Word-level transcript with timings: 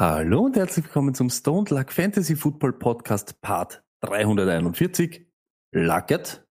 Hallo 0.00 0.46
und 0.46 0.56
herzlich 0.56 0.86
willkommen 0.86 1.12
zum 1.12 1.28
Stone 1.28 1.66
Luck 1.68 1.92
Fantasy 1.92 2.34
Football 2.34 2.72
Podcast 2.72 3.38
Part 3.42 3.84
341. 4.00 5.26
Lucket, 5.72 6.42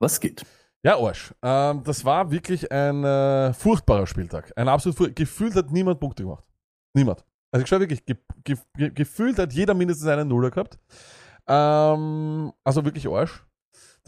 was 0.00 0.18
geht? 0.18 0.44
Ja, 0.82 0.98
Arsch. 0.98 1.32
Ähm, 1.40 1.84
das 1.84 2.04
war 2.04 2.32
wirklich 2.32 2.72
ein 2.72 3.04
äh, 3.04 3.52
furchtbarer 3.52 4.08
Spieltag. 4.08 4.52
Ein 4.56 4.66
absolut 4.66 4.98
furch 4.98 5.14
Gefühlt 5.14 5.54
hat 5.54 5.70
niemand 5.70 6.00
Punkte 6.00 6.24
gemacht. 6.24 6.44
Niemand. 6.92 7.24
Also 7.52 7.62
ich 7.62 7.68
schau 7.68 7.78
wirklich, 7.78 8.04
ge 8.04 8.16
ge 8.42 8.56
ge 8.76 8.90
gefühlt 8.90 9.38
hat 9.38 9.52
jeder 9.52 9.74
mindestens 9.74 10.08
einen 10.08 10.26
Nuller 10.26 10.50
gehabt. 10.50 10.80
Ähm, 11.46 12.52
also 12.64 12.84
wirklich 12.84 13.08
Arsch. 13.08 13.44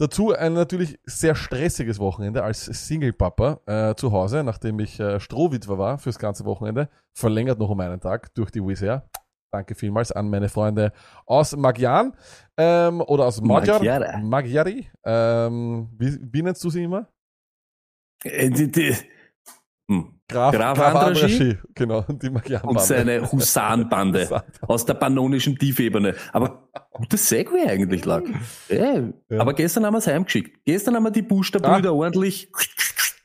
Dazu 0.01 0.33
ein 0.33 0.53
natürlich 0.53 0.97
sehr 1.03 1.35
stressiges 1.35 1.99
Wochenende 1.99 2.43
als 2.43 2.65
Single-Papa 2.65 3.59
äh, 3.67 3.93
zu 3.93 4.11
Hause, 4.11 4.43
nachdem 4.43 4.79
ich 4.79 4.99
äh, 4.99 5.19
Strohwitwer 5.19 5.77
war 5.77 5.99
fürs 5.99 6.17
ganze 6.17 6.43
Wochenende. 6.43 6.89
Verlängert 7.13 7.59
noch 7.59 7.69
um 7.69 7.79
einen 7.79 7.99
Tag 7.99 8.33
durch 8.33 8.49
die 8.49 8.65
Wizz 8.65 8.81
Air. 8.81 9.07
Danke 9.53 9.75
vielmals 9.75 10.11
an 10.11 10.27
meine 10.31 10.49
Freunde 10.49 10.91
aus 11.27 11.55
Magyarn 11.55 12.13
ähm, 12.57 13.01
oder 13.01 13.27
aus 13.27 13.41
Magyar. 13.41 13.77
Magyara. 13.77 14.17
Magyari. 14.17 14.89
Ähm, 15.05 15.89
wie, 15.99 16.17
wie 16.19 16.41
nennst 16.41 16.63
du 16.63 16.71
sie 16.71 16.81
immer? 16.81 17.07
Äh, 18.23 18.49
die, 18.49 18.71
die. 18.71 18.95
Graf, 20.27 20.55
Graf 20.55 20.77
Graf 20.77 20.95
Andraschi. 20.95 21.57
Genau, 21.75 22.05
die. 22.07 22.29
Und 22.63 22.79
seine 22.79 23.29
Husarenbande 23.31 24.43
aus 24.61 24.85
der 24.85 24.93
pannonischen 24.93 25.57
Tiefebene. 25.57 26.15
Aber 26.31 26.69
gutes 26.93 27.27
Segway 27.27 27.67
eigentlich 27.67 28.05
lag. 28.05 28.23
Äh, 28.69 29.01
Ja. 29.29 29.39
Aber 29.39 29.53
gestern 29.53 29.85
haben 29.85 29.93
wir 29.93 29.97
es 29.99 30.07
heimgeschickt. 30.07 30.63
Gestern 30.65 30.95
haben 30.95 31.03
wir 31.03 31.11
die 31.11 31.21
Buchstabrüder 31.21 31.93
ordentlich 31.93 32.49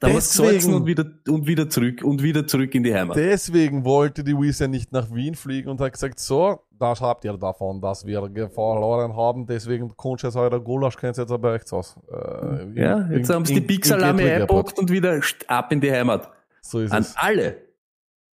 da 0.00 0.14
was 0.14 0.38
und 0.38 0.86
wieder, 0.86 1.04
und 1.28 1.46
wieder 1.46 1.70
zurück 1.70 2.02
und 2.02 2.22
wieder 2.22 2.46
zurück 2.46 2.74
in 2.74 2.82
die 2.82 2.94
Heimat. 2.94 3.16
Deswegen 3.16 3.84
wollte 3.84 4.22
die 4.24 4.34
ja 4.34 4.68
nicht 4.68 4.92
nach 4.92 5.10
Wien 5.12 5.34
fliegen 5.34 5.70
und 5.70 5.80
hat 5.80 5.92
gesagt, 5.92 6.18
so, 6.18 6.60
das 6.78 7.00
habt 7.00 7.24
ihr 7.24 7.32
davon, 7.38 7.80
dass 7.80 8.04
wir 8.04 8.20
verloren 8.50 9.16
haben, 9.16 9.46
deswegen 9.46 9.96
kommt 9.96 10.22
jetzt 10.22 10.36
euer 10.36 10.60
Gulasch, 10.60 10.96
könnt 10.96 11.16
ihr 11.16 11.22
jetzt 11.22 11.30
aber 11.30 11.54
echt 11.54 11.72
aus. 11.72 11.96
Äh, 12.10 12.80
Ja, 12.80 13.08
jetzt 13.10 13.30
haben 13.30 13.44
sie 13.44 13.54
die 13.54 13.60
Big 13.60 13.86
Salami 13.86 14.24
eingepackt 14.24 14.78
und 14.78 14.90
wieder 14.90 15.20
ab 15.46 15.72
in 15.72 15.80
die 15.80 15.90
Heimat. 15.90 16.30
So 16.70 16.80
ist 16.80 16.92
an 16.92 17.02
es. 17.02 17.16
alle, 17.16 17.68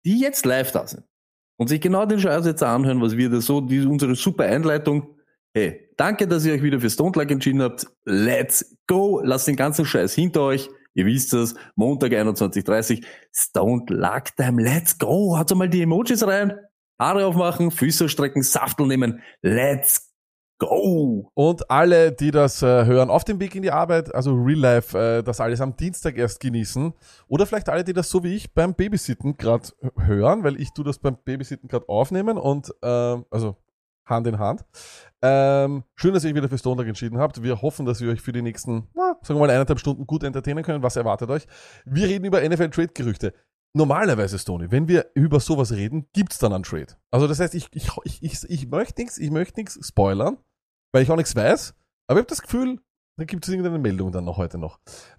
die 0.05 0.21
jetzt 0.21 0.45
live 0.45 0.73
da 0.73 0.87
sind 0.87 1.05
und 1.57 1.69
sich 1.69 1.81
genau 1.81 2.07
den 2.07 2.21
Scheiß 2.21 2.47
jetzt 2.47 2.63
anhören, 2.63 3.01
was 3.01 3.17
wir 3.17 3.31
da 3.31 3.41
so, 3.41 3.61
die, 3.61 3.85
unsere 3.85 4.15
super 4.15 4.45
Einleitung. 4.45 5.17
Hey, 5.55 5.89
danke, 5.97 6.29
dass 6.29 6.45
ihr 6.45 6.53
euch 6.53 6.63
wieder 6.63 6.81
für 6.81 6.91
Stone 6.91 7.13
Luck 7.15 7.31
entschieden 7.31 7.63
habt. 7.63 7.87
Let's 8.05 8.77
go. 8.87 9.23
Lasst 9.25 9.49
den 9.49 9.57
ganzen 9.57 9.87
Scheiß 9.87 10.15
hinter 10.15 10.43
euch. 10.43 10.69
Ihr 10.95 11.07
wisst 11.07 11.33
es. 11.33 11.55
Montag 11.75 12.13
21.30 12.13 13.05
Stone 13.33 13.85
Luck 13.89 14.37
Time. 14.37 14.63
Let's 14.63 14.99
go. 14.99 15.39
Haut 15.39 15.55
mal 15.55 15.69
die 15.69 15.83
Emojis 15.83 16.27
rein. 16.27 16.59
Haare 16.99 17.27
aufmachen, 17.27 17.71
Füße 17.71 18.09
strecken, 18.09 18.43
Saftel 18.43 18.87
nehmen. 18.87 19.23
Let's 19.43 20.06
go. 20.59 21.31
Und 21.35 21.71
alle, 21.71 22.13
die 22.13 22.30
das 22.30 22.63
äh, 22.63 22.85
hören, 22.85 23.11
auf 23.11 23.25
dem 23.25 23.41
Weg 23.41 23.55
in 23.55 23.63
die 23.63 23.70
Arbeit, 23.70 24.14
also 24.14 24.35
Real 24.35 24.58
Life, 24.58 24.98
äh, 24.98 25.23
das 25.23 25.41
alles 25.41 25.61
am 25.61 25.77
Dienstag 25.77 26.17
erst 26.17 26.41
genießen. 26.41 26.92
Oder 27.29 27.47
vielleicht 27.47 27.69
alle, 27.69 27.85
die 27.85 27.92
das 27.92 28.11
so 28.11 28.23
wie 28.25 28.35
ich 28.35 28.53
beim 28.53 28.75
Babysitten 28.75 29.36
gerade 29.36 29.69
hören, 29.97 30.45
weil 30.45 30.61
ich 30.61 30.73
tu 30.73 30.83
das 30.83 30.98
beim 30.98 31.17
Babysitten 31.25 31.69
gerade 31.69 31.89
aufnehmen 31.89 32.39
und 32.39 32.73
ähm, 32.83 33.27
also 33.30 33.57
Hand 34.07 34.27
in 34.27 34.39
Hand. 34.39 34.64
Ähm, 35.20 35.83
schön, 35.97 36.14
dass 36.14 36.25
ihr 36.25 36.30
euch 36.30 36.36
wieder 36.36 36.48
für 36.48 36.59
Stone 36.59 36.80
Luck 36.80 36.86
entschieden 36.86 37.19
habt. 37.19 37.42
Wir 37.42 37.61
hoffen, 37.61 37.85
dass 37.86 38.01
wir 38.01 38.11
euch 38.11 38.20
für 38.20 38.33
die 38.33 38.42
nächsten, 38.42 38.89
na, 38.95 39.17
sagen 39.23 39.39
wir 39.39 39.47
mal, 39.47 39.51
eineinhalb 39.51 39.80
Stunden 39.80 40.07
gut 40.07 40.23
entertainen 40.23 40.63
können. 40.63 40.83
Was 40.83 40.97
erwartet 40.97 41.29
euch? 41.30 41.47
Wir 41.85 42.07
reden 42.07 42.25
über 42.25 42.41
NFL-Trade-Gerüchte. 42.41 43.35
Normalerweise, 43.75 44.39
Stony, 44.39 44.70
wenn 44.70 44.89
wir 44.89 45.11
über 45.14 45.39
sowas 45.39 45.73
reden, 45.73 46.07
gibt's 46.14 46.39
dann 46.39 46.53
einen 46.53 46.63
Trade. 46.63 46.95
Also 47.11 47.27
das 47.27 47.41
heißt, 47.41 47.55
ich, 47.55 47.69
ich, 47.73 47.91
ich, 48.23 48.42
ich 48.48 48.69
möchte 48.69 49.03
nichts, 49.03 49.19
ich 49.19 49.30
möchte 49.30 49.61
nichts 49.61 49.79
spoilern, 49.86 50.39
weil 50.96 51.02
ich 51.02 51.11
auch 51.11 51.17
nichts 51.17 51.36
weiß. 51.36 51.74
Aber 52.08 52.18
ich 52.18 52.23
habe 52.23 52.30
das 52.30 52.40
Gefühl, 52.40 52.80
da 53.18 53.27
gibt 53.27 53.45
es 53.45 53.51
irgendeine 53.52 53.79
Meldung 53.79 54.12
dann 54.12 54.24
noch 54.24 54.39
heute 54.39 54.57
noch. 54.57 54.79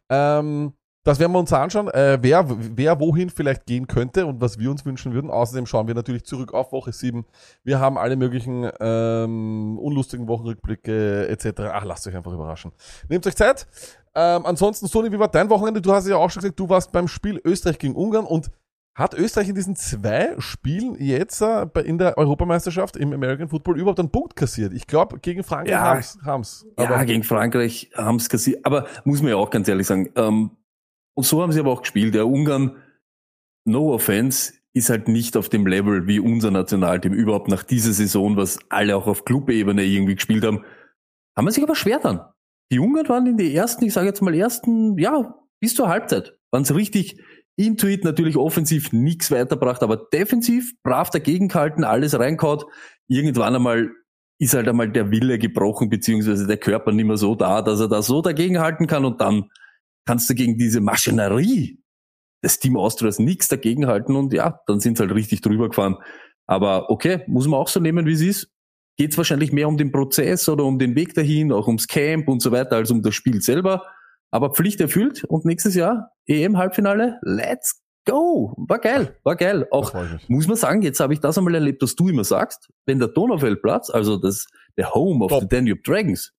Ähm, 0.09 0.73
das 1.03 1.19
werden 1.19 1.33
wir 1.33 1.39
uns 1.39 1.53
anschauen, 1.53 1.87
äh, 1.89 2.17
wer, 2.19 2.45
wer 2.47 2.99
wohin 2.99 3.29
vielleicht 3.29 3.67
gehen 3.67 3.85
könnte 3.85 4.25
und 4.25 4.41
was 4.41 4.57
wir 4.57 4.71
uns 4.71 4.85
wünschen 4.85 5.13
würden. 5.13 5.29
Außerdem 5.29 5.67
schauen 5.67 5.85
wir 5.85 5.93
natürlich 5.93 6.25
zurück 6.25 6.51
auf 6.51 6.71
Woche 6.71 6.93
7. 6.93 7.25
Wir 7.63 7.79
haben 7.79 7.99
alle 7.99 8.15
möglichen 8.15 8.67
ähm, 8.79 9.77
unlustigen 9.77 10.27
Wochenrückblicke 10.27 11.27
etc. 11.27 11.69
Ach, 11.71 11.85
lasst 11.85 12.07
euch 12.07 12.15
einfach 12.15 12.33
überraschen. 12.33 12.71
Nehmt 13.07 13.27
euch 13.27 13.35
Zeit. 13.35 13.67
Ähm, 14.15 14.47
ansonsten, 14.47 14.87
Sony, 14.87 15.11
wie 15.11 15.19
war 15.19 15.27
dein 15.27 15.51
Wochenende? 15.51 15.79
Du 15.79 15.93
hast 15.93 16.07
ja 16.07 16.15
auch 16.15 16.31
schon 16.31 16.41
gesagt, 16.41 16.59
du 16.59 16.67
warst 16.69 16.91
beim 16.91 17.07
Spiel 17.07 17.39
Österreich 17.45 17.77
gegen 17.77 17.93
Ungarn 17.93 18.25
und 18.25 18.49
hat 18.97 19.13
Österreich 19.13 19.47
in 19.49 19.53
diesen 19.55 19.75
zwei 19.75 20.33
Spielen 20.39 20.95
jetzt 20.99 21.39
äh, 21.41 21.67
in 21.85 21.99
der 21.99 22.17
Europameisterschaft 22.17 22.97
im 22.97 23.13
American 23.13 23.47
Football 23.47 23.79
überhaupt 23.79 23.99
einen 23.99 24.11
Punkt 24.11 24.35
kassiert? 24.35 24.73
Ich 24.73 24.87
glaube, 24.87 25.19
gegen 25.19 25.43
Frankreich 25.43 25.71
Ja. 25.71 25.81
haben's, 25.81 26.17
haben's. 26.25 26.65
Ja, 26.79 27.03
gegen 27.03 27.23
Frankreich 27.23 27.91
haben 27.93 28.15
es 28.15 28.27
kassiert. 28.27 28.65
Aber 28.65 28.87
muss 29.05 29.21
man 29.21 29.29
ja 29.29 29.35
auch 29.37 29.51
ganz 29.51 29.67
ehrlich 29.67 29.85
sagen, 29.85 30.09
ähm, 30.15 30.49
und 31.13 31.23
so 31.25 31.43
haben 31.43 31.51
sie 31.51 31.59
aber 31.59 31.71
auch 31.71 31.81
gespielt. 31.81 32.15
Der 32.15 32.27
Ungarn, 32.27 32.75
no 33.65 33.93
offense, 33.93 34.53
ist 34.73 34.89
halt 34.89 35.07
nicht 35.07 35.37
auf 35.37 35.49
dem 35.49 35.67
Level 35.67 36.07
wie 36.07 36.19
unser 36.19 36.49
Nationalteam 36.49 37.13
überhaupt 37.13 37.49
nach 37.49 37.63
dieser 37.63 37.93
Saison, 37.93 38.35
was 38.35 38.57
alle 38.69 38.97
auch 38.97 39.05
auf 39.05 39.25
Clubebene 39.25 39.83
irgendwie 39.83 40.15
gespielt 40.15 40.43
haben. 40.43 40.63
Haben 41.35 41.45
wir 41.45 41.51
sich 41.51 41.63
aber 41.63 41.75
schwer 41.75 41.99
dann. 41.99 42.21
Die 42.71 42.79
Ungarn 42.79 43.07
waren 43.09 43.27
in 43.27 43.37
die 43.37 43.53
ersten, 43.53 43.85
ich 43.85 43.93
sage 43.93 44.07
jetzt 44.07 44.21
mal 44.21 44.33
ersten, 44.33 44.97
ja, 44.97 45.35
bis 45.59 45.75
zur 45.75 45.87
Halbzeit, 45.87 46.37
waren 46.51 46.65
sie 46.65 46.75
richtig 46.75 47.21
intuit, 47.57 48.03
natürlich 48.03 48.37
offensiv 48.37 48.93
nichts 48.93 49.31
weiterbracht, 49.31 49.83
aber 49.83 49.97
defensiv 49.97 50.71
brav 50.83 51.09
dagegen 51.09 51.49
gehalten, 51.49 51.83
alles 51.83 52.17
reinkaut. 52.17 52.65
Irgendwann 53.07 53.55
einmal 53.55 53.89
ist 54.39 54.53
halt 54.53 54.67
einmal 54.67 54.91
der 54.91 55.11
Wille 55.11 55.39
gebrochen, 55.39 55.89
beziehungsweise 55.89 56.45
der 56.45 56.57
Körper 56.57 56.91
nicht 56.91 57.05
mehr 57.05 57.17
so 57.17 57.35
da, 57.35 57.61
dass 57.61 57.79
er 57.79 57.87
da 57.87 58.01
so 58.01 58.21
dagegenhalten 58.21 58.85
kann 58.85 59.03
und 59.03 59.19
dann 59.19 59.49
kannst 60.05 60.29
du 60.29 60.35
gegen 60.35 60.57
diese 60.57 60.79
Maschinerie 60.79 61.81
des 62.43 62.59
Team 62.59 62.77
Austrias 62.77 63.17
nichts 63.17 63.47
dagegenhalten 63.47 64.15
und 64.15 64.31
ja, 64.33 64.59
dann 64.67 64.79
sind 64.79 64.97
sie 64.97 65.01
halt 65.01 65.13
richtig 65.13 65.41
drüber 65.41 65.69
gefahren. 65.69 65.97
Aber 66.45 66.91
okay, 66.91 67.23
muss 67.27 67.47
man 67.47 67.59
auch 67.59 67.67
so 67.67 67.79
nehmen, 67.79 68.05
wie 68.05 68.13
es 68.13 68.21
ist. 68.21 68.51
Geht 68.97 69.11
es 69.11 69.17
wahrscheinlich 69.17 69.51
mehr 69.51 69.67
um 69.67 69.77
den 69.77 69.91
Prozess 69.91 70.47
oder 70.47 70.63
um 70.63 70.79
den 70.79 70.95
Weg 70.95 71.13
dahin, 71.15 71.51
auch 71.51 71.67
ums 71.67 71.87
Camp 71.87 72.27
und 72.27 72.41
so 72.41 72.51
weiter, 72.51 72.77
als 72.77 72.91
um 72.91 73.01
das 73.01 73.15
Spiel 73.15 73.41
selber. 73.41 73.83
Aber 74.37 74.51
Pflicht 74.51 74.79
erfüllt 74.79 75.23
und 75.23 75.45
nächstes 75.45 75.73
Jahr 75.73 76.11
EM-Halbfinale, 76.27 77.17
let's 77.23 77.81
go! 78.05 78.53
War 78.55 78.77
geil, 78.77 79.17
war 79.23 79.35
geil. 79.35 79.65
Auch 79.71 79.95
muss 80.27 80.47
man 80.47 80.55
sagen, 80.55 80.83
jetzt 80.83 80.99
habe 80.99 81.11
ich 81.13 81.19
das 81.21 81.39
einmal 81.39 81.55
erlebt, 81.55 81.81
was 81.81 81.95
du 81.95 82.07
immer 82.07 82.23
sagst, 82.23 82.69
wenn 82.85 82.99
der 82.99 83.07
Donaufeldplatz, 83.07 83.89
also 83.89 84.15
das, 84.15 84.45
der 84.77 84.93
Home 84.93 85.25
of 85.25 85.31
Top. 85.31 85.41
the 85.41 85.47
Danube 85.47 85.81
Dragons, 85.83 86.35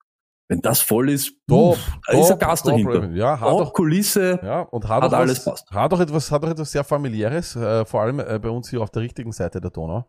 wenn 0.46 0.60
das 0.60 0.80
voll 0.80 1.10
ist, 1.10 1.32
Top, 1.48 1.76
da 2.06 2.12
ist 2.12 2.30
ein 2.30 2.38
top, 2.38 2.38
Gas 2.38 2.62
top, 2.62 2.70
dahinter. 2.70 3.10
Ja, 3.10 3.40
hat 3.40 3.48
Auch 3.48 3.64
doch, 3.64 3.72
Kulisse, 3.72 4.38
ja, 4.44 4.60
und 4.60 4.86
hat, 4.88 5.02
Hat 5.02 5.12
auch 5.12 5.18
alles 5.18 5.38
was, 5.38 5.64
passt. 5.64 5.70
hat 5.72 5.92
auch 5.92 5.98
etwas, 5.98 6.30
hat 6.30 6.44
auch 6.44 6.50
etwas 6.50 6.70
sehr 6.70 6.84
familiäres, 6.84 7.56
äh, 7.56 7.84
vor 7.84 8.02
allem 8.02 8.20
äh, 8.20 8.38
bei 8.38 8.48
uns 8.48 8.70
hier 8.70 8.80
auf 8.80 8.90
der 8.90 9.02
richtigen 9.02 9.32
Seite 9.32 9.60
der 9.60 9.72
Donau. 9.72 10.04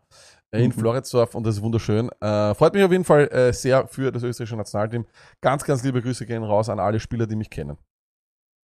In 0.52 0.66
Mhm. 0.68 0.72
Floridsdorf 0.72 1.34
und 1.36 1.46
das 1.46 1.56
ist 1.56 1.62
wunderschön. 1.62 2.08
Äh, 2.20 2.54
freut 2.54 2.74
mich 2.74 2.82
auf 2.82 2.90
jeden 2.90 3.04
Fall 3.04 3.28
äh, 3.28 3.52
sehr 3.52 3.86
für 3.86 4.10
das 4.10 4.22
österreichische 4.24 4.56
Nationalteam. 4.56 5.06
Ganz, 5.40 5.62
ganz 5.64 5.82
liebe 5.84 6.02
Grüße 6.02 6.26
gehen 6.26 6.42
raus 6.42 6.68
an 6.68 6.80
alle 6.80 6.98
Spieler, 6.98 7.26
die 7.28 7.36
mich 7.36 7.50
kennen. 7.50 7.76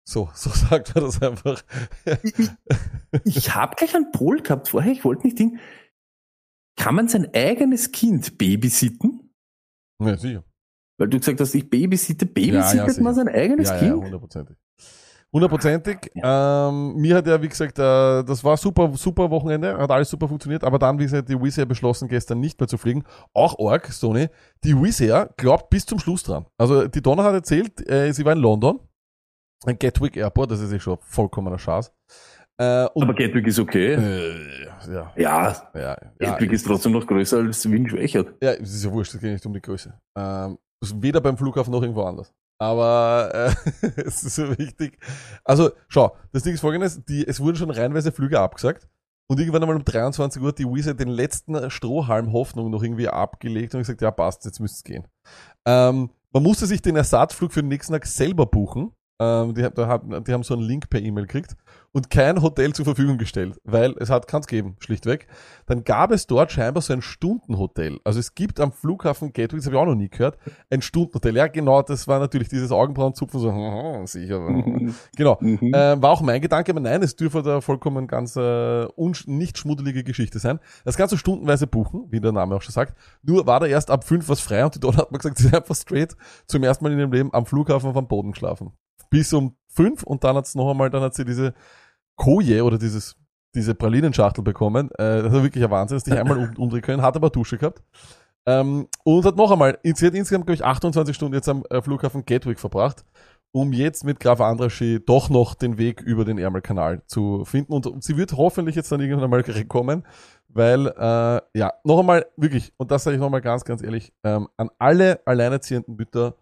So, 0.07 0.29
so 0.35 0.49
sagt 0.49 0.95
man 0.95 1.03
das 1.03 1.21
einfach. 1.21 1.61
ich 3.25 3.53
habe 3.55 3.75
gleich 3.75 3.95
einen 3.95 4.11
Pol 4.11 4.41
gehabt 4.41 4.69
vorher, 4.69 4.91
ich 4.91 5.03
wollte 5.03 5.23
nicht 5.27 5.37
Ding. 5.39 5.59
Kann 6.79 6.95
man 6.95 7.07
sein 7.07 7.29
eigenes 7.33 7.91
Kind 7.91 8.37
babysitten? 8.37 9.29
ja, 10.01 10.17
sicher. 10.17 10.43
Weil 10.99 11.09
du 11.09 11.17
gesagt 11.17 11.39
hast, 11.39 11.53
ich 11.55 11.69
babysitte, 11.69 12.25
babysittet 12.25 12.89
sicher. 12.91 13.03
man 13.03 13.15
sein 13.15 13.27
eigenes 13.27 13.69
Ja, 13.69 13.75
ja, 13.81 13.93
Kind? 13.93 14.23
Hundertprozentig. 15.33 15.97
Hundertprozentig. 16.13 16.21
Ähm, 16.23 16.95
mir 17.01 17.15
hat 17.15 17.27
ja, 17.27 17.41
wie 17.41 17.49
gesagt, 17.49 17.79
äh, 17.79 18.23
das 18.23 18.43
war 18.43 18.55
super, 18.57 18.91
super 18.95 19.29
Wochenende, 19.29 19.77
hat 19.77 19.91
alles 19.91 20.09
super 20.09 20.27
funktioniert, 20.27 20.63
aber 20.63 20.79
dann, 20.79 20.99
wie 20.99 21.03
gesagt, 21.03 21.27
die 21.29 21.41
Wizz 21.41 21.57
Air 21.57 21.65
beschlossen, 21.65 22.07
gestern 22.07 22.39
nicht 22.39 22.59
mehr 22.59 22.67
zu 22.67 22.77
fliegen. 22.77 23.03
Auch 23.33 23.57
Org, 23.59 23.87
Sony, 23.87 24.29
die 24.63 24.75
Wizz 24.79 25.01
Air 25.01 25.29
glaubt 25.37 25.69
bis 25.69 25.85
zum 25.85 25.99
Schluss 25.99 26.23
dran. 26.23 26.45
Also 26.57 26.87
die 26.87 27.01
Donna 27.01 27.23
hat 27.23 27.33
erzählt, 27.33 27.89
äh, 27.89 28.11
sie 28.13 28.23
war 28.23 28.33
in 28.33 28.39
London, 28.39 28.79
ein 29.65 29.77
Gatwick 29.79 30.17
Airport, 30.17 30.51
das 30.51 30.59
ist 30.59 30.71
ja 30.71 30.79
schon 30.79 30.97
vollkommener 31.01 31.57
Schatz. 31.57 31.91
Äh, 32.57 32.63
Aber 32.63 33.13
Gatwick 33.15 33.47
ist 33.47 33.59
okay. 33.59 33.93
äh, 33.93 34.65
ja, 34.93 35.11
Ja, 35.15 35.71
ja, 35.73 35.81
ja, 35.81 35.97
Gatwick 36.19 36.51
ist 36.51 36.67
trotzdem 36.67 36.91
noch 36.91 37.07
größer 37.07 37.37
als 37.39 37.69
Wien 37.69 37.89
Schwächert. 37.89 38.35
Ja, 38.43 38.51
es 38.51 38.75
ist 38.75 38.85
ja 38.85 38.91
wurscht, 38.91 39.15
es 39.15 39.21
geht 39.21 39.31
nicht 39.31 39.45
um 39.45 39.53
die 39.53 39.61
Größe. 39.61 39.93
Ähm, 40.15 40.59
weder 40.95 41.19
beim 41.21 41.37
Flughafen 41.37 41.71
noch 41.71 41.81
irgendwo 41.81 42.03
anders. 42.03 42.31
Aber 42.63 43.29
äh, 43.33 43.87
es 44.05 44.23
ist 44.23 44.35
so 44.35 44.57
wichtig. 44.57 44.97
Also, 45.43 45.71
schau, 45.89 46.15
das 46.31 46.43
Ding 46.43 46.53
ist 46.53 46.61
folgendes, 46.61 47.03
die, 47.03 47.27
es 47.27 47.41
wurden 47.41 47.57
schon 47.57 47.69
reinweise 47.69 48.13
Flüge 48.13 48.39
abgesagt. 48.39 48.87
Und 49.27 49.39
irgendwann 49.39 49.63
einmal 49.63 49.75
um 49.75 49.83
23 49.83 50.41
Uhr 50.41 50.49
hat 50.49 50.59
die 50.59 50.65
Wizard 50.65 50.99
den 50.99 51.09
letzten 51.09 51.69
Strohhalm 51.69 52.31
Hoffnung 52.31 52.69
noch 52.71 52.83
irgendwie 52.83 53.09
abgelegt 53.09 53.73
und 53.73 53.81
gesagt, 53.81 54.01
ja 54.01 54.11
passt, 54.11 54.45
jetzt 54.45 54.59
müsste 54.59 54.77
es 54.77 54.83
gehen. 54.83 55.07
Ähm, 55.65 56.09
man 56.31 56.43
musste 56.43 56.65
sich 56.65 56.81
den 56.81 56.95
Ersatzflug 56.95 57.51
für 57.51 57.61
den 57.61 57.69
nächsten 57.69 57.93
Tag 57.93 58.05
selber 58.05 58.45
buchen. 58.45 58.91
Ähm, 59.19 59.53
die, 59.53 59.63
hat, 59.63 59.77
die 59.77 60.33
haben 60.33 60.43
so 60.43 60.53
einen 60.53 60.63
Link 60.63 60.89
per 60.89 61.01
E-Mail 61.01 61.25
gekriegt 61.25 61.55
und 61.93 62.09
kein 62.09 62.41
Hotel 62.41 62.73
zur 62.73 62.85
Verfügung 62.85 63.17
gestellt, 63.17 63.61
weil 63.63 63.93
es 63.99 64.09
hat 64.09 64.27
keins 64.27 64.47
geben, 64.47 64.75
schlichtweg. 64.79 65.27
Dann 65.67 65.83
gab 65.83 66.11
es 66.11 66.25
dort 66.27 66.51
scheinbar 66.51 66.81
so 66.81 66.91
ein 66.91 67.03
Stundenhotel. 67.03 67.99
Also 68.03 68.19
es 68.19 68.33
gibt 68.33 68.59
am 68.59 68.71
Flughafen 68.71 69.31
Gatwick, 69.31 69.59
das 69.59 69.67
habe 69.67 69.75
ich 69.75 69.81
auch 69.81 69.85
noch 69.85 69.95
nie 69.95 70.09
gehört, 70.09 70.37
ein 70.71 70.81
Stundenhotel. 70.81 71.35
Ja, 71.37 71.47
genau, 71.47 71.83
das 71.83 72.07
war 72.07 72.19
natürlich 72.19 72.49
dieses 72.49 72.71
Augenbrauenzupfen, 72.71 73.39
so, 73.39 73.53
hm, 73.53 74.07
sicher. 74.07 74.39
genau. 75.15 75.37
Mhm. 75.53 75.73
Äh, 75.73 76.01
war 76.01 76.11
auch 76.11 76.21
mein 76.21 76.41
Gedanke, 76.41 76.71
aber 76.71 76.79
nein, 76.79 77.03
es 77.03 77.15
dürfte 77.15 77.43
da 77.43 77.61
vollkommen 77.61 78.07
ganz 78.07 78.35
äh, 78.35 78.87
nicht 79.25 79.57
schmuddelige 79.57 80.03
Geschichte 80.03 80.39
sein. 80.39 80.59
Das 80.85 80.97
kannst 80.97 81.11
du 81.13 81.17
stundenweise 81.17 81.67
buchen, 81.67 82.07
wie 82.09 82.19
der 82.19 82.31
Name 82.31 82.55
auch 82.55 82.61
schon 82.61 82.71
sagt. 82.71 82.97
Nur 83.21 83.45
war 83.45 83.59
da 83.59 83.65
erst 83.65 83.91
ab 83.91 84.03
fünf 84.03 84.29
was 84.29 84.39
frei 84.39 84.63
und 84.63 84.73
die 84.73 84.79
Donner 84.79 84.97
hat 84.97 85.11
man 85.11 85.19
gesagt, 85.19 85.37
sie 85.37 85.43
sind 85.43 85.55
einfach 85.55 85.75
straight 85.75 86.15
zum 86.47 86.63
ersten 86.63 86.85
Mal 86.85 86.93
in 86.93 86.99
ihrem 86.99 87.11
Leben 87.11 87.33
am 87.33 87.45
Flughafen 87.45 87.89
auf 87.89 87.95
dem 87.95 88.07
Boden 88.07 88.31
geschlafen. 88.31 88.71
Bis 89.09 89.31
um 89.33 89.55
fünf 89.67 90.03
und 90.03 90.23
dann 90.23 90.35
hat's 90.35 90.55
noch 90.55 90.71
einmal, 90.71 90.89
dann 90.89 91.01
hat 91.01 91.13
sie 91.13 91.25
diese 91.25 91.53
Koje 92.15 92.63
oder 92.63 92.77
dieses, 92.77 93.15
diese 93.55 93.75
Pralinenschachtel 93.75 94.43
bekommen. 94.43 94.89
Äh, 94.91 95.23
das 95.23 95.33
war 95.33 95.43
wirklich 95.43 95.63
ein 95.63 95.71
Wahnsinn, 95.71 95.97
dass 95.97 96.03
die 96.03 96.11
einmal 96.13 96.37
um, 96.37 96.57
umdrehen 96.57 96.81
können, 96.81 97.01
hat 97.01 97.15
aber 97.15 97.29
Dusche 97.29 97.57
gehabt. 97.57 97.81
Ähm, 98.45 98.87
und 99.03 99.25
hat 99.25 99.37
noch 99.37 99.51
einmal, 99.51 99.79
sie 99.83 100.05
hat 100.05 100.13
insgesamt, 100.13 100.45
glaube 100.45 100.55
ich, 100.55 100.65
28 100.65 101.15
Stunden 101.15 101.35
jetzt 101.35 101.47
am 101.47 101.63
äh, 101.69 101.81
Flughafen 101.81 102.25
Gatwick 102.25 102.59
verbracht, 102.59 103.05
um 103.53 103.71
jetzt 103.71 104.03
mit 104.03 104.19
Graf 104.19 104.41
Andraschi 104.41 104.99
doch 105.05 105.29
noch 105.29 105.53
den 105.53 105.77
Weg 105.77 106.01
über 106.01 106.25
den 106.25 106.37
Ärmelkanal 106.37 107.03
zu 107.05 107.45
finden. 107.45 107.71
Und 107.71 108.03
sie 108.03 108.17
wird 108.17 108.33
hoffentlich 108.33 108.75
jetzt 108.75 108.91
dann 108.91 108.99
irgendwann 108.99 109.25
einmal 109.25 109.43
kommen, 109.65 110.03
weil, 110.49 110.87
äh, 110.87 111.41
ja, 111.57 111.73
noch 111.83 111.99
einmal, 111.99 112.25
wirklich, 112.35 112.73
und 112.77 112.91
das 112.91 113.03
sage 113.03 113.15
ich 113.15 113.21
noch 113.21 113.29
mal 113.29 113.41
ganz, 113.41 113.63
ganz 113.63 113.81
ehrlich, 113.81 114.13
ähm, 114.23 114.49
an 114.57 114.69
alle 114.77 115.21
alleinerziehenden 115.25 115.95
Mütter 115.95 116.35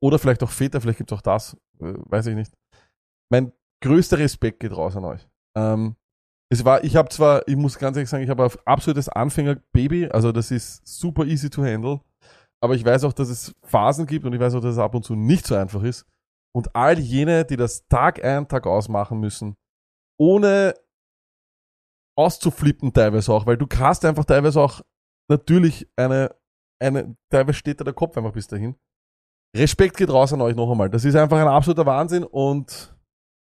oder 0.00 0.18
vielleicht 0.18 0.42
auch 0.42 0.50
Väter, 0.50 0.80
vielleicht 0.80 0.98
gibt's 0.98 1.12
auch 1.12 1.20
das, 1.20 1.56
äh, 1.80 1.94
weiß 1.96 2.26
ich 2.26 2.36
nicht. 2.36 2.52
Mein 3.28 3.52
größter 3.80 4.18
Respekt 4.18 4.60
geht 4.60 4.76
raus 4.76 4.96
an 4.96 5.04
euch. 5.04 5.28
Ähm, 5.56 5.96
es 6.52 6.64
war, 6.64 6.82
ich 6.82 6.96
habe 6.96 7.08
zwar, 7.08 7.46
ich 7.46 7.56
muss 7.56 7.78
ganz 7.78 7.96
ehrlich 7.96 8.10
sagen, 8.10 8.24
ich 8.24 8.30
habe 8.30 8.44
ein 8.44 8.50
absolutes 8.64 9.08
Anfängerbaby, 9.08 10.08
also 10.08 10.32
das 10.32 10.50
ist 10.50 10.86
super 10.86 11.24
easy 11.24 11.48
to 11.48 11.62
handle, 11.62 12.00
aber 12.60 12.74
ich 12.74 12.84
weiß 12.84 13.04
auch, 13.04 13.12
dass 13.12 13.28
es 13.28 13.54
Phasen 13.62 14.06
gibt 14.06 14.26
und 14.26 14.32
ich 14.32 14.40
weiß 14.40 14.54
auch, 14.54 14.60
dass 14.60 14.72
es 14.72 14.78
ab 14.78 14.94
und 14.94 15.04
zu 15.04 15.14
nicht 15.14 15.46
so 15.46 15.54
einfach 15.54 15.82
ist. 15.82 16.06
Und 16.52 16.74
all 16.74 16.98
jene, 16.98 17.44
die 17.44 17.56
das 17.56 17.86
Tag 17.86 18.24
ein, 18.24 18.48
Tag 18.48 18.66
aus 18.66 18.88
machen 18.88 19.20
müssen, 19.20 19.54
ohne 20.18 20.74
auszuflippen 22.18 22.92
teilweise 22.92 23.32
auch, 23.32 23.46
weil 23.46 23.56
du 23.56 23.66
hast 23.78 24.04
einfach 24.04 24.24
teilweise 24.24 24.60
auch 24.60 24.82
natürlich 25.28 25.88
eine, 25.96 26.34
eine, 26.82 27.16
teilweise 27.30 27.58
steht 27.58 27.80
da 27.80 27.84
der 27.84 27.94
Kopf 27.94 28.16
einfach 28.18 28.32
bis 28.32 28.48
dahin. 28.48 28.74
Respekt 29.56 29.96
geht 29.96 30.10
raus 30.10 30.32
an 30.32 30.40
euch 30.40 30.54
noch 30.54 30.70
einmal. 30.70 30.90
Das 30.90 31.04
ist 31.04 31.14
einfach 31.14 31.38
ein 31.38 31.48
absoluter 31.48 31.86
Wahnsinn 31.86 32.24
und 32.24 32.94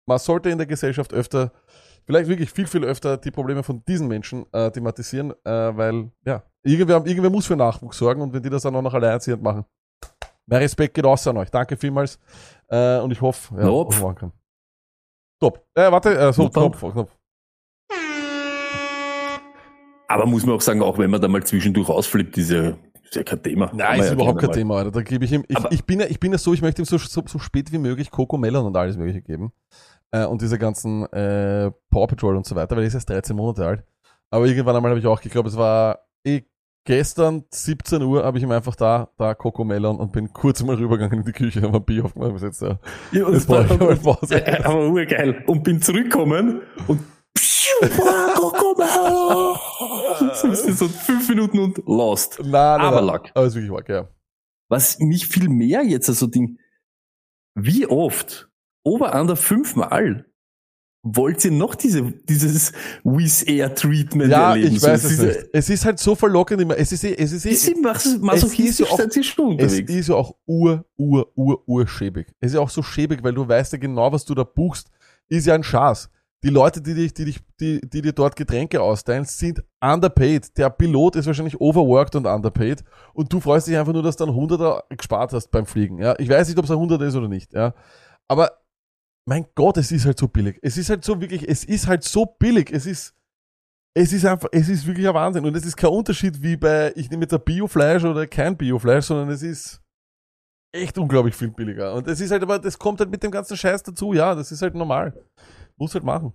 man 0.06 0.20
sollte 0.20 0.50
in 0.50 0.58
der 0.58 0.68
Gesellschaft 0.68 1.14
öfter, 1.14 1.52
vielleicht 2.06 2.30
wirklich 2.30 2.52
viel, 2.52 2.68
viel 2.68 2.84
öfter 2.84 3.18
die 3.18 3.32
Probleme 3.32 3.64
von 3.64 3.84
diesen 3.86 4.08
Menschen 4.08 4.46
äh, 4.52 4.72
thematisieren, 4.72 5.32
äh, 5.44 5.78
weil, 5.78 6.12
ja, 6.26 6.44
irgendwer, 6.64 7.06
irgendwer 7.06 7.30
muss 7.30 7.46
für 7.46 7.56
Nachwuchs 7.56 7.98
sorgen 7.98 8.22
und 8.22 8.34
wenn 8.34 8.44
die 8.44 8.50
das 8.50 8.64
dann 8.64 8.76
auch 8.76 8.82
noch 8.82 8.94
alleinerziehend 8.94 9.42
machen. 9.42 9.66
Mehr 10.46 10.60
Respekt 10.60 10.94
geht 10.94 11.06
raus 11.06 11.26
an 11.28 11.38
euch. 11.38 11.50
Danke 11.50 11.78
vielmals. 11.78 12.20
Äh, 12.68 13.00
und 13.00 13.12
ich 13.12 13.22
hoffe, 13.22 13.56
ja, 13.56 13.68
was 13.68 14.02
man 14.02 14.16
kann. 14.16 14.32
Top. 15.40 15.66
Äh, 15.74 15.92
warte, 15.92 16.18
äh, 16.18 16.34
so, 16.34 16.50
Knopf. 16.50 16.80
Knopf. 16.80 17.12
Aber 20.08 20.26
muss 20.26 20.46
man 20.46 20.56
auch 20.56 20.62
sagen, 20.62 20.82
auch 20.82 20.98
wenn 20.98 21.10
man 21.10 21.22
da 21.22 21.28
mal 21.28 21.44
zwischendurch 21.44 21.90
ausflippt, 21.90 22.38
ist 22.38 22.52
ja, 22.52 22.74
ist 23.04 23.16
ja 23.16 23.24
kein 23.24 23.42
Thema. 23.42 23.72
Nein, 23.74 24.00
ist 24.00 24.08
ja 24.08 24.14
überhaupt 24.14 24.40
kein 24.40 24.50
mal. 24.50 24.54
Thema, 24.54 24.78
Alter. 24.78 24.92
Da 24.92 25.02
gebe 25.02 25.26
ich 25.26 25.32
ihm, 25.32 25.44
ich, 25.48 25.58
ich, 25.72 25.86
bin 25.86 26.02
ja, 26.02 26.06
ich 26.08 26.20
bin 26.20 26.32
ja 26.32 26.38
so, 26.38 26.54
ich 26.54 26.62
möchte 26.62 26.82
ihm 26.82 26.86
so, 26.86 26.98
so, 26.98 27.24
so 27.26 27.40
spät 27.40 27.72
wie 27.72 27.78
möglich 27.78 28.12
Coco 28.12 28.38
Melon 28.38 28.66
und 28.66 28.78
alles 28.78 28.98
mögliche 28.98 29.22
geben. 29.22 29.52
Äh, 30.14 30.26
und 30.26 30.42
diese 30.42 30.60
ganzen 30.60 31.06
äh, 31.12 31.72
Paw 31.90 32.08
Patrol 32.08 32.38
und 32.38 32.46
so 32.46 32.56
weiter, 32.56 32.76
weil 32.76 32.84
er 32.84 32.88
ist 32.88 32.94
erst 32.94 33.10
13 33.10 33.36
Monate 33.36 33.66
alt. 33.66 33.84
Aber 34.30 34.46
irgendwann 34.46 34.76
einmal 34.76 34.92
habe 34.92 35.00
ich 35.00 35.08
auch 35.08 35.20
geglaubt, 35.20 35.48
es 35.48 35.58
war 35.58 36.06
eh 36.24 36.44
gestern 36.86 37.46
17 37.50 38.02
Uhr 38.04 38.24
habe 38.24 38.38
ich 38.38 38.44
ihm 38.44 38.52
einfach 38.52 38.76
da, 38.76 39.10
da 39.18 39.34
Coco 39.34 39.64
Melon 39.64 39.98
und 39.98 40.12
bin 40.12 40.32
kurz 40.32 40.62
mal 40.64 40.76
rübergegangen 40.76 41.20
in 41.20 41.26
die 41.26 41.32
Küche, 41.32 41.62
haben 41.64 41.74
ein 41.76 41.84
Bier 41.84 42.06
aufgemacht, 42.06 42.44
jetzt 42.44 42.62
da. 42.62 42.80
Ja, 43.12 43.26
und 43.26 43.34
Das 43.34 43.46
brauche 43.46 43.74
ich 43.74 43.80
mal 43.80 43.96
Pause. 43.96 44.46
Äh, 44.46 44.62
aber 44.64 44.88
urgeil. 44.88 45.44
Und 45.48 45.64
bin 45.64 45.82
zurückgekommen 45.82 46.62
und 46.88 47.00
so 50.36 50.48
ist 50.52 50.68
das 50.68 50.80
so 50.80 50.88
fünf 50.88 51.28
Minuten 51.30 51.60
und 51.60 51.78
lost. 51.88 52.40
Nein, 52.40 52.52
nein, 52.52 52.82
Aber 52.82 52.98
nein. 52.98 53.06
Lack. 53.06 53.32
Aber 53.34 53.46
es 53.46 53.56
ist 53.56 53.56
wirklich 53.56 53.72
wack, 53.72 53.90
ja. 53.90 54.08
Was 54.70 55.00
mich 55.00 55.28
viel 55.28 55.50
mehr 55.50 55.84
jetzt 55.84 56.06
so 56.06 56.28
Ding, 56.28 56.60
wie 57.56 57.88
oft, 57.88 58.50
over 58.84 59.20
under 59.20 59.36
fünfmal, 59.36 60.26
wollt 61.06 61.44
ihr 61.44 61.52
noch 61.52 61.76
diese, 61.76 62.02
dieses 62.30 62.72
Wizz 63.04 63.44
Air 63.48 63.76
Treatment 63.76 64.32
Ja, 64.32 64.52
erleben? 64.52 64.76
ich 64.76 64.82
weiß 64.82 65.02
So, 65.02 65.08
es 65.08 65.14
diese- 65.14 65.26
nicht. 65.28 65.50
Es 65.52 65.70
ist 65.70 65.84
halt 65.86 66.00
so 66.00 66.16
verlockend 66.16 66.62
immer. 66.62 66.78
Es 66.78 66.92
ist 66.94 67.04
eh, 67.04 67.14
es 67.18 67.34
ist 67.34 67.46
eh, 67.46 67.50
Ist 67.50 67.64
sie 67.64 67.76
mas- 67.76 68.06
Es 68.06 68.44
ist 68.60 68.80
ja 68.80 68.86
auch- 68.88 69.00
Es 69.58 69.74
ist 69.80 70.08
ja 70.10 70.16
auch 70.16 70.36
ur, 70.46 70.86
ur, 70.98 71.30
ur, 71.36 71.62
ur 71.68 71.88
schäbig. 71.88 72.28
Es 72.40 72.52
ist 72.52 72.56
ja 72.56 72.62
auch 72.62 72.70
so 72.70 72.82
schäbig, 72.82 73.22
weil 73.22 73.34
du 73.34 73.46
weißt 73.48 73.74
ja 73.74 73.80
genau, 73.80 74.12
was 74.14 74.24
du 74.24 74.34
da 74.34 74.44
buchst, 74.46 74.90
ist 75.28 75.46
ja 75.46 75.56
ein 75.56 75.64
Schatz. 75.64 76.10
Die 76.42 76.50
Leute, 76.50 76.82
die 76.82 76.94
dich, 76.94 77.14
die 77.14 77.24
dich, 77.26 77.40
die, 77.60 77.80
die 77.82 78.02
dir 78.02 78.12
dort 78.12 78.36
Getränke 78.36 78.82
austeilen, 78.82 79.24
sind 79.26 79.64
underpaid. 79.82 80.58
Der 80.58 80.70
Pilot 80.70 81.16
ist 81.18 81.26
wahrscheinlich 81.26 81.60
overworked 81.60 82.16
und 82.16 82.26
underpaid. 82.28 82.84
Und 83.14 83.32
du 83.32 83.40
freust 83.40 83.68
dich 83.68 83.78
einfach 83.78 83.94
nur, 83.94 84.04
dass 84.04 84.18
du 84.18 84.26
einen 84.26 84.36
Hunderter 84.36 84.84
gespart 84.90 85.32
hast 85.34 85.52
beim 85.52 85.66
Fliegen. 85.66 86.00
Ja, 86.00 86.16
ich 86.20 86.28
weiß 86.30 86.48
nicht, 86.50 86.58
ob 86.58 86.66
es 86.66 86.72
ein 86.72 86.78
Hunderter 86.78 87.06
ist 87.06 87.16
oder 87.16 87.30
nicht. 87.30 87.54
Ja, 87.54 87.74
aber 88.28 88.52
mein 89.26 89.46
Gott, 89.56 89.78
es 89.78 89.92
ist 89.92 90.06
halt 90.06 90.20
so 90.20 90.28
billig. 90.28 90.60
Es 90.62 90.78
ist 90.78 90.90
halt 90.90 91.04
so 91.04 91.20
wirklich, 91.20 91.48
es 91.48 91.64
ist 91.64 91.88
halt 91.88 92.04
so 92.04 92.26
billig. 92.26 92.72
Es 92.72 92.86
ist, 92.86 93.16
es 93.96 94.12
ist 94.12 94.26
einfach, 94.26 94.50
es 94.52 94.70
ist 94.70 94.86
wirklich 94.86 95.08
ein 95.08 95.14
Wahnsinn. 95.14 95.46
Und 95.46 95.56
es 95.56 95.66
ist 95.66 95.78
kein 95.78 95.92
Unterschied 95.92 96.42
wie 96.42 96.58
bei, 96.58 96.92
ich 96.96 97.10
nehme 97.10 97.24
jetzt 97.24 97.34
ein 97.34 97.44
Biofleisch 97.44 98.04
oder 98.04 98.28
kein 98.28 98.58
Biofleisch, 98.58 99.06
sondern 99.06 99.30
es 99.30 99.44
ist 99.44 99.82
echt 100.74 100.98
unglaublich 100.98 101.36
viel 101.36 101.52
billiger. 101.52 101.94
Und 101.94 102.08
es 102.08 102.20
ist 102.20 102.32
halt 102.32 102.44
aber, 102.44 102.60
das 102.60 102.78
kommt 102.78 103.00
halt 103.00 103.12
mit 103.12 103.24
dem 103.24 103.32
ganzen 103.32 103.56
Scheiß 103.56 103.84
dazu, 103.84 104.14
ja, 104.14 104.36
das 104.36 104.52
ist 104.52 104.62
halt 104.62 104.76
normal. 104.76 105.14
Muss 105.78 105.94
halt 105.94 106.04
machen. 106.04 106.34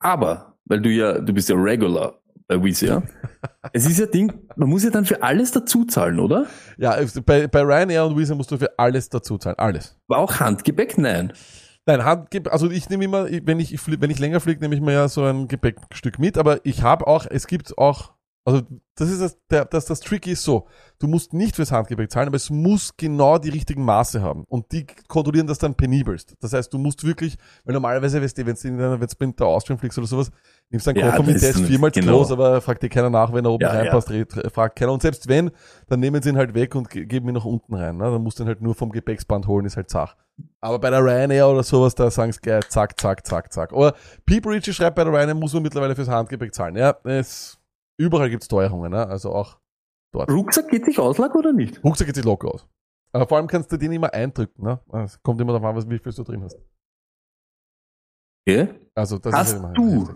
Aber, 0.00 0.58
weil 0.64 0.80
du 0.80 0.90
ja, 0.90 1.18
du 1.18 1.32
bist 1.32 1.48
ja 1.48 1.56
Regular 1.56 2.20
bei 2.46 2.62
Wizz 2.62 2.82
Air. 2.82 3.02
es 3.72 3.86
ist 3.86 3.98
ja 3.98 4.06
Ding, 4.06 4.32
man 4.56 4.68
muss 4.68 4.82
ja 4.82 4.90
dann 4.90 5.04
für 5.04 5.22
alles 5.22 5.52
dazu 5.52 5.84
zahlen, 5.84 6.18
oder? 6.18 6.46
Ja, 6.76 6.96
bei, 7.24 7.46
bei 7.46 7.62
Ryanair 7.62 8.06
und 8.06 8.16
Visa 8.16 8.34
musst 8.34 8.50
du 8.50 8.58
für 8.58 8.78
alles 8.78 9.08
dazu 9.08 9.38
zahlen. 9.38 9.58
Alles. 9.58 9.96
War 10.08 10.18
auch 10.18 10.40
Handgepäck? 10.40 10.98
Nein. 10.98 11.32
Nein, 11.88 12.04
Hand, 12.04 12.28
also 12.48 12.70
ich 12.70 12.90
nehme 12.90 13.04
immer, 13.04 13.24
wenn 13.44 13.58
ich, 13.58 13.74
wenn 13.86 14.10
ich 14.10 14.18
länger 14.18 14.40
fliege, 14.40 14.60
nehme 14.60 14.74
ich 14.74 14.82
mir 14.82 14.92
ja 14.92 15.08
so 15.08 15.24
ein 15.24 15.48
Gepäckstück 15.48 16.18
mit, 16.18 16.36
aber 16.36 16.60
ich 16.66 16.82
habe 16.82 17.06
auch, 17.06 17.24
es 17.24 17.46
gibt 17.46 17.78
auch, 17.78 18.12
also 18.44 18.60
das 18.94 19.08
ist 19.08 19.22
das, 19.22 19.38
der, 19.48 19.64
das, 19.64 19.86
das 19.86 20.00
Tricky 20.00 20.32
ist 20.32 20.42
so, 20.42 20.66
du 20.98 21.08
musst 21.08 21.32
nicht 21.32 21.56
fürs 21.56 21.72
Handgepäck 21.72 22.10
zahlen, 22.10 22.28
aber 22.28 22.36
es 22.36 22.50
muss 22.50 22.94
genau 22.98 23.38
die 23.38 23.48
richtigen 23.48 23.86
Maße 23.86 24.20
haben 24.20 24.44
und 24.48 24.70
die 24.70 24.86
kontrollieren 25.08 25.46
das 25.46 25.56
dann 25.56 25.76
penibelst. 25.76 26.36
Das 26.40 26.52
heißt, 26.52 26.70
du 26.74 26.76
musst 26.76 27.04
wirklich, 27.04 27.38
weil 27.64 27.72
normalerweise, 27.72 28.20
weißt 28.20 28.36
du, 28.36 28.44
wenn 28.44 28.54
du 28.54 28.68
in 29.24 29.36
der 29.36 29.46
Austrian 29.46 29.78
fliegst 29.78 29.96
oder 29.96 30.06
sowas, 30.06 30.30
nimmst 30.70 30.86
einen 30.88 30.98
Ja, 30.98 31.10
Koffer 31.10 31.22
mit, 31.22 31.40
der 31.42 31.50
ist 31.50 31.60
viermal 31.60 31.92
zu 31.92 32.00
genau. 32.00 32.18
groß, 32.18 32.32
aber 32.32 32.60
fragt 32.60 32.82
dir 32.82 32.88
keiner 32.88 33.08
nach, 33.10 33.32
wenn 33.32 33.44
er 33.44 33.50
oben 33.52 33.62
Ja, 33.62 33.70
reinpasst, 33.70 34.10
re- 34.10 34.26
re- 34.30 34.50
fragt 34.50 34.76
keiner. 34.76 34.92
Und 34.92 35.02
selbst 35.02 35.28
wenn, 35.28 35.50
dann 35.86 36.00
nehmen 36.00 36.20
sie 36.22 36.28
ihn 36.30 36.36
halt 36.36 36.54
weg 36.54 36.74
und 36.74 36.90
ge- 36.90 37.06
geben 37.06 37.28
ihn 37.28 37.34
nach 37.34 37.44
unten 37.44 37.74
rein. 37.74 37.96
Ne? 37.96 38.04
Dann 38.04 38.22
musst 38.22 38.38
du 38.38 38.44
ihn 38.44 38.48
halt 38.48 38.60
nur 38.60 38.74
vom 38.74 38.90
Gepäcksband 38.90 39.46
holen, 39.46 39.64
ist 39.66 39.76
halt 39.76 39.88
Zach. 39.90 40.16
Aber 40.60 40.78
bei 40.78 40.90
der 40.90 41.00
Ryanair 41.02 41.48
oder 41.48 41.62
sowas, 41.62 41.94
da 41.94 42.10
sagen 42.10 42.32
sie 42.32 42.40
gleich 42.40 42.68
zack, 42.68 42.98
zack, 43.00 43.26
zack, 43.26 43.52
zack. 43.52 43.72
Oder 43.72 43.94
People 44.26 44.52
Richie 44.52 44.72
schreibt, 44.72 44.96
bei 44.96 45.04
der 45.04 45.12
Ryanair 45.12 45.34
muss 45.34 45.52
man 45.54 45.62
mittlerweile 45.62 45.94
fürs 45.96 46.08
Handgepäck 46.08 46.54
zahlen. 46.54 46.76
Ja, 46.76 46.96
es, 47.04 47.58
überall 47.96 48.28
gibt's 48.30 48.46
Teuerungen, 48.48 48.92
ne? 48.92 49.06
also 49.06 49.32
auch 49.32 49.58
dort. 50.12 50.30
Rucksack 50.30 50.68
geht 50.68 50.84
sich 50.84 50.98
Auslag 50.98 51.34
oder 51.34 51.52
nicht? 51.52 51.82
Rucksack 51.82 52.06
geht 52.06 52.16
sich 52.16 52.24
locker 52.24 52.48
aus. 52.54 52.66
Aber 53.12 53.26
vor 53.26 53.38
allem 53.38 53.46
kannst 53.46 53.72
du 53.72 53.78
den 53.78 53.90
immer 53.92 54.12
eindrücken. 54.12 54.62
Ne? 54.62 54.78
Es 55.04 55.20
kommt 55.22 55.40
immer 55.40 55.52
darauf 55.54 55.66
an, 55.70 55.76
was, 55.76 55.88
wie 55.88 55.98
viel 55.98 56.12
du 56.12 56.22
drin 56.24 56.42
hast. 56.44 56.58
Okay. 58.46 58.68
Also 58.94 59.18
das 59.18 59.34
Hast 59.34 59.46
ist 59.48 59.52
ja 59.54 59.58
immer 59.60 59.72
du. 59.72 60.08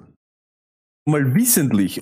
Mal 1.04 1.34
wissentlich 1.34 2.00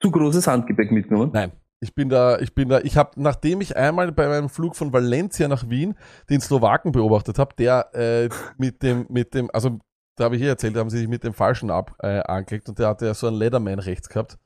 zu 0.00 0.10
großes 0.10 0.46
Handgepäck 0.46 0.90
mitgenommen? 0.90 1.30
Nein. 1.32 1.52
Ich 1.80 1.96
bin 1.96 2.08
da, 2.08 2.38
ich 2.38 2.54
bin 2.54 2.68
da, 2.68 2.78
ich 2.78 2.96
habe, 2.96 3.10
nachdem 3.20 3.60
ich 3.60 3.76
einmal 3.76 4.12
bei 4.12 4.28
meinem 4.28 4.48
Flug 4.48 4.76
von 4.76 4.92
Valencia 4.92 5.48
nach 5.48 5.68
Wien 5.68 5.96
den 6.30 6.40
Slowaken 6.40 6.92
beobachtet 6.92 7.40
habe, 7.40 7.56
der 7.58 7.92
äh, 7.92 8.28
mit 8.56 8.84
dem, 8.84 9.06
mit 9.08 9.34
dem, 9.34 9.50
also 9.52 9.80
da 10.16 10.24
habe 10.24 10.36
ich 10.36 10.42
hier 10.42 10.50
erzählt, 10.50 10.76
da 10.76 10.80
haben 10.80 10.90
sie 10.90 10.98
sich 10.98 11.08
mit 11.08 11.24
dem 11.24 11.34
Falschen 11.34 11.72
ab, 11.72 11.96
äh, 12.00 12.20
angelegt 12.20 12.68
und 12.68 12.78
der 12.78 12.86
hatte 12.86 13.06
ja 13.06 13.14
so 13.14 13.26
einen 13.26 13.36
Leatherman 13.36 13.80
rechts 13.80 14.08
gehabt. 14.08 14.38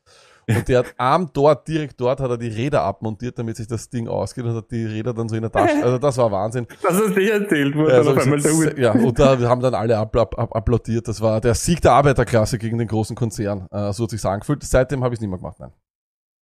Und 0.49 0.69
der 0.69 0.79
hat 0.81 0.95
am 0.97 1.29
dort, 1.33 1.67
direkt 1.67 2.01
dort, 2.01 2.21
hat 2.21 2.31
er 2.31 2.39
die 2.39 2.49
Räder 2.49 2.83
abmontiert, 2.83 3.37
damit 3.39 3.57
sich 3.57 3.67
das 3.67 3.91
Ding 3.91 4.07
ausgeht 4.07 4.45
und 4.45 4.55
hat 4.55 4.71
die 4.71 4.85
Räder 4.87 5.13
dann 5.13 5.29
so 5.29 5.35
in 5.35 5.43
der 5.43 5.51
Tasche. 5.51 5.83
Also 5.83 5.99
das 5.99 6.17
war 6.19 6.31
Wahnsinn. 6.31 6.67
Was 6.83 6.93
hast 6.95 7.17
du 7.17 7.21
erzählt? 7.33 7.75
Wo 7.77 7.83
Ja, 7.89 7.97
dann 7.97 8.05
so 8.05 8.11
auf 8.13 8.19
einmal 8.23 8.41
der 8.41 8.53
Hut- 8.53 8.79
ja, 8.79 8.93
und 8.93 9.19
da 9.19 9.37
haben 9.49 9.61
dann 9.61 9.75
alle 9.75 9.99
ab, 9.99 10.15
ab, 10.17 10.39
ab, 10.39 10.55
applaudiert. 10.55 11.09
Das 11.09 11.21
war 11.21 11.41
der 11.41 11.55
Sieg 11.55 11.81
der 11.81 11.93
Arbeiterklasse 11.93 12.59
gegen 12.59 12.79
den 12.79 12.87
großen 12.89 13.17
Konzern. 13.17 13.67
Äh, 13.73 13.93
so 13.93 14.05
hat 14.05 14.11
sich 14.11 14.25
angefühlt. 14.25 14.63
Seitdem 14.63 15.03
habe 15.03 15.15
ich 15.15 15.19
es 15.19 15.21
nicht 15.21 15.31
mehr 15.31 15.39
gemacht, 15.39 15.57
nein. 15.59 15.73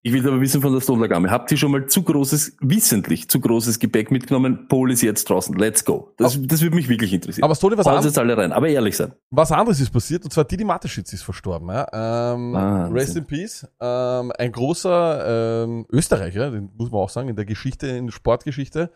Ich 0.07 0.13
will 0.13 0.27
aber 0.27 0.39
wissen 0.39 0.61
von 0.61 0.71
der 0.71 0.81
Stollergamme. 0.81 1.31
Habt 1.31 1.51
ihr 1.51 1.57
schon 1.57 1.71
mal 1.71 1.87
zu 1.87 2.03
großes, 2.03 2.57
wissentlich 2.59 3.27
zu 3.27 3.39
großes 3.39 3.79
Gepäck 3.79 4.11
mitgenommen? 4.11 4.67
Pol 4.67 4.91
ist 4.91 5.01
jetzt 5.01 5.27
draußen. 5.27 5.57
Let's 5.57 5.83
go. 5.83 6.13
Das, 6.17 6.37
das 6.43 6.61
würde 6.61 6.75
mich 6.75 6.87
wirklich 6.87 7.11
interessieren. 7.11 7.43
Aber 7.43 7.55
Stoli, 7.55 7.75
was, 7.75 7.87
Hauen 7.87 7.97
an, 7.97 8.03
jetzt 8.03 8.19
alle 8.19 8.37
rein. 8.37 8.51
Aber 8.51 8.67
ehrlich 8.67 8.95
sein. 8.95 9.13
was 9.31 9.51
anderes 9.51 9.79
ist 9.79 9.89
passiert, 9.89 10.23
und 10.23 10.31
zwar 10.31 10.43
Didi 10.43 10.63
Mateschitz 10.63 11.11
ist 11.11 11.23
verstorben. 11.23 11.69
Ja? 11.69 12.35
Ähm, 12.35 12.55
rest 12.93 13.17
in 13.17 13.25
Peace. 13.25 13.67
Ähm, 13.81 14.31
ein 14.37 14.51
großer 14.51 15.63
ähm, 15.63 15.87
Österreicher, 15.91 16.51
den 16.51 16.69
muss 16.77 16.91
man 16.91 17.01
auch 17.01 17.09
sagen, 17.09 17.29
in 17.29 17.35
der 17.35 17.45
Geschichte, 17.45 17.87
in 17.87 18.05
der 18.05 18.13
Sportgeschichte. 18.13 18.91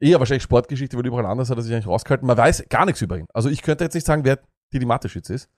Eher 0.00 0.18
wahrscheinlich 0.18 0.44
Sportgeschichte, 0.44 0.96
weil 0.96 1.04
überall 1.04 1.26
anders 1.26 1.50
hat 1.50 1.58
er 1.58 1.62
sich 1.62 1.74
eigentlich 1.74 1.88
rausgehalten. 1.88 2.26
Man 2.26 2.38
weiß 2.38 2.70
gar 2.70 2.86
nichts 2.86 3.02
über 3.02 3.18
ihn. 3.18 3.26
Also 3.34 3.50
ich 3.50 3.60
könnte 3.60 3.84
jetzt 3.84 3.92
nicht 3.92 4.06
sagen, 4.06 4.24
wer 4.24 4.38
Didi 4.72 4.86
Mateschitz 4.86 5.28
ist. 5.28 5.50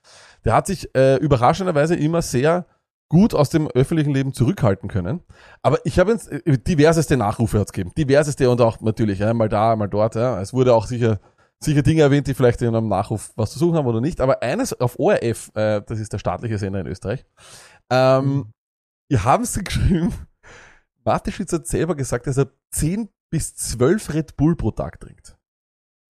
Der 0.45 0.55
hat 0.55 0.67
sich 0.67 0.93
äh, 0.97 1.15
überraschenderweise 1.19 1.95
immer 1.95 2.23
sehr 2.23 2.67
gut 3.09 3.35
aus 3.35 3.51
dem 3.51 3.69
öffentlichen 3.69 4.13
Leben 4.13 4.33
zurückhalten 4.33 4.89
können. 4.89 5.23
Aber 5.63 5.79
ich 5.85 5.99
habe 5.99 6.13
jetzt 6.13 6.31
äh, 6.31 6.59
diverseste 6.59 7.17
Nachrufe 7.17 7.59
hat's 7.59 7.73
gegeben. 7.73 7.93
Diverseste 7.97 8.51
und 8.51 8.61
auch 8.61 8.81
natürlich, 8.81 9.21
ja, 9.21 9.33
mal 9.33 9.49
da, 9.49 9.77
mal 9.77 9.89
dort. 9.89 10.15
Ja. 10.15 10.41
Es 10.41 10.53
wurde 10.53 10.75
auch 10.75 10.87
sicher, 10.87 11.21
sicher 11.61 11.83
Dinge 11.83 12.03
erwähnt, 12.03 12.27
die 12.27 12.35
vielleicht 12.35 12.63
in 12.63 12.75
einem 12.75 12.89
Nachruf 12.89 13.33
was 13.37 13.53
zu 13.53 13.59
suchen 13.59 13.77
haben 13.77 13.87
oder 13.87 14.01
nicht. 14.01 14.21
Aber 14.21 14.43
eines 14.43 14.79
auf 14.81 14.99
ORF, 14.99 15.51
äh, 15.55 15.83
das 15.87 16.01
ist 16.01 16.13
der 16.13 16.19
staatliche 16.19 16.59
Sender 16.59 16.81
in 16.81 16.87
Österreich, 16.87 17.25
ähm, 17.91 18.53
ihr 19.09 19.25
haben 19.25 19.45
sie 19.45 19.63
geschrieben, 19.65 20.13
Mateschitz 21.05 21.53
hat 21.53 21.67
selber 21.67 21.95
gesagt, 21.95 22.27
dass 22.27 22.37
er 22.37 22.51
10 22.73 23.09
bis 23.31 23.55
12 23.55 24.15
Red 24.15 24.37
Bull 24.37 24.57
pro 24.57 24.73
Tag 24.73 25.01
trinkt. 25.01 25.36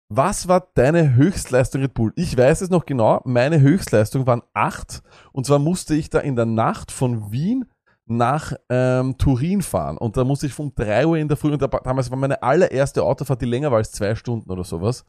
Was 0.09 0.47
war 0.47 0.69
deine 0.75 1.15
Höchstleistung 1.15 1.83
Red 1.83 1.95
Bull? 1.95 2.13
Ich 2.15 2.37
weiß 2.37 2.61
es 2.61 2.71
noch 2.71 2.87
genau. 2.87 3.21
Meine 3.25 3.61
Höchstleistung 3.61 4.27
waren 4.27 4.43
8. 4.55 5.03
Und 5.33 5.47
zwar 5.47 5.59
musste 5.59 5.95
ich 5.95 6.11
da 6.11 6.21
in 6.21 6.37
der 6.37 6.47
Nacht 6.47 6.93
von 6.93 7.33
Wien 7.33 7.65
nach 8.07 8.53
ähm, 8.69 9.19
Turin 9.19 9.63
fahren. 9.63 9.99
Und 9.99 10.17
da 10.17 10.23
musste 10.23 10.47
ich 10.47 10.57
um 10.59 10.73
3 10.73 11.07
Uhr 11.07 11.17
in 11.17 11.27
der 11.27 11.37
Früh, 11.37 11.53
und 11.53 11.61
da, 11.61 11.67
damals 11.67 12.11
war 12.11 12.19
meine 12.19 12.41
allererste 12.43 13.03
Autofahrt, 13.03 13.43
die 13.43 13.47
länger 13.47 13.73
war 13.73 13.79
als 13.79 13.91
zwei 13.91 14.15
Stunden 14.15 14.49
oder 14.51 14.63
sowas. 14.63 15.05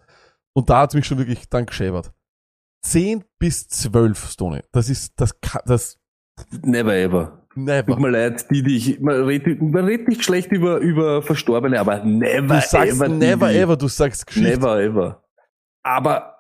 Und 0.54 0.72
da 0.72 0.82
hat 0.82 0.96
mich 0.96 1.06
schon 1.06 1.20
wirklich 1.20 1.48
dann 1.48 1.68
geschäbert. 1.68 2.12
10 2.82 3.24
bis 3.38 3.68
12, 3.68 4.32
Stone. 4.32 4.64
Das 4.72 4.90
ist, 4.90 5.14
das, 5.22 5.38
das, 5.66 6.00
Never 6.64 6.96
ever. 6.96 7.47
Tut 7.58 7.66
never. 7.66 8.00
mir 8.00 8.10
leid, 8.10 8.46
die, 8.52 8.64
die 8.64 8.78
ich, 8.78 9.00
man 9.00 9.24
redet, 9.24 9.62
man 9.62 9.86
redet 9.86 10.08
nicht 10.08 10.24
schlecht 10.24 10.52
über, 10.52 10.78
über 10.78 11.22
Verstorbene, 11.22 11.80
aber 11.80 12.04
never 12.04 12.56
Du 12.56 12.62
sagst 12.62 12.74
ever. 12.94 13.08
never 13.08 13.48
Didi. 13.48 13.60
ever, 13.60 13.78
du 13.78 13.88
sagst 13.88 14.28
Geschichte. 14.28 14.50
Never 14.50 14.80
ever. 14.82 15.24
Aber 15.84 16.34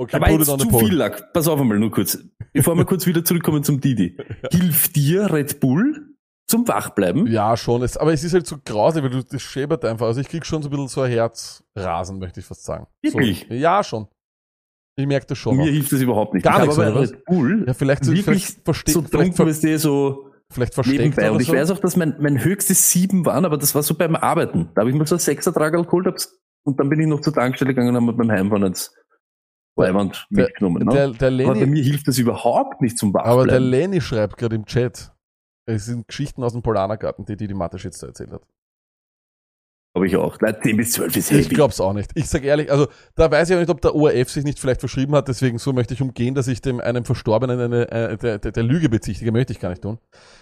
Okay, 0.00 0.18
put 0.20 0.28
jetzt 0.30 0.46
zu 0.60 0.68
poll. 0.68 0.84
viel 0.84 0.94
Lack. 0.94 1.32
Pass 1.32 1.48
auf 1.48 1.60
einmal 1.60 1.78
nur 1.78 1.90
kurz. 1.90 2.16
Bevor 2.52 2.76
wir 2.76 2.84
kurz 2.84 3.04
wieder 3.06 3.24
zurückkommen 3.24 3.64
zum 3.64 3.80
Didi. 3.80 4.16
Hilft 4.52 4.94
dir 4.94 5.32
Red 5.32 5.58
Bull 5.58 6.14
zum 6.46 6.68
Wachbleiben? 6.68 7.26
Ja, 7.26 7.56
schon. 7.56 7.82
Es, 7.82 7.96
aber 7.96 8.12
es 8.12 8.22
ist 8.22 8.32
halt 8.32 8.46
so 8.46 8.56
grausig, 8.64 9.02
weil 9.02 9.10
du, 9.10 9.24
das 9.24 9.42
schäbert 9.42 9.84
einfach. 9.84 10.06
Also 10.06 10.20
ich 10.20 10.28
krieg 10.28 10.46
schon 10.46 10.62
so 10.62 10.68
ein 10.68 10.70
bisschen 10.70 10.86
so 10.88 11.00
ein 11.02 11.10
Herzrasen, 11.10 12.20
möchte 12.20 12.38
ich 12.38 12.46
fast 12.46 12.64
sagen. 12.64 12.86
Wirklich? 13.02 13.46
So, 13.48 13.54
ja, 13.54 13.82
schon. 13.82 14.06
Ich 14.96 15.06
merke 15.06 15.26
das 15.26 15.38
schon. 15.38 15.56
Mir 15.56 15.64
noch. 15.66 15.72
hilft 15.72 15.90
das 15.92 16.00
überhaupt 16.00 16.32
nicht. 16.34 16.44
Gar 16.44 16.60
ich 16.60 16.66
nichts, 16.66 16.78
aber? 16.78 17.00
Red 17.00 17.24
Bull 17.24 17.64
Ja, 17.66 17.74
vielleicht, 17.74 18.04
so- 18.04 18.12
wirklich 18.12 18.24
vielleicht, 18.46 18.64
verste 18.64 18.90
so 18.92 19.02
vielleicht, 19.02 19.34
ver 19.36 19.78
so 19.80 20.27
vielleicht 20.52 20.74
versteckt 20.74 21.00
nebenbei. 21.00 21.30
Und 21.30 21.40
ich 21.40 21.48
so. 21.48 21.52
weiß 21.52 21.70
auch, 21.70 21.78
dass 21.78 21.96
mein, 21.96 22.16
mein 22.20 22.42
höchstes 22.42 22.90
sieben 22.90 23.26
waren, 23.26 23.44
aber 23.44 23.58
das 23.58 23.74
war 23.74 23.82
so 23.82 23.94
beim 23.94 24.16
Arbeiten. 24.16 24.70
Da 24.74 24.80
habe 24.80 24.90
ich 24.90 24.96
mal 24.96 25.06
so 25.06 25.16
ein 25.16 25.20
Sechsertragerl 25.20 25.84
geholt 25.84 26.06
hab's, 26.06 26.38
und 26.64 26.78
dann 26.78 26.88
bin 26.88 27.00
ich 27.00 27.06
noch 27.06 27.20
zur 27.20 27.32
Tankstelle 27.32 27.72
gegangen 27.72 27.90
und 27.90 27.96
habe 27.96 28.06
mir 28.06 28.12
beim 28.14 28.30
Heimfahren 28.30 28.64
jetzt 28.66 28.94
Leihwand 29.76 30.26
Der- 30.30 30.46
mitgenommen. 30.46 30.84
Ne? 30.84 30.92
der, 30.92 31.10
der 31.10 31.28
aber 31.28 31.54
bei 31.54 31.60
Lenny, 31.60 31.66
mir 31.66 31.82
hilft 31.82 32.08
das 32.08 32.18
überhaupt 32.18 32.82
nicht 32.82 32.98
zum 32.98 33.14
aber 33.14 33.44
der 33.46 33.54
Wachbleiben. 33.54 33.70
Lenny 33.70 34.00
schreibt 34.00 34.36
gerade 34.36 34.56
im 34.56 34.66
Chat, 34.66 35.12
es 35.66 35.86
sind 35.86 36.08
Geschichten 36.08 36.42
aus 36.42 36.52
dem 36.52 36.62
Polanergarten, 36.62 37.24
die 37.24 37.36
die, 37.36 37.46
die 37.46 37.54
Mateschitz 37.54 37.98
da 37.98 38.08
erzählt 38.08 38.32
hat. 38.32 38.42
Habe 39.98 40.06
ich 40.06 40.16
auch. 40.16 40.38
Nein, 40.40 40.54
10 40.62 40.76
bis 40.76 40.92
12 40.92 41.16
ist 41.16 41.30
Ich 41.32 41.46
heavy. 41.46 41.54
glaub's 41.56 41.80
auch 41.80 41.92
nicht. 41.92 42.12
Ich 42.14 42.28
sag 42.28 42.44
ehrlich, 42.44 42.70
also 42.70 42.86
da 43.16 43.28
weiß 43.28 43.50
ich 43.50 43.56
auch 43.56 43.60
nicht, 43.60 43.68
ob 43.68 43.80
der 43.80 43.96
ORF 43.96 44.30
sich 44.30 44.44
nicht 44.44 44.60
vielleicht 44.60 44.78
verschrieben 44.78 45.16
hat, 45.16 45.26
deswegen 45.26 45.58
so 45.58 45.72
möchte 45.72 45.92
ich 45.94 46.00
umgehen, 46.00 46.36
dass 46.36 46.46
ich 46.46 46.60
dem 46.60 46.80
einem 46.80 47.04
Verstorbenen 47.04 47.58
eine, 47.58 47.90
äh, 47.90 48.16
der, 48.16 48.38
der, 48.38 48.52
der 48.52 48.62
Lüge 48.62 48.88
bezichtige, 48.88 49.32
möchte 49.32 49.52
ich 49.52 49.58
gar 49.58 49.70
nicht 49.70 49.82
tun. 49.82 49.98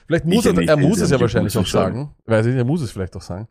Vielleicht 0.07 0.27
muss 0.27 0.45
Ich 0.45 0.53
er, 0.53 0.59
nicht, 0.59 0.69
er 0.69 0.77
muss 0.77 1.01
es 1.01 1.11
ja 1.11 1.19
wahrscheinlich 1.19 1.57
auch 1.57 1.67
sagen. 1.67 2.15
Weiß 2.27 2.45
ich 2.45 2.53
nicht, 2.53 2.59
er 2.61 2.67
muss 2.67 2.83
es 2.83 2.91
vielleicht 2.91 3.17
auch 3.17 3.23
sagen. 3.23 3.49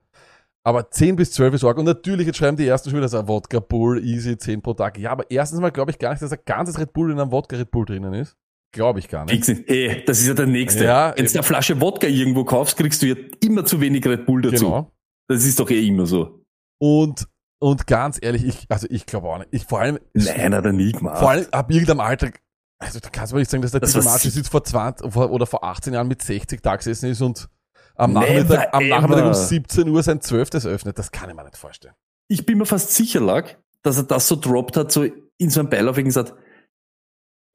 Aber 0.63 0.91
10 0.91 1.15
bis 1.15 1.31
12 1.31 1.55
ist 1.55 1.63
arg. 1.63 1.77
Und 1.79 1.85
natürlich, 1.85 2.27
jetzt 2.27 2.38
schreiben 2.38 2.55
die 2.57 2.67
ersten 2.67 2.91
schon 2.91 2.97
wieder 3.00 3.09
so, 3.09 3.27
Wodka 3.27 3.59
Bull, 3.59 4.03
easy, 4.05 4.38
10 4.38 4.62
pro 4.62 4.74
Tag. 4.75 4.97
Ja, 5.00 5.12
aber 5.12 5.25
erstens 5.29 5.59
mal 5.59 5.71
glaube 5.71 5.89
ich 5.89 5.97
gar 5.97 6.12
nicht, 6.12 6.21
dass 6.21 6.31
ein 6.31 6.39
ganzes 6.45 6.79
Red 6.79 6.93
Bull 6.93 7.12
in 7.12 7.19
einem 7.19 7.31
Wodka 7.31 7.55
Red 7.57 7.71
Bull 7.71 7.85
drinnen 7.85 8.13
ist. 8.13 8.35
Glaube 8.71 9.00
ich 9.00 9.07
gar 9.07 9.25
nicht. 9.25 9.47
Nicht. 9.47 9.63
Hey, 9.67 10.03
das 10.05 10.19
ist 10.19 10.27
ja 10.27 10.33
der 10.33 10.47
nächste. 10.47 10.83
Ja, 10.83 11.13
Wenn 11.15 11.25
du 11.25 11.31
eine 11.31 11.43
Flasche 11.43 11.79
Wodka 11.79 12.07
irgendwo 12.07 12.43
kaufst, 12.43 12.77
kriegst 12.77 13.01
du 13.01 13.07
ja 13.07 13.15
immer 13.41 13.63
zu 13.63 13.79
wenig 13.79 14.05
Red 14.05 14.25
Bull 14.25 14.41
dazu. 14.41 14.65
Genau. 14.65 14.91
Das 15.27 15.46
ist 15.46 15.60
doch 15.60 15.70
eh 15.70 15.88
immer 15.88 16.05
so. 16.05 16.41
Und, 16.79 17.27
und 17.60 17.88
ganz 17.88 18.20
ehrlich, 18.22 18.44
ich, 18.46 18.65
also 18.70 18.88
ich 18.89 19.05
glaube 19.05 19.27
auch 19.29 19.38
nicht. 19.39 19.50
Ich 19.51 19.65
vor 19.65 19.79
allem, 19.79 20.00
Nein, 20.13 20.53
hat 20.53 20.65
er 20.65 20.74
nie 20.74 20.91
gemacht. 20.91 21.20
Vor 21.20 21.29
allem 21.32 21.48
ab 21.51 21.72
irgendeinem 21.72 22.01
Alter, 22.01 22.32
also 22.79 23.00
da 23.00 23.10
kannst 23.10 23.32
du 23.32 23.36
mir 23.36 23.41
nicht 23.41 23.51
sagen, 23.51 23.62
dass 23.62 23.72
der 23.72 23.79
Das 23.82 23.91
sie- 24.22 24.29
jetzt 24.29 24.50
vor 24.50 24.63
20 24.63 25.12
vor, 25.12 25.32
oder 25.32 25.46
vor 25.46 25.63
18 25.63 25.94
Jahren 25.94 26.08
mit 26.08 26.22
60 26.22 26.62
da 26.62 26.75
gesessen 26.75 27.10
ist 27.10 27.22
und 27.22 27.48
am 27.96 28.13
Nachmittag, 28.13 28.74
am 28.74 28.88
Nachmittag 28.88 29.17
um 29.24 29.29
ever. 29.29 29.34
17 29.34 29.88
Uhr 29.89 30.03
sein 30.03 30.22
Zwölftes 30.22 30.65
öffnet. 30.65 31.00
Das 31.00 31.12
kann 31.12 31.29
ich 31.29 31.36
mir 31.36 31.44
nicht 31.46 31.58
vorstellen. 31.58 31.94
Ich 32.27 32.46
bin 32.46 32.58
mir 32.58 32.65
fast 32.65 32.94
sicher, 32.94 33.22
lag, 33.22 33.55
dass 33.84 33.98
er 33.98 34.03
das 34.03 34.27
so 34.27 34.36
droppt 34.36 34.75
hat, 34.77 34.91
so 34.91 35.05
in 35.38 35.50
so 35.50 35.60
einem 35.62 35.70
Beilauf 35.70 35.96
gesagt, 35.96 36.34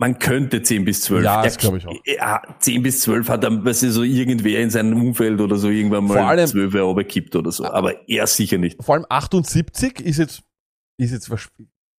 man 0.00 0.18
könnte 0.18 0.62
10 0.62 0.84
bis 0.84 1.02
12. 1.02 1.24
Ja, 1.24 1.42
das 1.42 1.58
glaub 1.58 1.76
ich 1.76 1.86
auch. 1.86 1.94
Ja, 2.06 2.42
10 2.58 2.82
bis 2.82 3.02
12 3.02 3.28
hat 3.28 3.44
dann, 3.44 3.64
weißt 3.64 3.82
du, 3.82 3.92
so 3.92 4.02
irgendwer 4.02 4.60
in 4.60 4.70
seinem 4.70 5.00
Umfeld 5.00 5.40
oder 5.40 5.56
so 5.56 5.68
irgendwann 5.68 6.04
mal 6.06 6.14
Vor 6.18 6.26
allem- 6.28 6.46
12 6.46 6.74
Euro 6.74 6.94
gekippt 6.94 7.36
oder 7.36 7.52
so. 7.52 7.64
Aber 7.66 8.08
er 8.08 8.26
sicher 8.26 8.56
nicht. 8.58 8.82
Vor 8.82 8.94
allem 8.94 9.04
78 9.08 10.00
ist 10.00 10.16
jetzt, 10.18 10.42
ist 10.98 11.12
jetzt, 11.12 11.30
was- 11.30 11.50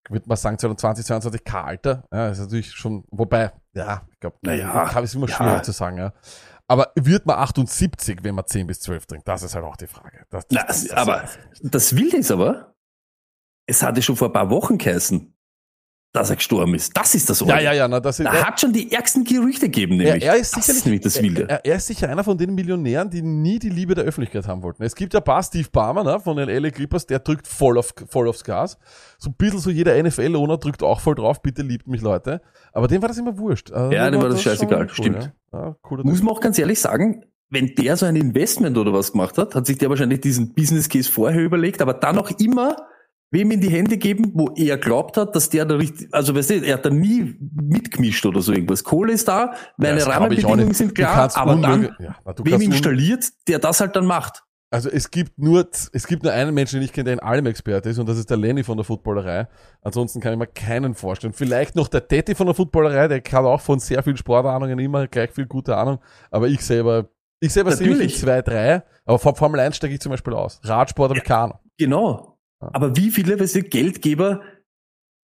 würde 0.10 0.26
man 0.28 0.36
sagen, 0.36 0.58
2020, 0.58 1.06
22 1.06 1.44
K-Alter. 1.44 2.04
Ja, 2.12 2.30
ist 2.30 2.40
natürlich 2.40 2.72
schon, 2.72 3.04
wobei, 3.12 3.52
ja, 3.74 4.02
ich 4.12 4.20
glaube, 4.20 4.36
Naja, 4.42 4.86
kann 4.92 5.04
es 5.04 5.14
immer 5.14 5.30
ja. 5.30 5.36
schwierig 5.36 5.62
zu 5.64 5.72
sagen, 5.72 5.98
ja. 6.00 6.12
Aber 6.68 6.92
wird 6.96 7.26
man 7.26 7.38
78, 7.38 8.20
wenn 8.24 8.34
man 8.34 8.48
10 8.48 8.66
bis 8.66 8.80
12 8.80 9.06
trinkt? 9.06 9.28
Das 9.28 9.44
ist 9.44 9.54
halt 9.54 9.64
auch 9.64 9.76
die 9.78 9.88
Frage. 9.88 10.26
Das, 10.32 10.46
Na, 10.50 10.66
aber 10.96 11.26
das 11.62 11.96
Wilde 11.96 12.18
ist 12.18 12.32
aber, 12.32 12.74
es 13.68 13.84
hatte 13.84 14.02
schon 14.02 14.16
vor 14.16 14.30
ein 14.30 14.34
paar 14.34 14.50
Wochen 14.50 14.78
geheißen, 14.80 15.34
dass 16.14 16.30
er 16.30 16.36
gestorben 16.36 16.76
ist. 16.76 16.96
Das 16.96 17.16
ist 17.16 17.30
das 17.30 17.40
ja, 17.40 17.48
Orge. 17.48 17.64
ja, 17.64 17.74
ja, 17.74 17.88
na, 17.88 18.00
das 18.00 18.20
ist, 18.20 18.26
Da 18.26 18.46
hat 18.46 18.60
schon 18.60 18.74
die 18.74 18.92
ärgsten 18.92 19.24
Gerüchte 19.24 19.68
gegeben, 19.68 20.00
Er, 20.02 20.08
nämlich. 20.14 20.24
er 20.26 20.36
ist 20.36 20.56
das 20.56 20.66
sicherlich 20.66 20.78
ist 20.78 20.86
nämlich 20.86 21.02
das 21.02 21.22
Wilde. 21.22 21.50
Er, 21.50 21.66
er 21.66 21.76
ist 21.78 21.88
sicher 21.88 22.10
einer 22.10 22.24
von 22.24 22.38
den 22.38 22.54
Millionären, 22.54 23.10
die 23.10 23.22
nie 23.22 23.60
die 23.60 23.70
Liebe 23.70 23.96
der 23.96 24.04
Öffentlichkeit 24.04 24.48
haben 24.48 24.62
wollten. 24.62 24.84
Es 24.84 24.96
gibt 24.96 25.14
ja 25.14 25.22
ein 25.22 25.24
paar 25.24 25.42
Steve 25.42 25.70
Barmer 25.72 26.04
ne, 26.04 26.20
von 26.20 26.36
den 26.36 26.50
LA 26.50 26.72
Clippers, 26.72 27.06
der 27.08 27.20
drückt 27.20 27.48
voll, 27.48 27.78
auf, 27.78 27.94
voll 28.10 28.28
aufs 28.28 28.44
Gas. 28.44 28.78
So 29.18 29.30
ein 29.30 29.36
bisschen 29.38 29.60
so 29.60 29.70
jeder 29.70 30.02
NFL-Owner 30.02 30.58
drückt 30.58 30.84
auch 30.84 31.00
voll 31.00 31.16
drauf, 31.16 31.42
bitte 31.42 31.62
liebt 31.62 31.88
mich 31.88 32.02
Leute. 32.02 32.42
Aber 32.74 32.88
dem 32.88 33.02
war 33.02 33.08
das 33.08 33.18
immer 33.18 33.38
wurscht. 33.38 33.72
Also 33.72 33.92
Ja, 33.94 34.10
dem 34.12 34.22
war 34.22 34.30
das 34.30 34.42
schon 34.42 34.52
scheißegal, 34.52 34.82
cool, 34.82 34.90
stimmt. 34.90 35.34
Ja. 35.54 35.76
Ja, 35.84 36.04
Muss 36.04 36.22
man 36.22 36.34
auch 36.34 36.42
ganz 36.42 36.58
ehrlich 36.60 36.80
sagen, 36.80 37.24
wenn 37.50 37.76
der 37.76 37.98
so 37.98 38.06
ein 38.06 38.16
Investment 38.16 38.78
oder 38.78 38.94
was 38.94 39.12
gemacht 39.12 39.38
hat, 39.38 39.56
hat 39.56 39.66
sich 39.66 39.78
der 39.78 39.90
wahrscheinlich 39.90 40.22
diesen 40.22 40.54
Business 40.54 40.88
Case 40.88 41.12
vorher 41.12 41.42
überlegt, 41.42 41.82
aber 41.82 41.94
dann 41.94 42.18
auch 42.18 42.32
immer 42.40 42.78
wem 43.32 43.52
in 43.52 43.62
die 43.62 43.70
Hände 43.70 43.98
geben, 43.98 44.32
wo 44.36 44.50
er 44.56 44.78
glaubt 44.78 45.18
hat, 45.18 45.36
dass 45.36 45.50
der 45.50 45.66
da 45.66 45.76
richtig, 45.76 46.14
also 46.14 46.36
weißt 46.36 46.50
du, 46.50 46.54
er 46.66 46.76
hat 46.76 46.86
da 46.86 46.90
nie 46.90 47.36
mitgemischt 47.40 48.26
oder 48.26 48.42
so 48.42 48.52
irgendwas. 48.52 48.84
Kohle 48.84 49.14
ist 49.14 49.28
da, 49.28 49.54
meine 49.78 50.04
auch 50.04 50.08
Rahmenbedingungen 50.08 50.74
sind 50.74 50.94
klar, 50.94 51.32
aber 51.36 51.56
dann, 51.56 51.96
ja, 52.00 52.16
na, 52.26 52.34
wem 52.44 52.62
installiert, 52.62 53.26
der 53.48 53.60
das 53.60 53.80
halt 53.80 53.96
dann 53.96 54.06
macht. 54.06 54.44
Also 54.74 54.90
es 54.90 55.12
gibt 55.12 55.38
nur, 55.38 55.68
es 55.92 56.08
gibt 56.08 56.24
nur 56.24 56.32
einen 56.32 56.54
Menschen, 56.54 56.80
den 56.80 56.86
ich 56.86 56.94
kenne, 56.94 57.06
der 57.06 57.14
in 57.14 57.20
allem 57.20 57.46
Experte 57.46 57.90
ist, 57.90 58.00
und 58.00 58.08
das 58.08 58.18
ist 58.18 58.30
der 58.30 58.38
Lenny 58.38 58.64
von 58.64 58.78
der 58.78 58.86
Footballerei. 58.86 59.48
Ansonsten 59.82 60.22
kann 60.22 60.32
ich 60.32 60.40
mir 60.40 60.48
keinen 60.48 60.96
vorstellen. 60.96 61.34
Vielleicht 61.34 61.76
noch 61.76 61.90
der 61.90 62.08
Tetti 62.08 62.36
von 62.36 62.48
der 62.48 62.56
Footballerei, 62.56 63.10
der 63.10 63.18
hat 63.18 63.34
auch 63.46 63.60
von 63.60 63.80
sehr 63.80 64.02
vielen 64.02 64.16
Sportahnungen 64.16 64.80
immer 64.80 65.08
gleich 65.08 65.32
viel 65.32 65.46
gute 65.46 65.76
Ahnung. 65.76 66.00
Aber 66.32 66.48
ich 66.48 66.62
selber, 66.62 67.10
ich 67.42 67.52
selber 67.52 67.74
sehe 67.74 67.90
mich 67.90 68.00
in 68.00 68.10
zwei, 68.10 68.42
drei, 68.42 68.84
aber 69.06 69.20
vor 69.20 69.36
Formel 69.36 69.60
1 69.60 69.76
steige 69.76 69.94
ich 69.94 70.00
zum 70.00 70.12
Beispiel 70.12 70.34
aus. 70.34 70.62
Radsport 70.64 71.10
habe 71.10 71.20
ich 71.20 71.26
keine 71.26 71.40
Ahnung. 71.42 71.60
Genau. 71.78 72.31
Aber 72.62 72.96
wie 72.96 73.12
viele, 73.12 73.40
weißt 73.40 73.56
du, 73.56 73.64
Geldgeber 73.64 74.42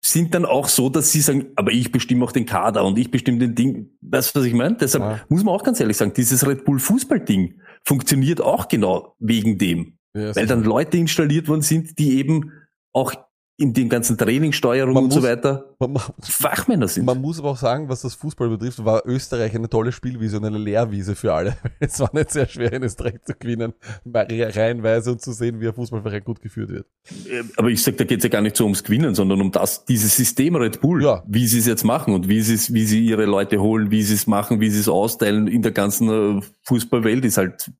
sind 0.04 0.34
dann 0.34 0.44
auch 0.44 0.68
so, 0.68 0.88
dass 0.88 1.10
sie 1.10 1.20
sagen, 1.20 1.46
aber 1.56 1.72
ich 1.72 1.90
bestimme 1.90 2.24
auch 2.24 2.32
den 2.32 2.46
Kader 2.46 2.84
und 2.84 2.96
ich 2.98 3.10
bestimme 3.10 3.38
den 3.38 3.54
Ding. 3.54 3.90
Weißt 4.02 4.34
du, 4.34 4.40
was 4.40 4.46
ich 4.46 4.54
meine? 4.54 4.76
Deshalb 4.76 5.02
Ja. 5.02 5.20
muss 5.28 5.42
man 5.42 5.54
auch 5.54 5.64
ganz 5.64 5.80
ehrlich 5.80 5.96
sagen, 5.96 6.12
dieses 6.14 6.46
Red 6.46 6.64
Bull 6.64 6.78
Fußball-Ding 6.78 7.60
funktioniert 7.84 8.40
auch 8.40 8.68
genau 8.68 9.16
wegen 9.18 9.58
dem. 9.58 9.98
Ja, 10.14 10.34
Weil 10.36 10.46
dann 10.46 10.62
Leute 10.64 10.96
installiert 10.96 11.48
worden 11.48 11.62
sind, 11.62 11.98
die 11.98 12.18
eben 12.18 12.52
auch 12.92 13.12
in 13.58 13.72
dem 13.72 13.88
ganzen 13.88 14.18
Trainingssteuerung 14.18 14.92
Man 14.92 15.04
und 15.04 15.12
so 15.12 15.20
muss- 15.20 15.28
weiter 15.30 15.74
Man, 15.78 15.96
Fachmänner 16.20 16.88
sind. 16.88 17.06
man 17.06 17.18
muss 17.20 17.38
aber 17.38 17.50
auch 17.52 17.56
sagen, 17.56 17.88
was 17.88 18.02
das 18.02 18.14
Fußball 18.14 18.50
betrifft, 18.50 18.84
war 18.84 19.02
Österreich 19.06 19.54
eine 19.54 19.70
tolle 19.70 19.92
Spielwiese 19.92 20.36
und 20.36 20.44
eine 20.44 20.58
Lehrwiese 20.58 21.14
für 21.14 21.32
alle. 21.32 21.56
Es 21.80 21.98
war 21.98 22.10
nicht 22.12 22.30
sehr 22.32 22.46
schwer, 22.48 22.70
in 22.74 22.82
Österreich 22.82 23.22
zu 23.24 23.32
gewinnen, 23.38 23.72
reihenweise 24.14 25.12
und 25.12 25.22
zu 25.22 25.32
sehen, 25.32 25.58
wie 25.60 25.68
ein 25.68 25.74
Fußballverein 25.74 26.22
gut 26.24 26.40
geführt 26.42 26.68
wird. 26.68 26.86
Äh, 27.30 27.44
Aber 27.56 27.68
ich 27.68 27.82
sag, 27.82 27.96
da 27.96 28.04
geht's 28.04 28.24
ja 28.24 28.30
gar 28.30 28.42
nicht 28.42 28.56
so 28.56 28.64
ums 28.64 28.84
Gewinnen, 28.84 29.14
sondern 29.14 29.40
um 29.40 29.50
das, 29.52 29.84
dieses 29.86 30.14
System 30.16 30.56
Red 30.56 30.80
Bull, 30.82 31.02
Ja. 31.02 31.22
wie 31.26 31.46
sie 31.46 31.58
es 31.58 31.66
jetzt 31.66 31.84
machen 31.84 32.12
und 32.12 32.28
wie 32.28 32.42
sie 32.42 32.54
es, 32.54 32.74
wie 32.74 32.84
sie 32.84 33.04
ihre 33.06 33.24
Leute 33.24 33.60
holen, 33.60 33.90
wie 33.90 34.02
sie 34.02 34.14
es 34.14 34.26
machen, 34.26 34.60
wie 34.60 34.68
sie 34.70 34.80
es 34.80 34.88
austeilen 34.88 35.46
in 35.48 35.62
der 35.62 35.72
ganzen 35.72 36.40
äh, 36.40 36.42
Fußballwelt, 36.64 37.24
ist 37.24 37.38
halt 37.38 37.70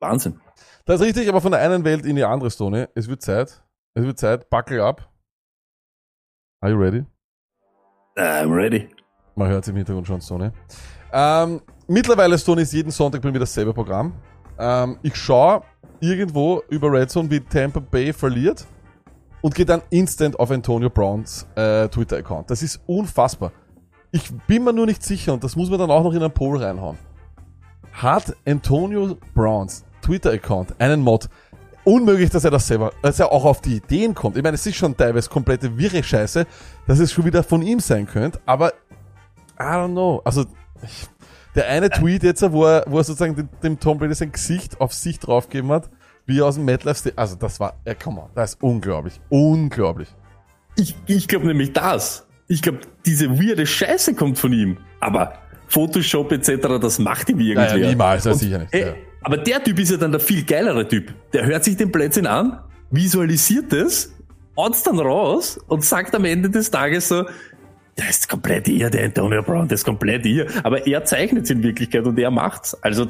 Wahnsinn. 0.00 0.40
Das 0.84 1.00
ist 1.00 1.06
richtig, 1.06 1.28
aber 1.28 1.40
von 1.40 1.52
der 1.52 1.60
einen 1.62 1.84
Welt 1.84 2.04
in 2.04 2.16
die 2.16 2.24
andere, 2.24 2.50
Stone. 2.50 2.90
Es 2.94 3.08
wird 3.08 3.22
Zeit. 3.22 3.62
Es 3.96 4.04
wird 4.04 4.18
Zeit. 4.18 4.50
Buckle 4.50 4.84
up. 4.84 5.08
Are 6.60 6.70
you 6.70 6.78
ready? 6.78 7.06
I'm 8.18 8.54
ready. 8.54 8.90
Man 9.36 9.48
hört 9.48 9.64
es 9.64 9.68
im 9.68 9.76
Hintergrund 9.76 10.06
schon, 10.06 10.20
Stone. 10.20 10.52
Ähm, 11.14 11.62
mittlerweile, 11.88 12.38
Stone, 12.38 12.60
ist 12.60 12.74
jeden 12.74 12.90
Sonntag 12.90 13.22
bei 13.22 13.32
mir 13.32 13.38
dasselbe 13.38 13.72
Programm. 13.72 14.12
Ähm, 14.58 14.98
ich 15.02 15.16
schaue 15.16 15.62
irgendwo 16.00 16.62
über 16.68 16.92
Red 16.92 17.08
Zone, 17.08 17.30
wie 17.30 17.40
Tampa 17.40 17.80
Bay 17.80 18.12
verliert 18.12 18.66
und 19.40 19.54
gehe 19.54 19.64
dann 19.64 19.80
instant 19.88 20.38
auf 20.38 20.50
Antonio 20.50 20.90
Browns 20.90 21.46
äh, 21.54 21.88
Twitter-Account. 21.88 22.50
Das 22.50 22.62
ist 22.62 22.78
unfassbar. 22.86 23.50
Ich 24.12 24.30
bin 24.46 24.64
mir 24.64 24.74
nur 24.74 24.84
nicht 24.84 25.02
sicher 25.02 25.32
und 25.32 25.42
das 25.42 25.56
muss 25.56 25.70
man 25.70 25.78
dann 25.78 25.90
auch 25.90 26.04
noch 26.04 26.12
in 26.12 26.22
einen 26.22 26.34
Poll 26.34 26.62
reinhauen. 26.62 26.98
Hat 27.92 28.36
Antonio 28.46 29.16
Browns 29.32 29.86
Twitter-Account 30.02 30.78
einen 30.82 31.00
Mod? 31.00 31.30
Unmöglich, 31.86 32.30
dass 32.30 32.42
er 32.42 32.50
das 32.50 32.66
selber, 32.66 32.92
dass 33.00 33.20
er 33.20 33.30
auch 33.30 33.44
auf 33.44 33.60
die 33.60 33.76
Ideen 33.76 34.12
kommt. 34.12 34.36
Ich 34.36 34.42
meine, 34.42 34.56
es 34.56 34.66
ist 34.66 34.74
schon 34.74 34.96
teilweise 34.96 35.30
komplette 35.30 35.78
wirre 35.78 36.02
Scheiße, 36.02 36.44
dass 36.88 36.98
es 36.98 37.12
schon 37.12 37.24
wieder 37.24 37.44
von 37.44 37.62
ihm 37.62 37.78
sein 37.78 38.08
könnte, 38.08 38.40
aber 38.44 38.72
I 39.58 39.62
don't 39.62 39.92
know. 39.92 40.20
Also, 40.24 40.46
ich, 40.82 41.06
der 41.54 41.68
eine 41.68 41.88
Tweet 41.88 42.24
jetzt, 42.24 42.42
wo 42.50 42.66
er, 42.66 42.84
wo 42.88 42.98
er 42.98 43.04
sozusagen 43.04 43.36
dem, 43.36 43.48
dem 43.62 43.78
Tom 43.78 43.98
Brady 43.98 44.14
sein 44.14 44.32
Gesicht 44.32 44.80
auf 44.80 44.92
sich 44.92 45.20
draufgegeben 45.20 45.70
hat, 45.70 45.88
wie 46.26 46.40
er 46.40 46.46
aus 46.46 46.56
dem 46.56 46.68
Stadium, 46.68 47.12
also 47.14 47.36
das 47.36 47.60
war, 47.60 47.74
ja, 47.86 47.94
come 47.94 48.20
on, 48.20 48.30
das 48.34 48.54
ist 48.54 48.62
unglaublich. 48.62 49.20
Unglaublich. 49.28 50.08
Ich, 50.74 50.96
ich 51.06 51.28
glaube 51.28 51.46
nämlich 51.46 51.72
das. 51.72 52.26
Ich 52.48 52.62
glaube, 52.62 52.80
diese 53.04 53.30
weirde 53.38 53.64
Scheiße 53.64 54.14
kommt 54.14 54.40
von 54.40 54.52
ihm. 54.52 54.78
Aber 54.98 55.34
Photoshop 55.68 56.32
etc., 56.32 56.80
das 56.80 56.98
macht 56.98 57.28
ihm 57.30 57.38
irgendwie. 57.38 57.54
Naja, 57.54 57.88
niemals, 57.88 58.26
Und, 58.26 58.34
sicher 58.34 58.58
nicht, 58.58 58.74
Ey, 58.74 58.86
ja. 58.86 58.94
Aber 59.26 59.38
der 59.38 59.62
Typ 59.64 59.80
ist 59.80 59.90
ja 59.90 59.96
dann 59.96 60.12
der 60.12 60.20
viel 60.20 60.44
geilere 60.44 60.86
Typ. 60.86 61.12
Der 61.32 61.44
hört 61.46 61.64
sich 61.64 61.76
den 61.76 61.90
Blödsinn 61.90 62.28
an, 62.28 62.60
visualisiert 62.92 63.72
es, 63.72 64.14
haut's 64.56 64.84
dann 64.84 65.00
raus 65.00 65.58
und 65.66 65.84
sagt 65.84 66.14
am 66.14 66.24
Ende 66.24 66.48
des 66.48 66.70
Tages 66.70 67.08
so, 67.08 67.24
der 67.98 68.08
ist 68.08 68.28
komplett 68.28 68.68
ihr, 68.68 68.88
der 68.88 69.04
Antonio 69.04 69.42
Brown, 69.42 69.66
der 69.66 69.74
ist 69.74 69.84
komplett 69.84 70.24
ihr. 70.26 70.46
Aber 70.62 70.86
er 70.86 71.04
zeichnet 71.04 71.42
es 71.42 71.50
in 71.50 71.64
Wirklichkeit 71.64 72.06
und 72.06 72.16
er 72.20 72.30
macht's. 72.30 72.80
Also 72.84 73.08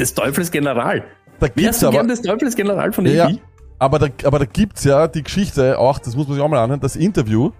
des 0.00 0.12
Teufels 0.12 0.50
General. 0.50 1.04
Da 1.38 1.46
gibt's 1.46 1.62
Wärst 1.62 1.82
du 1.82 1.86
aber, 1.86 1.96
gern 1.98 2.08
des 2.08 2.22
Teufels 2.22 2.56
General 2.56 2.92
von 2.92 3.06
ja, 3.06 3.26
AB? 3.26 3.38
aber 3.78 4.00
da, 4.00 4.08
aber 4.24 4.40
da 4.40 4.46
gibt's 4.46 4.82
ja 4.82 5.06
die 5.06 5.22
Geschichte 5.22 5.78
auch, 5.78 6.00
das 6.00 6.16
muss 6.16 6.26
man 6.26 6.34
sich 6.34 6.42
auch 6.42 6.48
mal 6.48 6.60
anhören, 6.60 6.80
das 6.80 6.96
Interview, 6.96 7.52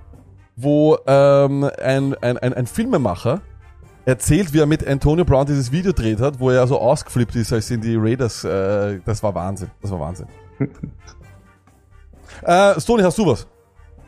wo 0.56 0.98
ähm, 1.06 1.70
ein, 1.80 2.16
ein, 2.20 2.36
ein, 2.36 2.52
ein 2.52 2.66
Filmemacher 2.66 3.42
erzählt, 4.04 4.52
wie 4.52 4.60
er 4.60 4.66
mit 4.66 4.86
Antonio 4.86 5.24
Brown 5.24 5.46
dieses 5.46 5.72
Video 5.72 5.92
dreht 5.92 6.20
hat, 6.20 6.40
wo 6.40 6.50
er 6.50 6.66
so 6.66 6.78
ausgeflippt 6.78 7.36
ist, 7.36 7.52
als 7.52 7.70
in 7.70 7.80
die 7.80 7.96
Raiders, 7.96 8.44
äh, 8.44 9.00
das 9.04 9.22
war 9.22 9.34
Wahnsinn, 9.34 9.70
das 9.80 9.90
war 9.90 10.00
Wahnsinn. 10.00 10.26
äh, 12.42 12.80
Stony, 12.80 13.02
hast 13.02 13.18
du 13.18 13.26
was? 13.26 13.46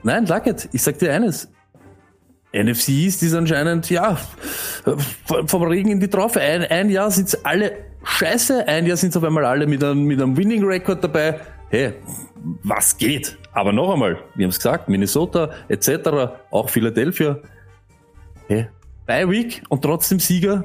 Nein, 0.02 0.26
Luckett, 0.26 0.68
ich 0.72 0.82
sag 0.82 0.98
dir 0.98 1.12
eines. 1.12 1.48
NFC 2.52 2.90
East 2.90 3.22
ist 3.24 3.34
anscheinend, 3.34 3.90
ja, 3.90 4.16
vom 5.26 5.62
Regen 5.64 5.90
in 5.90 5.98
die 5.98 6.08
Traufe. 6.08 6.40
Ein, 6.40 6.62
ein 6.64 6.88
Jahr 6.88 7.10
sind's 7.10 7.34
alle 7.44 7.72
scheiße, 8.04 8.68
ein 8.68 8.86
Jahr 8.86 8.96
sind's 8.96 9.16
auf 9.16 9.24
einmal 9.24 9.44
alle 9.44 9.66
mit 9.66 9.82
einem, 9.82 10.04
mit 10.04 10.22
einem 10.22 10.36
Winning 10.36 10.64
Record 10.64 11.02
dabei. 11.02 11.40
Hey, 11.70 11.94
was 12.62 12.96
geht? 12.96 13.36
Aber 13.52 13.72
noch 13.72 13.92
einmal, 13.92 14.18
wir 14.36 14.44
haben's 14.44 14.58
gesagt, 14.58 14.88
Minnesota 14.88 15.50
etc., 15.68 15.88
auch 16.52 16.70
Philadelphia. 16.70 17.40
Hey, 18.46 18.68
bei 19.06 19.28
Week 19.28 19.62
und 19.68 19.82
trotzdem 19.82 20.18
Sieger. 20.18 20.64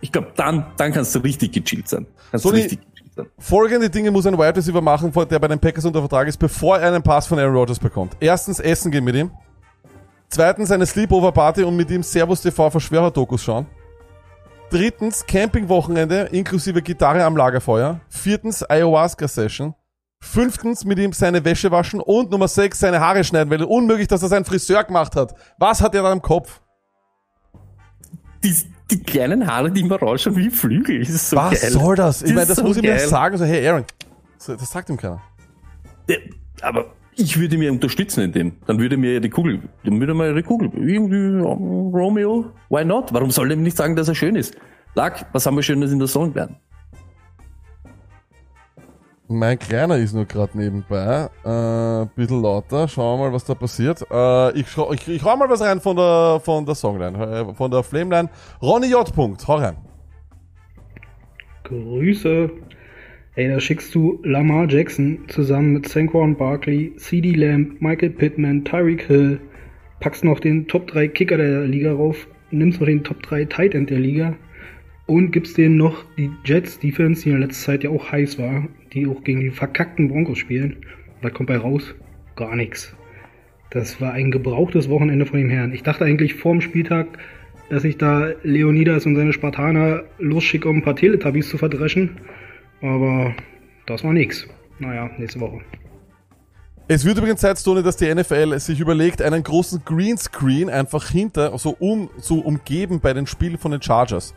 Ich 0.00 0.12
glaube, 0.12 0.32
dann, 0.36 0.66
dann 0.76 0.92
kannst 0.92 1.14
du 1.14 1.18
richtig 1.18 1.52
gechillt 1.52 1.88
sein. 1.88 2.06
Kannst 2.30 2.44
So 2.44 2.50
richtig 2.50 2.80
gechillt 2.80 3.14
sein. 3.14 3.26
Folgende 3.38 3.90
Dinge 3.90 4.10
muss 4.10 4.26
ein 4.26 4.38
Wide 4.38 4.56
Receiver 4.56 4.80
machen, 4.80 5.12
der 5.12 5.38
bei 5.38 5.48
den 5.48 5.58
Packers 5.58 5.84
unter 5.84 6.00
Vertrag 6.00 6.28
ist, 6.28 6.38
bevor 6.38 6.78
er 6.78 6.88
einen 6.88 7.02
Pass 7.02 7.26
von 7.26 7.38
Aaron 7.38 7.54
Rodgers 7.54 7.78
bekommt. 7.78 8.16
Erstens, 8.20 8.60
essen 8.60 8.90
gehen 8.90 9.04
mit 9.04 9.14
ihm. 9.14 9.30
Zweitens, 10.28 10.70
eine 10.70 10.86
Sleepover-Party 10.86 11.64
und 11.64 11.76
mit 11.76 11.90
ihm 11.90 12.02
Servus 12.02 12.40
TV 12.40 12.70
Verschwörer-Dokus 12.70 13.42
schauen. 13.42 13.66
Drittens, 14.70 15.26
Campingwochenende 15.26 16.28
inklusive 16.30 16.80
Gitarre 16.80 17.24
am 17.24 17.36
Lagerfeuer. 17.36 18.00
Viertens, 18.08 18.62
Ayahuasca-Session. 18.62 19.74
Fünftens, 20.22 20.84
mit 20.84 20.98
ihm 21.00 21.12
seine 21.12 21.44
Wäsche 21.44 21.72
waschen. 21.72 22.00
Und 22.00 22.30
Nummer 22.30 22.46
sechs, 22.46 22.78
seine 22.78 23.00
Haare 23.00 23.24
schneiden, 23.24 23.50
weil 23.50 23.64
unmöglich, 23.64 24.06
dass 24.06 24.22
er 24.22 24.28
seinen 24.28 24.44
Friseur 24.44 24.84
gemacht 24.84 25.16
hat. 25.16 25.34
Was 25.58 25.82
hat 25.82 25.94
er 25.96 26.04
da 26.04 26.12
im 26.12 26.22
Kopf? 26.22 26.60
Die, 28.42 28.54
die 28.90 29.02
kleinen 29.02 29.46
Haare, 29.46 29.70
die 29.70 29.80
immer 29.80 29.96
rausschauen 29.98 30.36
wie 30.36 30.50
Flügel. 30.50 31.00
Das 31.00 31.10
ist 31.10 31.30
so 31.30 31.36
Was 31.36 31.60
geil. 31.60 31.70
soll 31.70 31.96
das? 31.96 32.22
Ich 32.22 32.28
Das 32.28 32.30
meine, 32.34 32.42
ist 32.42 32.48
das 32.50 32.56
so 32.58 32.64
muss 32.64 32.76
ich 32.76 32.82
mir 32.82 32.98
sagen. 32.98 33.36
So, 33.36 33.44
hey 33.44 33.66
Aaron, 33.68 33.84
So, 34.38 34.54
das 34.56 34.70
sagt 34.70 34.88
ihm 34.88 34.96
keiner. 34.96 35.20
Der, 36.08 36.18
aber 36.62 36.86
ich 37.16 37.38
würde 37.38 37.58
mir 37.58 37.70
unterstützen 37.70 38.22
in 38.22 38.32
dem. 38.32 38.52
Dann 38.66 38.78
würde 38.78 38.96
mir 38.96 39.14
ja 39.14 39.20
die 39.20 39.28
Kugel, 39.28 39.60
dann 39.84 40.00
würde 40.00 40.14
mir 40.14 40.32
die 40.34 40.42
Kugel, 40.42 40.70
irgendwie, 40.74 41.38
Romeo, 41.42 42.50
why 42.70 42.84
not? 42.84 43.12
Warum 43.12 43.30
soll 43.30 43.50
er 43.50 43.56
ihm 43.56 43.62
nicht 43.62 43.76
sagen, 43.76 43.94
dass 43.96 44.08
er 44.08 44.14
schön 44.14 44.36
ist? 44.36 44.56
Lack, 44.94 45.26
was 45.32 45.44
haben 45.46 45.56
wir 45.56 45.62
Schönes 45.62 45.92
in 45.92 45.98
der 45.98 46.08
Song 46.08 46.34
werden? 46.34 46.56
Mein 49.32 49.60
Kleiner 49.60 49.96
ist 49.96 50.12
nur 50.12 50.24
gerade 50.24 50.58
nebenbei. 50.58 51.28
Äh, 51.44 52.06
bisschen 52.16 52.42
lauter. 52.42 52.88
Schauen 52.88 53.20
wir 53.20 53.26
mal, 53.28 53.32
was 53.32 53.44
da 53.44 53.54
passiert. 53.54 54.04
Äh, 54.10 54.58
ich, 54.58 54.66
ich, 54.76 55.08
ich 55.08 55.22
mal 55.22 55.48
was 55.48 55.60
rein 55.60 55.80
von 55.80 55.94
der, 55.94 56.40
von 56.42 56.66
der 56.66 56.74
Songline, 56.74 57.16
äh, 57.16 57.54
von 57.54 57.70
der 57.70 57.84
Flameline. 57.84 58.28
Ronny 58.60 58.88
J. 58.88 59.14
Punkt, 59.14 59.46
hau 59.46 59.54
rein. 59.54 59.76
Grüße. 61.62 62.50
Ey, 63.36 63.48
da 63.48 63.60
schickst 63.60 63.94
du 63.94 64.18
Lamar 64.24 64.68
Jackson 64.68 65.20
zusammen 65.28 65.74
mit 65.74 65.88
Saquon 65.88 66.34
Barkley, 66.34 66.92
CD 66.96 67.30
Lamb, 67.30 67.80
Michael 67.80 68.10
Pittman, 68.10 68.64
Tyreek 68.64 69.02
Hill, 69.02 69.40
packst 70.00 70.24
noch 70.24 70.40
den 70.40 70.66
Top 70.66 70.88
3 70.88 71.06
Kicker 71.06 71.36
der 71.36 71.68
Liga 71.68 71.92
rauf, 71.92 72.26
nimmst 72.50 72.80
noch 72.80 72.86
den 72.88 73.04
Top 73.04 73.22
3 73.22 73.44
Tight 73.44 73.76
End 73.76 73.90
der 73.90 74.00
Liga 74.00 74.34
und 75.10 75.32
gibst 75.32 75.58
denen 75.58 75.76
noch 75.76 76.04
die 76.16 76.30
Jets 76.44 76.78
Defense, 76.78 77.24
die 77.24 77.30
in 77.30 77.40
letzter 77.40 77.72
Zeit 77.72 77.82
ja 77.82 77.90
auch 77.90 78.12
heiß 78.12 78.38
war, 78.38 78.68
die 78.92 79.08
auch 79.08 79.24
gegen 79.24 79.40
die 79.40 79.50
verkackten 79.50 80.08
Broncos 80.08 80.38
spielen. 80.38 80.76
Was 81.20 81.34
kommt 81.34 81.48
bei 81.48 81.56
raus? 81.58 81.96
Gar 82.36 82.54
nichts. 82.54 82.94
Das 83.70 84.00
war 84.00 84.12
ein 84.12 84.30
gebrauchtes 84.30 84.88
Wochenende 84.88 85.26
von 85.26 85.40
dem 85.40 85.50
Herrn. 85.50 85.72
Ich 85.72 85.82
dachte 85.82 86.04
eigentlich 86.04 86.34
vorm 86.34 86.60
Spieltag, 86.60 87.08
dass 87.70 87.82
ich 87.82 87.98
da 87.98 88.30
Leonidas 88.44 89.04
und 89.04 89.16
seine 89.16 89.32
Spartaner 89.32 90.04
losschicke, 90.20 90.68
um 90.68 90.76
ein 90.76 90.82
paar 90.82 90.94
Teletubbies 90.94 91.48
zu 91.48 91.58
verdreschen. 91.58 92.10
Aber 92.80 93.34
das 93.86 94.04
war 94.04 94.12
nix. 94.12 94.46
Naja, 94.78 95.10
nächste 95.18 95.40
Woche. 95.40 95.60
Es 96.86 97.04
wird 97.04 97.18
übrigens 97.18 97.40
Zeit, 97.40 97.58
Stone, 97.58 97.82
dass 97.82 97.96
die 97.96 98.12
NFL 98.14 98.56
sich 98.60 98.78
überlegt, 98.78 99.22
einen 99.22 99.42
großen 99.42 99.82
Greenscreen 99.84 100.70
einfach 100.70 101.08
hinter, 101.08 101.58
so 101.58 101.76
um, 101.80 102.10
so 102.18 102.38
umgeben 102.38 103.00
bei 103.00 103.12
den 103.12 103.26
Spielen 103.26 103.58
von 103.58 103.72
den 103.72 103.82
Chargers. 103.82 104.34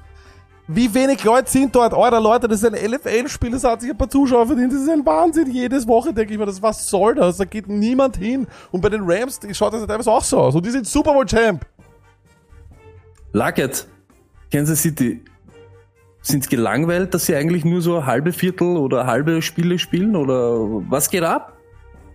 Wie 0.68 0.94
wenig 0.94 1.24
Leute 1.24 1.52
sind 1.52 1.76
dort? 1.76 1.94
Alter, 1.94 2.22
Leute, 2.22 2.48
das 2.48 2.64
ist 2.64 2.74
ein 2.74 2.74
LFL-Spiel, 2.74 3.52
das 3.52 3.66
hat 3.66 3.82
sich 3.82 3.92
ein 3.92 3.98
paar 3.98 4.10
Zuschauer 4.10 4.48
verdient. 4.48 4.72
Das 4.72 4.82
ist 4.82 4.90
ein 4.90 5.06
Wahnsinn. 5.06 5.52
Jedes 5.52 5.86
Woche 5.88 6.14
denke 6.14 6.34
ich 6.34 6.40
mir, 6.40 6.46
das, 6.46 6.62
was 6.62 6.90
soll 6.90 7.16
das? 7.16 7.38
Da 7.38 7.46
geht 7.46 7.68
niemand 7.68 8.16
hin. 8.16 8.48
Und 8.72 8.80
bei 8.80 8.90
den 8.90 9.02
Rams 9.04 9.40
schaut 9.52 9.74
das 9.74 9.86
teilweise 9.86 10.10
auch 10.10 10.24
so 10.24 10.40
aus. 10.40 10.56
Und 10.56 10.66
die 10.66 10.72
sind 10.72 10.88
Super 10.88 11.12
Bowl 11.14 11.26
Champ. 11.26 11.66
Luckett, 13.34 13.88
Kansas 14.52 14.82
City, 14.82 15.22
sind 16.22 16.50
gelangweilt, 16.50 17.14
dass 17.14 17.26
sie 17.26 17.36
eigentlich 17.36 17.66
nur 17.66 17.82
so 17.82 18.06
halbe 18.06 18.32
Viertel 18.32 18.78
oder 18.78 19.06
halbe 19.06 19.42
Spiele 19.42 19.78
spielen? 19.78 20.16
Oder 20.16 20.56
was 20.90 21.10
geht 21.10 21.24
ab? 21.24 21.58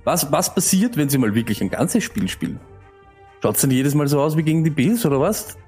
Was, 0.04 0.32
was 0.32 0.54
passiert, 0.54 0.96
wenn 0.96 1.10
sie 1.10 1.18
mal 1.18 1.34
wirklich 1.34 1.60
ein 1.60 1.68
ganzes 1.68 2.02
Spiel 2.02 2.28
spielen? 2.28 2.58
Schaut's 3.42 3.60
dann 3.60 3.70
jedes 3.70 3.94
Mal 3.94 4.08
so 4.08 4.22
aus 4.22 4.38
wie 4.38 4.42
gegen 4.42 4.64
die 4.64 4.70
Bills 4.70 5.04
oder 5.04 5.20
was? 5.20 5.58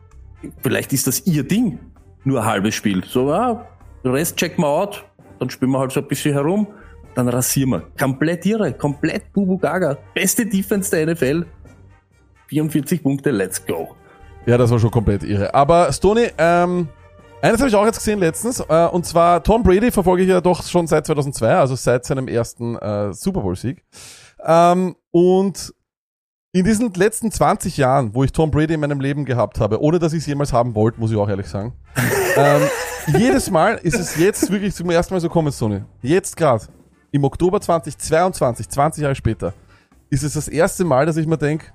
Vielleicht 0.62 0.94
ist 0.94 1.06
das 1.06 1.26
ihr 1.26 1.46
Ding. 1.46 1.78
Nur 2.24 2.40
ein 2.40 2.46
halbes 2.46 2.74
Spiel. 2.74 3.02
So, 3.04 3.32
ah, 3.32 3.66
den 4.04 4.12
Rest 4.12 4.36
checken 4.36 4.62
wir 4.62 4.68
out, 4.68 5.04
dann 5.38 5.50
spielen 5.50 5.70
wir 5.72 5.78
halt 5.78 5.92
so 5.92 6.00
ein 6.00 6.08
bisschen 6.08 6.32
herum, 6.34 6.66
dann 7.14 7.28
rasieren 7.28 7.70
wir. 7.70 7.82
Komplett 7.98 8.46
irre, 8.46 8.72
komplett 8.72 9.32
Bubu 9.32 9.58
Gaga. 9.58 9.96
Beste 10.14 10.46
Defense 10.46 10.90
der 10.90 11.12
NFL. 11.12 11.44
44 12.48 13.02
Punkte, 13.02 13.30
let's 13.30 13.64
go. 13.64 13.94
Ja, 14.46 14.58
das 14.58 14.70
war 14.70 14.78
schon 14.78 14.90
komplett 14.90 15.22
irre. 15.22 15.54
Aber 15.54 15.92
Stoney, 15.92 16.28
ähm, 16.36 16.88
eines 17.42 17.60
habe 17.60 17.68
ich 17.68 17.74
auch 17.74 17.86
jetzt 17.86 17.98
gesehen 17.98 18.18
letztens, 18.18 18.60
äh, 18.60 18.86
und 18.86 19.06
zwar 19.06 19.42
Tom 19.42 19.62
Brady 19.62 19.90
verfolge 19.90 20.22
ich 20.22 20.28
ja 20.28 20.40
doch 20.40 20.62
schon 20.62 20.86
seit 20.86 21.06
2002, 21.06 21.54
also 21.54 21.74
seit 21.74 22.04
seinem 22.04 22.28
ersten 22.28 22.76
äh, 22.76 23.12
Super 23.12 23.40
Bowl-Sieg. 23.40 23.82
Ähm, 24.44 24.96
und 25.10 25.74
In 26.52 26.64
diesen 26.64 26.92
letzten 26.94 27.30
20 27.30 27.76
Jahren, 27.76 28.12
wo 28.12 28.24
ich 28.24 28.32
Tom 28.32 28.50
Brady 28.50 28.74
in 28.74 28.80
meinem 28.80 29.00
Leben 29.00 29.24
gehabt 29.24 29.60
habe, 29.60 29.80
ohne 29.80 30.00
dass 30.00 30.12
ich 30.12 30.18
es 30.18 30.26
jemals 30.26 30.52
haben 30.52 30.74
wollte, 30.74 30.98
muss 30.98 31.12
ich 31.12 31.16
auch 31.16 31.28
ehrlich 31.28 31.46
sagen, 31.46 31.74
ähm, 32.36 32.62
jedes 33.06 33.50
Mal 33.50 33.76
ist 33.76 33.94
es 33.94 34.16
jetzt 34.16 34.50
wirklich 34.50 34.74
zum 34.74 34.90
ersten 34.90 35.14
Mal 35.14 35.20
so 35.20 35.28
kommen, 35.28 35.52
Sony. 35.52 35.82
Jetzt 36.02 36.36
gerade, 36.36 36.64
im 37.12 37.22
Oktober 37.22 37.60
2022, 37.60 38.68
20 38.68 39.02
Jahre 39.02 39.14
später, 39.14 39.54
ist 40.08 40.24
es 40.24 40.32
das 40.32 40.48
erste 40.48 40.84
Mal, 40.84 41.06
dass 41.06 41.16
ich 41.18 41.28
mir 41.28 41.38
denke, 41.38 41.66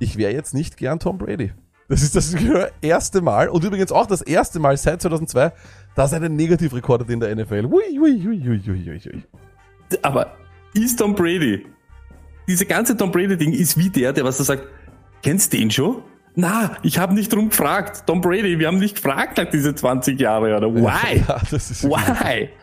ich 0.00 0.16
wäre 0.16 0.32
jetzt 0.32 0.52
nicht 0.52 0.76
gern 0.76 0.98
Tom 0.98 1.16
Brady. 1.16 1.52
Das 1.88 2.02
ist 2.02 2.16
das 2.16 2.34
erste 2.80 3.20
Mal 3.20 3.48
und 3.48 3.62
übrigens 3.62 3.92
auch 3.92 4.06
das 4.06 4.22
erste 4.22 4.58
Mal 4.58 4.76
seit 4.76 5.02
2002, 5.02 5.52
dass 5.94 6.12
er 6.12 6.20
einen 6.20 6.34
Negativrekord 6.34 7.02
hat 7.02 7.10
in 7.10 7.20
der 7.20 7.32
NFL. 7.36 7.66
Ui, 7.66 7.96
ui, 7.96 8.26
ui, 8.26 8.48
ui, 8.48 8.60
ui, 8.66 8.90
ui, 8.90 9.00
ui. 9.06 9.22
Aber 10.02 10.32
ist 10.74 10.98
Tom 10.98 11.14
Brady, 11.14 11.64
diese 12.46 12.66
ganze 12.66 12.96
Tom 12.96 13.10
Brady-Ding 13.10 13.52
ist 13.52 13.78
wie 13.78 13.90
der, 13.90 14.12
der 14.12 14.24
was 14.24 14.38
er 14.38 14.44
sagt, 14.44 14.64
kennst 15.22 15.52
du 15.52 15.58
den 15.58 15.70
schon? 15.70 16.02
Na, 16.34 16.76
ich 16.82 16.98
habe 16.98 17.14
nicht 17.14 17.32
drum 17.32 17.48
gefragt. 17.48 18.04
Tom 18.06 18.20
Brady, 18.20 18.58
wir 18.58 18.66
haben 18.66 18.78
nicht 18.78 18.96
gefragt 18.96 19.38
nach 19.38 19.48
diese 19.50 19.74
20 19.74 20.20
Jahre, 20.20 20.54
oder? 20.54 20.74
Why? 20.74 21.24
Ja, 21.26 21.40
Why? 21.40 22.50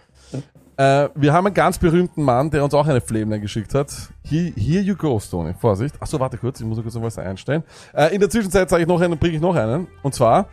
Äh, 0.76 1.10
wir 1.14 1.32
haben 1.32 1.46
einen 1.46 1.54
ganz 1.54 1.78
berühmten 1.78 2.24
Mann, 2.24 2.50
der 2.50 2.64
uns 2.64 2.74
auch 2.74 2.88
eine 2.88 3.00
Flameline 3.00 3.40
geschickt 3.40 3.76
hat. 3.76 3.94
Here, 4.24 4.52
here 4.56 4.82
you 4.82 4.96
go, 4.96 5.20
Stoney. 5.20 5.54
Vorsicht. 5.54 5.94
Achso, 6.02 6.20
warte 6.20 6.36
kurz, 6.38 6.60
ich 6.60 6.66
muss 6.66 6.82
kurz 6.82 6.96
noch 6.96 7.04
was 7.04 7.20
einstellen. 7.20 7.64
Äh, 7.94 8.16
in 8.16 8.20
der 8.20 8.28
Zwischenzeit 8.28 8.68
sage 8.72 8.82
ich 8.82 8.88
noch 8.88 9.00
einen, 9.00 9.20
bringe 9.20 9.36
ich 9.36 9.42
noch 9.42 9.56
einen. 9.56 9.88
Und 10.02 10.16
zwar, 10.16 10.48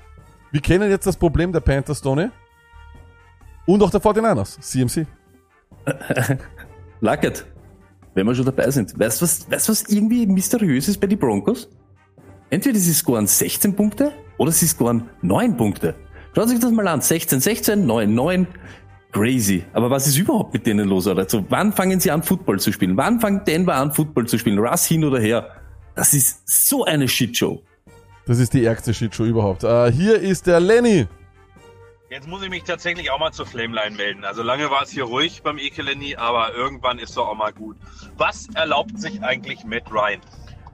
wir 0.53 0.61
kennen 0.61 0.90
jetzt 0.90 1.07
das 1.07 1.16
Problem 1.16 1.53
der 1.53 1.61
Panthers, 1.61 2.01
Stoney. 2.01 2.29
Und 3.64 3.83
auch 3.83 3.90
der 3.90 4.03
49ers, 4.03 4.61
CMC. 4.61 5.07
Lucket, 7.01 7.47
wenn 8.20 8.26
wir 8.26 8.35
schon 8.35 8.44
dabei 8.44 8.70
sind, 8.70 8.98
weißt 8.98 9.20
du, 9.20 9.24
was, 9.24 9.50
weißt, 9.50 9.68
was 9.70 9.83
irgendwie 9.88 10.26
mysteriös 10.26 10.88
ist 10.88 11.00
bei 11.00 11.06
den 11.06 11.18
Broncos? 11.18 11.68
Entweder 12.50 12.78
sie 12.78 12.92
scoren 12.92 13.26
16 13.26 13.74
Punkte 13.74 14.12
oder 14.37 14.52
sie 14.52 14.66
scoren 14.66 15.09
9 15.22 15.56
Punkte. 15.56 15.94
Schaut 16.35 16.50
sich 16.50 16.59
das 16.59 16.70
mal 16.70 16.87
an. 16.87 17.00
16, 17.00 17.40
16, 17.40 17.87
9, 17.87 18.14
9. 18.14 18.46
Crazy. 19.12 19.64
Aber 19.72 19.90
was 19.90 20.06
ist 20.06 20.18
überhaupt 20.18 20.52
mit 20.52 20.66
denen 20.66 20.88
los? 20.88 21.06
Also, 21.09 21.44
wann 21.48 21.72
fangen 21.72 21.98
sie 21.98 22.11
an, 22.11 22.22
Football 22.22 22.61
zu 22.61 22.72
spielen? 22.72 22.96
Wann 22.96 23.20
fängt 23.20 23.48
Denver 23.48 23.74
an, 23.74 23.92
Football 23.92 24.26
zu 24.26 24.38
spielen? 24.38 24.59
Russ 24.59 24.85
hin 24.85 25.02
oder 25.02 25.18
her? 25.18 25.48
Das 25.94 26.12
ist 26.12 26.46
so 26.46 26.85
eine 26.85 27.09
Shitshow. 27.09 27.62
Das 28.26 28.38
ist 28.38 28.52
die 28.52 28.64
ärgste 28.64 28.92
Shitshow 28.92 29.24
überhaupt. 29.24 29.64
Äh, 29.64 29.90
hier 29.92 30.20
ist 30.20 30.46
der 30.46 30.61
Lenny. 30.61 31.09
Jetzt 32.11 32.27
muss 32.27 32.42
ich 32.42 32.51
mich 32.51 32.64
tatsächlich 32.64 33.12
auch 33.12 33.20
mal 33.20 33.31
zur 33.31 33.46
Flameline 33.46 33.96
melden. 33.96 34.25
Also 34.25 34.42
lange 34.42 34.68
war 34.68 34.83
es 34.83 34.90
hier 34.90 35.05
ruhig 35.05 35.44
beim 35.44 35.59
Ekeleni, 35.59 36.16
aber 36.16 36.53
irgendwann 36.53 36.99
ist 36.99 37.16
doch 37.16 37.29
auch 37.29 37.37
mal 37.37 37.53
gut. 37.53 37.77
Was 38.16 38.49
erlaubt 38.55 38.99
sich 38.99 39.23
eigentlich 39.23 39.62
Matt 39.62 39.85
Ryan? 39.92 40.20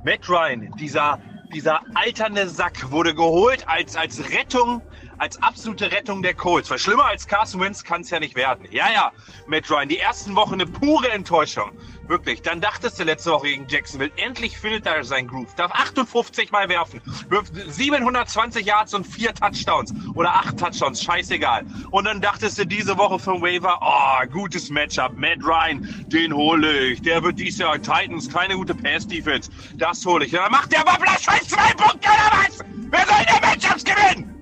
Matt 0.02 0.26
Ryan, 0.30 0.72
dieser, 0.78 1.20
dieser 1.52 1.82
alternde 1.92 2.48
Sack, 2.48 2.90
wurde 2.90 3.14
geholt 3.14 3.68
als, 3.68 3.96
als 3.96 4.30
Rettung, 4.30 4.80
als 5.18 5.42
absolute 5.42 5.90
Rettung 5.90 6.22
der 6.22 6.34
Colts. 6.34 6.70
Weil 6.70 6.78
schlimmer 6.78 7.06
als 7.06 7.26
Carson 7.26 7.60
Wentz 7.60 7.84
kann 7.84 8.02
es 8.02 8.10
ja 8.10 8.20
nicht 8.20 8.34
werden. 8.36 8.66
Ja, 8.70 8.90
ja, 8.92 9.12
Matt 9.46 9.70
Ryan, 9.70 9.88
die 9.88 9.98
ersten 9.98 10.34
Wochen 10.36 10.54
eine 10.54 10.66
pure 10.66 11.10
Enttäuschung. 11.10 11.70
Wirklich. 12.08 12.42
Dann 12.42 12.60
dachtest 12.60 12.98
du 12.98 13.04
letzte 13.04 13.32
Woche 13.32 13.48
gegen 13.48 13.66
Jacksonville, 13.68 14.12
endlich 14.16 14.58
findet 14.58 14.86
er 14.86 15.02
sein 15.02 15.26
Groove. 15.26 15.54
Darf 15.56 15.72
58 15.72 16.52
Mal 16.52 16.68
werfen. 16.68 17.00
Wirft 17.28 17.52
720 17.54 18.64
Yards 18.64 18.94
und 18.94 19.04
vier 19.04 19.34
Touchdowns. 19.34 19.92
Oder 20.14 20.34
acht 20.34 20.58
Touchdowns. 20.58 21.02
Scheißegal. 21.02 21.64
Und 21.90 22.04
dann 22.04 22.20
dachtest 22.20 22.58
du 22.58 22.66
diese 22.66 22.96
Woche 22.96 23.18
vom 23.18 23.42
Waiver, 23.42 23.78
oh, 23.80 24.26
gutes 24.32 24.70
Matchup. 24.70 25.16
Matt 25.16 25.38
Ryan, 25.42 26.06
den 26.08 26.32
hole 26.32 26.90
ich. 26.90 27.02
Der 27.02 27.22
wird 27.22 27.38
dieses 27.38 27.58
Jahr 27.58 27.76
Titans, 27.76 28.28
keine 28.28 28.54
gute 28.54 28.74
Pass-Defense. 28.74 29.50
Das 29.74 30.04
hole 30.06 30.24
ich. 30.24 30.32
Dann 30.32 30.52
macht 30.52 30.72
der 30.72 30.80
vielleicht 30.80 31.24
scheiß 31.24 31.48
zwei 31.48 31.72
Punkte 31.74 32.08
oder 32.08 32.30
was? 32.32 32.58
Wer 32.90 33.06
soll 33.06 33.24
denn 33.26 33.40
Matchups 33.40 33.84
gewinnen? 33.84 34.35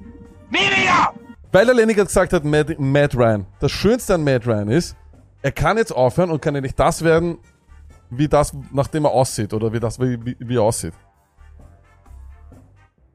Wieder! 0.51 1.15
Weil 1.53 1.67
der 1.67 1.75
Lenny 1.75 1.95
gerade 1.95 2.07
gesagt 2.07 2.33
hat, 2.33 2.45
Matt, 2.45 2.79
Matt 2.79 3.15
Ryan. 3.15 3.47
Das 3.61 3.71
Schönste 3.71 4.15
an 4.15 4.25
Matt 4.25 4.47
Ryan 4.47 4.69
ist, 4.69 4.97
er 5.43 5.53
kann 5.53 5.77
jetzt 5.77 5.93
aufhören 5.93 6.31
und 6.31 6.43
kann 6.43 6.55
ja 6.55 6.61
nicht 6.61 6.79
das 6.79 7.05
werden, 7.05 7.39
wie 8.11 8.29
das, 8.29 8.53
nachdem 8.73 9.05
er 9.05 9.13
aussieht, 9.13 9.53
oder 9.53 9.73
wie 9.73 9.81
das, 9.81 10.01
wie, 10.01 10.19
wie, 10.25 10.37
wie 10.39 10.57
er 10.57 10.63
aussieht. 10.63 10.95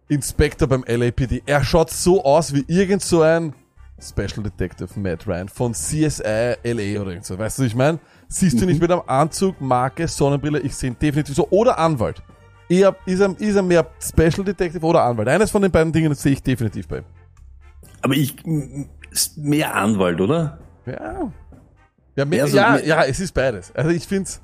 Inspector 0.08 0.68
beim 0.68 0.84
LAPD. 0.88 1.44
Er 1.46 1.64
schaut 1.64 1.90
so 1.92 2.24
aus 2.24 2.54
wie 2.54 2.66
irgend 2.68 3.02
so 3.02 3.22
ein 3.22 3.54
Special 4.02 4.44
Detective 4.44 4.98
Matt 5.00 5.28
Ryan 5.28 5.50
von 5.50 5.74
CSI 5.74 6.56
LA 6.64 7.02
oder 7.02 7.12
irgend 7.12 7.26
so. 7.26 7.38
Weißt 7.38 7.58
du, 7.58 7.64
was 7.64 7.68
ich 7.68 7.76
meine? 7.76 8.00
Siehst 8.28 8.62
du 8.62 8.66
nicht 8.66 8.82
mit 8.82 8.92
einem 8.92 9.02
Anzug, 9.06 9.60
Marke, 9.60 10.08
Sonnenbrille? 10.08 10.60
Ich 10.60 10.76
sehe 10.76 10.92
ihn 10.92 10.98
definitiv 11.00 11.36
so. 11.36 11.48
Oder 11.50 11.78
Anwalt. 11.78 12.22
Eher, 12.70 12.96
ist, 13.06 13.20
er, 13.20 13.36
ist 13.40 13.56
er 13.56 13.64
mehr 13.64 13.88
Special 14.00 14.46
Detective 14.46 14.86
oder 14.86 15.04
Anwalt? 15.04 15.28
Eines 15.28 15.52
von 15.52 15.62
den 15.62 15.72
beiden 15.72 15.92
Dingen 15.92 16.14
sehe 16.16 16.34
ich 16.34 16.44
definitiv 16.44 16.88
bei 16.88 17.00
ihm. 17.00 17.06
Aber 18.02 18.14
ich, 18.14 18.36
ist 19.12 19.38
mehr 19.38 19.76
Anwalt, 19.76 20.22
oder? 20.22 20.60
Ja. 20.86 21.32
Ja, 22.16 22.26
mehr, 22.26 22.40
Ja, 22.40 22.48
so 22.48 22.58
ja, 22.58 22.72
mehr- 22.74 22.86
ja, 22.86 23.04
es 23.04 23.20
ist 23.20 23.34
beides. 23.34 23.74
Also 23.76 23.92
ich 23.92 24.06
finde 24.08 24.24
es, 24.30 24.42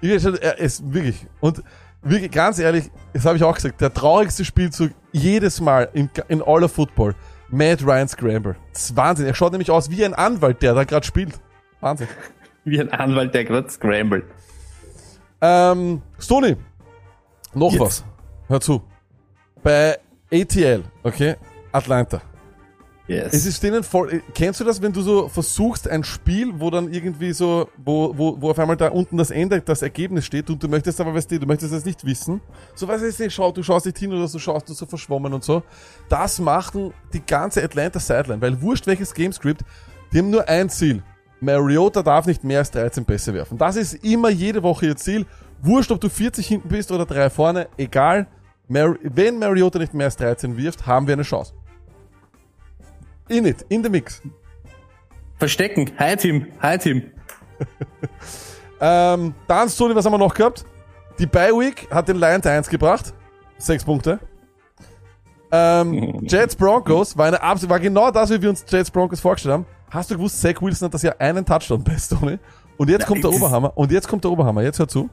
ich 0.00 0.08
find 0.10 0.22
schon, 0.22 0.34
ist 0.34 0.92
wirklich, 0.92 1.26
und 1.40 1.62
wirklich, 2.02 2.30
ganz 2.30 2.58
ehrlich, 2.58 2.90
das 3.12 3.24
habe 3.24 3.36
ich 3.36 3.44
auch 3.44 3.54
gesagt, 3.54 3.80
der 3.80 3.92
traurigste 3.92 4.44
Spielzug 4.44 4.92
jedes 5.12 5.60
Mal 5.60 5.88
in, 5.94 6.10
in 6.28 6.42
all 6.42 6.62
of 6.64 6.72
Football, 6.72 7.14
Matt 7.48 7.82
Ryan 7.84 8.08
Scramble. 8.08 8.56
Das 8.72 8.84
ist 8.90 8.96
Wahnsinn. 8.96 9.26
Er 9.26 9.34
schaut 9.34 9.52
nämlich 9.52 9.70
aus 9.70 9.90
wie 9.90 10.04
ein 10.04 10.14
Anwalt, 10.14 10.60
der 10.62 10.74
da 10.74 10.84
gerade 10.84 11.06
spielt. 11.06 11.38
Wahnsinn. 11.80 12.08
Wie 12.64 12.80
ein 12.80 12.90
Anwalt, 12.90 13.32
der 13.32 13.44
gerade 13.44 13.70
scrambled. 13.70 14.24
Ähm, 15.40 16.02
Stony, 16.18 16.56
noch 17.54 17.70
Jetzt. 17.70 17.80
was. 17.80 18.04
Hör 18.48 18.60
zu. 18.60 18.82
Bei 19.62 19.98
ATL, 20.32 20.82
okay, 21.04 21.36
Atlanta. 21.70 22.20
Yes. 23.08 23.34
Es 23.34 23.46
ist 23.46 23.62
denen 23.62 23.84
voll. 23.84 24.20
Kennst 24.34 24.58
du 24.60 24.64
das, 24.64 24.82
wenn 24.82 24.92
du 24.92 25.00
so 25.00 25.28
versuchst, 25.28 25.88
ein 25.88 26.02
Spiel, 26.02 26.58
wo 26.58 26.70
dann 26.70 26.92
irgendwie 26.92 27.32
so, 27.32 27.68
wo, 27.76 28.12
wo, 28.16 28.40
wo 28.40 28.50
auf 28.50 28.58
einmal 28.58 28.76
da 28.76 28.88
unten 28.88 29.16
das 29.16 29.30
Ende, 29.30 29.60
das 29.60 29.82
Ergebnis 29.82 30.24
steht 30.24 30.50
und 30.50 30.60
du 30.60 30.68
möchtest 30.68 31.00
aber, 31.00 31.14
weißt 31.14 31.30
du, 31.30 31.38
du 31.38 31.46
möchtest 31.46 31.72
das 31.72 31.84
nicht 31.84 32.04
wissen. 32.04 32.40
So 32.74 32.90
jetzt 32.90 33.20
nicht, 33.20 33.32
schau, 33.32 33.52
du 33.52 33.62
schaust 33.62 33.86
nicht 33.86 33.98
hin 33.98 34.12
oder 34.12 34.26
so 34.26 34.40
schaust 34.40 34.68
du 34.68 34.74
so 34.74 34.86
verschwommen 34.86 35.32
und 35.32 35.44
so. 35.44 35.62
Das 36.08 36.40
machen 36.40 36.92
die 37.12 37.24
ganze 37.24 37.62
Atlanta 37.62 38.00
Sideline, 38.00 38.42
weil 38.42 38.60
wurscht 38.60 38.88
welches 38.88 39.14
Gamescript, 39.14 39.62
die 40.12 40.18
haben 40.18 40.30
nur 40.30 40.48
ein 40.48 40.68
Ziel. 40.68 41.02
Mariota 41.40 42.02
darf 42.02 42.26
nicht 42.26 42.42
mehr 42.42 42.60
als 42.60 42.72
13 42.72 43.04
Pässe 43.04 43.32
werfen. 43.34 43.56
Das 43.56 43.76
ist 43.76 44.04
immer 44.04 44.30
jede 44.30 44.62
Woche 44.62 44.86
ihr 44.86 44.96
Ziel. 44.96 45.26
Wurscht, 45.62 45.92
ob 45.92 46.00
du 46.00 46.08
40 46.08 46.46
hinten 46.46 46.68
bist 46.68 46.90
oder 46.90 47.06
3 47.06 47.30
vorne, 47.30 47.68
egal. 47.76 48.26
Mar 48.68 48.96
wenn 49.02 49.38
Mariota 49.38 49.78
nicht 49.78 49.94
mehr 49.94 50.06
als 50.06 50.16
13 50.16 50.56
wirft, 50.56 50.86
haben 50.86 51.06
wir 51.06 51.14
eine 51.14 51.22
Chance. 51.22 51.52
In 53.28 53.46
it, 53.46 53.64
in 53.68 53.82
the 53.82 53.90
mix. 53.90 54.22
Verstecken, 55.38 55.90
hide 55.98 56.22
him, 56.22 56.46
hide 56.60 56.82
him. 56.82 57.02
Ähm, 58.78 59.34
dann, 59.46 59.68
Sony, 59.70 59.94
was 59.94 60.04
haben 60.04 60.12
wir 60.12 60.18
noch 60.18 60.34
gehabt? 60.34 60.64
Die 61.18 61.24
Bye 61.26 61.52
Week 61.52 61.88
hat 61.90 62.08
den 62.08 62.18
Lions 62.18 62.46
1 62.46 62.68
gebracht. 62.68 63.14
Sechs 63.56 63.84
Punkte. 63.84 64.18
Ähm, 65.50 66.20
Jets 66.26 66.54
Broncos 66.54 67.16
war 67.16 67.26
eine 67.26 67.40
absolute, 67.42 67.70
war 67.70 67.80
genau 67.80 68.10
das, 68.10 68.28
wie 68.30 68.42
wir 68.42 68.50
uns 68.50 68.64
Jets 68.68 68.90
Broncos 68.90 69.20
vorgestellt 69.20 69.54
haben. 69.54 69.66
Hast 69.90 70.10
du 70.10 70.16
gewusst, 70.16 70.40
Zach 70.40 70.60
Wilson 70.60 70.86
hat 70.86 70.94
das 70.94 71.02
Jahr 71.02 71.14
einen 71.18 71.44
Touchdown 71.46 71.82
bei 71.84 71.96
Stoney? 71.96 72.38
Und 72.76 72.90
jetzt 72.90 73.02
Ja, 73.02 73.06
kommt 73.06 73.24
der 73.24 73.32
Oberhammer. 73.32 73.72
Und 73.74 73.90
jetzt 73.90 74.08
kommt 74.08 74.24
der 74.24 74.30
Oberhammer. 74.30 74.62
Jetzt 74.62 74.78
hör 74.78 74.88
zu. 74.88 75.08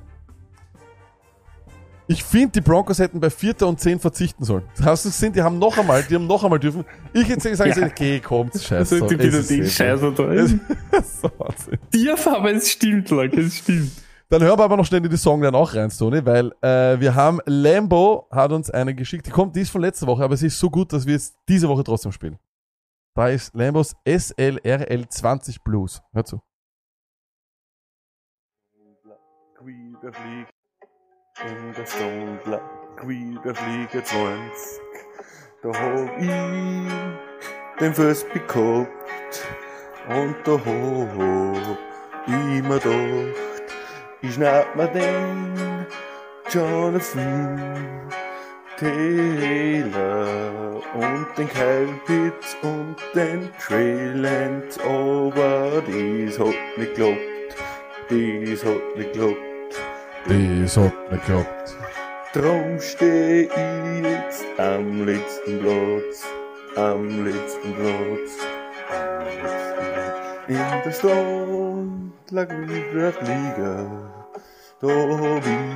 Ich 2.07 2.23
finde, 2.23 2.49
die 2.49 2.61
Broncos 2.61 2.99
hätten 2.99 3.19
bei 3.19 3.29
Vierter 3.29 3.67
und 3.67 3.79
Zehn 3.79 3.99
verzichten 3.99 4.43
sollen. 4.43 4.63
Hast 4.83 5.05
du 5.05 5.09
gesehen, 5.09 5.31
die 5.31 5.41
haben 5.41 5.57
noch 5.57 5.77
einmal, 5.77 6.03
die 6.03 6.15
haben 6.15 6.27
noch 6.27 6.43
einmal 6.43 6.59
dürfen. 6.59 6.83
Ich 7.13 7.27
jetzt 7.27 7.43
sage, 7.43 7.79
Ja. 7.79 7.87
okay, 7.87 8.19
kommt, 8.19 8.53
scheiße. 8.61 8.95
Also, 9.01 9.07
die 9.07 9.15
es 9.15 9.21
wieder 9.27 9.39
ist 9.39 9.49
die 9.49 9.59
eh 9.59 9.69
Scheiße 9.69 10.11
da. 10.11 10.47
so. 10.47 10.59
Das 10.91 11.05
ist 11.05 11.21
so 11.21 11.31
Wahnsinn. 11.37 11.79
Dirf, 11.93 12.27
aber 12.27 12.51
es 12.51 12.69
stimmt, 12.71 13.09
Leute, 13.09 13.39
es 13.41 13.57
stimmt. 13.59 13.91
Dann 14.29 14.41
hören 14.43 14.57
wir 14.57 14.63
aber 14.63 14.77
noch 14.77 14.85
schnell 14.85 15.03
in 15.03 15.09
die 15.09 15.17
Song 15.17 15.41
dann 15.41 15.53
auch 15.55 15.73
rein, 15.75 15.91
Stoney, 15.91 16.25
weil 16.25 16.51
äh, 16.61 16.99
wir 16.99 17.13
haben 17.13 17.39
Lambo 17.45 18.27
hat 18.31 18.51
uns 18.51 18.69
eine 18.69 18.95
geschickt. 18.95 19.27
Die 19.27 19.31
kommt, 19.31 19.55
die 19.55 19.61
ist 19.61 19.69
von 19.69 19.81
letzter 19.81 20.07
Woche, 20.07 20.23
aber 20.23 20.35
sie 20.35 20.47
ist 20.47 20.59
so 20.59 20.69
gut, 20.69 20.91
dass 20.91 21.05
wir 21.05 21.13
jetzt 21.13 21.35
diese 21.47 21.69
Woche 21.69 21.83
trotzdem 21.83 22.11
spielen. 22.11 22.37
Da 23.15 23.27
ist 23.29 23.53
Lambos 23.53 23.95
SLRL 24.07 25.07
20 25.07 25.63
Blues. 25.63 26.01
Hör 26.13 26.25
zu. 26.25 26.41
Wieder 29.63 30.11
fliegt 30.11 30.52
in 31.41 31.73
der 31.73 31.85
Stunde, 31.85 32.61
wieder 33.03 33.55
fliegen 33.55 34.05
20. 34.05 34.81
Da 35.63 35.69
hab 35.69 36.19
ich 36.19 37.79
den 37.79 37.93
Fuß 37.93 38.25
bekommen 38.33 38.87
und 40.09 40.35
da 40.43 40.51
hab 40.51 41.77
ich 42.27 42.63
mir 42.63 42.79
gedacht, 42.79 43.73
ich 44.21 44.33
schnapp 44.33 44.75
mir 44.75 44.87
den 44.87 45.85
Jonathan 46.49 48.09
Taylor 48.77 50.27
und 50.93 51.27
den 51.37 51.49
Kyle 51.49 51.99
Pitts 52.05 52.55
und 52.61 52.95
den 53.15 53.49
Trey 53.59 54.13
Lance, 54.13 54.79
aber 54.83 55.81
dies 55.87 56.37
hat 56.37 56.53
nicht 56.77 56.95
geklappt, 56.95 57.55
dies 58.09 58.63
hat 58.63 58.97
nicht 58.97 59.13
geklappt. 59.13 59.52
Das 60.25 60.77
hat 60.77 61.09
geklappt. 61.09 61.75
Drum 62.33 62.79
steh 62.79 63.41
ich 63.43 64.03
jetzt 64.03 64.45
am 64.57 65.05
letzten 65.05 65.59
Platz, 65.59 66.23
am 66.77 67.25
letzten 67.25 67.73
Platz, 67.75 68.31
am 68.89 69.25
letzten 69.25 69.83
Platz. 69.83 70.47
In 70.47 70.55
der 70.83 70.91
Stadt 70.91 72.31
lag 72.31 72.49
wieder 72.49 73.13
Liga, 73.21 73.75
da 74.79 74.87
hab 74.87 75.45
ich 75.45 75.73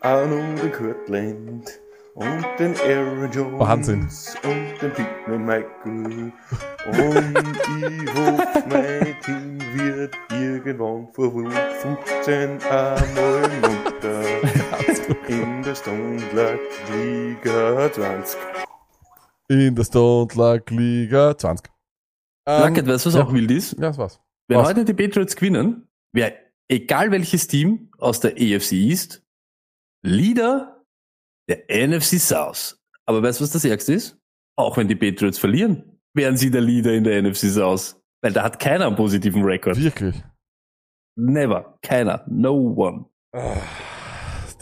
auch 0.00 0.26
noch 0.26 0.60
den 0.60 0.72
Cortland 0.72 1.80
und 2.14 2.44
den 2.58 2.74
Aaron 2.76 3.30
Jones 3.32 3.60
Wahnsinn. 3.60 4.08
und 4.44 4.82
den 4.82 4.92
Pittman 4.92 5.44
Michael. 5.44 6.32
Und 6.86 7.38
ich 7.82 8.14
hoffe, 8.14 8.64
mein 8.68 9.16
Team 9.22 9.58
wird 9.74 10.14
irgendwann 10.30 11.08
vor 11.12 11.30
15 11.30 12.62
einmal 12.62 13.48
munter. 13.60 14.22
In 15.28 15.62
der 15.62 15.74
Stunde 15.74 16.24
lag 16.34 16.58
Liga 16.92 17.92
20. 17.92 18.38
In 19.48 19.74
der 19.74 19.84
Stone 19.84 20.28
Luck 20.34 20.70
Liga 20.70 21.36
20. 21.36 21.68
Ähm, 22.46 22.68
Luckett, 22.68 22.86
weißt 22.86 23.06
du, 23.06 23.08
was 23.08 23.16
ja. 23.16 23.24
auch 23.24 23.32
wild 23.32 23.50
ist? 23.50 23.72
Ja, 23.72 23.88
das 23.88 23.98
war's. 23.98 24.20
Wenn 24.48 24.58
Was? 24.58 24.68
heute 24.68 24.84
die 24.84 24.94
Patriots 24.94 25.36
gewinnen, 25.36 25.88
wäre 26.12 26.34
egal 26.68 27.10
welches 27.10 27.48
Team 27.48 27.90
aus 27.98 28.20
der 28.20 28.32
AFC 28.32 28.72
East 28.72 29.24
Leader 30.02 30.69
der 31.50 31.88
NFC 31.88 32.18
South. 32.18 32.80
Aber 33.06 33.22
weißt 33.22 33.40
du, 33.40 33.44
was 33.44 33.50
das 33.50 33.64
Ärgste 33.64 33.94
ist? 33.94 34.16
Auch 34.56 34.76
wenn 34.76 34.88
die 34.88 34.94
Patriots 34.94 35.38
verlieren, 35.38 35.98
wären 36.14 36.36
sie 36.36 36.50
der 36.50 36.60
Leader 36.60 36.92
in 36.92 37.04
der 37.04 37.20
NFC 37.22 37.50
South. 37.50 37.96
Weil 38.22 38.32
da 38.32 38.42
hat 38.42 38.58
keiner 38.58 38.86
einen 38.86 38.96
positiven 38.96 39.42
Rekord. 39.42 39.82
Wirklich. 39.82 40.22
Never. 41.16 41.78
Keiner. 41.82 42.24
No 42.28 42.54
one. 42.54 43.06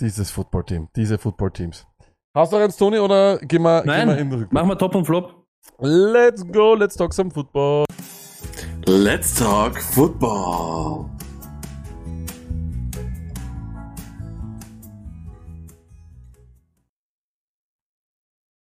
Dieses 0.01 0.31
Footballteam, 0.31 0.89
diese 0.95 1.19
Footballteams. 1.19 1.87
Hast 2.35 2.53
du 2.53 2.57
noch 2.57 2.65
eins, 2.65 2.77
Toni, 2.77 2.99
oder 2.99 3.39
gehen 3.39 3.63
wir, 3.63 3.83
gehen 3.83 3.89
wir 3.89 4.07
Nein, 4.07 4.09
in 4.11 4.49
machen 4.51 4.69
wir 4.69 4.79
Top 4.79 4.95
und 4.95 5.05
Flop. 5.05 5.47
Let's 5.79 6.47
go, 6.47 6.75
let's 6.75 6.97
talk 6.97 7.13
some 7.13 7.31
football. 7.31 7.85
Let's 8.87 9.35
talk 9.35 9.77
football. 9.81 11.11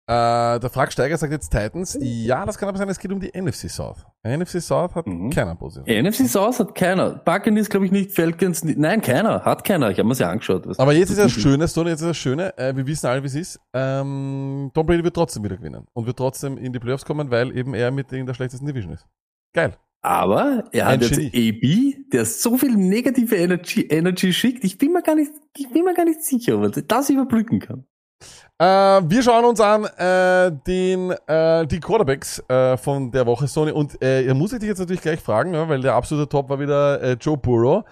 Äh, 0.09 0.59
der 0.61 0.69
Frag 0.69 0.93
Steiger 0.93 1.17
sagt 1.17 1.33
jetzt 1.33 1.49
Titans. 1.51 1.97
Ja, 2.01 2.45
das 2.45 2.57
kann 2.57 2.69
aber 2.69 2.77
sein, 2.77 2.87
es 2.87 2.97
geht 2.97 3.11
um 3.11 3.19
die 3.19 3.29
NFC 3.37 3.69
South. 3.69 4.05
NFC 4.25 4.61
South 4.61 4.95
hat 4.95 5.05
Mhm. 5.05 5.29
keiner 5.31 5.55
Position. 5.55 5.85
NFC 5.85 6.27
South 6.29 6.59
hat 6.59 6.73
keiner. 6.75 7.15
Buccaneers 7.25 7.69
glaube 7.69 7.87
ich 7.87 7.91
nicht, 7.91 8.11
Falcons 8.13 8.63
nicht. 8.63 8.77
Nein, 8.79 9.01
keiner. 9.01 9.43
Hat 9.43 9.65
keiner. 9.65 9.91
Ich 9.91 9.97
habe 9.99 10.07
mir 10.07 10.15
sie 10.15 10.25
angeschaut. 10.25 10.65
Was- 10.65 10.79
Aber 10.79 10.93
jetzt 10.93 11.09
ist 11.09 11.19
das 11.19 11.31
Schöne, 11.33 11.67
Toni, 11.67 11.89
jetzt 11.89 11.99
ist 12.01 12.07
das 12.07 12.15
Schöne, 12.17 12.57
äh, 12.57 12.73
wir 12.73 12.87
wissen 12.87 13.05
alle, 13.07 13.21
wie 13.21 13.27
es 13.27 13.35
ist. 13.35 13.59
Ähm, 13.73 14.71
Tom 14.73 14.85
Brady 14.85 15.03
wird 15.03 15.13
trotzdem 15.15 15.43
wieder 15.43 15.57
gewinnen 15.57 15.85
und 15.91 16.05
wird 16.05 16.15
trotzdem 16.17 16.57
in 16.57 16.71
die 16.71 16.79
Playoffs 16.79 17.03
kommen, 17.03 17.29
weil 17.29 17.55
eben 17.57 17.73
er 17.73 17.91
mit 17.91 18.09
in 18.13 18.25
der 18.25 18.33
schlechtesten 18.33 18.65
Division 18.65 18.93
ist. 18.93 19.05
Geil. 19.53 19.75
Aber 20.01 20.63
er 20.71 20.85
hat 20.85 21.01
jetzt. 21.01 21.17
AB, 21.19 21.95
der 22.13 22.23
so 22.23 22.55
viel 22.57 22.77
negative 22.77 23.35
Energy, 23.35 23.81
Energy 23.81 24.31
schickt. 24.31 24.63
Ich 24.63 24.77
bin 24.77 24.93
mir 24.93 25.01
gar 25.01 25.15
nicht, 25.15 25.31
ich 25.57 25.69
bin 25.69 25.83
mir 25.83 25.93
gar 25.93 26.05
nicht 26.05 26.23
sicher, 26.23 26.57
ob 26.57 26.63
er 26.77 26.81
das 26.81 27.09
überbrücken 27.09 27.59
kann. 27.59 27.83
Äh, 28.59 28.65
wir 28.65 29.21
schauen 29.21 29.45
uns 29.45 29.59
an 29.61 29.85
äh, 29.85 30.51
den, 30.65 31.11
äh, 31.27 31.67
die 31.67 31.79
Quarterbacks 31.79 32.39
äh, 32.49 32.75
von 32.77 33.11
der 33.11 33.25
Woche, 33.27 33.47
Sony. 33.47 33.71
Und 33.71 34.01
äh, 34.01 34.33
muss 34.33 34.51
ich 34.53 34.59
dich 34.59 34.67
jetzt 34.69 34.79
natürlich 34.79 35.01
gleich 35.01 35.19
fragen, 35.19 35.53
ja, 35.53 35.69
weil 35.69 35.81
der 35.81 35.93
absolute 35.93 36.27
Top 36.27 36.49
war 36.49 36.59
wieder 36.59 37.01
äh, 37.01 37.13
Joe 37.19 37.37
Burrow. 37.37 37.83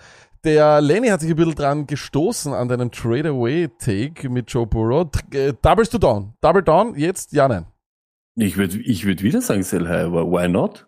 Der 0.43 0.81
Lenny 0.81 1.07
hat 1.07 1.21
sich 1.21 1.29
ein 1.29 1.35
bisschen 1.35 1.55
dran 1.55 1.87
gestoßen 1.87 2.53
an 2.53 2.67
deinem 2.67 2.91
Trade-Away-Take 2.91 4.29
mit 4.29 4.51
Joe 4.51 4.65
Burrow. 4.67 5.07
Tr- 5.09 5.35
Äh, 5.49 5.53
doubles 5.61 5.89
to 5.89 5.97
down. 5.97 6.33
Double 6.41 6.63
down, 6.63 6.95
jetzt 6.95 7.31
ja, 7.33 7.47
nein. 7.47 7.65
Ich 8.37 8.57
würde 8.57 8.77
ich 8.79 9.05
würd 9.05 9.23
wieder 9.23 9.41
sagen, 9.41 9.63
Sell 9.63 9.87
High, 9.87 10.05
aber 10.05 10.25
why 10.29 10.47
not? 10.47 10.87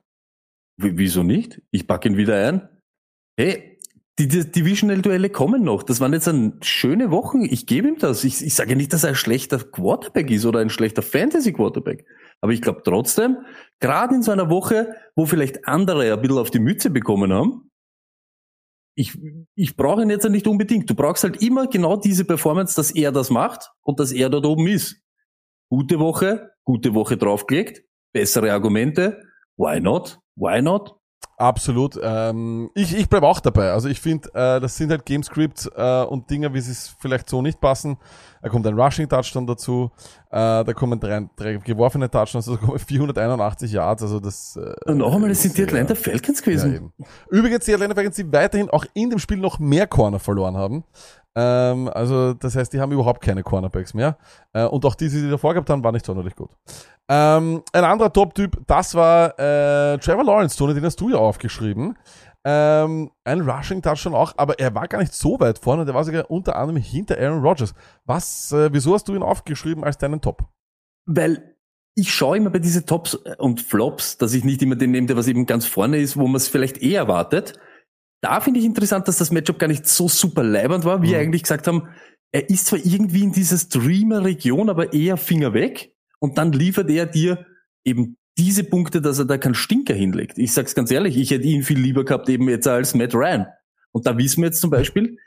W 0.79 0.91
wieso 0.95 1.23
nicht? 1.23 1.61
Ich 1.71 1.87
packe 1.87 2.09
ihn 2.09 2.17
wieder 2.17 2.35
ein. 2.47 2.67
Hey, 3.39 3.76
die, 4.19 4.27
die 4.27 4.49
Divisional-Duelle 4.49 5.29
kommen 5.29 5.63
noch. 5.63 5.83
Das 5.83 5.99
waren 5.99 6.13
jetzt 6.13 6.27
ein 6.27 6.59
schöne 6.61 7.11
Wochen. 7.11 7.43
Ich 7.43 7.67
gebe 7.67 7.87
ihm 7.87 7.97
das. 7.99 8.23
Ich, 8.23 8.43
ich 8.43 8.55
sage 8.55 8.75
nicht, 8.75 8.91
dass 8.93 9.03
er 9.03 9.09
ein 9.09 9.15
schlechter 9.15 9.59
Quarterback 9.59 10.31
ist 10.31 10.45
oder 10.45 10.59
ein 10.59 10.69
schlechter 10.71 11.03
Fantasy-Quarterback. 11.03 12.05
Aber 12.41 12.51
ich 12.51 12.61
glaube 12.61 12.81
trotzdem, 12.83 13.37
gerade 13.79 14.15
in 14.15 14.23
so 14.23 14.31
einer 14.31 14.49
Woche, 14.49 14.95
wo 15.15 15.25
vielleicht 15.25 15.67
andere 15.67 16.13
ein 16.13 16.21
bisschen 16.21 16.37
auf 16.37 16.49
die 16.49 16.59
Mütze 16.59 16.89
bekommen 16.89 17.31
haben, 17.31 17.69
ich, 18.95 19.15
ich 19.53 19.77
brauche 19.77 20.01
ihn 20.01 20.09
jetzt 20.09 20.27
nicht 20.27 20.47
unbedingt. 20.47 20.89
Du 20.89 20.95
brauchst 20.95 21.23
halt 21.23 21.41
immer 21.43 21.67
genau 21.67 21.97
diese 21.97 22.25
Performance, 22.25 22.75
dass 22.75 22.89
er 22.89 23.11
das 23.11 23.29
macht 23.29 23.71
und 23.83 23.99
dass 23.99 24.11
er 24.11 24.29
dort 24.29 24.47
oben 24.47 24.65
ist. 24.67 24.99
Gute 25.69 25.99
Woche, 25.99 26.51
gute 26.63 26.95
Woche 26.95 27.17
draufgelegt, 27.17 27.83
bessere 28.11 28.51
Argumente. 28.51 29.21
Why 29.55 29.79
not? 29.79 30.19
Why 30.35 30.63
not? 30.63 30.96
Absolut. 31.39 31.99
Ähm, 32.01 32.71
ich 32.73 32.95
ich 32.97 33.07
bleibe 33.09 33.27
auch 33.27 33.39
dabei. 33.39 33.71
Also 33.71 33.89
ich 33.89 33.99
finde, 34.01 34.27
äh, 34.33 34.59
das 34.59 34.75
sind 34.75 34.89
halt 34.89 35.05
Gamescripts 35.05 35.69
äh, 35.75 36.03
und 36.03 36.27
Dinge, 36.31 36.51
wie 36.53 36.59
sie 36.61 36.71
es 36.71 36.95
vielleicht 36.99 37.29
so 37.29 37.43
nicht 37.43 37.61
passen. 37.61 37.97
Da 38.41 38.49
kommt 38.49 38.65
ein 38.65 38.79
Rushing-Touchdown 38.79 39.45
dazu, 39.45 39.91
äh, 40.31 40.63
da 40.63 40.73
kommen 40.73 40.99
drei, 40.99 41.27
drei 41.35 41.57
geworfene 41.57 42.09
Touchdowns, 42.09 42.47
also 42.47 42.57
kommen 42.57 42.79
481 42.87 43.71
Yards, 43.71 44.03
also 44.03 44.19
das... 44.19 44.55
Äh, 44.55 44.89
Und 44.89 44.99
noch 44.99 45.13
einmal, 45.13 45.29
das 45.29 45.41
sind 45.41 45.57
die 45.57 45.63
Atlanta 45.63 45.95
Falcons 45.95 46.39
Ja, 46.39 46.45
gewesen. 46.45 46.75
eben. 46.75 46.93
Übrigens, 47.29 47.65
die 47.65 47.73
Atlanta 47.73 47.95
Falcons, 47.95 48.15
die 48.15 48.31
weiterhin 48.31 48.69
auch 48.69 48.85
in 48.93 49.09
dem 49.09 49.19
Spiel 49.19 49.37
noch 49.37 49.59
mehr 49.59 49.85
Corner 49.87 50.19
verloren 50.19 50.55
haben. 50.55 50.83
Ähm, 51.39 51.87
also, 51.93 52.33
das 52.33 52.55
heißt, 52.55 52.73
die 52.73 52.79
haben 52.79 52.91
überhaupt 52.91 53.21
keine 53.21 53.43
Cornerbacks 53.43 53.93
mehr. 53.93 54.17
Äh, 54.53 54.65
und 54.65 54.83
auch 54.85 54.95
die, 54.95 55.05
die 55.05 55.19
sie 55.19 55.29
davor 55.29 55.53
gehabt 55.53 55.69
haben, 55.69 55.83
waren 55.83 55.93
nicht 55.93 56.05
sonderlich 56.05 56.35
gut. 56.35 56.49
Ähm, 57.07 57.61
ein 57.73 57.83
anderer 57.83 58.11
Top-Typ, 58.11 58.59
das 58.65 58.95
war 58.95 59.37
äh, 59.39 59.99
Trevor 59.99 60.23
Lawrence, 60.23 60.57
Tony, 60.57 60.73
den 60.73 60.83
hast 60.83 60.99
du 60.99 61.09
ja 61.09 61.17
aufgeschrieben. 61.17 61.95
Ähm, 62.43 63.11
ein 63.23 63.41
Rushing-Touchdown 63.41 64.15
auch, 64.15 64.33
aber 64.37 64.57
er 64.57 64.73
war 64.73 64.87
gar 64.87 64.97
nicht 64.97 65.13
so 65.13 65.39
weit 65.39 65.59
vorne, 65.59 65.85
der 65.85 65.93
war 65.93 66.03
sogar 66.03 66.31
unter 66.31 66.55
anderem 66.55 66.81
hinter 66.81 67.19
Aaron 67.19 67.41
Rodgers. 67.43 67.75
Was, 68.05 68.51
äh, 68.51 68.73
wieso 68.73 68.95
hast 68.95 69.07
du 69.07 69.13
ihn 69.13 69.21
aufgeschrieben 69.21 69.83
als 69.83 69.99
deinen 69.99 70.21
Top? 70.21 70.43
Weil 71.05 71.55
ich 71.93 72.11
schaue 72.11 72.37
immer 72.37 72.49
bei 72.49 72.59
diese 72.59 72.85
Tops 72.85 73.13
und 73.37 73.61
Flops, 73.61 74.17
dass 74.17 74.33
ich 74.33 74.43
nicht 74.43 74.61
immer 74.63 74.75
den 74.75 74.91
nehme, 74.91 75.07
der 75.07 75.17
was 75.17 75.27
eben 75.27 75.45
ganz 75.45 75.67
vorne 75.67 75.97
ist, 75.97 76.17
wo 76.17 76.25
man 76.25 76.37
es 76.37 76.47
vielleicht 76.47 76.77
eher 76.77 77.01
erwartet. 77.01 77.59
Da 78.21 78.41
finde 78.41 78.59
ich 78.59 78.65
interessant, 78.65 79.07
dass 79.07 79.17
das 79.17 79.31
Matchup 79.31 79.59
gar 79.59 79.67
nicht 79.67 79.87
so 79.87 80.07
super 80.07 80.43
leibernd 80.43 80.85
war, 80.85 81.01
wie 81.01 81.07
Mhm. 81.07 81.11
wir 81.11 81.19
eigentlich 81.19 81.43
gesagt 81.43 81.67
haben. 81.67 81.87
Er 82.31 82.49
ist 82.49 82.67
zwar 82.67 82.79
irgendwie 82.79 83.23
in 83.23 83.31
dieser 83.31 83.57
Streamer-Region, 83.57 84.69
aber 84.69 84.93
eher 84.93 85.17
Finger 85.17 85.53
weg. 85.53 85.93
Und 86.19 86.37
dann 86.37 86.51
liefert 86.51 86.89
er 86.89 87.05
dir 87.05 87.45
eben 87.85 88.17
diese 88.37 88.63
Punkte, 88.63 89.01
dass 89.01 89.19
er 89.19 89.25
da 89.25 89.37
keinen 89.37 89.55
Stinker 89.55 89.93
hinlegt. 89.93 90.37
Ich 90.37 90.51
sag's 90.53 90.75
ganz 90.75 90.91
ehrlich, 90.91 91.17
ich 91.17 91.31
hätte 91.31 91.45
ihn 91.45 91.63
viel 91.63 91.79
lieber 91.79 92.05
gehabt 92.05 92.27
eben 92.29 92.49
jetzt 92.49 92.67
als 92.67 92.93
Matt 92.95 93.15
Ryan. 93.15 93.47
Und 93.91 94.05
da 94.05 94.17
wissen 94.17 94.41
wir 94.41 94.47
jetzt 94.47 94.61
zum 94.61 94.69
Beispiel, 94.69 95.17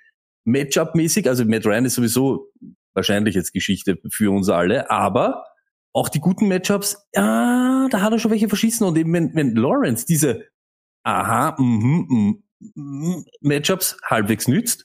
Matchup-mäßig, 0.44 1.28
also 1.28 1.44
Matt 1.44 1.66
Ryan 1.66 1.84
ist 1.84 1.94
sowieso 1.94 2.50
wahrscheinlich 2.94 3.34
jetzt 3.34 3.52
Geschichte 3.52 3.98
für 4.10 4.32
uns 4.32 4.48
alle, 4.48 4.90
aber 4.90 5.44
auch 5.92 6.08
die 6.08 6.20
guten 6.20 6.48
Matchups, 6.48 6.96
ja, 7.14 7.88
da 7.90 8.00
hat 8.00 8.12
er 8.12 8.18
schon 8.18 8.30
welche 8.30 8.48
verschießen. 8.48 8.86
Und 8.86 8.96
eben 8.96 9.12
wenn, 9.12 9.34
wenn 9.34 9.54
Lawrence 9.56 10.06
diese 10.06 10.44
aha, 11.04 11.56
mhm, 11.58 12.06
mhm, 12.08 12.42
Matchups 13.40 13.96
halbwegs 14.04 14.48
nützt, 14.48 14.84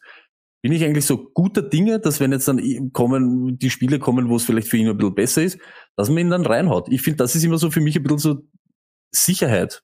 bin 0.61 0.71
ich 0.71 0.83
eigentlich 0.83 1.05
so 1.05 1.29
guter 1.33 1.61
Dinge, 1.61 1.99
dass 1.99 2.19
wenn 2.19 2.31
jetzt 2.31 2.47
dann 2.47 2.91
kommen, 2.91 3.59
die 3.59 3.69
Spiele 3.69 3.99
kommen, 3.99 4.29
wo 4.29 4.35
es 4.37 4.45
vielleicht 4.45 4.67
für 4.67 4.77
ihn 4.77 4.89
ein 4.89 4.97
bisschen 4.97 5.13
besser 5.15 5.43
ist, 5.43 5.59
dass 5.95 6.09
man 6.09 6.17
ihn 6.17 6.29
dann 6.31 6.45
reinhaut. 6.45 6.87
Ich 6.89 7.01
finde, 7.01 7.17
das 7.17 7.35
ist 7.35 7.43
immer 7.43 7.59
so 7.59 7.69
für 7.69 7.81
mich 7.81 7.95
ein 7.95 8.03
bisschen 8.03 8.17
so 8.17 8.41
Sicherheit. 9.11 9.83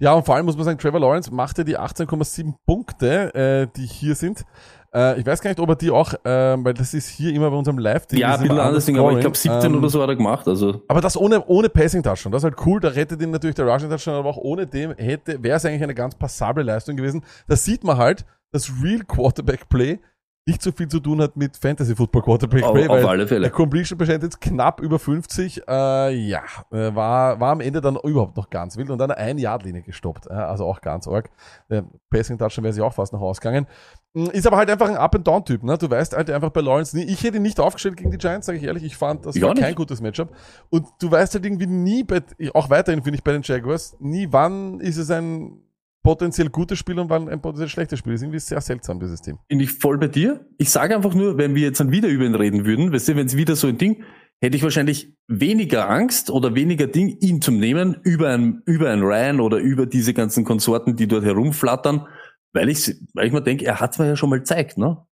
Ja, 0.00 0.14
und 0.14 0.24
vor 0.26 0.34
allem 0.34 0.46
muss 0.46 0.56
man 0.56 0.64
sagen, 0.64 0.78
Trevor 0.78 1.00
Lawrence 1.00 1.30
machte 1.30 1.64
die 1.64 1.78
18,7 1.78 2.54
Punkte, 2.66 3.34
äh, 3.34 3.68
die 3.76 3.86
hier 3.86 4.14
sind. 4.14 4.44
Äh, 4.94 5.20
ich 5.20 5.26
weiß 5.26 5.40
gar 5.40 5.50
nicht, 5.50 5.60
ob 5.60 5.68
er 5.68 5.76
die 5.76 5.90
auch, 5.90 6.12
äh, 6.12 6.18
weil 6.24 6.74
das 6.74 6.94
ist 6.94 7.08
hier 7.08 7.34
immer 7.34 7.50
bei 7.50 7.56
unserem 7.56 7.78
Live-Ding. 7.78 8.18
ja, 8.18 8.34
ein 8.34 8.40
bisschen 8.40 8.58
anders 8.58 8.86
Ding, 8.86 8.98
aber 8.98 9.12
ich 9.12 9.20
glaube 9.20 9.36
Scoring. 9.36 9.60
17 9.60 9.72
Ähm, 9.72 9.78
oder 9.78 9.88
so 9.90 10.02
hat 10.02 10.08
er 10.08 10.16
gemacht. 10.16 10.48
Also 10.48 10.82
Aber 10.88 11.00
das 11.00 11.16
ohne, 11.16 11.44
ohne 11.46 11.68
Passing 11.68 12.02
Touchdown, 12.02 12.32
das 12.32 12.40
ist 12.40 12.44
halt 12.44 12.66
cool, 12.66 12.80
da 12.80 12.88
rettet 12.88 13.20
ihn 13.20 13.30
natürlich 13.30 13.56
der 13.56 13.66
Rushing 13.66 13.90
Touchdown, 13.90 14.14
aber 14.14 14.30
auch 14.30 14.38
ohne 14.38 14.66
dem 14.66 14.94
hätte, 14.96 15.42
wäre 15.42 15.56
es 15.56 15.64
eigentlich 15.64 15.82
eine 15.82 15.94
ganz 15.94 16.14
passable 16.14 16.62
Leistung 16.62 16.96
gewesen. 16.96 17.22
Da 17.46 17.56
sieht 17.56 17.84
man 17.84 17.98
halt, 17.98 18.24
dass 18.50 18.70
Real 18.82 19.02
Quarterback 19.06 19.68
Play 19.68 19.98
nicht 20.48 20.62
so 20.62 20.72
viel 20.72 20.88
zu 20.88 20.98
tun 20.98 21.20
hat 21.20 21.36
mit 21.36 21.56
Fantasy 21.58 21.94
Football 21.94 22.22
Quarterback 22.22 22.62
auf, 22.62 22.72
Play, 22.72 22.88
auf 22.88 22.96
weil 22.96 23.06
alle 23.06 23.18
der 23.18 23.28
Fälle. 23.28 23.50
Completion 23.50 23.98
Percentage 23.98 24.38
knapp 24.40 24.80
über 24.80 24.98
50, 24.98 25.62
äh, 25.68 26.10
ja, 26.14 26.40
äh, 26.72 26.94
war, 26.94 27.38
war 27.38 27.52
am 27.52 27.60
Ende 27.60 27.82
dann 27.82 27.96
überhaupt 27.96 28.34
noch 28.36 28.48
ganz 28.48 28.78
wild 28.78 28.88
und 28.88 28.96
dann 28.96 29.10
eine 29.10 29.20
Ein-Yard-Linie 29.20 29.82
gestoppt, 29.82 30.26
äh, 30.26 30.32
also 30.32 30.64
auch 30.64 30.80
ganz 30.80 31.06
arg. 31.06 31.28
Der 31.68 31.84
Passing 32.08 32.38
Touchdown 32.38 32.64
wäre 32.64 32.72
sich 32.72 32.82
auch 32.82 32.94
fast 32.94 33.12
noch 33.12 33.20
ausgegangen. 33.20 33.66
Mm, 34.14 34.26
Ist 34.32 34.46
aber 34.46 34.56
halt 34.56 34.70
einfach 34.70 34.88
ein 34.88 34.96
Up-and-Down-Typ, 34.96 35.62
ne? 35.62 35.76
Du 35.78 35.90
weißt 35.90 36.16
halt 36.16 36.30
einfach 36.30 36.50
bei 36.50 36.60
Lawrence 36.60 36.96
nie, 36.96 37.04
ich 37.04 37.22
hätte 37.22 37.36
ihn 37.36 37.42
nicht 37.42 37.60
aufgestellt 37.60 37.96
gegen 37.96 38.10
die 38.10 38.18
Giants, 38.18 38.46
sage 38.46 38.58
ich 38.58 38.64
ehrlich, 38.64 38.84
ich 38.84 38.96
fand, 38.96 39.26
das 39.26 39.36
Ich 39.36 39.42
war 39.42 39.54
nicht. 39.54 39.62
kein 39.62 39.74
gutes 39.74 40.00
Matchup. 40.00 40.34
Und 40.70 40.86
du 41.00 41.10
weißt 41.10 41.34
halt 41.34 41.44
irgendwie 41.44 41.66
nie, 41.66 42.04
bei, 42.04 42.22
auch 42.54 42.70
weiterhin 42.70 43.02
finde 43.02 43.16
ich 43.18 43.24
bei 43.24 43.32
den 43.32 43.42
Jaguars, 43.42 43.96
nie 44.00 44.28
wann 44.30 44.80
ist 44.80 44.96
es 44.96 45.10
ein 45.10 45.60
potenziell 46.02 46.48
gutes 46.48 46.78
Spiel 46.78 46.98
und 46.98 47.10
wann 47.10 47.28
ein 47.28 47.42
potenziell 47.42 47.68
schlechtes 47.68 47.98
Spiel. 47.98 48.12
Das 48.12 48.20
ist 48.20 48.24
irgendwie 48.24 48.38
sehr 48.40 48.60
seltsam, 48.62 48.98
dieses 48.98 49.20
Team. 49.20 49.38
Bin 49.48 49.60
ich 49.60 49.72
voll 49.72 49.98
bei 49.98 50.08
dir. 50.08 50.46
Ich 50.56 50.70
sage 50.70 50.96
einfach 50.96 51.12
nur, 51.12 51.36
wenn 51.36 51.54
wir 51.54 51.62
jetzt 51.62 51.80
dann 51.80 51.90
wieder 51.90 52.08
über 52.08 52.24
ihn 52.24 52.34
reden 52.34 52.64
würden, 52.64 52.92
weißt 52.92 53.08
du, 53.08 53.16
wenn 53.16 53.26
es 53.26 53.36
wieder 53.36 53.56
so 53.56 53.66
ein 53.66 53.76
Ding, 53.76 54.04
hätte 54.40 54.56
ich 54.56 54.62
wahrscheinlich 54.62 55.12
weniger 55.26 55.90
Angst 55.90 56.30
oder 56.30 56.54
weniger 56.54 56.86
Ding, 56.86 57.18
ihn 57.20 57.42
zu 57.42 57.50
nehmen 57.50 57.96
über 58.04 58.28
ein, 58.30 58.62
über 58.64 58.90
ein 58.90 59.00
Ryan 59.02 59.40
oder 59.40 59.58
über 59.58 59.84
diese 59.84 60.14
ganzen 60.14 60.44
Konsorten, 60.44 60.96
die 60.96 61.08
dort 61.08 61.24
herumflattern, 61.24 62.06
weil 62.52 62.68
ich, 62.68 62.94
weil 63.14 63.26
ich 63.26 63.32
mir 63.32 63.42
denke, 63.42 63.64
er 63.64 63.80
hat 63.80 63.92
es 63.92 63.98
mir 63.98 64.06
ja 64.06 64.16
schon 64.16 64.30
mal 64.30 64.38
gezeigt, 64.38 64.78
ne? 64.78 65.04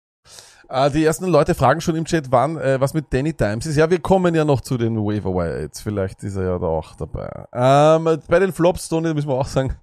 Äh, 0.70 0.90
die 0.92 1.04
ersten 1.04 1.26
Leute 1.26 1.54
fragen 1.54 1.82
schon 1.82 1.96
im 1.96 2.06
Chat, 2.06 2.32
wann, 2.32 2.58
äh, 2.58 2.80
was 2.80 2.94
mit 2.94 3.14
Danny 3.14 3.34
Dimes 3.34 3.66
ist. 3.66 3.76
Ja, 3.76 3.90
wir 3.90 4.00
kommen 4.00 4.34
ja 4.34 4.46
noch 4.46 4.62
zu 4.62 4.78
den 4.78 4.98
Waiver 4.98 5.34
Wire 5.34 5.62
jetzt. 5.62 5.82
Vielleicht 5.82 6.24
ist 6.24 6.36
er 6.36 6.44
ja 6.44 6.60
da 6.60 6.68
auch 6.68 6.96
dabei. 6.96 7.30
Ähm, 7.54 8.20
bei 8.28 8.40
den 8.40 8.52
Flops, 8.52 8.90
Tony, 8.90 9.14
müssen 9.14 9.30
wir 9.30 9.36
auch 9.36 9.48
sagen, 9.48 9.76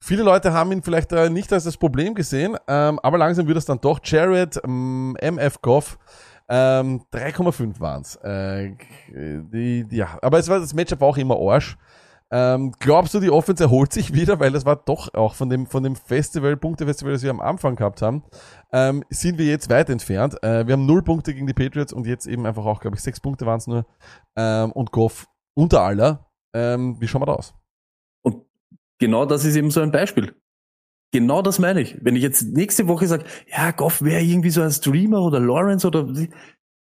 viele 0.00 0.22
Leute 0.22 0.52
haben 0.52 0.72
ihn 0.72 0.82
vielleicht 0.82 1.12
äh, 1.12 1.30
nicht 1.30 1.52
als 1.52 1.64
das 1.64 1.76
Problem 1.76 2.14
gesehen, 2.14 2.56
ähm, 2.66 2.98
aber 3.02 3.18
langsam 3.18 3.46
wird 3.46 3.58
es 3.58 3.66
dann 3.66 3.80
doch. 3.80 4.00
Jared, 4.02 4.60
ähm, 4.64 5.16
MF 5.20 5.60
Goff, 5.62 5.98
ähm, 6.48 7.02
3,5 7.12 7.80
waren's. 7.80 8.16
Äh, 8.16 8.72
die, 9.08 9.84
die, 9.84 9.96
ja, 9.96 10.18
aber 10.22 10.38
es 10.38 10.48
war 10.48 10.58
das 10.58 10.74
Matchup 10.74 11.02
auch 11.02 11.16
immer 11.16 11.36
Arsch. 11.36 11.76
Ähm, 12.32 12.72
glaubst 12.80 13.14
du, 13.14 13.20
die 13.20 13.30
Offense 13.30 13.62
erholt 13.62 13.92
sich 13.92 14.12
wieder, 14.12 14.40
weil 14.40 14.50
das 14.50 14.66
war 14.66 14.76
doch 14.76 15.14
auch 15.14 15.34
von 15.34 15.48
dem 15.48 15.66
von 15.66 15.84
dem 15.84 15.94
Festival, 15.94 16.56
Punktefestival, 16.56 17.12
das 17.12 17.22
wir 17.22 17.30
am 17.30 17.40
Anfang 17.40 17.76
gehabt 17.76 18.02
haben, 18.02 18.24
ähm, 18.72 19.04
sind 19.10 19.38
wir 19.38 19.46
jetzt 19.46 19.70
weit 19.70 19.90
entfernt. 19.90 20.42
Äh, 20.42 20.66
wir 20.66 20.72
haben 20.72 20.86
null 20.86 21.02
Punkte 21.02 21.34
gegen 21.34 21.46
die 21.46 21.54
Patriots 21.54 21.92
und 21.92 22.06
jetzt 22.06 22.26
eben 22.26 22.44
einfach 22.44 22.64
auch, 22.64 22.80
glaube 22.80 22.96
ich, 22.96 23.02
sechs 23.02 23.20
Punkte 23.20 23.46
waren 23.46 23.58
es 23.58 23.68
nur. 23.68 23.86
Ähm, 24.36 24.72
und 24.72 24.90
Goff 24.90 25.28
unter 25.54 25.82
aller. 25.82 26.26
Ähm, 26.52 27.00
wie 27.00 27.06
schauen 27.06 27.22
wir 27.22 27.26
da 27.26 27.34
aus? 27.34 27.54
Und 28.22 28.44
genau 28.98 29.24
das 29.24 29.44
ist 29.44 29.54
eben 29.54 29.70
so 29.70 29.80
ein 29.80 29.92
Beispiel. 29.92 30.34
Genau 31.12 31.42
das 31.42 31.60
meine 31.60 31.80
ich. 31.80 31.96
Wenn 32.02 32.16
ich 32.16 32.22
jetzt 32.22 32.42
nächste 32.42 32.88
Woche 32.88 33.06
sage, 33.06 33.24
ja, 33.46 33.70
Goff 33.70 34.02
wäre 34.02 34.22
irgendwie 34.22 34.50
so 34.50 34.62
ein 34.62 34.72
Streamer 34.72 35.22
oder 35.22 35.38
Lawrence 35.38 35.86
oder 35.86 36.12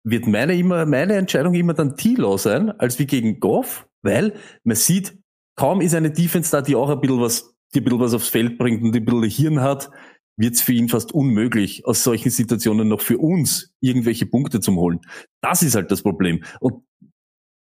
wird 0.05 0.27
meine 0.27 0.55
immer, 0.55 0.87
meine 0.87 1.14
Entscheidung 1.14 1.55
immer 1.55 1.75
dann 1.75 1.97
T-Law 1.97 2.38
sein, 2.38 2.70
als 2.79 2.99
wie 2.99 3.07
gegen 3.07 3.40
Goff, 3.40 3.88
weil 4.03 4.35
man 4.62 4.77
sieht, 4.77 5.18
kaum 5.56 5.80
ist 5.80 5.94
eine 5.94 6.10
Defense 6.10 6.50
da, 6.50 6.62
die 6.62 6.76
auch 6.76 6.90
ein 6.90 7.00
bisschen 7.00 7.20
was, 7.20 7.54
die 7.74 7.80
ein 7.80 7.84
bisschen 7.84 8.00
was 8.00 8.14
aufs 8.14 8.28
Feld 8.28 8.58
bringt 8.58 8.82
und 8.82 8.92
die 8.92 9.00
ein 9.00 9.04
bisschen 9.04 9.22
Hirn 9.24 9.60
hat, 9.60 9.90
wird 10.36 10.54
es 10.54 10.62
für 10.62 10.72
ihn 10.72 10.88
fast 10.88 11.12
unmöglich, 11.12 11.86
aus 11.86 12.02
solchen 12.02 12.30
Situationen 12.30 12.88
noch 12.88 13.00
für 13.00 13.18
uns 13.18 13.72
irgendwelche 13.80 14.26
Punkte 14.26 14.60
zu 14.60 14.74
holen. 14.74 15.00
Das 15.40 15.62
ist 15.62 15.74
halt 15.74 15.90
das 15.90 16.02
Problem. 16.02 16.42
Und 16.60 16.82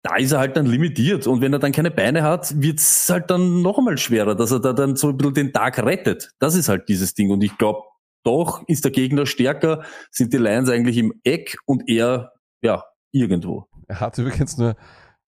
da 0.04 0.18
ist 0.18 0.32
er 0.32 0.40
halt 0.40 0.56
dann 0.56 0.66
limitiert. 0.66 1.26
Und 1.28 1.42
wenn 1.42 1.54
er 1.54 1.60
dann 1.60 1.72
keine 1.72 1.92
Beine 1.92 2.24
hat, 2.24 2.62
wird 2.62 2.80
es 2.80 3.08
halt 3.10 3.30
dann 3.32 3.62
noch 3.62 3.78
einmal 3.78 3.98
schwerer, 3.98 4.36
dass 4.36 4.52
er 4.52 4.60
da 4.60 4.74
dann 4.74 4.96
so 4.96 5.10
ein 5.10 5.18
bisschen 5.18 5.34
den 5.34 5.54
Tag 5.54 5.80
rettet. 5.80 6.32
Das 6.40 6.56
ist 6.56 6.70
halt 6.70 6.90
dieses 6.90 7.14
Ding. 7.14 7.32
Und 7.32 7.44
ich 7.44 7.58
glaube, 7.58 7.82
doch 8.24 8.64
ist 8.68 8.84
der 8.84 8.92
Gegner 8.92 9.26
stärker, 9.26 9.84
sind 10.12 10.34
die 10.34 10.38
Lions 10.38 10.70
eigentlich 10.70 10.98
im 10.98 11.14
Eck 11.24 11.58
und 11.66 11.84
er, 11.88 12.34
ja, 12.62 12.84
irgendwo. 13.12 13.66
Er 13.88 14.00
hat 14.00 14.18
übrigens 14.18 14.58
nur 14.58 14.76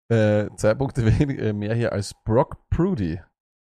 äh, 0.10 0.50
zwei 0.56 0.74
Punkte 0.76 1.02
äh, 1.20 1.54
mehr 1.54 1.76
hier 1.76 1.92
als 1.92 2.14
Brock 2.26 2.58
Prudy. 2.70 3.20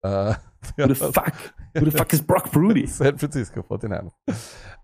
Äh, 0.04 0.34
Who 0.78 0.88
the 0.88 0.96
fuck? 0.96 1.34
Who 1.76 1.86
the 1.86 1.92
fuck 1.92 2.14
is 2.14 2.22
Brock 2.22 2.52
Prudy? 2.52 2.88
San 2.88 3.18
Francisco 3.18 3.62
49. 3.62 4.12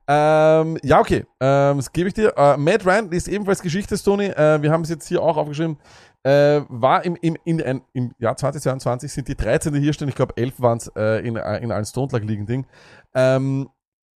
Ähm, 0.07 0.77
ja, 0.83 0.99
okay. 0.99 1.25
Ähm, 1.39 1.77
das 1.77 1.91
gebe 1.91 2.07
ich 2.09 2.13
dir. 2.13 2.33
Äh, 2.35 2.57
Matt 2.57 2.85
Ryan 2.85 3.11
ist 3.11 3.27
ebenfalls 3.27 3.61
Geschichte, 3.61 4.01
Tony. 4.01 4.25
Äh, 4.25 4.61
wir 4.61 4.71
haben 4.71 4.81
es 4.81 4.89
jetzt 4.89 5.07
hier 5.07 5.21
auch 5.21 5.37
aufgeschrieben. 5.37 5.77
Äh, 6.23 6.61
war 6.69 7.03
im, 7.03 7.17
im, 7.17 7.37
in, 7.43 7.61
ein, 7.61 7.81
im 7.93 8.13
Jahr 8.17 8.37
2022 8.37 9.11
sind 9.11 9.27
die 9.27 9.35
13, 9.35 9.73
die 9.73 9.79
hier 9.79 9.93
stehen. 9.93 10.09
Ich 10.09 10.15
glaube, 10.15 10.37
11 10.37 10.61
waren 10.61 10.77
es 10.77 10.87
äh, 10.95 11.19
in, 11.19 11.35
in 11.35 11.71
allen 11.71 11.85
Stone 11.85 12.09
Lag 12.11 12.21
liegen 12.21 12.45
Ding. 12.45 12.65
Ähm, 13.13 13.69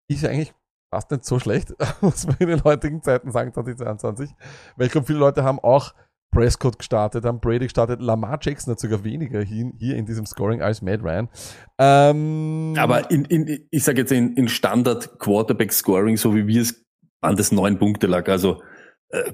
ist 0.08 0.22
ja 0.22 0.30
eigentlich 0.30 0.54
fast 0.90 1.10
nicht 1.10 1.24
so 1.24 1.38
schlecht, 1.38 1.74
muss 2.00 2.26
man 2.26 2.36
in 2.38 2.48
den 2.48 2.64
heutigen 2.64 3.02
Zeiten 3.02 3.30
sagen, 3.32 3.52
2022. 3.52 4.30
Weil 4.76 4.86
ich 4.86 4.92
glaube, 4.92 5.06
viele 5.06 5.18
Leute 5.18 5.42
haben 5.42 5.58
auch 5.58 5.94
Prescott 6.36 6.78
gestartet, 6.78 7.24
haben 7.24 7.40
Brady 7.40 7.66
gestartet. 7.66 8.00
Lamar 8.00 8.38
Jackson 8.40 8.72
hat 8.72 8.80
sogar 8.80 9.02
weniger 9.04 9.42
hier, 9.42 9.72
hier 9.78 9.96
in 9.96 10.06
diesem 10.06 10.26
Scoring 10.26 10.62
als 10.62 10.82
Matt 10.82 11.02
Ryan. 11.02 11.28
Ähm, 11.78 12.74
Aber 12.78 13.10
in, 13.10 13.24
in, 13.24 13.66
ich 13.70 13.84
sage 13.84 14.00
jetzt 14.02 14.12
in, 14.12 14.34
in 14.34 14.48
Standard 14.48 15.18
Quarterback 15.18 15.72
Scoring, 15.72 16.16
so 16.16 16.34
wie 16.34 16.46
wir 16.46 16.62
es, 16.62 16.84
waren 17.20 17.36
das 17.36 17.52
neun 17.52 17.78
Punkte 17.78 18.06
lag. 18.06 18.28
Also 18.28 18.62
äh, 19.08 19.32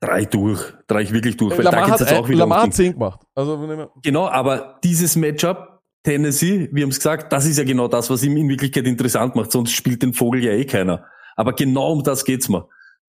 drei 0.00 0.24
durch, 0.24 0.72
drei 0.86 1.02
ich 1.02 1.12
wirklich 1.12 1.36
durch. 1.36 1.56
Weil 1.56 1.64
Lamar 1.64 1.86
da 1.86 2.00
hat, 2.00 2.12
auch 2.12 2.28
wieder 2.28 2.38
Lamar 2.38 2.62
hat 2.62 2.74
10 2.74 2.92
gemacht. 2.92 3.20
Also, 3.34 3.90
Genau, 4.02 4.28
aber 4.28 4.78
dieses 4.84 5.16
Matchup, 5.16 5.80
Tennessee, 6.04 6.68
wir 6.70 6.82
haben 6.82 6.90
es 6.90 6.98
gesagt, 6.98 7.32
das 7.32 7.46
ist 7.46 7.58
ja 7.58 7.64
genau 7.64 7.88
das, 7.88 8.10
was 8.10 8.22
ihm 8.22 8.36
in 8.36 8.48
Wirklichkeit 8.48 8.86
interessant 8.86 9.34
macht, 9.34 9.50
sonst 9.50 9.72
spielt 9.72 10.02
den 10.02 10.12
Vogel 10.12 10.44
ja 10.44 10.52
eh 10.52 10.66
keiner. 10.66 11.06
Aber 11.34 11.54
genau 11.54 11.92
um 11.92 12.02
das 12.02 12.24
geht's 12.24 12.48
mir. 12.48 12.68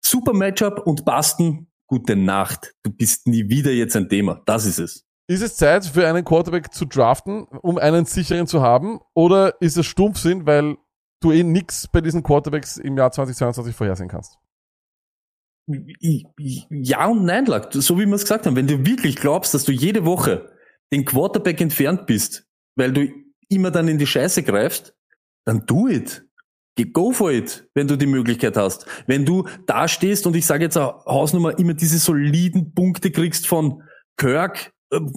Super 0.05 0.33
Matchup 0.33 0.87
und 0.87 1.05
Basten, 1.05 1.70
gute 1.91 2.15
Nacht. 2.15 2.73
Du 2.85 2.91
bist 2.93 3.27
nie 3.27 3.49
wieder 3.49 3.73
jetzt 3.73 3.97
ein 3.97 4.09
Thema. 4.09 4.41
Das 4.47 4.65
ist 4.65 4.79
es. 4.79 5.05
Ist 5.29 5.43
es 5.43 5.57
Zeit 5.57 5.85
für 5.85 6.09
einen 6.09 6.25
Quarterback 6.25 6.73
zu 6.73 6.87
draften, 6.87 7.45
um 7.45 7.79
einen 7.79 8.05
sicheren 8.05 8.47
zu 8.47 8.63
haben? 8.63 9.01
Oder 9.15 9.61
ist 9.61 9.77
es 9.77 9.87
Stumpfsinn, 9.87 10.47
weil 10.47 10.77
du 11.21 11.33
eh 11.33 11.43
nix 11.43 11.89
bei 11.89 12.01
diesen 12.01 12.23
Quarterbacks 12.23 12.77
im 12.79 12.97
Jahr 12.97 13.11
2022 13.11 13.75
vorhersehen 13.75 14.09
kannst? 14.09 14.39
Ja 15.67 17.07
und 17.07 17.25
nein, 17.25 17.47
Lack. 17.47 17.73
so 17.73 17.99
wie 17.99 18.07
wir 18.07 18.15
es 18.15 18.23
gesagt 18.23 18.47
haben. 18.47 18.57
Wenn 18.57 18.67
du 18.67 18.85
wirklich 18.87 19.17
glaubst, 19.17 19.53
dass 19.53 19.65
du 19.65 19.73
jede 19.73 20.05
Woche 20.05 20.53
den 20.93 21.05
Quarterback 21.05 21.61
entfernt 21.61 22.07
bist, 22.07 22.49
weil 22.77 22.93
du 22.93 23.09
immer 23.49 23.71
dann 23.71 23.89
in 23.89 23.99
die 23.99 24.07
Scheiße 24.07 24.43
greifst, 24.43 24.97
dann 25.45 25.67
do 25.67 25.89
it. 25.89 26.25
Go 26.85 27.13
for 27.13 27.31
it, 27.31 27.69
wenn 27.75 27.89
du 27.89 27.97
die 27.97 28.07
Möglichkeit 28.07 28.57
hast. 28.57 28.87
Wenn 29.07 29.25
du 29.25 29.47
da 29.67 29.89
stehst 29.89 30.27
und 30.27 30.37
ich 30.37 30.47
sage 30.47 30.65
jetzt 30.65 30.77
auch 30.77 31.05
Hausnummer 31.07 31.59
immer 31.59 31.75
diese 31.75 31.99
soliden 31.99 32.75
Punkte 32.75 33.11
kriegst 33.11 33.47
von 33.47 33.83
Kirk, 34.17 34.73
ähm, 34.93 35.13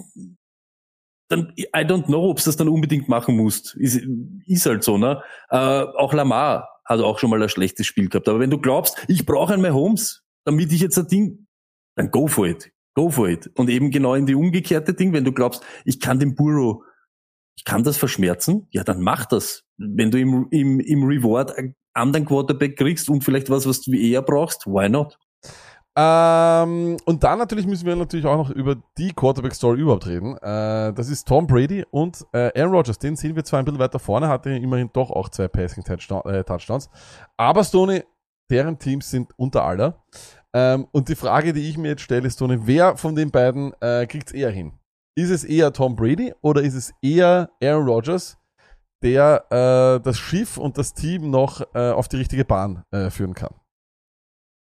dann 1.28 1.52
I 1.56 1.80
don't 1.80 2.04
know, 2.04 2.30
ob 2.30 2.42
das 2.42 2.56
dann 2.56 2.68
unbedingt 2.68 3.08
machen 3.08 3.36
musst. 3.36 3.74
Ist, 3.76 4.00
ist 4.46 4.66
halt 4.66 4.84
so, 4.84 4.98
ne? 4.98 5.22
Äh, 5.50 5.56
auch 5.56 6.12
Lamar 6.12 6.68
hat 6.84 7.00
auch 7.00 7.18
schon 7.18 7.30
mal 7.30 7.42
ein 7.42 7.48
schlechtes 7.48 7.86
Spiel 7.86 8.08
gehabt. 8.08 8.28
Aber 8.28 8.40
wenn 8.40 8.50
du 8.50 8.58
glaubst, 8.58 9.02
ich 9.08 9.24
brauche 9.24 9.54
ein 9.54 9.62
Mahomes, 9.62 10.22
damit 10.44 10.72
ich 10.72 10.80
jetzt 10.80 10.98
ein 10.98 11.08
Ding, 11.08 11.46
dann 11.96 12.10
go 12.10 12.26
for 12.26 12.46
it. 12.46 12.70
Go 12.94 13.10
for 13.10 13.28
it. 13.28 13.50
Und 13.56 13.70
eben 13.70 13.90
genau 13.90 14.14
in 14.14 14.26
die 14.26 14.34
umgekehrte 14.34 14.94
Ding, 14.94 15.12
wenn 15.12 15.24
du 15.24 15.32
glaubst, 15.32 15.62
ich 15.84 15.98
kann 15.98 16.18
den 16.18 16.34
Burrow, 16.34 16.82
ich 17.56 17.64
kann 17.64 17.82
das 17.82 17.96
verschmerzen, 17.96 18.66
ja, 18.70 18.84
dann 18.84 19.00
mach 19.00 19.26
das. 19.26 19.62
Wenn 19.76 20.10
du 20.10 20.18
im, 20.18 20.48
im, 20.50 20.80
im 20.80 21.04
Reward 21.04 21.56
einen 21.56 21.74
anderen 21.94 22.26
Quarterback 22.26 22.76
kriegst 22.76 23.08
und 23.08 23.22
vielleicht 23.22 23.50
was, 23.50 23.66
was 23.66 23.80
du 23.80 23.92
eher 23.92 24.22
brauchst, 24.22 24.66
why 24.66 24.88
not? 24.88 25.18
Ähm, 25.96 26.96
und 27.04 27.22
dann 27.22 27.38
natürlich 27.38 27.66
müssen 27.68 27.86
wir 27.86 27.94
natürlich 27.94 28.26
auch 28.26 28.36
noch 28.36 28.50
über 28.50 28.76
die 28.98 29.12
Quarterback-Story 29.12 29.80
überhaupt 29.80 30.06
reden. 30.06 30.36
Äh, 30.38 30.92
das 30.92 31.08
ist 31.08 31.28
Tom 31.28 31.46
Brady 31.46 31.84
und 31.90 32.26
äh, 32.32 32.50
Aaron 32.60 32.74
Rodgers. 32.74 32.98
Den 32.98 33.14
sehen 33.14 33.36
wir 33.36 33.44
zwar 33.44 33.60
ein 33.60 33.64
bisschen 33.64 33.78
weiter 33.78 34.00
vorne, 34.00 34.28
hatte 34.28 34.50
immerhin 34.50 34.90
doch 34.92 35.10
auch 35.10 35.28
zwei 35.28 35.46
Passing-Touchdowns. 35.46 36.90
Aber 37.36 37.62
Stoney, 37.62 38.02
deren 38.50 38.78
Teams 38.78 39.08
sind 39.08 39.30
unter 39.36 39.64
aller. 39.64 40.02
Ähm, 40.52 40.88
und 40.90 41.08
die 41.08 41.14
Frage, 41.14 41.52
die 41.52 41.68
ich 41.68 41.78
mir 41.78 41.88
jetzt 41.88 42.02
stelle, 42.02 42.26
ist, 42.26 42.34
Stoney, 42.34 42.58
wer 42.62 42.96
von 42.96 43.14
den 43.14 43.30
beiden 43.30 43.72
äh, 43.80 44.06
kriegt 44.06 44.28
es 44.28 44.34
eher 44.34 44.50
hin? 44.50 44.72
Ist 45.16 45.30
es 45.30 45.44
eher 45.44 45.72
Tom 45.72 45.94
Brady 45.96 46.34
oder 46.40 46.62
ist 46.62 46.74
es 46.74 46.92
eher 47.02 47.50
Aaron 47.62 47.86
Rodgers, 47.86 48.36
der 49.02 49.44
äh, 49.50 50.02
das 50.02 50.18
Schiff 50.18 50.56
und 50.56 50.76
das 50.76 50.94
Team 50.94 51.30
noch 51.30 51.60
äh, 51.74 51.90
auf 51.90 52.08
die 52.08 52.16
richtige 52.16 52.44
Bahn 52.44 52.82
äh, 52.90 53.10
führen 53.10 53.34
kann? 53.34 53.54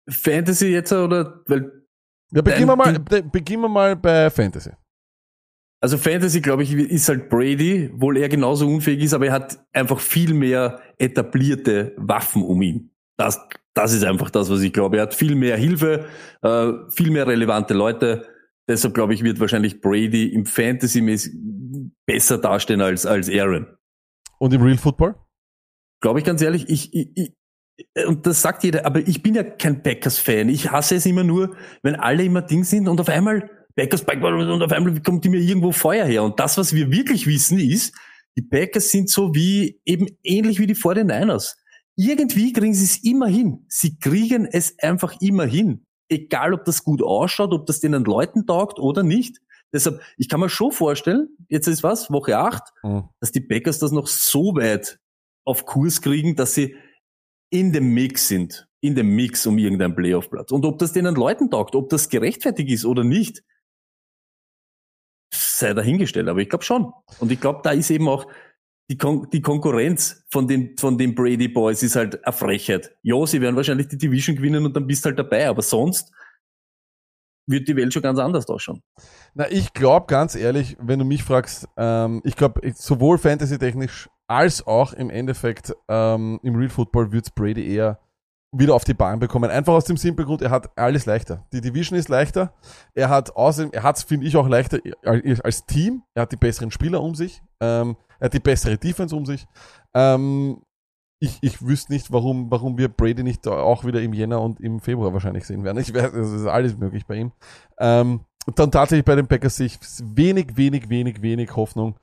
Fantasy 0.09 0.67
jetzt 0.67 0.91
oder, 0.91 1.41
weil 1.47 1.71
Ja, 2.31 2.41
beginnen 2.41 2.67
wir, 2.67 2.75
mal, 2.75 2.99
be- 2.99 3.23
beginnen 3.23 3.63
wir 3.63 3.69
mal 3.69 3.95
bei 3.95 4.29
Fantasy. 4.29 4.71
Also 5.81 5.97
Fantasy, 5.97 6.39
glaube 6.39 6.63
ich, 6.63 6.73
ist 6.73 7.09
halt 7.09 7.29
Brady, 7.29 7.89
wohl 7.93 8.17
er 8.17 8.29
genauso 8.29 8.67
unfähig 8.67 9.01
ist, 9.03 9.13
aber 9.13 9.27
er 9.27 9.33
hat 9.33 9.65
einfach 9.73 9.99
viel 9.99 10.33
mehr 10.33 10.81
etablierte 10.97 11.93
Waffen 11.97 12.43
um 12.43 12.61
ihn. 12.61 12.91
Das, 13.17 13.39
das 13.73 13.91
ist 13.93 14.03
einfach 14.03 14.29
das, 14.29 14.49
was 14.49 14.61
ich 14.61 14.71
glaube. 14.71 14.97
Er 14.97 15.03
hat 15.03 15.13
viel 15.13 15.35
mehr 15.35 15.57
Hilfe, 15.57 16.05
äh, 16.41 16.71
viel 16.89 17.11
mehr 17.11 17.27
relevante 17.27 17.73
Leute. 17.73 18.27
Deshalb 18.67 18.93
glaube 18.93 19.13
ich, 19.13 19.23
wird 19.23 19.39
wahrscheinlich 19.39 19.81
Brady 19.81 20.27
im 20.27 20.45
Fantasy 20.45 21.01
besser 22.05 22.37
dastehen 22.37 22.81
als, 22.81 23.05
als 23.05 23.29
Aaron. 23.29 23.67
Und 24.39 24.53
im 24.53 24.61
Real 24.61 24.77
Football? 24.77 25.15
Glaube 26.01 26.19
ich 26.19 26.25
ganz 26.25 26.41
ehrlich, 26.41 26.69
ich, 26.69 26.93
ich, 26.93 27.11
ich 27.15 27.33
und 28.05 28.25
das 28.27 28.41
sagt 28.41 28.63
jeder, 28.63 28.85
aber 28.85 28.99
ich 29.07 29.23
bin 29.23 29.35
ja 29.35 29.43
kein 29.43 29.81
Packers-Fan. 29.81 30.49
Ich 30.49 30.71
hasse 30.71 30.95
es 30.95 31.05
immer 31.05 31.23
nur, 31.23 31.55
wenn 31.81 31.95
alle 31.95 32.23
immer 32.23 32.41
Ding 32.41 32.63
sind 32.63 32.87
und 32.87 32.99
auf 33.01 33.09
einmal 33.09 33.49
Packers, 33.75 34.05
Packers 34.05 34.47
und 34.47 34.61
auf 34.61 34.71
einmal 34.71 35.01
kommt 35.01 35.25
immer 35.25 35.37
irgendwo 35.37 35.71
Feuer 35.71 36.05
her. 36.05 36.23
Und 36.23 36.39
das, 36.39 36.57
was 36.57 36.73
wir 36.73 36.91
wirklich 36.91 37.25
wissen, 37.25 37.59
ist, 37.59 37.95
die 38.37 38.43
Packers 38.43 38.89
sind 38.89 39.09
so 39.09 39.33
wie, 39.33 39.79
eben 39.85 40.07
ähnlich 40.23 40.59
wie 40.59 40.67
die 40.67 40.75
49ers. 40.75 41.55
Irgendwie 41.95 42.53
kriegen 42.53 42.73
sie 42.73 42.85
es 42.85 43.03
immer 43.03 43.27
hin. 43.27 43.65
Sie 43.69 43.97
kriegen 43.97 44.45
es 44.45 44.77
einfach 44.79 45.15
immer 45.21 45.45
hin. 45.45 45.85
Egal, 46.09 46.53
ob 46.53 46.65
das 46.65 46.83
gut 46.83 47.01
ausschaut, 47.01 47.53
ob 47.53 47.65
das 47.65 47.79
den 47.79 47.93
Leuten 47.93 48.45
taugt 48.45 48.79
oder 48.79 49.03
nicht. 49.03 49.39
Deshalb, 49.71 50.01
ich 50.17 50.29
kann 50.29 50.39
mir 50.39 50.49
schon 50.49 50.71
vorstellen, 50.71 51.29
jetzt 51.49 51.67
ist 51.67 51.81
was, 51.83 52.11
Woche 52.11 52.37
8, 52.37 52.61
Mhm. 52.83 53.09
dass 53.19 53.31
die 53.31 53.41
Packers 53.41 53.79
das 53.79 53.91
noch 53.91 54.07
so 54.07 54.55
weit 54.55 54.99
auf 55.45 55.65
Kurs 55.65 56.01
kriegen, 56.01 56.35
dass 56.35 56.53
sie 56.53 56.75
in 57.49 57.71
dem 57.73 57.93
Mix 57.93 58.27
sind. 58.27 58.67
In 58.81 58.95
dem 58.95 59.15
Mix 59.15 59.45
um 59.47 59.57
irgendeinen 59.57 59.95
Playoff-Platz. 59.95 60.51
Und 60.51 60.65
ob 60.65 60.77
das 60.77 60.91
denen 60.93 61.15
Leuten 61.15 61.49
taugt, 61.49 61.73
ob 61.75 61.89
das 61.89 62.09
gerechtfertigt 62.09 62.69
ist 62.69 62.85
oder 62.85 63.03
nicht, 63.03 63.43
sei 65.33 65.73
dahingestellt. 65.73 66.27
Aber 66.27 66.39
ich 66.39 66.49
glaube 66.49 66.63
schon. 66.65 66.91
Und 67.19 67.31
ich 67.31 67.39
glaube, 67.39 67.61
da 67.63 67.71
ist 67.71 67.89
eben 67.89 68.07
auch 68.09 68.27
die, 68.89 68.97
Kon 68.97 69.27
die 69.31 69.41
Konkurrenz 69.41 70.23
von 70.29 70.47
den, 70.47 70.77
von 70.77 70.97
den 70.97 71.15
Brady 71.15 71.47
Boys 71.47 71.83
ist 71.83 71.95
halt 71.95 72.23
eine 72.25 72.33
Frechheit. 72.33 72.95
Ja, 73.01 73.25
sie 73.25 73.41
werden 73.41 73.55
wahrscheinlich 73.55 73.87
die 73.87 73.97
Division 73.97 74.35
gewinnen 74.35 74.65
und 74.65 74.75
dann 74.75 74.87
bist 74.87 75.05
halt 75.05 75.17
dabei. 75.17 75.47
Aber 75.47 75.61
sonst 75.61 76.11
wird 77.47 77.67
die 77.67 77.75
Welt 77.75 77.93
schon 77.93 78.01
ganz 78.01 78.19
anders 78.19 78.47
ausschauen. 78.47 78.81
Na, 79.33 79.49
ich 79.49 79.73
glaube 79.73 80.05
ganz 80.07 80.35
ehrlich, 80.35 80.77
wenn 80.79 80.99
du 80.99 81.05
mich 81.05 81.23
fragst, 81.23 81.67
ähm, 81.77 82.21
ich 82.23 82.35
glaube 82.35 82.61
sowohl 82.73 83.17
Fantasy-technisch 83.17 84.09
als 84.27 84.65
auch 84.65 84.93
im 84.93 85.09
Endeffekt 85.09 85.73
ähm, 85.87 86.39
im 86.43 86.55
Real 86.55 86.69
Football 86.69 87.11
wird's 87.11 87.31
Brady 87.31 87.67
eher 87.73 87.99
wieder 88.53 88.75
auf 88.75 88.83
die 88.83 88.93
Bahn 88.93 89.19
bekommen. 89.19 89.49
Einfach 89.49 89.73
aus 89.73 89.85
dem 89.85 89.97
simplen 89.97 90.27
Grund, 90.27 90.41
er 90.41 90.51
hat 90.51 90.77
alles 90.77 91.05
leichter. 91.05 91.45
Die 91.51 91.61
Division 91.61 91.97
ist 91.97 92.09
leichter. 92.09 92.53
Er 92.93 93.09
hat 93.09 93.35
außerdem, 93.35 93.71
er 93.73 93.83
hat's 93.83 94.03
finde 94.03 94.27
ich 94.27 94.37
auch 94.37 94.47
leichter 94.47 94.79
als 95.03 95.41
als 95.41 95.65
Team. 95.65 96.03
Er 96.13 96.23
hat 96.23 96.31
die 96.31 96.37
besseren 96.37 96.71
Spieler 96.71 97.01
um 97.01 97.15
sich. 97.15 97.41
Ähm, 97.59 97.97
er 98.19 98.25
hat 98.25 98.33
die 98.33 98.39
bessere 98.39 98.77
Defense 98.77 99.15
um 99.15 99.25
sich. 99.25 99.45
Ähm, 99.93 100.61
ich, 101.19 101.39
ich 101.41 101.65
wüsste 101.65 101.93
nicht, 101.93 102.11
warum, 102.11 102.51
warum 102.51 102.77
wir 102.77 102.89
Brady 102.89 103.23
nicht 103.23 103.47
auch 103.47 103.85
wieder 103.85 104.01
im 104.01 104.13
Jänner 104.13 104.41
und 104.41 104.59
im 104.59 104.81
Februar 104.81 105.13
wahrscheinlich 105.13 105.45
sehen 105.45 105.63
werden. 105.63 105.77
Ich 105.77 105.93
weiß, 105.93 106.13
es 106.13 106.31
ist 106.31 106.47
alles 106.47 106.77
möglich 106.77 107.05
bei 107.05 107.15
ihm. 107.15 107.31
Ähm, 107.79 108.21
und 108.45 108.59
dann 108.59 108.71
tatsächlich 108.71 109.05
bei 109.05 109.15
den 109.15 109.27
Packers 109.27 109.55
sehe 109.55 109.67
ich 109.67 109.79
wenig, 110.03 110.57
wenig, 110.57 110.89
wenig, 110.89 111.21
wenig 111.21 111.55
Hoffnung. 111.55 111.95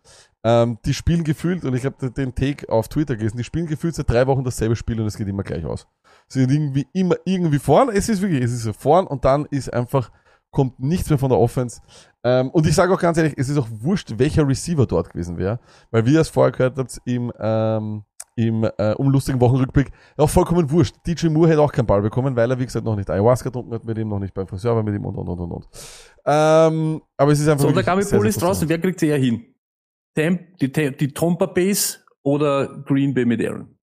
Ähm, 0.42 0.78
die 0.86 0.94
spielen 0.94 1.22
gefühlt, 1.22 1.64
und 1.64 1.74
ich 1.74 1.84
habe 1.84 2.10
den 2.10 2.34
Take 2.34 2.72
auf 2.72 2.88
Twitter 2.88 3.14
gelesen, 3.14 3.36
die 3.36 3.44
spielen 3.44 3.66
gefühlt 3.66 3.94
seit 3.94 4.08
drei 4.08 4.26
Wochen 4.26 4.42
dasselbe 4.42 4.74
Spiel 4.74 4.98
und 4.98 5.06
es 5.06 5.18
geht 5.18 5.28
immer 5.28 5.42
gleich 5.42 5.66
aus. 5.66 5.86
Sie 6.32 6.40
sind 6.40 6.50
irgendwie 6.52 6.86
immer 6.92 7.16
irgendwie 7.24 7.58
vorn, 7.58 7.88
es 7.88 8.08
ist 8.08 8.22
wirklich, 8.22 8.42
es 8.42 8.52
ist 8.52 8.76
vorn 8.76 9.06
und 9.06 9.24
dann 9.24 9.46
ist 9.50 9.72
einfach, 9.72 10.10
kommt 10.52 10.78
nichts 10.78 11.10
mehr 11.10 11.18
von 11.18 11.28
der 11.28 11.38
Offense. 11.38 11.80
Ähm, 12.22 12.50
und 12.50 12.66
ich 12.66 12.74
sage 12.74 12.92
auch 12.94 13.00
ganz 13.00 13.18
ehrlich, 13.18 13.34
es 13.36 13.48
ist 13.48 13.58
auch 13.58 13.68
wurscht, 13.68 14.14
welcher 14.16 14.46
Receiver 14.46 14.86
dort 14.86 15.10
gewesen 15.10 15.38
wäre, 15.38 15.58
weil 15.90 16.06
wie 16.06 16.14
ihr 16.14 16.20
es 16.20 16.28
vorher 16.28 16.52
gehört 16.52 16.78
habt 16.78 16.98
im, 17.04 17.32
ähm, 17.40 18.04
im 18.36 18.64
äh, 18.78 18.94
unlustigen 18.94 19.40
Wochenrückblick, 19.40 19.90
auch 20.16 20.30
vollkommen 20.30 20.70
wurscht. 20.70 20.94
DJ 21.04 21.28
Moore 21.28 21.50
hätte 21.50 21.62
auch 21.62 21.72
keinen 21.72 21.86
Ball 21.86 22.00
bekommen, 22.00 22.36
weil 22.36 22.48
er, 22.48 22.58
wie 22.60 22.64
gesagt, 22.64 22.84
noch 22.84 22.94
nicht 22.94 23.10
Ayahuasca 23.10 23.48
getrunken 23.48 23.74
hat 23.74 23.84
mit 23.84 23.98
ihm, 23.98 24.08
noch 24.08 24.20
nicht 24.20 24.32
beim 24.32 24.46
Friseur 24.46 24.76
war 24.76 24.84
mit 24.84 24.94
ihm 24.94 25.04
und, 25.04 25.16
und, 25.16 25.28
und, 25.28 25.40
und, 25.40 25.50
und. 25.50 25.68
Ähm, 26.26 27.02
aber 27.16 27.32
es 27.32 27.40
ist 27.40 27.48
einfach 27.48 27.62
So, 27.62 27.68
der 27.68 27.76
wirklich 27.76 27.86
Gabi 27.86 28.02
sehr, 28.02 28.18
Pol 28.18 28.22
sehr 28.22 28.28
ist 28.30 28.42
draußen. 28.42 28.68
Wer 28.68 28.78
kriegt 28.78 29.00
sie 29.00 29.08
eher 29.08 29.18
hin? 29.18 29.54
Temp, 30.14 30.58
die, 30.58 30.70
die 30.70 31.08
Tompa 31.12 31.46
Base 31.46 31.98
oder 32.22 32.82
Green 32.86 33.14
Bay 33.14 33.24
mit 33.24 33.44
Aaron? 33.44 33.79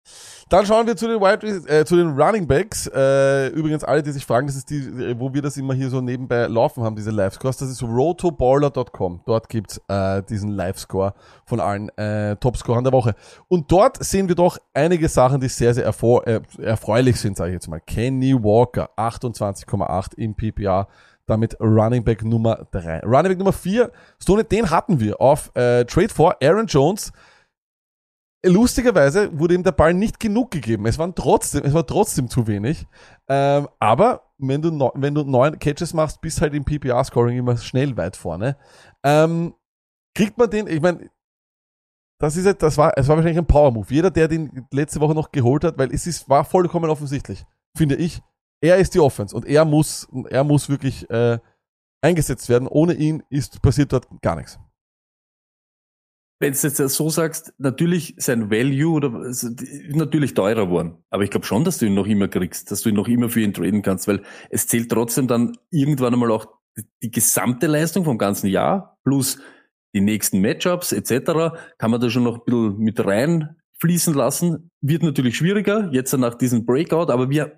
Dann 0.50 0.66
schauen 0.66 0.86
wir 0.86 0.96
zu 0.96 1.08
den 1.08 1.20
Wide, 1.20 1.48
äh, 1.68 1.86
zu 1.86 1.96
den 1.96 2.10
Running 2.10 2.46
Backs. 2.46 2.88
Äh, 2.88 3.48
übrigens 3.48 3.84
alle, 3.84 4.04
die 4.04 4.12
sich 4.12 4.26
fragen, 4.26 4.46
das 4.46 4.56
ist 4.56 4.70
die, 4.70 4.78
äh, 4.78 5.16
wo 5.18 5.34
wir 5.34 5.42
das 5.42 5.58
immer 5.58 5.74
hier 5.74 5.90
so 5.90 6.02
nebenbei 6.02 6.48
laufen 6.48 6.84
haben, 6.84 6.96
diese 6.96 7.12
Live-Scores. 7.12 7.58
Das 7.58 7.70
ist 7.70 7.82
rotoballer.com. 7.82 9.22
Dort 9.26 9.50
gibt's 9.50 9.82
äh, 9.88 10.22
diesen 10.24 10.52
Live-Score 10.52 11.14
von 11.46 11.60
allen 11.60 11.90
äh, 11.98 12.36
Topscorern 12.36 12.84
der 12.84 12.94
Woche. 12.94 13.16
Und 13.48 13.72
dort 13.72 14.04
sehen 14.04 14.28
wir 14.28 14.36
doch 14.36 14.58
einige 14.74 15.08
Sachen, 15.08 15.40
die 15.40 15.48
sehr, 15.48 15.74
sehr 15.74 15.86
erfor 15.86 16.28
äh, 16.28 16.42
erfreulich 16.62 17.20
sind, 17.20 17.38
sage 17.38 17.52
ich 17.52 17.56
jetzt 17.56 17.68
mal. 17.68 17.80
Kenny 17.80 18.34
Walker, 18.34 18.90
28,8 18.98 20.18
im 20.18 20.36
PPR. 20.36 20.88
Damit 21.26 21.58
Running 21.62 22.04
Back 22.04 22.24
Nummer 22.26 22.68
3. 22.72 23.00
Running 23.06 23.30
Back 23.30 23.38
Nummer 23.38 23.54
4, 23.54 23.90
Stone, 24.22 24.44
den 24.44 24.70
hatten 24.70 25.00
wir 25.00 25.22
auf 25.22 25.52
äh, 25.56 25.86
Trade 25.86 26.10
for 26.10 26.36
Aaron 26.44 26.68
Jones. 26.68 27.14
Lustigerweise 28.46 29.38
wurde 29.40 29.56
ihm 29.56 29.64
der 29.64 29.72
Ball 29.72 29.94
nicht 29.94 30.20
genug 30.20 30.52
gegeben. 30.52 30.86
Es 30.86 30.98
waren 31.00 31.16
trotzdem, 31.16 31.64
es 31.64 31.74
war 31.74 31.88
trotzdem 31.88 32.30
zu 32.30 32.46
wenig. 32.46 32.86
Ähm, 33.30 33.70
aber 33.80 34.34
wenn 34.38 34.62
du, 34.62 34.70
neu- 34.70 34.92
wenn 34.96 35.16
du 35.16 35.24
neun 35.24 35.58
Catches 35.60 35.94
machst, 35.94 36.20
bist 36.20 36.42
halt 36.42 36.54
im 36.54 36.66
PPR-Scoring 36.66 37.38
immer 37.38 37.56
schnell 37.58 37.96
weit 37.96 38.18
vorne. 38.18 38.58
Ähm, 39.04 39.54
kriegt 40.14 40.38
man 40.38 40.50
den, 40.50 40.68
ich 40.68 40.82
meine, 40.82 41.10
das 42.20 42.36
ist 42.36 42.46
halt, 42.46 42.62
das 42.62 42.78
war, 42.78 42.98
es 42.98 43.08
war 43.08 43.16
wahrscheinlich 43.16 43.38
ein 43.40 43.48
Power-Move. 43.48 43.88
Jeder, 43.94 44.12
der 44.12 44.28
den 44.28 44.68
letzte 44.72 45.00
Woche 45.00 45.14
noch 45.16 45.32
geholt 45.32 45.64
hat, 45.64 45.78
weil 45.78 45.94
es 45.94 46.06
ist, 46.06 46.28
war 46.28 46.44
vollkommen 46.44 46.90
offensichtlich, 46.90 47.46
finde 47.78 47.96
ich. 47.96 48.22
Er 48.62 48.78
ist 48.78 48.94
die 48.94 49.00
Offense 49.00 49.36
und 49.36 49.46
er 49.46 49.64
muss, 49.66 50.08
er 50.30 50.44
muss 50.44 50.70
wirklich 50.70 51.10
äh, 51.10 51.40
eingesetzt 52.02 52.48
werden. 52.50 52.68
Ohne 52.68 52.94
ihn 52.94 53.24
ist 53.30 53.62
passiert 53.62 53.92
dort 53.94 54.08
gar 54.22 54.36
nichts. 54.36 54.60
Wenn 56.44 56.52
du 56.52 56.60
jetzt 56.60 56.76
so 56.76 57.10
sagst, 57.10 57.54
natürlich 57.58 58.16
sein 58.18 58.52
Value 58.52 58.92
oder 58.92 59.22
ist 59.22 59.50
natürlich 59.96 60.34
teurer 60.34 60.66
geworden. 60.66 60.98
Aber 61.10 61.24
ich 61.24 61.30
glaube 61.30 61.46
schon, 61.46 61.64
dass 61.64 61.78
du 61.78 61.86
ihn 61.86 61.94
noch 61.94 62.06
immer 62.06 62.28
kriegst, 62.28 62.70
dass 62.70 62.82
du 62.82 62.90
ihn 62.90 62.96
noch 62.96 63.08
immer 63.08 63.30
für 63.30 63.40
ihn 63.40 63.54
traden 63.54 63.82
kannst, 63.82 64.10
weil 64.10 64.24
es 64.50 64.68
zählt 64.68 64.92
trotzdem 64.92 65.30
dann 65.30 65.58
irgendwann 65.72 66.14
einmal 66.14 66.32
auch 66.32 66.48
die, 66.76 66.84
die 67.02 67.12
gesamte 67.12 67.68
Leistung 67.68 68.04
vom 68.04 68.18
ganzen 68.18 68.48
Jahr 68.48 68.98
plus 69.06 69.40
die 69.96 70.02
nächsten 70.02 70.42
Matchups 70.42 70.92
etc. 70.92 71.56
kann 71.78 71.92
man 71.92 72.02
da 72.02 72.10
schon 72.10 72.24
noch 72.24 72.40
ein 72.40 72.44
bisschen 72.46 72.78
mit 72.78 73.00
reinfließen 73.00 74.14
lassen. 74.14 74.70
Wird 74.82 75.04
natürlich 75.04 75.38
schwieriger, 75.38 75.90
jetzt 75.94 76.12
nach 76.12 76.36
diesem 76.36 76.66
Breakout, 76.66 77.10
aber 77.10 77.30
wir 77.30 77.58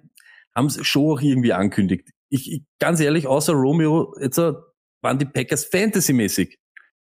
haben 0.56 0.68
es 0.68 0.86
schon 0.86 1.12
auch 1.12 1.22
irgendwie 1.22 1.54
angekündigt. 1.54 2.12
Ich, 2.30 2.52
ich 2.52 2.64
ganz 2.78 3.00
ehrlich, 3.00 3.26
außer 3.26 3.54
Romeo, 3.54 4.14
jetzt 4.22 4.38
äh, 4.38 4.54
waren 5.02 5.18
die 5.18 5.26
Packers 5.26 5.66
fantasymäßig, 5.66 6.60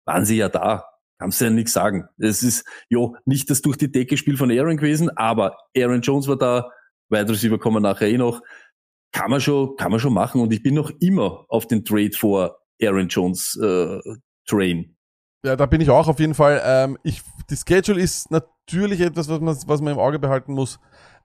waren 0.03 0.25
sie 0.25 0.35
ja 0.35 0.49
da. 0.49 0.83
Kannst 1.19 1.41
du 1.41 1.45
ja 1.45 1.51
nichts 1.51 1.73
sagen. 1.73 2.07
Es 2.17 2.43
ist, 2.43 2.65
jo, 2.87 3.15
nicht 3.25 3.49
das 3.49 3.61
durch 3.61 3.77
die 3.77 3.91
Decke 3.91 4.15
Spiel 4.15 4.37
von 4.37 4.51
Aaron 4.51 4.77
gewesen, 4.77 5.09
aber 5.17 5.57
Aaron 5.77 6.01
Jones 6.01 6.27
war 6.29 6.37
da, 6.37 6.71
Wide 7.09 7.29
Receiver 7.29 7.59
kommen 7.59 7.83
nachher 7.83 8.07
eh 8.07 8.17
noch. 8.17 8.41
Kann 9.11 9.29
man 9.29 9.41
schon, 9.41 9.75
kann 9.75 9.91
man 9.91 9.99
schon 9.99 10.13
machen 10.13 10.39
und 10.39 10.53
ich 10.53 10.63
bin 10.63 10.75
noch 10.75 10.91
immer 11.01 11.45
auf 11.49 11.67
den 11.67 11.83
Trade 11.83 12.11
vor 12.15 12.59
Aaron 12.81 13.09
Jones 13.09 13.59
äh, 13.61 13.99
Train. 14.45 14.95
Ja, 15.43 15.55
da 15.55 15.65
bin 15.65 15.81
ich 15.81 15.89
auch 15.89 16.07
auf 16.07 16.19
jeden 16.19 16.35
Fall. 16.35 16.61
Ähm, 16.63 16.97
ich, 17.03 17.21
die 17.49 17.55
Schedule 17.55 18.01
ist 18.01 18.31
natürlich 18.31 19.01
etwas, 19.01 19.27
was 19.29 19.39
man, 19.41 19.57
was 19.67 19.81
man 19.81 19.93
im 19.93 19.99
Auge 19.99 20.19
behalten 20.19 20.53
muss. 20.53 20.79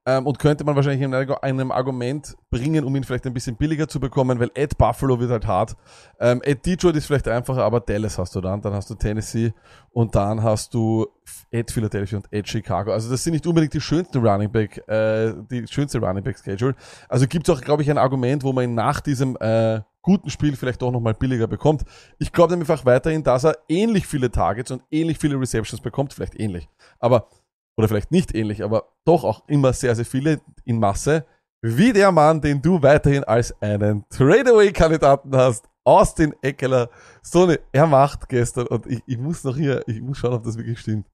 Ähm, 0.07 0.26
und 0.26 0.38
könnte 0.38 0.64
man 0.64 0.76
wahrscheinlich 0.76 1.00
in 1.00 1.14
einem 1.14 1.72
Argument 1.72 2.36
bringen, 2.50 2.84
um 2.84 2.94
ihn 2.94 3.05
vielleicht 3.05 3.26
ein 3.26 3.32
bisschen 3.32 3.57
billiger 3.57 3.88
zu 3.88 4.00
bekommen, 4.00 4.38
weil 4.38 4.50
Ed 4.55 4.76
Buffalo 4.76 5.18
wird 5.18 5.30
halt 5.30 5.46
hart. 5.46 5.76
Ähm, 6.20 6.42
Ed 6.44 6.66
Detroit 6.66 6.96
ist 6.96 7.07
vielleicht 7.07 7.26
einfacher, 7.26 7.64
aber 7.64 7.80
Dallas 7.80 8.18
hast 8.18 8.34
du 8.34 8.42
dann, 8.42 8.61
dann 8.61 8.74
hast 8.74 8.90
du 8.90 8.94
Tennessee 8.94 9.55
und 9.92 10.14
dann 10.14 10.42
hast 10.42 10.74
du 10.74 11.07
Ed 11.50 11.70
Philadelphia 11.70 12.18
und 12.18 12.30
Ed 12.30 12.46
Chicago. 12.46 12.92
Also 12.92 13.11
das 13.11 13.24
sind 13.24 13.32
nicht 13.32 13.46
unbedingt 13.46 13.72
die 13.72 13.80
schönsten 13.80 14.18
Running 14.18 14.52
Back, 14.52 14.86
äh, 14.88 15.32
die 15.50 15.66
schönste 15.66 15.98
Running 16.00 16.22
Back 16.22 16.38
Schedule. 16.38 16.74
Also 17.09 17.26
gibt 17.26 17.48
es 17.48 17.55
auch, 17.55 17.62
glaube 17.62 17.82
ich, 17.82 17.90
ein 17.90 17.98
Argument, 17.98 18.42
wo 18.42 18.52
man 18.52 18.64
ihn 18.64 18.74
nach 18.74 19.00
diesem 19.00 19.38
äh, 19.40 19.80
guten 20.02 20.28
Spiel 20.28 20.55
vielleicht 20.55 20.82
auch 20.82 20.92
nochmal 20.92 21.14
billiger 21.14 21.46
bekommt. 21.46 21.84
Ich 22.18 22.30
glaube 22.30 22.52
einfach 22.52 22.84
weiterhin, 22.84 23.22
dass 23.22 23.44
er 23.44 23.57
ähnlich 23.68 24.07
viele 24.07 24.30
Targets 24.30 24.70
und 24.70 24.82
ähnlich 24.90 25.18
viele 25.18 25.40
Receptions 25.40 25.80
bekommt, 25.80 26.12
vielleicht 26.12 26.38
ähnlich, 26.38 26.68
aber 27.00 27.28
oder 27.77 27.89
vielleicht 27.89 28.11
nicht 28.12 28.35
ähnlich, 28.35 28.62
aber 28.62 28.93
doch 29.05 29.25
auch 29.25 29.49
immer 29.49 29.72
sehr, 29.72 29.95
sehr 29.95 30.05
viele 30.05 30.41
in 30.64 30.79
Masse, 30.79 31.25
wie 31.62 31.93
der 31.93 32.12
Mann, 32.12 32.41
den 32.41 32.61
du 32.62 32.83
weiterhin 32.83 33.25
als 33.25 33.55
einen 33.62 34.05
Tradeaway-Kandidaten 34.11 35.35
hast, 35.37 35.66
Austin 35.85 36.35
Eckler. 36.43 36.89
So 37.22 37.45
eine, 37.45 37.59
er 37.72 37.87
macht 37.87 38.29
gestern, 38.29 38.66
und 38.66 38.87
ich, 38.87 39.03
ich 39.07 39.18
muss 39.18 39.45
noch 39.45 39.57
hier, 39.57 39.83
ich 39.87 40.01
muss 40.01 40.18
schauen, 40.18 40.35
ob 40.35 40.45
das 40.45 40.57
wirklich 40.57 40.79
stimmt. 40.81 41.07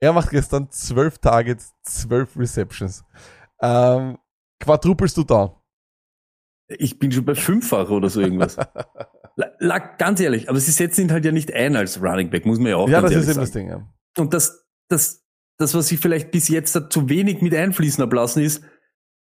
Er 0.00 0.12
macht 0.12 0.30
gestern 0.30 0.70
12 0.70 1.18
Targets, 1.18 1.72
12 1.82 2.36
Receptions. 2.36 3.04
Ähm, 3.60 4.18
quadrupelst 4.60 5.16
du 5.16 5.24
da? 5.24 5.54
Ich 6.68 6.98
bin 6.98 7.10
schon 7.10 7.24
bei 7.24 7.34
fünffach 7.34 7.90
oder 7.90 8.08
so 8.10 8.20
irgendwas. 8.20 8.56
La- 9.36 9.52
la- 9.58 9.78
ganz 9.78 10.20
ehrlich, 10.20 10.48
aber 10.48 10.58
sie 10.60 10.72
setzen 10.72 11.02
ihn 11.02 11.12
halt 11.12 11.24
ja 11.24 11.30
nicht 11.32 11.52
ein 11.52 11.76
als 11.76 12.02
Running 12.02 12.28
Back, 12.30 12.44
muss 12.44 12.58
man 12.58 12.68
ja 12.70 12.76
auch 12.76 12.88
Ja, 12.88 13.00
ganz 13.00 13.12
das 13.14 13.22
ist 13.22 13.28
eben 13.28 13.34
sagen. 13.34 13.40
das 13.44 13.50
Ding, 13.52 13.68
ja. 13.68 13.88
Und 14.18 14.34
das, 14.34 14.66
das, 14.88 15.24
das, 15.58 15.74
was 15.74 15.90
ich 15.92 15.98
vielleicht 15.98 16.30
bis 16.30 16.48
jetzt 16.48 16.72
zu 16.90 17.08
wenig 17.08 17.42
mit 17.42 17.54
einfließen 17.54 18.00
habe 18.02 18.16
lassen, 18.16 18.42
ist, 18.42 18.62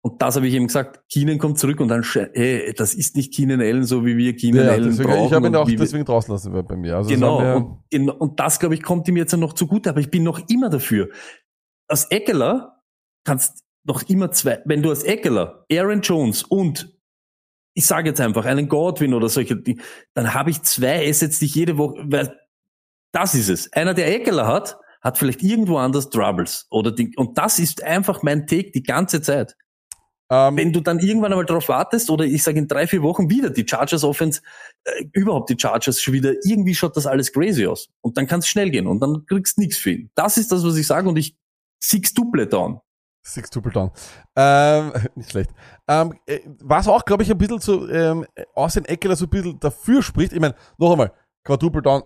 und 0.02 0.22
das 0.22 0.36
habe 0.36 0.48
ich 0.48 0.54
eben 0.54 0.68
gesagt, 0.68 1.02
Keenan 1.12 1.40
kommt 1.40 1.60
zurück 1.60 1.80
und 1.82 1.90
dann, 1.90 2.06
ey, 2.34 2.74
das 2.74 2.94
ist 2.94 3.16
nicht 3.16 3.34
Keenan 3.34 3.60
Allen, 3.60 3.84
so 3.84 4.06
wie 4.06 4.16
wir 4.16 4.36
Keenan 4.36 4.66
ja 4.66 4.72
Allen 4.72 4.84
deswegen, 4.84 5.10
brauchen. 5.10 5.28
ich 5.28 5.34
habe 5.34 5.48
ihn 5.48 5.56
auch 5.56 5.68
deswegen 5.70 6.06
draußen 6.06 6.32
lassen 6.32 6.54
bei 6.66 6.76
mir. 6.78 6.96
Also 6.96 7.10
das 7.10 7.20
genau, 7.20 7.42
wir- 7.42 7.56
und, 7.56 7.84
in, 7.90 8.10
und 8.10 8.40
das, 8.40 8.60
glaube 8.60 8.76
ich, 8.76 8.84
kommt 8.84 9.08
ihm 9.08 9.18
jetzt 9.18 9.36
noch 9.36 9.54
zugute, 9.54 9.90
aber 9.90 10.00
ich 10.00 10.12
bin 10.12 10.24
noch 10.24 10.40
immer 10.48 10.70
dafür. 10.70 11.10
Als 11.88 12.06
Eckler 12.06 12.82
kannst 13.26 13.64
noch 13.84 14.04
immer 14.08 14.32
zwei, 14.32 14.62
wenn 14.66 14.84
du 14.84 14.90
als 14.90 15.04
Eckler, 15.04 15.66
Aaron 15.72 16.02
Jones 16.02 16.44
und 16.44 16.96
ich 17.74 17.86
sage 17.86 18.10
jetzt 18.10 18.22
einfach 18.22 18.46
einen 18.46 18.70
Godwin 18.70 19.14
oder 19.14 19.30
solche, 19.30 19.62
dann 20.14 20.34
habe 20.34 20.50
ich 20.52 20.62
zwei 20.64 21.10
Assets, 21.10 21.40
die 21.40 21.46
ich 21.46 21.56
jede 21.56 21.78
Woche, 21.78 22.04
weil 22.06 22.40
das 23.12 23.36
ist 23.36 23.50
es. 23.50 23.72
Einer, 23.74 23.94
der 23.94 24.14
Eckler 24.14 24.48
hat, 24.48 24.78
hat 25.08 25.18
vielleicht 25.18 25.42
irgendwo 25.42 25.78
anders 25.78 26.10
Troubles 26.10 26.68
oder 26.70 26.92
die, 26.92 27.16
und 27.16 27.38
das 27.38 27.60
ist 27.60 27.82
einfach 27.82 28.24
mein 28.24 28.46
Take 28.46 28.72
die 28.72 28.84
ganze 28.84 29.22
Zeit. 29.22 29.56
Ähm, 30.30 30.58
Wenn 30.58 30.74
du 30.74 30.82
dann 30.82 31.00
irgendwann 31.00 31.32
einmal 31.32 31.46
darauf 31.46 31.70
wartest, 31.70 32.10
oder 32.10 32.26
ich 32.26 32.44
sage 32.44 32.60
in 32.60 32.68
drei, 32.68 32.86
vier 32.86 33.02
Wochen 33.02 33.30
wieder 33.30 33.50
die 33.50 33.66
Chargers 33.66 34.04
Offense, 34.04 34.42
äh, 34.84 35.06
überhaupt 35.14 35.50
die 35.50 35.58
Chargers 35.58 36.02
schon 36.02 36.14
wieder, 36.14 36.34
irgendwie 36.44 36.76
schaut 36.76 36.98
das 36.98 37.08
alles 37.08 37.32
crazy 37.32 37.66
aus. 37.66 37.88
Und 38.02 38.18
dann 38.18 38.28
kann 38.28 38.40
es 38.40 38.50
schnell 38.50 38.70
gehen 38.70 38.86
und 38.86 39.00
dann 39.00 39.26
kriegst 39.26 39.56
du 39.56 39.62
nichts 39.62 39.78
für 39.78 39.92
ihn. 39.92 40.12
Das 40.16 40.36
ist 40.36 40.52
das, 40.52 40.66
was 40.66 40.76
ich 40.76 40.86
sage 40.86 41.08
und 41.08 41.16
ich 41.18 41.38
six 41.80 42.14
Double 42.14 42.46
down. 42.46 42.82
Six 43.24 43.50
Triple 43.50 43.72
Down. 43.72 43.92
Ähm, 44.38 44.94
nicht 45.16 45.32
schlecht. 45.32 45.52
Ähm, 45.88 46.14
äh, 46.26 46.40
was 46.62 46.88
auch, 46.88 47.04
glaube 47.04 47.24
ich, 47.24 47.32
ein 47.32 47.38
bisschen 47.38 47.60
zu 47.60 47.90
ähm, 47.90 48.26
aus 48.54 48.76
den 48.76 48.86
Eckler 48.86 49.18
so 49.18 49.26
ein 49.26 49.30
bisschen 49.30 49.60
dafür 49.60 50.02
spricht. 50.02 50.32
Ich 50.32 50.40
meine, 50.40 50.56
noch 50.78 50.92
einmal, 50.92 51.12
Quadruple 51.44 51.82
Down, 51.82 52.04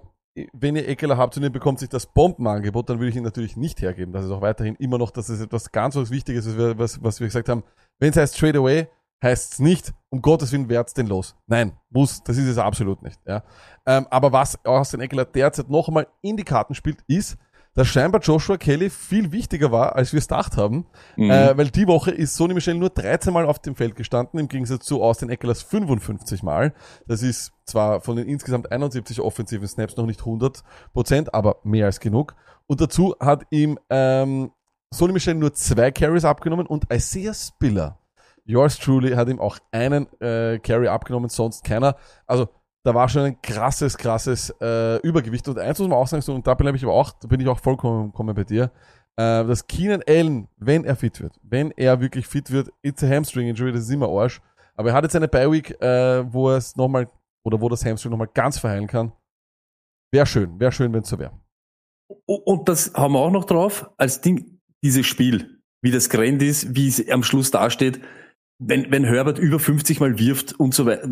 wenn 0.53 0.75
ihr 0.75 0.87
Eckler 0.87 1.17
habt 1.17 1.35
und 1.35 1.43
ihr 1.43 1.49
bekommt 1.49 1.79
sich 1.79 1.89
das 1.89 2.05
Bombenangebot, 2.05 2.89
dann 2.89 2.99
würde 2.99 3.09
ich 3.09 3.15
ihn 3.15 3.23
natürlich 3.23 3.57
nicht 3.57 3.81
hergeben. 3.81 4.13
Das 4.13 4.25
ist 4.25 4.31
auch 4.31 4.41
weiterhin 4.41 4.75
immer 4.75 4.97
noch, 4.97 5.11
dass 5.11 5.29
es 5.29 5.41
etwas 5.41 5.71
ganz 5.71 5.95
was 5.95 6.09
Wichtiges 6.09 6.45
ist, 6.45 6.57
was, 6.57 7.03
was 7.03 7.19
wir 7.19 7.27
gesagt 7.27 7.49
haben. 7.49 7.63
Wenn 7.99 8.11
es 8.11 8.17
heißt 8.17 8.37
Trade 8.37 8.59
Away, 8.59 8.87
heißt 9.23 9.53
es 9.53 9.59
nicht, 9.59 9.93
um 10.09 10.21
Gottes 10.21 10.51
Willen, 10.51 10.69
wert's 10.69 10.93
den 10.93 11.07
los. 11.07 11.35
Nein, 11.47 11.73
muss, 11.89 12.23
das 12.23 12.37
ist 12.37 12.47
es 12.47 12.57
absolut 12.57 13.01
nicht. 13.01 13.19
Ja. 13.25 13.43
Ähm, 13.85 14.07
aber 14.09 14.31
was 14.31 14.63
aus 14.65 14.91
den 14.91 15.01
Eckler 15.01 15.25
derzeit 15.25 15.69
noch 15.69 15.87
einmal 15.87 16.07
in 16.21 16.37
die 16.37 16.43
Karten 16.43 16.73
spielt, 16.73 17.03
ist, 17.07 17.37
dass 17.73 17.87
scheinbar 17.87 18.21
Joshua 18.21 18.57
Kelly 18.57 18.89
viel 18.89 19.31
wichtiger 19.31 19.71
war, 19.71 19.95
als 19.95 20.11
wir 20.11 20.17
es 20.17 20.27
gedacht 20.27 20.57
haben. 20.57 20.85
Mhm. 21.15 21.31
Äh, 21.31 21.57
weil 21.57 21.69
die 21.69 21.87
Woche 21.87 22.11
ist 22.11 22.35
Sonny 22.35 22.53
Michel 22.53 22.75
nur 22.75 22.89
13 22.89 23.31
Mal 23.31 23.45
auf 23.45 23.59
dem 23.59 23.75
Feld 23.75 23.95
gestanden, 23.95 24.39
im 24.39 24.47
Gegensatz 24.47 24.85
zu 24.85 25.01
Austin 25.01 25.29
Eckler's 25.29 25.61
55 25.61 26.43
Mal. 26.43 26.73
Das 27.07 27.23
ist 27.23 27.53
zwar 27.65 28.01
von 28.01 28.17
den 28.17 28.27
insgesamt 28.27 28.71
71 28.71 29.21
offensiven 29.21 29.67
Snaps 29.67 29.95
noch 29.95 30.05
nicht 30.05 30.19
100 30.19 30.63
Prozent, 30.93 31.33
aber 31.33 31.57
mehr 31.63 31.85
als 31.85 31.99
genug. 31.99 32.35
Und 32.67 32.81
dazu 32.81 33.15
hat 33.19 33.43
ihm 33.49 33.79
ähm, 33.89 34.51
Sonny 34.93 35.13
Michel 35.13 35.35
nur 35.35 35.53
zwei 35.53 35.91
Carries 35.91 36.25
abgenommen 36.25 36.67
und 36.67 36.91
Isaiah 36.91 37.33
Spiller, 37.33 37.97
yours 38.43 38.77
truly, 38.77 39.11
hat 39.13 39.29
ihm 39.29 39.39
auch 39.39 39.57
einen 39.71 40.07
äh, 40.19 40.59
Carry 40.59 40.87
abgenommen, 40.87 41.29
sonst 41.29 41.63
keiner. 41.63 41.95
Also 42.27 42.49
da 42.83 42.95
war 42.95 43.07
schon 43.09 43.23
ein 43.23 43.41
krasses, 43.41 43.97
krasses 43.97 44.49
äh, 44.61 44.97
Übergewicht. 45.01 45.47
Und 45.47 45.59
eins 45.59 45.79
muss 45.79 45.87
man 45.87 45.97
auch 45.97 46.07
sagen, 46.07 46.21
so, 46.21 46.33
und 46.33 46.47
da 46.47 46.53
bin 46.53 46.73
ich 46.73 46.83
aber 46.83 46.93
auch, 46.93 47.11
da 47.11 47.27
bin 47.27 47.39
ich 47.39 47.47
auch 47.47 47.59
vollkommen 47.59 48.11
bei 48.13 48.43
dir, 48.43 48.71
äh, 49.17 49.45
dass 49.45 49.67
Keenan 49.67 50.03
Allen, 50.07 50.47
wenn 50.57 50.83
er 50.83 50.95
fit 50.95 51.21
wird, 51.21 51.39
wenn 51.43 51.71
er 51.71 52.01
wirklich 52.01 52.27
fit 52.27 52.51
wird, 52.51 52.71
it's 52.81 53.03
a 53.03 53.07
hamstring 53.07 53.47
injury, 53.47 53.71
das 53.71 53.81
ist 53.81 53.91
immer 53.91 54.09
Arsch. 54.09 54.41
Aber 54.75 54.89
er 54.89 54.95
hat 54.95 55.03
jetzt 55.03 55.15
eine 55.15 55.27
Bye 55.27 55.51
Week, 55.51 55.79
äh, 55.81 56.33
wo 56.33 56.49
er 56.49 56.57
es 56.57 56.75
nochmal, 56.75 57.07
oder 57.43 57.59
wo 57.61 57.69
das 57.69 57.85
Hamstring 57.85 58.11
nochmal 58.11 58.29
ganz 58.33 58.57
verheilen 58.57 58.87
kann. 58.87 59.11
Wäre 60.11 60.25
schön, 60.25 60.59
wäre 60.59 60.71
schön, 60.71 60.93
wenn 60.93 61.01
es 61.01 61.09
so 61.09 61.19
wäre. 61.19 61.39
Und 62.25 62.67
das 62.67 62.93
haben 62.93 63.13
wir 63.13 63.19
auch 63.19 63.31
noch 63.31 63.45
drauf, 63.45 63.89
als 63.97 64.21
Ding, 64.21 64.59
dieses 64.83 65.05
Spiel, 65.05 65.61
wie 65.81 65.91
das 65.91 66.09
Grand 66.09 66.41
ist, 66.41 66.75
wie 66.75 66.87
es 66.87 67.07
am 67.09 67.23
Schluss 67.23 67.51
dasteht, 67.51 68.01
wenn, 68.63 68.91
wenn 68.91 69.03
Herbert 69.03 69.39
über 69.39 69.59
50 69.59 69.99
Mal 69.99 70.19
wirft 70.19 70.59
und 70.59 70.73
so 70.73 70.85
weiter. 70.85 71.09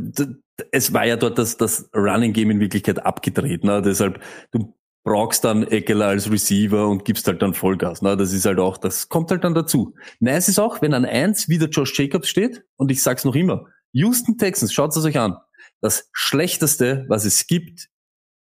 Es 0.71 0.93
war 0.93 1.05
ja 1.05 1.17
dort 1.17 1.37
das, 1.37 1.57
das 1.57 1.89
Running 1.95 2.33
Game 2.33 2.51
in 2.51 2.59
Wirklichkeit 2.59 3.05
abgedreht. 3.05 3.63
Ne? 3.63 3.81
Deshalb, 3.81 4.21
du 4.51 4.75
brauchst 5.03 5.43
dann 5.43 5.63
Eckler 5.63 6.07
als 6.07 6.29
Receiver 6.29 6.87
und 6.87 7.05
gibst 7.05 7.27
halt 7.27 7.41
dann 7.41 7.55
Vollgas. 7.55 8.01
Ne? 8.01 8.15
Das 8.15 8.33
ist 8.33 8.45
halt 8.45 8.59
auch, 8.59 8.77
das 8.77 9.09
kommt 9.09 9.31
halt 9.31 9.43
dann 9.43 9.55
dazu. 9.55 9.95
Nice 10.19 10.47
ist 10.47 10.59
auch, 10.59 10.81
wenn 10.81 10.93
an 10.93 11.05
eins 11.05 11.49
wieder 11.49 11.67
Josh 11.67 11.97
Jacobs 11.97 12.29
steht, 12.29 12.63
und 12.75 12.91
ich 12.91 13.01
sag's 13.01 13.25
noch 13.25 13.35
immer, 13.35 13.65
Houston 13.93 14.37
Texans, 14.37 14.71
schaut 14.71 14.95
es 14.95 15.03
euch 15.03 15.17
an. 15.17 15.37
Das 15.81 16.09
Schlechteste, 16.11 17.05
was 17.07 17.25
es 17.25 17.47
gibt 17.47 17.89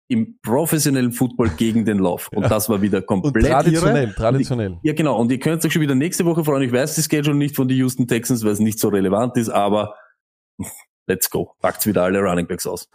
im 0.08 0.38
professionellen 0.40 1.12
Football 1.12 1.50
gegen 1.50 1.84
den 1.84 1.98
Lauf. 1.98 2.28
Und 2.34 2.50
das 2.50 2.68
war 2.68 2.80
wieder 2.80 2.98
Und 2.98 3.06
komplett 3.22 3.46
traditionell, 3.46 4.04
irre. 4.04 4.14
traditionell. 4.14 4.78
Ja, 4.82 4.94
genau. 4.94 5.18
Und 5.18 5.30
ihr 5.30 5.38
könnt 5.38 5.64
euch 5.64 5.72
schon 5.72 5.82
wieder 5.82 5.94
nächste 5.94 6.24
Woche 6.24 6.44
freuen. 6.44 6.62
Ich 6.62 6.72
weiß 6.72 6.94
die 6.94 7.02
Schedule 7.02 7.36
nicht 7.36 7.54
von 7.54 7.68
den 7.68 7.76
Houston 7.76 8.06
Texans, 8.06 8.42
weil 8.42 8.52
es 8.52 8.58
nicht 8.58 8.78
so 8.78 8.88
relevant 8.88 9.36
ist, 9.36 9.50
aber 9.50 9.94
let's 11.06 11.28
go. 11.30 11.52
Packt's 11.60 11.86
wieder 11.86 12.04
alle 12.04 12.20
Running 12.20 12.46
Backs 12.46 12.66
aus. 12.66 12.88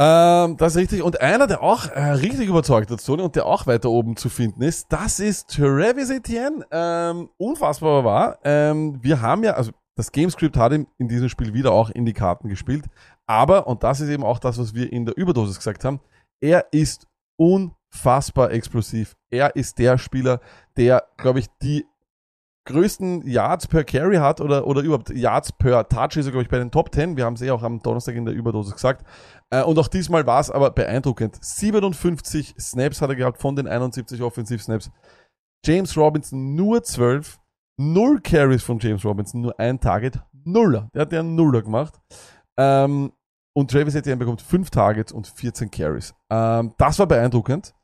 Ähm, 0.00 0.56
das 0.58 0.76
ist 0.76 0.82
richtig. 0.82 1.02
Und 1.02 1.20
einer, 1.20 1.46
der 1.46 1.62
auch 1.62 1.86
äh, 1.88 2.10
richtig 2.10 2.48
überzeugt 2.48 2.90
hat, 2.90 3.00
Sony, 3.00 3.22
und 3.22 3.34
der 3.34 3.46
auch 3.46 3.66
weiter 3.66 3.90
oben 3.90 4.16
zu 4.16 4.28
finden 4.28 4.62
ist, 4.62 4.86
das 4.90 5.18
ist 5.18 5.48
Travis 5.50 6.10
Etienne. 6.10 6.64
Ähm, 6.70 7.30
unfassbar 7.36 8.04
war. 8.04 8.38
Ähm, 8.44 8.98
wir 9.02 9.20
haben 9.20 9.42
ja, 9.42 9.54
also 9.54 9.72
das 9.96 10.12
Gamescript 10.12 10.56
hat 10.56 10.72
ihm 10.72 10.86
in 10.98 11.08
diesem 11.08 11.28
Spiel 11.28 11.52
wieder 11.54 11.72
auch 11.72 11.90
in 11.90 12.06
die 12.06 12.12
Karten 12.12 12.48
gespielt. 12.48 12.84
Aber, 13.26 13.66
und 13.66 13.82
das 13.82 14.00
ist 14.00 14.08
eben 14.08 14.22
auch 14.22 14.38
das, 14.38 14.58
was 14.58 14.72
wir 14.74 14.92
in 14.92 15.04
der 15.04 15.16
Überdosis 15.16 15.56
gesagt 15.56 15.84
haben, 15.84 16.00
er 16.40 16.66
ist 16.72 17.06
unfassbar 17.36 18.50
explosiv. 18.50 19.16
Er 19.30 19.56
ist 19.56 19.78
der 19.78 19.98
Spieler, 19.98 20.40
der, 20.76 21.04
glaube 21.16 21.40
ich, 21.40 21.46
die 21.62 21.84
größten 22.68 23.26
Yards 23.26 23.66
per 23.66 23.82
Carry 23.82 24.16
hat 24.16 24.40
oder, 24.42 24.66
oder 24.66 24.82
überhaupt 24.82 25.08
Yards 25.10 25.52
per 25.52 25.88
Touch 25.88 26.16
ist 26.16 26.26
er, 26.26 26.32
glaube 26.32 26.42
ich, 26.42 26.50
bei 26.50 26.58
den 26.58 26.70
Top 26.70 26.94
10. 26.94 27.16
Wir 27.16 27.24
haben 27.24 27.34
es 27.34 27.42
eh 27.42 27.50
auch 27.50 27.62
am 27.62 27.80
Donnerstag 27.80 28.14
in 28.14 28.26
der 28.26 28.34
Überdosis 28.34 28.74
gesagt. 28.74 29.06
Äh, 29.50 29.62
und 29.62 29.78
auch 29.78 29.88
diesmal 29.88 30.26
war 30.26 30.40
es 30.40 30.50
aber 30.50 30.70
beeindruckend. 30.70 31.38
57 31.40 32.54
Snaps 32.60 33.00
hat 33.00 33.08
er 33.08 33.16
gehabt 33.16 33.40
von 33.40 33.56
den 33.56 33.66
71 33.66 34.20
Offensiv-Snaps. 34.20 34.90
James 35.64 35.96
Robinson 35.96 36.54
nur 36.54 36.82
12. 36.82 37.38
Null 37.80 38.20
Carries 38.20 38.64
von 38.64 38.78
James 38.80 39.04
Robinson, 39.04 39.40
nur 39.40 39.58
ein 39.58 39.80
Target. 39.80 40.20
Nuller. 40.44 40.90
Der 40.94 41.02
hat 41.02 41.12
ja 41.12 41.20
einen 41.20 41.36
Nuller 41.36 41.62
gemacht. 41.62 41.94
Ähm, 42.56 43.12
und 43.58 43.72
Travis 43.72 43.96
Etienne 43.96 44.18
bekommt 44.18 44.40
5 44.40 44.70
Targets 44.70 45.10
und 45.10 45.26
14 45.26 45.68
Carries. 45.68 46.14
Ähm, 46.30 46.74
das 46.78 46.96
war 47.00 47.08
beeindruckend. 47.08 47.74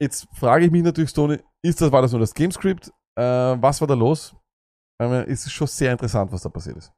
Jetzt 0.00 0.26
frage 0.32 0.64
ich 0.64 0.70
mich 0.70 0.82
natürlich, 0.82 1.10
Stoney, 1.10 1.38
ist 1.62 1.82
das, 1.82 1.92
war 1.92 2.00
das 2.00 2.12
nur 2.12 2.20
das 2.20 2.32
Gamescript? 2.32 2.88
Äh, 3.14 3.22
was 3.22 3.82
war 3.82 3.88
da 3.88 3.92
los? 3.92 4.34
Ähm, 4.98 5.12
es 5.28 5.44
ist 5.44 5.52
schon 5.52 5.66
sehr 5.66 5.92
interessant, 5.92 6.32
was 6.32 6.40
da 6.40 6.48
passiert 6.48 6.78
ist. 6.78 6.92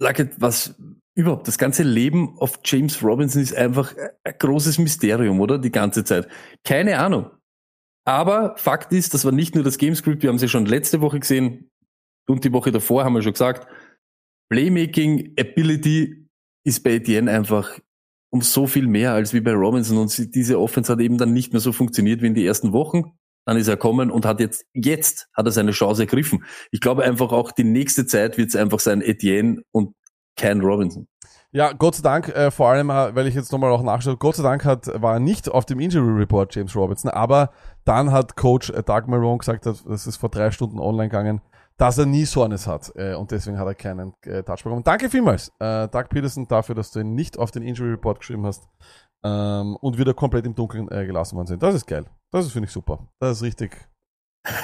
Luckett, 0.00 0.40
was 0.40 0.80
überhaupt, 1.16 1.48
das 1.48 1.58
ganze 1.58 1.82
Leben 1.82 2.38
auf 2.38 2.60
James 2.64 3.02
Robinson 3.02 3.42
ist 3.42 3.56
einfach 3.56 3.92
ein 4.22 4.34
großes 4.38 4.78
Mysterium, 4.78 5.40
oder? 5.40 5.58
Die 5.58 5.72
ganze 5.72 6.04
Zeit. 6.04 6.28
Keine 6.62 7.00
Ahnung. 7.00 7.28
Aber 8.06 8.56
Fakt 8.56 8.92
ist, 8.92 9.14
das 9.14 9.24
war 9.24 9.32
nicht 9.32 9.56
nur 9.56 9.64
das 9.64 9.78
Gamescript, 9.78 10.22
wir 10.22 10.28
haben 10.28 10.36
es 10.36 10.42
ja 10.42 10.48
schon 10.48 10.66
letzte 10.66 11.00
Woche 11.00 11.18
gesehen 11.18 11.70
und 12.28 12.44
die 12.44 12.52
Woche 12.52 12.70
davor 12.70 13.04
haben 13.04 13.14
wir 13.14 13.22
schon 13.22 13.32
gesagt, 13.32 13.66
Playmaking 14.48 15.34
Ability 15.40 16.21
ist 16.64 16.82
bei 16.82 16.94
Etienne 16.94 17.30
einfach 17.30 17.78
um 18.30 18.40
so 18.40 18.66
viel 18.66 18.86
mehr 18.86 19.12
als 19.12 19.34
wie 19.34 19.40
bei 19.40 19.52
Robinson 19.52 19.98
und 19.98 20.34
diese 20.34 20.58
Offense 20.58 20.90
hat 20.90 21.00
eben 21.00 21.18
dann 21.18 21.32
nicht 21.32 21.52
mehr 21.52 21.60
so 21.60 21.72
funktioniert 21.72 22.22
wie 22.22 22.28
in 22.28 22.34
die 22.34 22.46
ersten 22.46 22.72
Wochen. 22.72 23.12
Dann 23.44 23.56
ist 23.56 23.68
er 23.68 23.76
kommen 23.76 24.10
und 24.10 24.24
hat 24.24 24.40
jetzt, 24.40 24.64
jetzt 24.72 25.28
hat 25.34 25.46
er 25.46 25.52
seine 25.52 25.72
Chance 25.72 26.02
ergriffen. 26.02 26.44
Ich 26.70 26.80
glaube 26.80 27.02
einfach 27.02 27.32
auch 27.32 27.52
die 27.52 27.64
nächste 27.64 28.06
Zeit 28.06 28.38
wird 28.38 28.48
es 28.48 28.56
einfach 28.56 28.78
sein 28.78 29.02
Etienne 29.02 29.62
und 29.72 29.94
kein 30.36 30.60
Robinson. 30.60 31.08
Ja, 31.54 31.72
Gott 31.72 31.96
sei 31.96 32.02
Dank, 32.02 32.28
äh, 32.30 32.50
vor 32.50 32.70
allem, 32.70 32.88
äh, 32.88 33.14
weil 33.14 33.26
ich 33.26 33.34
jetzt 33.34 33.52
nochmal 33.52 33.70
auch 33.70 33.82
nachschaue, 33.82 34.16
Gott 34.16 34.36
sei 34.36 34.42
Dank 34.42 34.64
hat, 34.64 34.86
war 35.02 35.20
nicht 35.20 35.50
auf 35.50 35.66
dem 35.66 35.80
Injury 35.80 36.20
Report 36.20 36.54
James 36.54 36.74
Robinson, 36.74 37.10
aber 37.10 37.50
dann 37.84 38.10
hat 38.10 38.36
Coach 38.36 38.70
äh, 38.70 38.82
Doug 38.82 39.02
Marone 39.08 39.36
gesagt, 39.36 39.66
das 39.66 40.06
ist 40.06 40.16
vor 40.16 40.30
drei 40.30 40.50
Stunden 40.50 40.78
online 40.78 41.10
gegangen, 41.10 41.42
dass 41.76 41.98
er 41.98 42.06
nie 42.06 42.24
Soreness 42.24 42.66
hat 42.66 42.92
äh, 42.96 43.14
und 43.14 43.30
deswegen 43.30 43.58
hat 43.58 43.66
er 43.66 43.74
keinen 43.74 44.14
äh, 44.22 44.42
Touch 44.42 44.62
bekommen. 44.62 44.82
Danke 44.84 45.10
vielmals, 45.10 45.50
äh, 45.58 45.88
Doug 45.88 46.04
Peterson, 46.10 46.46
dafür, 46.46 46.74
dass 46.74 46.90
du 46.90 47.00
ihn 47.00 47.14
nicht 47.14 47.38
auf 47.38 47.50
den 47.50 47.62
Injury 47.62 47.90
Report 47.90 48.20
geschrieben 48.20 48.46
hast 48.46 48.68
ähm, 49.24 49.76
und 49.76 49.98
wieder 49.98 50.14
komplett 50.14 50.46
im 50.46 50.54
Dunkeln 50.54 50.90
äh, 50.90 51.06
gelassen 51.06 51.36
worden 51.36 51.46
sind. 51.46 51.62
Das 51.62 51.74
ist 51.74 51.86
geil. 51.86 52.04
Das 52.30 52.50
finde 52.50 52.66
ich, 52.66 52.72
super. 52.72 53.06
Das 53.20 53.38
ist 53.38 53.42
richtig 53.42 53.88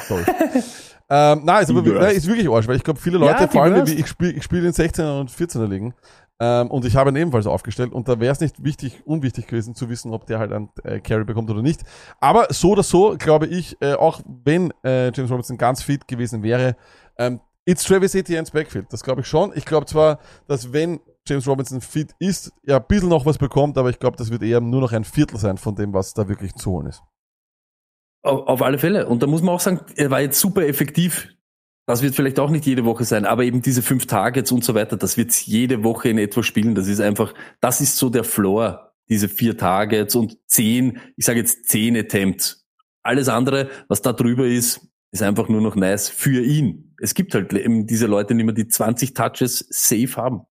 toll. 0.09 0.25
ähm, 1.11 1.43
nein, 1.45 1.63
ist, 1.63 1.71
aber, 1.71 2.11
ist 2.11 2.27
wirklich 2.27 2.49
Arsch, 2.49 2.67
weil 2.67 2.77
ich 2.77 2.85
glaube, 2.85 3.01
viele 3.01 3.19
Ja, 3.19 3.33
Leute, 3.33 3.47
die 3.47 3.53
vor 3.53 3.63
allem, 3.63 3.87
ich 3.87 4.07
spiele 4.07 4.33
ich 4.33 4.43
spiel 4.43 4.65
in 4.65 4.73
16er 4.73 5.21
und 5.21 5.31
14er 5.31 5.67
Ligen, 5.67 5.95
ähm, 6.41 6.71
und 6.71 6.85
ich 6.85 6.95
habe 6.95 7.11
ihn 7.11 7.17
ebenfalls 7.17 7.47
aufgestellt 7.47 7.93
und 7.93 8.09
da 8.09 8.21
wäre 8.21 8.33
es 8.33 8.41
nicht 8.41 8.63
wichtig, 8.63 9.03
unwichtig 9.05 9.47
gewesen 9.49 9.75
zu 9.75 9.89
wissen, 9.89 10.13
ob 10.13 10.27
der 10.27 10.39
halt 10.39 10.53
einen 10.53 10.71
äh, 10.85 11.01
Carry 11.01 11.25
bekommt 11.25 11.51
oder 11.51 11.63
nicht. 11.63 11.83
Aber 12.21 12.47
so 12.51 12.71
oder 12.71 12.85
so, 12.85 13.17
glaube 13.19 13.47
ich, 13.47 13.77
äh, 13.81 13.95
auch 13.95 14.21
wenn 14.45 14.73
äh, 14.85 15.11
James 15.13 15.31
Robinson 15.31 15.59
ganz 15.59 15.83
fit 15.83 16.07
gewesen 16.07 16.43
wäre, 16.43 16.77
ähm, 17.17 17.41
it's 17.65 17.83
Travis 17.83 18.15
Etienne's 18.15 18.53
Backfield. 18.53 18.87
Das 18.93 19.03
glaube 19.03 19.23
ich 19.23 19.27
schon. 19.27 19.53
Ich 19.57 19.65
glaube 19.65 19.87
zwar, 19.87 20.21
dass 20.47 20.73
wenn 20.73 21.01
James 21.27 21.47
Robinson 21.47 21.81
fit 21.81 22.15
ist, 22.21 22.53
er 22.65 22.77
ein 22.77 22.87
bisschen 22.87 23.09
noch 23.09 23.27
was 23.27 23.39
bekommt, 23.39 23.77
aber 23.77 23.91
ich 23.91 23.99
glaube, 23.99 24.17
das 24.17 24.31
wird 24.31 24.43
eher 24.43 24.61
nur 24.61 24.81
noch 24.81 24.93
ein 24.93 25.05
Viertel 25.05 25.39
sein 25.39 25.59
von 25.59 25.75
dem, 25.75 25.93
was 25.93 26.15
da 26.15 26.29
wirklich 26.29 26.55
zu 26.55 26.71
holen 26.71 26.87
ist. 26.87 27.03
Auf, 28.23 28.47
auf 28.47 28.63
alle 28.63 28.79
Fälle. 28.79 29.09
Und 29.09 29.23
da 29.23 29.27
muss 29.27 29.43
man 29.43 29.55
auch 29.55 29.61
sagen, 29.61 29.81
er 29.97 30.11
war 30.11 30.21
jetzt 30.21 30.41
super 30.41 30.67
effektiv. 30.67 31.29
Das 31.89 32.03
wird 32.03 32.15
vielleicht 32.15 32.39
auch 32.39 32.51
nicht 32.51 32.67
jede 32.67 32.85
Woche 32.85 33.05
sein, 33.05 33.25
aber 33.25 33.45
eben 33.45 33.63
diese 33.63 33.81
fünf 33.81 34.05
Targets 34.05 34.53
und 34.53 34.63
so 34.63 34.75
weiter, 34.75 34.99
das 34.99 35.17
wird 35.17 35.33
jede 35.33 35.85
Woche 35.85 36.11
in 36.11 36.19
etwa 36.19 36.43
spielen. 36.43 36.75
Das 36.75 36.87
ist 36.87 37.01
einfach, 37.01 37.33
das 37.63 37.81
ist 37.81 37.97
so 37.97 38.11
der 38.11 38.25
Floor, 38.25 38.93
diese 39.09 39.27
vier 39.27 39.57
Targets 39.57 40.15
und 40.15 40.37
zehn, 40.47 41.01
ich 41.17 41.25
sage 41.25 41.39
jetzt 41.39 41.65
zehn 41.65 41.97
Attempts. 41.97 42.69
Alles 43.03 43.31
andere, 43.31 43.71
was 43.89 44.03
da 44.03 44.13
drüber 44.13 44.47
ist, 44.47 44.87
ist 45.13 45.23
einfach 45.23 45.49
nur 45.49 45.63
noch 45.63 45.77
nice 45.77 46.11
für 46.11 46.43
ihn. 46.43 46.95
Es 47.01 47.15
gibt 47.15 47.35
halt 47.35 47.55
eben 47.55 47.87
diese 47.87 48.07
Leute, 48.07 48.35
die 48.35 48.43
immer 48.43 48.53
die 48.53 48.69
20 48.69 49.15
Touches 49.15 49.67
safe 49.71 50.15
haben. 50.17 50.43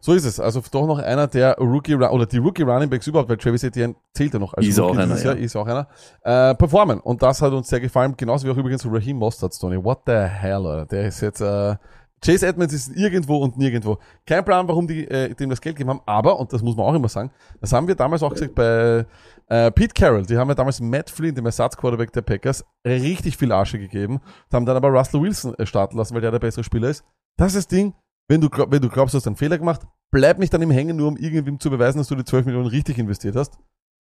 So 0.00 0.12
ist 0.12 0.24
es. 0.24 0.40
Also 0.40 0.62
doch 0.70 0.86
noch 0.86 0.98
einer 0.98 1.26
der 1.26 1.56
Rookie 1.58 1.94
oder 1.94 2.26
die 2.26 2.38
Rookie 2.38 2.62
Running 2.62 2.90
Backs 2.90 3.06
überhaupt, 3.06 3.28
weil 3.28 3.36
Travis 3.36 3.62
Etienne 3.62 3.94
zählt 4.12 4.32
ja 4.32 4.38
noch 4.38 4.54
als 4.54 4.66
Ist 4.66 4.78
auch 4.78 4.90
Rookie 4.90 4.98
einer, 4.98 5.14
dieses 5.14 5.24
ja. 5.24 5.32
Jahr, 5.32 5.40
ist 5.40 5.56
auch 5.56 5.66
einer. 5.66 5.88
Äh, 6.22 6.54
performen. 6.54 7.00
Und 7.00 7.22
das 7.22 7.40
hat 7.42 7.52
uns 7.52 7.68
sehr 7.68 7.80
gefallen, 7.80 8.14
genauso 8.16 8.46
wie 8.46 8.50
auch 8.50 8.56
übrigens 8.56 8.84
Raheem 8.86 9.16
Mostert, 9.16 9.58
Tony. 9.58 9.82
What 9.82 10.00
the 10.06 10.12
hell, 10.12 10.66
Alter. 10.66 10.86
Der 10.86 11.06
ist 11.06 11.20
jetzt 11.20 11.40
äh, 11.40 11.76
Chase 12.24 12.46
Edmonds 12.46 12.72
ist 12.72 12.96
irgendwo 12.96 13.36
und 13.38 13.58
nirgendwo. 13.58 13.98
Kein 14.26 14.44
Plan, 14.44 14.66
warum 14.66 14.86
die 14.86 15.06
äh, 15.06 15.34
dem 15.34 15.50
das 15.50 15.60
Geld 15.60 15.76
gegeben 15.76 15.90
haben, 15.90 16.00
aber, 16.06 16.38
und 16.38 16.52
das 16.52 16.62
muss 16.62 16.74
man 16.74 16.86
auch 16.86 16.94
immer 16.94 17.08
sagen, 17.08 17.30
das 17.60 17.72
haben 17.72 17.86
wir 17.86 17.94
damals 17.94 18.22
auch 18.22 18.32
gesagt 18.32 18.54
bei 18.54 19.04
äh, 19.48 19.70
Pete 19.70 19.92
Carroll, 19.92 20.24
die 20.24 20.38
haben 20.38 20.48
ja 20.48 20.54
damals 20.54 20.80
Matt 20.80 21.10
Flynn, 21.10 21.34
dem 21.34 21.44
Ersatzquarterback 21.44 22.12
der 22.12 22.22
Packers, 22.22 22.64
richtig 22.86 23.36
viel 23.36 23.52
Asche 23.52 23.78
gegeben, 23.78 24.20
haben 24.50 24.64
dann 24.64 24.76
aber 24.76 24.88
Russell 24.88 25.20
Wilson 25.20 25.54
äh, 25.58 25.66
starten 25.66 25.98
lassen, 25.98 26.14
weil 26.14 26.22
der 26.22 26.30
der 26.30 26.38
bessere 26.38 26.64
Spieler 26.64 26.88
ist. 26.88 27.04
Das 27.36 27.48
ist 27.48 27.56
das 27.56 27.68
Ding, 27.68 27.92
wenn 28.28 28.40
du, 28.40 28.48
wenn 28.68 28.80
du 28.82 28.88
glaubst, 28.88 29.14
du 29.14 29.18
hast 29.18 29.26
einen 29.26 29.36
Fehler 29.36 29.58
gemacht, 29.58 29.82
bleib 30.10 30.38
nicht 30.38 30.52
dann 30.54 30.62
im 30.62 30.70
Hängen, 30.70 30.96
nur 30.96 31.08
um 31.08 31.16
irgendwem 31.16 31.58
zu 31.60 31.70
beweisen, 31.70 31.98
dass 31.98 32.08
du 32.08 32.14
die 32.14 32.24
12 32.24 32.46
Millionen 32.46 32.66
richtig 32.68 32.98
investiert 32.98 33.36
hast. 33.36 33.58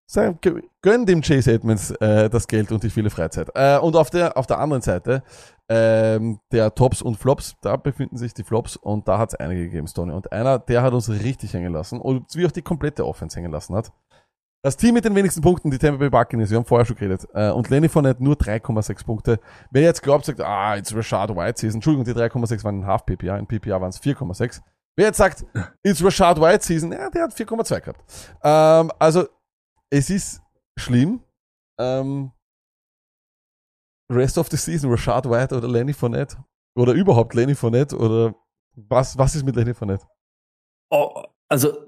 Sei, 0.05 0.27
gö- 0.29 0.61
gönn 0.81 1.05
dem 1.05 1.21
Chase 1.21 1.53
Edmonds 1.53 1.91
äh, 1.91 2.29
das 2.29 2.45
Geld 2.47 2.71
und 2.73 2.83
die 2.83 2.89
viele 2.89 3.09
Freizeit. 3.09 3.49
Äh, 3.55 3.77
und 3.79 3.95
auf 3.95 4.09
der, 4.09 4.35
auf 4.37 4.45
der 4.45 4.59
anderen 4.59 4.81
Seite, 4.81 5.23
ähm, 5.69 6.39
der 6.51 6.75
Tops 6.75 7.01
und 7.01 7.15
Flops, 7.17 7.55
da 7.61 7.77
befinden 7.77 8.17
sich 8.17 8.33
die 8.33 8.43
Flops 8.43 8.75
und 8.75 9.07
da 9.07 9.17
hat 9.17 9.29
es 9.29 9.35
einige 9.39 9.63
gegeben, 9.63 9.87
Stoney. 9.87 10.11
Und 10.13 10.31
einer, 10.33 10.59
der 10.59 10.83
hat 10.83 10.93
uns 10.93 11.09
richtig 11.09 11.53
hängen 11.53 11.71
lassen 11.71 12.01
und 12.01 12.25
wie 12.35 12.45
auch 12.45 12.51
die 12.51 12.61
komplette 12.61 13.07
Offense 13.07 13.37
hängen 13.37 13.51
lassen 13.51 13.73
hat. 13.75 13.93
Das 14.65 14.77
Team 14.77 14.93
mit 14.93 15.03
den 15.03 15.13
wenigsten 15.13 15.41
Punkten, 15.41 15.69
die 15.69 15.77
Tampa 15.77 15.97
Bay 15.97 16.09
Buccaneers, 16.09 16.49
wir 16.49 16.57
haben 16.57 16.63
vorher 16.63 16.85
schon 16.85 16.95
geredet, 16.95 17.27
äh, 17.33 17.49
und 17.51 17.69
Lenny 17.69 17.89
Fournette 17.89 18.23
nur 18.23 18.35
3,6 18.35 19.03
Punkte. 19.03 19.39
Wer 19.71 19.81
jetzt 19.81 20.01
glaubt, 20.01 20.23
sagt, 20.23 20.39
ah, 20.39 20.77
it's 20.77 20.95
Rashad 20.95 21.35
White 21.35 21.59
Season, 21.59 21.79
Entschuldigung, 21.79 22.05
die 22.05 22.13
3,6 22.13 22.63
waren 22.63 22.77
in 22.77 22.85
Half 22.87 23.05
PPA, 23.05 23.37
in 23.37 23.45
PPA 23.45 23.81
waren 23.81 23.89
es 23.89 24.01
4,6. 24.01 24.61
Wer 24.95 25.07
jetzt 25.07 25.17
sagt, 25.17 25.45
it's 25.83 26.01
Rashad 26.01 26.39
White 26.39 26.63
Season, 26.63 26.93
ja, 26.93 27.09
der 27.09 27.23
hat 27.23 27.33
4,2 27.33 27.81
gehabt. 27.81 28.01
Ähm, 28.41 28.89
also, 28.99 29.27
es 29.89 30.09
ist 30.09 30.41
schlimm. 30.79 31.21
Ähm, 31.77 32.31
Rest 34.09 34.37
of 34.37 34.47
the 34.47 34.55
Season, 34.55 34.89
Rashad 34.89 35.29
White 35.29 35.57
oder 35.57 35.67
Lenny 35.67 35.91
Fournette? 35.91 36.37
Oder 36.77 36.93
überhaupt 36.93 37.33
Lenny 37.33 37.53
Fournette? 37.53 37.97
Oder 37.97 38.33
was, 38.75 39.17
was 39.17 39.35
ist 39.35 39.43
mit 39.43 39.57
Lenny 39.57 39.73
Fournette? 39.73 40.05
Oh, 40.89 41.21
also 41.49 41.85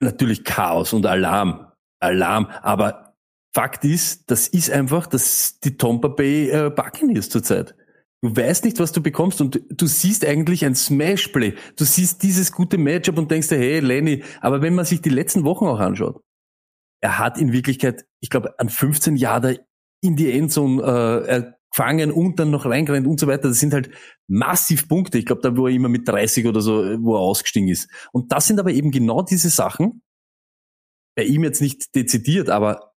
natürlich 0.00 0.44
Chaos 0.44 0.92
und 0.92 1.06
Alarm. 1.06 1.70
Alarm. 2.00 2.46
Aber 2.62 3.14
Fakt 3.54 3.84
ist, 3.84 4.30
das 4.30 4.48
ist 4.48 4.70
einfach 4.70 5.06
das, 5.06 5.60
die 5.60 5.76
Tampa 5.76 6.08
Bay 6.08 6.50
äh, 6.50 6.70
Buccaneers 6.70 7.30
zurzeit. 7.30 7.74
Du 8.22 8.34
weißt 8.34 8.64
nicht, 8.64 8.78
was 8.80 8.92
du 8.92 9.02
bekommst 9.02 9.40
und 9.40 9.62
du 9.70 9.86
siehst 9.86 10.24
eigentlich 10.26 10.64
ein 10.64 10.74
Smashplay. 10.74 11.54
Du 11.76 11.84
siehst 11.84 12.22
dieses 12.22 12.52
gute 12.52 12.78
Matchup 12.78 13.18
und 13.18 13.30
denkst 13.30 13.48
dir, 13.48 13.58
hey 13.58 13.80
Lenny, 13.80 14.24
aber 14.40 14.62
wenn 14.62 14.74
man 14.74 14.84
sich 14.84 15.00
die 15.00 15.10
letzten 15.10 15.44
Wochen 15.44 15.66
auch 15.66 15.80
anschaut, 15.80 16.20
er 17.00 17.18
hat 17.18 17.38
in 17.38 17.52
Wirklichkeit, 17.52 18.04
ich 18.20 18.30
glaube, 18.30 18.58
an 18.58 18.68
15 18.68 19.16
Jahre 19.16 19.60
in 20.02 20.16
die 20.16 20.32
Endzone 20.32 20.82
äh, 21.26 21.52
gefangen 21.70 22.10
und 22.10 22.38
dann 22.38 22.50
noch 22.50 22.64
reingerannt 22.64 23.06
und 23.06 23.20
so 23.20 23.26
weiter. 23.26 23.48
Das 23.48 23.60
sind 23.60 23.74
halt 23.74 23.90
massiv 24.28 24.88
Punkte. 24.88 25.18
Ich 25.18 25.26
glaube, 25.26 25.42
da 25.42 25.56
wo 25.56 25.66
er 25.66 25.74
immer 25.74 25.88
mit 25.88 26.08
30 26.08 26.46
oder 26.46 26.60
so, 26.60 26.82
äh, 26.82 26.98
wo 27.00 27.14
er 27.14 27.20
ausgestiegen 27.20 27.68
ist. 27.68 27.88
Und 28.12 28.32
das 28.32 28.46
sind 28.46 28.58
aber 28.58 28.70
eben 28.70 28.90
genau 28.90 29.22
diese 29.22 29.50
Sachen, 29.50 30.02
bei 31.16 31.24
ihm 31.24 31.42
jetzt 31.42 31.60
nicht 31.60 31.94
dezidiert, 31.96 32.48
aber 32.50 32.92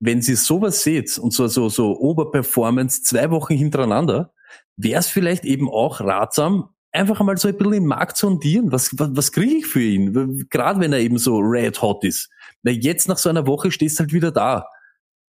wenn 0.00 0.22
Sie 0.22 0.34
sowas 0.34 0.82
seht 0.82 1.16
und 1.18 1.32
so, 1.32 1.46
so, 1.46 1.68
so 1.68 1.96
Oberperformance 1.98 3.02
zwei 3.02 3.30
Wochen 3.30 3.54
hintereinander, 3.54 4.32
wäre 4.76 5.00
es 5.00 5.08
vielleicht 5.08 5.44
eben 5.44 5.68
auch 5.68 6.00
ratsam, 6.00 6.70
einfach 6.92 7.20
einmal 7.20 7.36
so 7.36 7.48
ein 7.48 7.56
bisschen 7.56 7.74
im 7.74 7.86
Markt 7.86 8.16
sondieren. 8.16 8.72
Was, 8.72 8.98
was, 8.98 9.10
was 9.12 9.32
kriege 9.32 9.56
ich 9.56 9.66
für 9.66 9.82
ihn? 9.82 10.46
Gerade 10.50 10.80
wenn 10.80 10.92
er 10.92 11.00
eben 11.00 11.18
so 11.18 11.38
red 11.38 11.80
hot 11.80 12.02
ist. 12.04 12.30
Weil 12.62 12.74
jetzt 12.74 13.08
nach 13.08 13.18
so 13.18 13.28
einer 13.28 13.46
Woche 13.46 13.70
stehst 13.70 13.98
du 13.98 14.00
halt 14.00 14.12
wieder 14.12 14.32
da. 14.32 14.66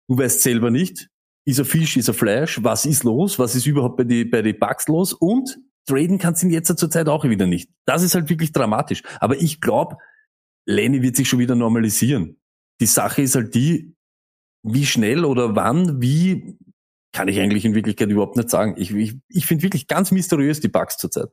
Du 0.08 0.18
weißt 0.18 0.42
selber 0.42 0.72
nicht, 0.72 1.10
ist 1.46 1.60
er 1.60 1.66
Fisch, 1.66 1.98
ist 1.98 2.08
er 2.08 2.14
Fleisch, 2.14 2.64
was 2.64 2.86
ist 2.86 3.04
los, 3.04 3.39
was 3.39 3.56
ist 3.56 3.68
überhaupt 3.68 3.98
bei 3.98 4.04
die, 4.04 4.26
bei 4.26 4.42
die 4.42 4.54
Bugs 4.54 4.88
los 4.88 5.14
und 5.14 5.58
traden 5.86 6.18
kannst 6.18 6.42
du 6.42 6.48
ihn 6.48 6.54
jetzt 6.54 6.76
zur 6.78 6.89
Zeit 6.89 7.08
auch 7.08 7.24
wieder 7.24 7.48
nicht. 7.48 7.70
Das 7.86 8.04
ist 8.04 8.16
halt 8.16 8.30
wirklich 8.30 8.52
dramatisch. 8.52 9.04
Aber 9.20 9.38
ich 9.38 9.62
glaube, 9.62 9.98
Lenny 10.66 11.01
wird 11.01 11.16
sich 11.16 11.28
schon 11.28 11.39
wieder 11.39 11.55
normalisieren. 11.55 12.38
Die 12.80 12.86
Sache 12.86 13.22
ist 13.22 13.36
halt 13.36 13.55
die, 13.55 13.95
wie 14.64 14.86
schnell 14.86 15.26
oder 15.26 15.55
wann, 15.55 16.01
wie, 16.01 16.57
kann 17.14 17.28
ich 17.28 17.39
eigentlich 17.39 17.66
in 17.66 17.76
Wirklichkeit 17.76 18.09
überhaupt 18.09 18.38
nicht 18.38 18.49
sagen. 18.49 18.76
Ich, 18.78 18.91
ich, 18.91 19.18
ich 19.28 19.45
finde 19.45 19.64
wirklich 19.64 19.88
ganz 19.88 20.12
mysteriös 20.12 20.59
die 20.59 20.68
Bugs 20.70 20.97
zurzeit. 20.97 21.30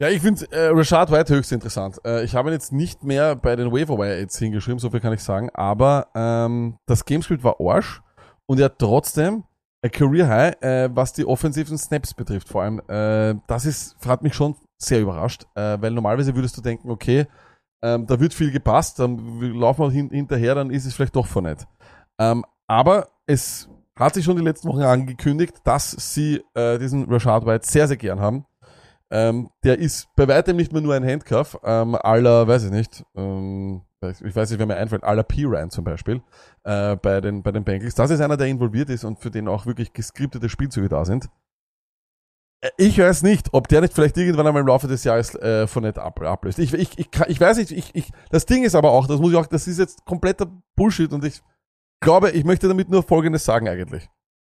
Ja, 0.00 0.08
ich 0.08 0.22
finde 0.22 0.50
äh, 0.50 0.68
Rashad 0.68 1.10
White 1.10 1.34
höchst 1.34 1.52
interessant. 1.52 1.98
Äh, 2.06 2.24
ich 2.24 2.34
habe 2.34 2.48
ihn 2.48 2.54
jetzt 2.54 2.72
nicht 2.72 3.04
mehr 3.04 3.36
bei 3.36 3.54
den 3.54 3.70
Waiver 3.70 3.98
Ads 4.02 4.38
hingeschrieben, 4.38 4.78
so 4.78 4.90
viel 4.90 5.00
kann 5.00 5.12
ich 5.12 5.22
sagen, 5.22 5.50
aber 5.52 6.08
ähm, 6.14 6.78
das 6.86 7.04
Gamescript 7.04 7.44
war 7.44 7.60
Arsch 7.60 8.00
und 8.46 8.58
er 8.58 8.66
hat 8.66 8.78
trotzdem 8.78 9.44
ein 9.82 9.90
Career 9.90 10.28
High, 10.28 10.62
äh, 10.62 10.94
was 10.94 11.12
die 11.12 11.26
offensiven 11.26 11.76
Snaps 11.76 12.14
betrifft. 12.14 12.48
Vor 12.48 12.62
allem, 12.62 12.80
äh, 12.88 13.38
das 13.46 13.66
ist, 13.66 13.96
hat 14.06 14.22
mich 14.22 14.34
schon 14.34 14.56
sehr 14.78 15.00
überrascht, 15.00 15.44
äh, 15.54 15.76
weil 15.80 15.90
normalerweise 15.90 16.34
würdest 16.34 16.56
du 16.56 16.62
denken, 16.62 16.90
okay, 16.90 17.26
ähm, 17.82 18.06
da 18.06 18.20
wird 18.20 18.34
viel 18.34 18.50
gepasst, 18.50 18.98
dann 18.98 19.40
laufen 19.54 19.82
wir 19.82 19.90
hin, 19.90 20.10
hinterher, 20.10 20.54
dann 20.54 20.70
ist 20.70 20.86
es 20.86 20.94
vielleicht 20.94 21.16
doch 21.16 21.26
von 21.26 21.44
nett. 21.44 21.66
Ähm, 22.18 22.44
aber 22.66 23.08
es 23.26 23.68
hat 23.98 24.14
sich 24.14 24.24
schon 24.24 24.36
die 24.36 24.44
letzten 24.44 24.68
Wochen 24.68 24.82
angekündigt, 24.82 25.54
dass 25.64 25.90
sie 25.90 26.42
äh, 26.54 26.78
diesen 26.78 27.04
Rashad 27.10 27.46
White 27.46 27.66
sehr, 27.66 27.88
sehr 27.88 27.96
gern 27.96 28.20
haben. 28.20 28.46
Ähm, 29.10 29.50
der 29.64 29.78
ist 29.78 30.08
bei 30.14 30.28
weitem 30.28 30.56
nicht 30.56 30.72
mehr 30.72 30.82
nur 30.82 30.94
ein 30.94 31.04
Handcuff, 31.04 31.58
ähm, 31.64 31.96
aller, 31.96 32.46
weiß 32.46 32.64
ich 32.64 32.70
nicht, 32.70 33.04
ähm, 33.16 33.82
ich 34.02 34.34
weiß 34.34 34.50
nicht, 34.50 34.58
wer 34.58 34.66
mir 34.66 34.76
einfällt, 34.76 35.04
aller 35.04 35.24
P-Ryan 35.24 35.70
zum 35.70 35.84
Beispiel, 35.84 36.22
äh, 36.64 36.96
bei, 36.96 37.20
den, 37.20 37.42
bei 37.42 37.52
den 37.52 37.64
Bengals. 37.64 37.94
Das 37.94 38.10
ist 38.10 38.20
einer, 38.20 38.36
der 38.36 38.46
involviert 38.46 38.88
ist 38.88 39.04
und 39.04 39.18
für 39.18 39.30
den 39.30 39.48
auch 39.48 39.66
wirklich 39.66 39.92
geskriptete 39.92 40.48
Spielzüge 40.48 40.88
da 40.88 41.04
sind. 41.04 41.28
Ich 42.76 42.98
weiß 42.98 43.22
nicht, 43.22 43.54
ob 43.54 43.68
der 43.68 43.80
nicht 43.80 43.94
vielleicht 43.94 44.18
irgendwann 44.18 44.46
einmal 44.46 44.60
im 44.60 44.66
Laufe 44.66 44.86
des 44.86 45.04
Jahres 45.04 45.34
äh, 45.36 45.66
von 45.66 45.82
net 45.82 45.98
ab, 45.98 46.20
ablöst. 46.20 46.58
Ich, 46.58 46.74
ich, 46.74 46.98
ich, 46.98 47.08
ich 47.28 47.40
weiß 47.40 47.56
nicht, 47.56 47.70
ich, 47.70 47.94
ich, 47.94 48.10
das 48.28 48.44
Ding 48.44 48.64
ist 48.64 48.74
aber 48.74 48.90
auch, 48.90 49.06
das 49.06 49.18
muss 49.18 49.32
ich 49.32 49.38
auch, 49.38 49.46
das 49.46 49.66
ist 49.66 49.78
jetzt 49.78 50.04
kompletter 50.04 50.46
Bullshit 50.76 51.10
und 51.12 51.24
ich 51.24 51.40
glaube, 52.00 52.30
ich 52.32 52.44
möchte 52.44 52.68
damit 52.68 52.90
nur 52.90 53.02
Folgendes 53.02 53.44
sagen 53.46 53.66
eigentlich. 53.66 54.10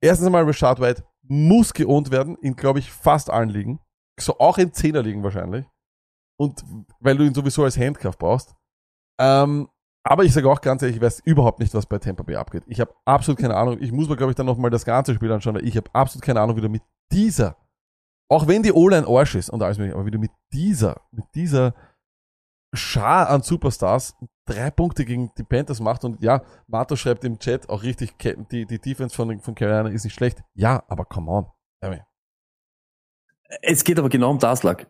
Erstens 0.02 0.26
einmal, 0.26 0.44
Rashad 0.44 0.80
White 0.80 1.04
muss 1.22 1.74
geohnt 1.74 2.10
werden, 2.10 2.36
in, 2.40 2.56
glaube 2.56 2.78
ich, 2.78 2.90
fast 2.90 3.28
allen 3.28 3.50
Ligen. 3.50 3.80
So 4.18 4.38
auch 4.38 4.56
in 4.56 4.72
Zehnerligen 4.72 5.22
wahrscheinlich. 5.22 5.66
Und 6.38 6.64
weil 7.00 7.18
du 7.18 7.24
ihn 7.24 7.34
sowieso 7.34 7.64
als 7.64 7.78
Handcuff 7.78 8.16
brauchst. 8.16 8.54
Ähm, 9.20 9.68
aber 10.02 10.24
ich 10.24 10.32
sage 10.32 10.50
auch 10.50 10.62
ganz 10.62 10.80
ehrlich, 10.80 10.96
ich 10.96 11.02
weiß 11.02 11.20
überhaupt 11.20 11.60
nicht, 11.60 11.74
was 11.74 11.84
bei 11.84 11.98
Tampa 11.98 12.22
Bay 12.22 12.36
abgeht. 12.36 12.62
Ich 12.66 12.80
habe 12.80 12.94
absolut 13.04 13.38
keine 13.38 13.56
Ahnung. 13.56 13.76
Ich 13.80 13.92
muss 13.92 14.08
mir, 14.08 14.16
glaube 14.16 14.32
ich, 14.32 14.36
dann 14.36 14.46
nochmal 14.46 14.70
das 14.70 14.86
ganze 14.86 15.14
Spiel 15.14 15.30
anschauen, 15.30 15.54
weil 15.54 15.66
ich 15.66 15.76
habe 15.76 15.90
absolut 15.92 16.24
keine 16.24 16.40
Ahnung, 16.40 16.56
wie 16.56 16.62
du 16.62 16.70
mit 16.70 16.82
dieser, 17.12 17.56
auch 18.30 18.46
wenn 18.46 18.62
die 18.62 18.72
O-Line 18.72 19.06
Arsch 19.06 19.34
ist 19.34 19.50
und 19.50 19.62
alles 19.62 19.78
mögliche, 19.78 19.96
aber 19.96 20.06
wie 20.06 20.12
du 20.12 20.18
mit 20.18 20.30
dieser, 20.52 21.00
mit 21.10 21.24
dieser 21.34 21.74
Schar 22.72 23.28
an 23.28 23.42
Superstars 23.42 24.14
drei 24.46 24.70
Punkte 24.70 25.04
gegen 25.04 25.32
die 25.36 25.42
Panthers 25.42 25.80
macht 25.80 26.04
und 26.04 26.22
ja, 26.22 26.42
Mato 26.68 26.94
schreibt 26.94 27.24
im 27.24 27.38
Chat 27.38 27.68
auch 27.68 27.82
richtig, 27.82 28.16
die, 28.50 28.66
die 28.66 28.78
Defense 28.78 29.14
von, 29.14 29.40
von 29.40 29.54
Carolina 29.54 29.88
ist 29.90 30.04
nicht 30.04 30.14
schlecht. 30.14 30.42
Ja, 30.54 30.84
aber 30.88 31.04
come 31.04 31.30
on. 31.30 31.46
Es 33.62 33.82
geht 33.82 33.98
aber 33.98 34.08
genau 34.08 34.30
um 34.30 34.38
das, 34.38 34.62
Lack. 34.62 34.88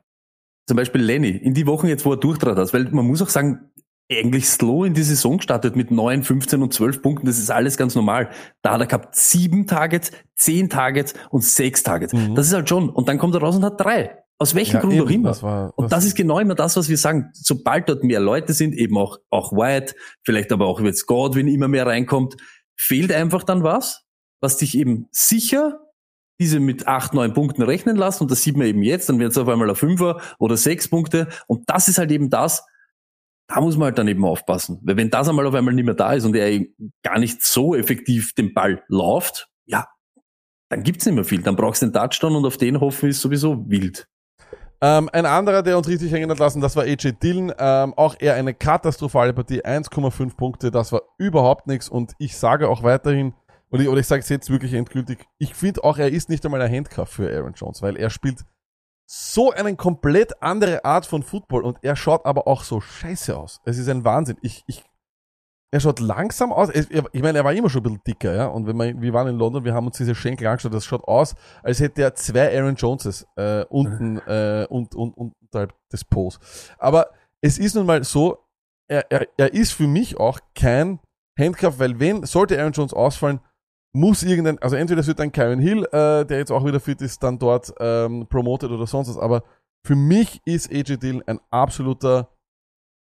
Zum 0.68 0.76
Beispiel 0.76 1.01
Lenny, 1.01 1.30
in 1.30 1.55
die 1.55 1.66
Wochen 1.66 1.86
jetzt, 1.86 2.05
wo 2.05 2.12
er 2.12 2.18
durchtrat 2.18 2.59
hat, 2.59 2.74
weil 2.74 2.91
man 2.91 3.07
muss 3.07 3.22
auch 3.22 3.30
sagen, 3.30 3.69
eigentlich 4.11 4.48
slow 4.48 4.84
in 4.86 4.94
die 4.94 5.02
Saison 5.02 5.36
gestartet 5.38 5.76
mit 5.76 5.90
9, 5.90 6.24
15 6.24 6.62
und 6.62 6.74
12 6.74 7.00
Punkten, 7.02 7.26
das 7.26 7.38
ist 7.38 7.50
alles 7.50 7.76
ganz 7.76 7.94
normal. 7.94 8.30
Da 8.62 8.72
hat 8.72 8.80
er 8.80 8.86
gehabt 8.86 9.14
sieben 9.14 9.66
Targets, 9.66 10.11
zehn 10.36 10.68
Targets 10.68 11.14
und 11.30 11.44
sechs 11.44 11.82
Targets. 11.82 12.12
Mhm. 12.12 12.34
Das 12.34 12.46
ist 12.46 12.52
halt 12.52 12.68
schon. 12.68 12.88
Und 12.90 13.08
dann 13.08 13.18
kommt 13.18 13.34
er 13.34 13.40
raus 13.40 13.56
und 13.56 13.64
hat 13.64 13.80
drei. 13.80 14.16
Aus 14.38 14.54
welchem 14.54 14.74
Ja, 14.76 14.80
Grund 14.80 14.94
eben, 14.94 15.02
auch 15.04 15.11
immer. 15.11 15.28
das 15.28 15.42
war- 15.42 15.72
und 15.76 15.84
das- 15.92 15.98
das 16.00 16.04
ist 16.06 16.16
genau 16.16 16.38
immer 16.38 16.54
das, 16.54 16.76
was 16.76 16.88
wir 16.88 16.96
sagen. 16.96 17.30
Sobald 17.34 17.88
dort 17.88 18.02
mehr 18.04 18.20
Leute 18.20 18.52
sind, 18.54 18.74
eben 18.74 18.96
auch, 18.96 19.18
auch 19.30 19.52
White, 19.52 19.94
vielleicht 20.24 20.50
aber 20.50 20.66
auch 20.66 20.80
jetzt 20.80 21.06
Godwin 21.06 21.46
immer 21.46 21.68
mehr 21.68 21.86
reinkommt, 21.86 22.36
fehlt 22.76 23.12
einfach 23.12 23.42
dann 23.44 23.62
was, 23.62 24.02
was 24.40 24.56
dich 24.56 24.76
eben 24.76 25.06
sicher 25.11 25.78
diese 26.40 26.58
mit 26.58 26.88
acht, 26.88 27.12
neun 27.12 27.34
Punkten 27.34 27.61
rechnen 27.61 27.96
lassen. 27.96 28.22
Und 28.22 28.30
das 28.30 28.42
sieht 28.42 28.56
man 28.56 28.66
eben 28.66 28.82
jetzt. 28.82 29.11
Dann 29.11 29.18
wird 29.18 29.32
es 29.32 29.36
auf 29.36 29.46
einmal 29.46 29.68
ein 29.68 29.76
Fünfer 29.76 30.22
oder 30.38 30.56
sechs 30.56 30.88
Punkte. 30.88 31.28
Und 31.46 31.68
das 31.68 31.86
ist 31.88 31.98
halt 31.98 32.11
eben 32.11 32.30
das, 32.30 32.64
da 33.53 33.61
muss 33.61 33.76
man 33.76 33.86
halt 33.86 33.98
dann 33.98 34.09
eben 34.09 34.24
aufpassen. 34.24 34.80
Weil 34.82 34.96
wenn 34.96 35.11
das 35.11 35.28
einmal 35.28 35.46
auf 35.46 35.55
einmal 35.55 35.74
nicht 35.74 35.84
mehr 35.84 35.94
da 35.94 36.12
ist 36.12 36.24
und 36.24 36.36
er 36.36 36.64
gar 37.03 37.18
nicht 37.18 37.42
so 37.42 37.74
effektiv 37.74 38.32
den 38.34 38.55
Ball 38.55 38.82
läuft, 38.88 39.48
ja, 39.66 39.88
dann 40.68 40.84
gibt's 40.84 41.05
nicht 41.05 41.16
mehr 41.16 41.24
viel. 41.24 41.42
Dann 41.42 41.57
brauchst 41.57 41.82
du 41.82 41.86
den 41.86 41.92
Touchdown 41.92 42.36
und 42.36 42.46
auf 42.46 42.57
den 42.57 42.80
hoffen 42.80 43.09
ist 43.09 43.20
sowieso 43.20 43.68
wild. 43.68 44.07
Ähm, 44.80 45.11
ein 45.12 45.26
anderer, 45.26 45.62
der 45.62 45.76
uns 45.76 45.88
richtig 45.88 46.12
hängen 46.12 46.30
hat 46.30 46.38
lassen, 46.38 46.61
das 46.61 46.76
war 46.76 46.84
AJ 46.84 47.14
Dillon. 47.22 47.53
Ähm, 47.59 47.92
auch 47.94 48.14
er 48.20 48.34
eine 48.36 48.55
katastrophale 48.55 49.34
Partie, 49.34 49.62
1,5 49.62 50.36
Punkte, 50.36 50.70
das 50.70 50.92
war 50.92 51.03
überhaupt 51.18 51.66
nichts. 51.66 51.88
Und 51.88 52.12
ich 52.18 52.36
sage 52.36 52.68
auch 52.68 52.84
weiterhin, 52.84 53.34
oder 53.70 53.82
ich, 53.82 53.88
oder 53.88 54.01
ich 54.01 54.07
sage 54.07 54.20
es 54.20 54.28
jetzt 54.28 54.48
wirklich 54.48 54.72
endgültig, 54.72 55.26
ich 55.38 55.55
finde 55.55 55.82
auch, 55.82 55.98
er 55.98 56.11
ist 56.11 56.28
nicht 56.28 56.44
einmal 56.44 56.62
ein 56.62 56.72
Handcuff 56.72 57.11
für 57.11 57.28
Aaron 57.30 57.55
Jones, 57.55 57.82
weil 57.82 57.96
er 57.96 58.11
spielt 58.11 58.44
so 59.12 59.50
eine 59.50 59.74
komplett 59.74 60.40
andere 60.40 60.84
Art 60.84 61.04
von 61.04 61.24
Football 61.24 61.64
und 61.64 61.78
er 61.82 61.96
schaut 61.96 62.24
aber 62.24 62.46
auch 62.46 62.62
so 62.62 62.80
scheiße 62.80 63.36
aus. 63.36 63.61
Es 63.64 63.76
ist 63.76 63.88
ein 63.88 64.04
Wahnsinn. 64.04 64.36
Ich, 64.40 64.62
ich, 64.68 64.84
er 65.72 65.80
schaut 65.80 65.98
langsam 65.98 66.52
aus. 66.52 66.68
Ich 66.72 67.20
meine, 67.20 67.38
er 67.38 67.44
war 67.44 67.52
immer 67.52 67.68
schon 67.68 67.80
ein 67.80 67.82
bisschen 67.82 68.04
dicker, 68.06 68.32
ja. 68.32 68.46
Und 68.46 68.68
wenn 68.68 68.76
wir, 68.76 69.00
wir 69.00 69.12
waren 69.12 69.26
in 69.26 69.36
London, 69.36 69.64
wir 69.64 69.74
haben 69.74 69.88
uns 69.88 69.96
diese 69.96 70.14
Schenkel 70.14 70.46
angeschaut, 70.46 70.72
das 70.72 70.84
schaut 70.84 71.02
aus, 71.08 71.34
als 71.64 71.80
hätte 71.80 72.02
er 72.02 72.14
zwei 72.14 72.56
Aaron 72.56 72.76
Joneses 72.76 73.26
äh, 73.34 73.64
unten 73.64 74.18
äh, 74.28 74.68
und, 74.70 74.94
und, 74.94 75.16
und 75.16 75.34
unterhalb 75.40 75.74
des 75.90 76.04
Pos. 76.04 76.38
Aber 76.78 77.11
es 77.40 77.58
ist 77.58 77.74
nun 77.74 77.86
mal 77.86 78.04
so, 78.04 78.38
er, 78.86 79.11
er, 79.11 79.26
er 79.36 79.52
ist 79.52 79.72
für 79.72 79.88
mich 79.88 80.20
auch 80.20 80.38
kein 80.54 81.00
Handcuff, 81.36 81.80
weil 81.80 81.98
wenn, 81.98 82.24
sollte 82.26 82.61
Aaron 82.61 82.74
Jones 82.74 82.94
ausfallen, 82.94 83.40
muss 83.93 84.22
irgendein, 84.22 84.59
also 84.61 84.76
entweder 84.76 85.01
es 85.01 85.07
wird 85.07 85.18
dann 85.18 85.32
Kyron 85.32 85.59
Hill, 85.59 85.84
äh, 85.86 86.24
der 86.24 86.38
jetzt 86.38 86.53
auch 86.53 86.64
wieder 86.64 86.80
fit 86.80 87.01
ist, 87.03 87.22
dann 87.22 87.38
dort 87.38 87.72
ähm, 87.80 88.26
promoted 88.28 88.70
oder 88.70 88.86
sonst 88.86 89.09
was, 89.09 89.18
aber 89.18 89.43
für 89.84 89.97
mich 89.97 90.41
ist 90.45 90.70
AJ 90.70 90.99
Dillon 90.99 91.22
ein 91.26 91.41
absoluter 91.51 92.28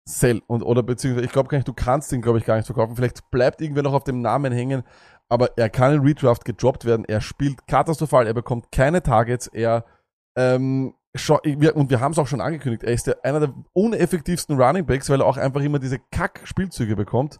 Sell 0.07 0.41
und 0.47 0.63
oder 0.63 0.81
beziehungsweise 0.81 1.25
ich 1.25 1.31
glaube 1.31 1.49
gar 1.49 1.57
nicht, 1.57 1.67
du 1.67 1.73
kannst 1.73 2.11
ihn 2.11 2.21
glaube 2.21 2.39
ich 2.39 2.45
gar 2.45 2.55
nicht 2.55 2.65
verkaufen. 2.65 2.95
Vielleicht 2.95 3.29
bleibt 3.31 3.61
irgendwer 3.61 3.83
noch 3.83 3.93
auf 3.93 4.03
dem 4.03 4.21
Namen 4.21 4.51
hängen, 4.51 4.83
aber 5.27 5.57
er 5.57 5.69
kann 5.69 5.93
in 5.93 6.01
Redraft 6.01 6.45
gedroppt 6.45 6.85
werden. 6.85 7.05
Er 7.05 7.21
spielt 7.21 7.67
katastrophal, 7.67 8.25
er 8.25 8.33
bekommt 8.33 8.71
keine 8.71 9.03
Targets, 9.03 9.47
er 9.47 9.85
ähm, 10.35 10.93
und 11.73 11.89
wir 11.89 11.99
haben 11.99 12.11
es 12.11 12.19
auch 12.19 12.27
schon 12.27 12.41
angekündigt, 12.41 12.83
er 12.83 12.93
ist 12.93 13.07
der, 13.07 13.25
einer 13.25 13.39
der 13.39 13.53
uneffektivsten 13.73 14.61
Running 14.61 14.85
Backs, 14.85 15.09
weil 15.09 15.21
er 15.21 15.25
auch 15.25 15.37
einfach 15.37 15.61
immer 15.61 15.79
diese 15.79 15.97
Kack-Spielzüge 16.11 16.95
bekommt. 16.95 17.39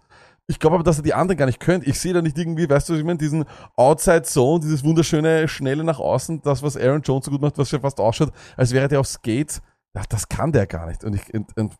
Ich 0.50 0.60
glaube 0.60 0.76
aber, 0.76 0.84
dass 0.84 0.98
er 0.98 1.04
die 1.04 1.14
anderen 1.14 1.38
gar 1.38 1.46
nicht 1.46 1.60
könnte. 1.60 1.88
Ich 1.88 2.00
sehe 2.00 2.12
da 2.12 2.22
nicht 2.24 2.36
irgendwie, 2.38 2.68
weißt 2.68 2.90
du, 2.90 2.94
was 2.94 3.00
ich 3.00 3.06
meine, 3.06 3.20
diesen 3.20 3.46
Outside 3.76 4.24
Zone, 4.24 4.62
dieses 4.62 4.84
wunderschöne, 4.84 5.48
schnelle 5.48 5.84
nach 5.84 6.00
außen, 6.00 6.42
das, 6.42 6.64
was 6.64 6.76
Aaron 6.76 7.02
Jones 7.04 7.26
so 7.26 7.32
gut 7.32 7.42
macht, 7.42 7.58
was 7.60 7.70
schon 7.70 7.82
fast 7.82 8.00
ausschaut, 8.00 8.32
als 8.58 8.72
wäre 8.74 8.88
der 8.88 9.00
auf 9.00 9.06
Skates. 9.08 9.62
Ja, 9.96 10.02
das 10.10 10.28
kann 10.28 10.52
der 10.52 10.66
gar 10.66 10.88
nicht. 10.88 11.04
Und 11.04 11.14
ich, 11.16 11.32
und, 11.34 11.56
und 11.56 11.76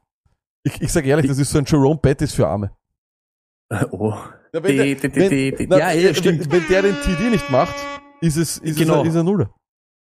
ich, 0.64 0.82
ich 0.82 0.92
sage 0.92 1.08
ehrlich, 1.10 1.26
das 1.28 1.40
ist 1.40 1.50
so 1.50 1.58
ein 1.58 1.66
Jerome 1.66 2.00
Bettis 2.00 2.34
für 2.34 2.48
Arme. 2.48 2.72
Oh. 3.92 4.14
Ja, 4.54 4.64
wenn 4.64 4.78
der- 4.78 4.86
Die, 4.86 4.96
die, 4.96 5.10
die, 5.10 5.16
wenn- 5.20 5.30
die, 5.30 5.56
die. 5.56 5.68
na, 5.68 5.78
Ja, 5.78 5.92
ja, 5.92 6.08
wenn- 6.10 6.16
stimmt. 6.16 6.52
Wenn 6.52 6.68
der 6.68 6.82
den 6.84 6.96
TD 7.02 7.30
nicht 7.32 7.50
macht, 7.52 7.76
ist 8.22 8.36
es, 8.38 8.58
ist 8.60 8.78
Genau. 8.80 9.02
es, 9.04 9.10
ist 9.10 9.16
er 9.16 9.24
Nuller. 9.24 9.54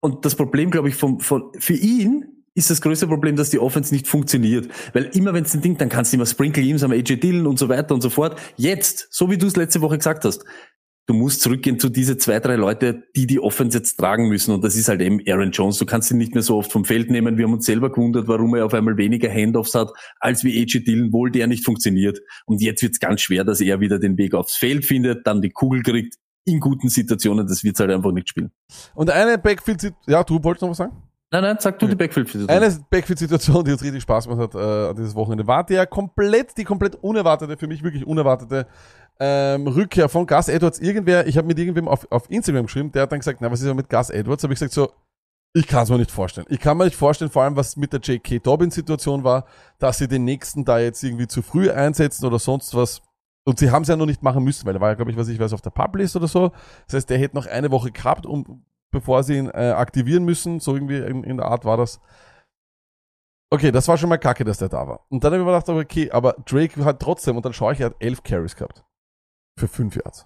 Und 0.02 0.24
das 0.26 0.36
Problem, 0.36 0.70
glaube 0.72 0.90
ich, 0.90 0.96
vom, 0.96 1.20
von, 1.20 1.52
für 1.60 1.74
ihn 1.74 2.35
ist 2.56 2.70
das 2.70 2.82
größte 2.82 3.08
Problem, 3.08 3.36
dass 3.36 3.50
die 3.50 3.60
Offense 3.60 3.94
nicht 3.94 4.08
funktioniert. 4.08 4.70
Weil 4.94 5.06
immer 5.14 5.34
wenn 5.34 5.44
es 5.44 5.54
ein 5.54 5.62
Ding, 5.62 5.78
dann 5.78 5.90
kannst 5.90 6.14
du 6.14 6.18
immer 6.18 6.26
Sprinkle 6.26 6.64
ihm, 6.64 6.78
sagen 6.78 6.94
wir 6.94 7.00
AJ 7.00 7.18
Dillon 7.18 7.48
und 7.48 7.60
so 7.60 7.70
weiter 7.70 7.94
und 7.94 8.02
so 8.02 8.10
fort. 8.10 8.40
Jetzt, 8.56 9.08
so 9.12 9.30
wie 9.30 9.38
du 9.38 9.46
es 9.46 9.58
letzte 9.58 9.82
Woche 9.82 9.98
gesagt 9.98 10.24
hast, 10.24 10.46
du 11.06 11.14
musst 11.14 11.42
zurückgehen 11.42 11.80
zu 11.80 11.90
diese 11.90 12.18
zwei, 12.18 12.40
drei 12.40 12.56
Leute, 12.56 13.04
die 13.16 13.28
die 13.28 13.42
Offense 13.42 13.78
jetzt 13.78 13.98
tragen 13.98 14.30
müssen. 14.30 14.54
Und 14.54 14.64
das 14.64 14.78
ist 14.78 14.88
halt 14.88 15.02
eben 15.02 15.20
Aaron 15.28 15.52
Jones. 15.52 15.78
Du 15.78 15.86
kannst 15.86 16.10
ihn 16.12 16.18
nicht 16.18 16.34
mehr 16.34 16.44
so 16.44 16.58
oft 16.58 16.72
vom 16.72 16.86
Feld 16.86 17.12
nehmen. 17.12 17.38
Wir 17.38 17.46
haben 17.46 17.54
uns 17.54 17.66
selber 17.66 17.92
gewundert, 17.92 18.30
warum 18.30 18.56
er 18.56 18.66
auf 18.66 18.74
einmal 18.74 18.96
weniger 18.96 19.30
Handoffs 19.30 19.76
hat, 19.76 19.92
als 20.22 20.46
wie 20.46 20.58
AJ 20.58 20.86
Dillon, 20.86 21.12
wohl 21.12 21.32
der 21.32 21.48
nicht 21.48 21.66
funktioniert. 21.66 22.22
Und 22.46 22.62
jetzt 22.62 22.82
wird 22.82 22.94
es 22.94 23.00
ganz 23.00 23.20
schwer, 23.20 23.44
dass 23.44 23.60
er 23.60 23.82
wieder 23.82 24.00
den 24.00 24.18
Weg 24.18 24.34
aufs 24.34 24.56
Feld 24.56 24.86
findet, 24.86 25.28
dann 25.28 25.42
die 25.42 25.52
Kugel 25.52 25.84
kriegt, 25.84 26.16
in 26.46 26.62
guten 26.62 26.88
Situationen. 26.88 27.48
Das 27.48 27.66
wird 27.66 27.78
halt 27.80 27.92
einfach 27.92 28.14
nicht 28.14 28.30
spielen. 28.30 28.52
Und 28.94 29.10
eine 29.10 29.38
Backfield, 29.38 29.94
ja, 30.08 30.24
du 30.24 30.42
wolltest 30.42 30.62
noch 30.62 30.70
was 30.70 30.78
sagen? 30.78 30.96
Nein, 31.36 31.44
nein, 31.44 31.58
sag 31.60 31.78
du 31.80 31.88
die 31.88 31.96
backfield 31.96 32.50
Eine 32.50 32.80
Backfield-Situation, 32.90 33.66
die 33.66 33.74
uns 33.74 33.84
richtig 33.84 34.04
Spaß 34.04 34.30
gemacht 34.30 34.54
hat 34.54 34.56
äh, 34.56 34.94
dieses 34.94 35.16
Wochenende, 35.16 35.46
war 35.46 35.66
der 35.66 35.86
komplett, 35.86 36.58
die 36.58 36.64
komplett 36.64 36.96
unerwartete, 36.96 37.58
für 37.58 37.68
mich 37.68 37.84
wirklich 37.84 38.08
unerwartete 38.08 38.68
ähm, 39.20 39.68
Rückkehr 39.68 40.08
von 40.08 40.28
Gus 40.28 40.48
Edwards. 40.48 40.80
Irgendwer, 40.80 41.28
ich 41.28 41.38
habe 41.38 41.46
mit 41.46 41.60
irgendwem 41.60 41.90
auf, 41.90 42.10
auf 42.10 42.32
Instagram 42.32 42.68
geschrieben, 42.68 42.94
der 42.94 43.02
hat 43.02 43.12
dann 43.12 43.20
gesagt, 43.20 43.40
na, 43.42 43.52
was 43.52 43.60
ist 43.60 43.68
denn 43.68 43.76
mit 43.76 43.90
Gus 43.90 44.12
Edwards? 44.12 44.44
Habe 44.46 44.54
ich 44.54 44.60
gesagt 44.60 44.72
so, 44.72 44.94
ich 45.54 45.68
kann 45.68 45.84
es 45.84 45.90
mir 45.90 45.98
nicht 45.98 46.12
vorstellen. 46.12 46.48
Ich 46.50 46.62
kann 46.62 46.78
mir 46.78 46.86
nicht 46.86 46.96
vorstellen, 46.96 47.30
vor 47.30 47.44
allem 47.44 47.58
was 47.58 47.76
mit 47.76 47.92
der 47.92 48.00
J.K. 48.00 48.40
Dobbins-Situation 48.40 49.26
war, 49.26 49.44
dass 49.78 49.98
sie 49.98 50.08
den 50.08 50.24
nächsten 50.24 50.64
da 50.64 50.80
jetzt 50.80 51.04
irgendwie 51.04 51.28
zu 51.28 51.42
früh 51.42 51.70
einsetzen 51.70 52.26
oder 52.26 52.40
sonst 52.40 52.74
was. 52.76 53.02
Und 53.44 53.60
sie 53.60 53.72
haben 53.72 53.82
es 53.82 53.90
ja 53.90 53.98
noch 53.98 54.06
nicht 54.06 54.24
machen 54.24 54.46
müssen, 54.46 54.66
weil 54.66 54.76
er 54.76 54.80
war 54.80 54.90
ja, 54.90 54.96
glaube 54.96 55.12
ich, 55.12 55.18
was 55.18 55.28
ich 55.28 55.38
weiß, 55.38 55.52
auf 55.52 55.62
der 55.62 55.72
Publist 55.72 56.16
oder 56.16 56.30
so. 56.30 56.54
Das 56.88 56.96
heißt, 56.96 57.10
der 57.10 57.18
hätte 57.18 57.36
noch 57.36 57.46
eine 57.46 57.72
Woche 57.72 57.92
gehabt, 57.92 58.26
um, 58.26 58.64
bevor 58.96 59.24
sie 59.24 59.38
ihn 59.38 59.50
äh, 59.50 59.74
aktivieren 59.76 60.24
müssen. 60.24 60.62
So 60.62 60.74
irgendwie 60.74 60.98
in, 61.00 61.24
in 61.26 61.38
der 61.38 61.48
Art 61.48 61.66
war 61.66 61.76
das. 61.76 62.00
Okay, 63.54 63.72
das 63.72 63.88
war 63.90 63.98
schon 63.98 64.10
mal 64.10 64.18
kacke, 64.18 64.44
dass 64.46 64.58
der 64.58 64.70
da 64.70 64.88
war. 64.88 65.06
Und 65.10 65.24
dann 65.24 65.34
habe 65.34 65.42
ich 65.42 65.46
mir 65.46 65.52
gedacht, 65.60 65.70
okay, 65.70 66.10
aber 66.12 66.34
Drake 66.46 66.84
hat 66.84 67.00
trotzdem, 67.02 67.36
und 67.36 67.46
dann 67.46 67.54
schaue 67.54 67.74
ich, 67.74 67.80
er 67.82 67.88
hat 67.88 67.96
elf 68.00 68.24
Carries 68.24 68.56
gehabt. 68.56 68.84
Für 69.60 69.68
fünf 69.68 69.96
Yards. 69.96 70.26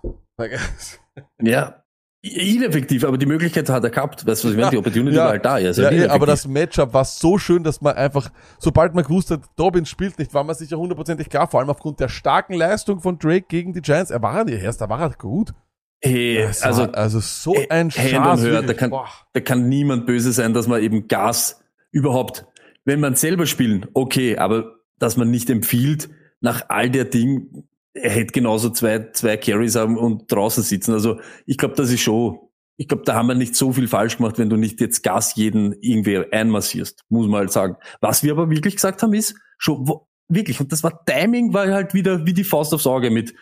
Ja, 1.42 1.84
ineffektiv, 2.22 3.04
aber 3.04 3.18
die 3.18 3.26
Möglichkeit 3.26 3.70
hat 3.70 3.84
er 3.84 3.90
gehabt. 3.90 4.26
Weißt 4.26 4.44
du, 4.44 4.48
was 4.48 4.54
ich 4.54 4.60
meine? 4.60 4.72
Die 4.72 4.78
Opportunity 4.78 5.16
Ja. 5.18 5.24
war 5.24 5.30
halt 5.32 5.46
da. 5.46 5.58
Ja, 5.58 5.74
halt 5.74 5.94
eh, 5.94 6.08
aber 6.08 6.26
das 6.26 6.48
Matchup 6.48 6.94
war 6.94 7.06
so 7.06 7.38
schön, 7.38 7.64
dass 7.64 7.82
man 7.82 7.96
einfach, 7.96 8.32
sobald 8.58 8.94
man 8.94 9.04
gewusst 9.04 9.32
hat, 9.32 9.42
Dobbins 9.56 9.90
spielt 9.90 10.18
nicht, 10.20 10.34
war 10.34 10.44
man 10.44 10.56
sich 10.56 10.70
ja 10.70 10.78
hundertprozentig 10.78 11.30
klar, 11.30 11.48
vor 11.48 11.60
allem 11.60 11.70
aufgrund 11.70 12.00
der 12.00 12.10
starken 12.10 12.54
Leistung 12.54 13.02
von 13.02 13.18
Drake 13.20 13.46
gegen 13.48 13.74
die 13.74 13.82
Giants. 13.82 14.12
Er 14.12 14.22
war 14.22 14.44
nicht 14.44 14.62
erst, 14.62 14.82
da 14.82 14.90
war 14.90 15.02
er 15.02 15.10
gut. 15.12 15.54
Hey, 16.02 16.38
Es 16.38 16.62
also, 16.62 16.82
war, 16.84 16.96
also 16.96 17.20
so 17.20 17.54
äh, 17.56 17.68
ein 17.70 17.92
Hand 17.92 18.42
Hört, 18.42 18.70
da 18.70 18.74
kann, 18.74 18.90
Boah. 18.90 19.10
da 19.34 19.40
kann 19.40 19.68
niemand 19.70 20.06
böse 20.06 20.32
sein, 20.32 20.54
dass 20.54 20.68
man 20.68 20.82
eben 20.82 21.08
Gas 21.08 21.64
überhaupt, 21.92 22.46
wenn 22.86 23.00
man 23.00 23.16
selber 23.16 23.46
spielen, 23.46 23.88
okay, 23.94 24.38
aber 24.38 24.76
dass 24.98 25.18
man 25.18 25.30
nicht 25.30 25.50
empfiehlt, 25.50 26.10
nach 26.42 26.66
all 26.70 26.90
der 26.90 27.06
Ding, 27.06 27.68
er 27.94 28.12
hätte 28.12 28.32
genauso 28.32 28.70
zwei, 28.70 29.12
zwei 29.12 29.38
Carries 29.38 29.76
haben 29.76 29.98
und 29.98 30.32
draußen 30.32 30.64
sitzen. 30.64 30.94
Also 30.94 31.20
ich 31.46 31.58
glaube, 31.58 31.76
das 31.76 31.92
ist 31.92 32.02
schon, 32.02 32.40
ich 32.78 32.88
glaube, 32.88 33.04
da 33.06 33.16
haben 33.16 33.28
wir 33.28 33.36
nicht 33.36 33.56
so 33.56 33.74
viel 33.74 33.88
falsch 33.88 34.18
gemacht, 34.18 34.38
wenn 34.38 34.50
du 34.50 34.56
nicht 34.56 34.80
jetzt 34.80 35.04
Gas 35.04 35.36
jeden 35.36 35.76
irgendwie 35.82 36.24
einmassierst, 36.32 37.04
muss 37.10 37.28
man 37.28 37.40
halt 37.40 37.52
sagen. 37.52 37.76
Was 38.00 38.24
wir 38.24 38.32
aber 38.32 38.50
wirklich 38.50 38.76
gesagt 38.76 39.04
haben, 39.04 39.14
ist, 39.14 39.36
schon 39.58 39.88
wo, 39.88 40.08
wirklich, 40.30 40.60
und 40.62 40.72
das 40.72 40.84
war 40.84 41.04
Timing, 41.06 41.54
war 41.54 41.68
halt 41.68 41.94
wieder 41.94 42.26
wie 42.26 42.34
die 42.34 42.44
Faust 42.46 42.74
aufs 42.74 42.88
Auge 42.88 43.10
mit 43.10 43.34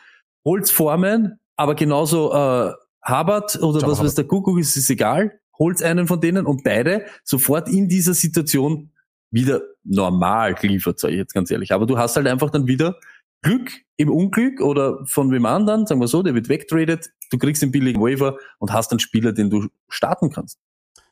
Holzformen, 0.44 1.40
aber 1.58 1.76
genauso 1.76 2.32
äh, 2.32 2.74
Habert 3.02 3.62
oder 3.62 3.80
Jabba 3.80 3.92
was 3.92 4.04
weiß 4.04 4.16
der 4.16 4.26
Kuckuck 4.26 4.60
ist, 4.60 4.78
ist 4.78 4.90
egal. 4.90 5.40
Holz 5.60 5.82
einen 5.82 6.08
von 6.08 6.22
denen 6.22 6.46
und 6.46 6.64
beide 6.64 7.06
sofort 7.24 7.68
in 7.68 7.90
dieser 7.90 8.14
Situation 8.14 8.92
wieder 9.32 9.62
normal 9.84 10.54
geliefert, 10.54 11.00
sage 11.00 11.14
ich 11.14 11.20
jetzt 11.20 11.34
ganz 11.34 11.52
ehrlich. 11.52 11.72
Aber 11.72 11.86
du 11.86 11.98
hast 11.98 12.16
halt 12.16 12.28
einfach 12.28 12.50
dann 12.50 12.68
wieder 12.68 12.96
Glück 13.42 13.72
im 13.98 14.12
Unglück 14.12 14.62
oder 14.62 15.06
von 15.06 15.32
wem 15.32 15.46
anderen, 15.46 15.86
sagen 15.86 16.00
wir 16.02 16.08
so, 16.08 16.24
der 16.24 16.36
wird 16.36 16.50
wegtradet, 16.50 17.12
du 17.32 17.38
kriegst 17.38 17.62
den 17.62 17.72
billigen 17.72 18.02
Waiver 18.02 18.38
und 18.60 18.72
hast 18.72 18.92
einen 18.92 19.00
Spieler, 19.00 19.32
den 19.34 19.50
du 19.50 19.68
starten 19.90 20.30
kannst. 20.30 20.60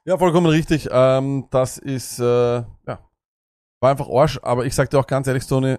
Ja, 0.05 0.17
vollkommen 0.17 0.47
richtig. 0.47 0.87
Ähm, 0.91 1.47
das 1.49 1.77
ist, 1.77 2.19
äh, 2.19 2.23
ja, 2.23 2.99
war 3.79 3.91
einfach 3.91 4.09
Arsch, 4.09 4.39
aber 4.43 4.65
ich 4.65 4.75
sag 4.75 4.89
dir 4.89 4.99
auch 4.99 5.07
ganz 5.07 5.27
ehrlich, 5.27 5.43
Stoney, 5.43 5.77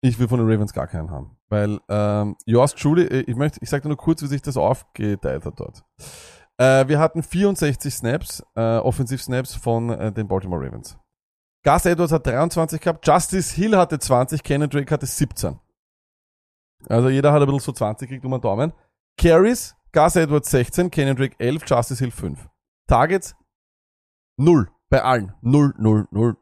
ich 0.00 0.18
will 0.18 0.28
von 0.28 0.38
den 0.38 0.48
Ravens 0.48 0.72
gar 0.72 0.86
keinen 0.86 1.10
haben. 1.10 1.33
Weil, 1.50 1.80
ähm, 1.88 2.36
yours 2.46 2.74
truly, 2.74 3.04
äh, 3.04 3.20
ich 3.20 3.36
möchte, 3.36 3.58
ich 3.62 3.68
sag 3.68 3.82
dir 3.82 3.88
nur 3.88 3.96
kurz, 3.96 4.22
wie 4.22 4.26
sich 4.26 4.42
das 4.42 4.56
aufgeteilt 4.56 5.44
hat 5.44 5.60
dort. 5.60 5.84
Äh, 6.58 6.88
wir 6.88 6.98
hatten 6.98 7.22
64 7.22 7.94
Snaps, 7.94 8.42
äh, 8.54 8.78
Offensiv-Snaps 8.78 9.54
von 9.54 9.90
äh, 9.90 10.12
den 10.12 10.28
Baltimore 10.28 10.64
Ravens. 10.64 10.96
Gus 11.64 11.86
Edwards 11.86 12.12
hat 12.12 12.26
23 12.26 12.80
gehabt, 12.80 13.06
Justice 13.06 13.54
Hill 13.54 13.76
hatte 13.76 13.98
20, 13.98 14.42
Kenan 14.42 14.70
Drake 14.70 14.92
hatte 14.92 15.06
17. 15.06 15.58
Also 16.88 17.08
jeder 17.08 17.32
hat 17.32 17.40
ein 17.40 17.46
bisschen 17.46 17.60
so 17.60 17.72
20 17.72 18.08
gekriegt 18.08 18.24
um 18.24 18.32
den 18.32 18.40
Daumen. 18.40 18.72
Carries, 19.18 19.74
Gus 19.92 20.16
Edwards 20.16 20.50
16, 20.50 20.90
Kenan 20.90 21.16
Drake 21.16 21.36
11, 21.38 21.62
Justice 21.66 21.98
Hill 21.98 22.10
5. 22.10 22.48
Targets, 22.86 23.34
Null. 24.36 24.68
Bei 24.90 25.02
allen. 25.02 25.32
Null, 25.40 25.74
null, 25.78 26.06
null. 26.10 26.36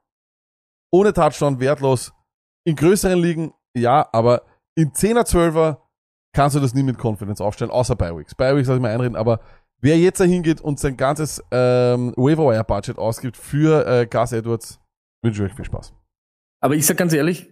Ohne 0.91 1.13
Touchdown, 1.13 1.61
wertlos. 1.61 2.13
In 2.65 2.77
größeren 2.77 3.19
Ligen, 3.19 3.53
ja, 3.75 4.09
aber 4.13 4.43
in 4.75 4.93
10er, 4.93 5.27
12er 5.27 5.79
kannst 6.35 6.57
du 6.57 6.61
das 6.61 6.75
nie 6.75 6.83
mit 6.83 6.99
Confidence 7.03 7.41
aufstellen, 7.41 7.71
außer 7.71 7.95
bei 7.97 8.17
Weeks. 8.17 8.35
Bei 8.35 8.57
Weeks 8.57 8.69
lass 8.69 8.77
ich 8.77 8.83
mal 8.83 8.91
einreden, 8.93 9.17
aber 9.17 9.41
wer 9.81 9.99
jetzt 9.99 10.21
da 10.21 10.25
hingeht 10.25 10.61
und 10.61 10.81
sein 10.81 10.97
ganzes 10.97 11.43
ähm, 11.51 12.15
Waiver-Wire-Budget 12.17 12.99
ausgibt 12.99 13.37
für 13.37 13.87
äh, 13.87 14.07
Gus 14.07 14.33
Edwards, 14.33 14.81
wünsche 15.23 15.45
ich 15.45 15.51
euch 15.51 15.57
viel 15.57 15.65
Spaß. 15.65 15.93
Aber 16.63 16.75
ich 16.75 16.87
sag 16.87 16.97
ganz 16.97 17.13
ehrlich, 17.13 17.51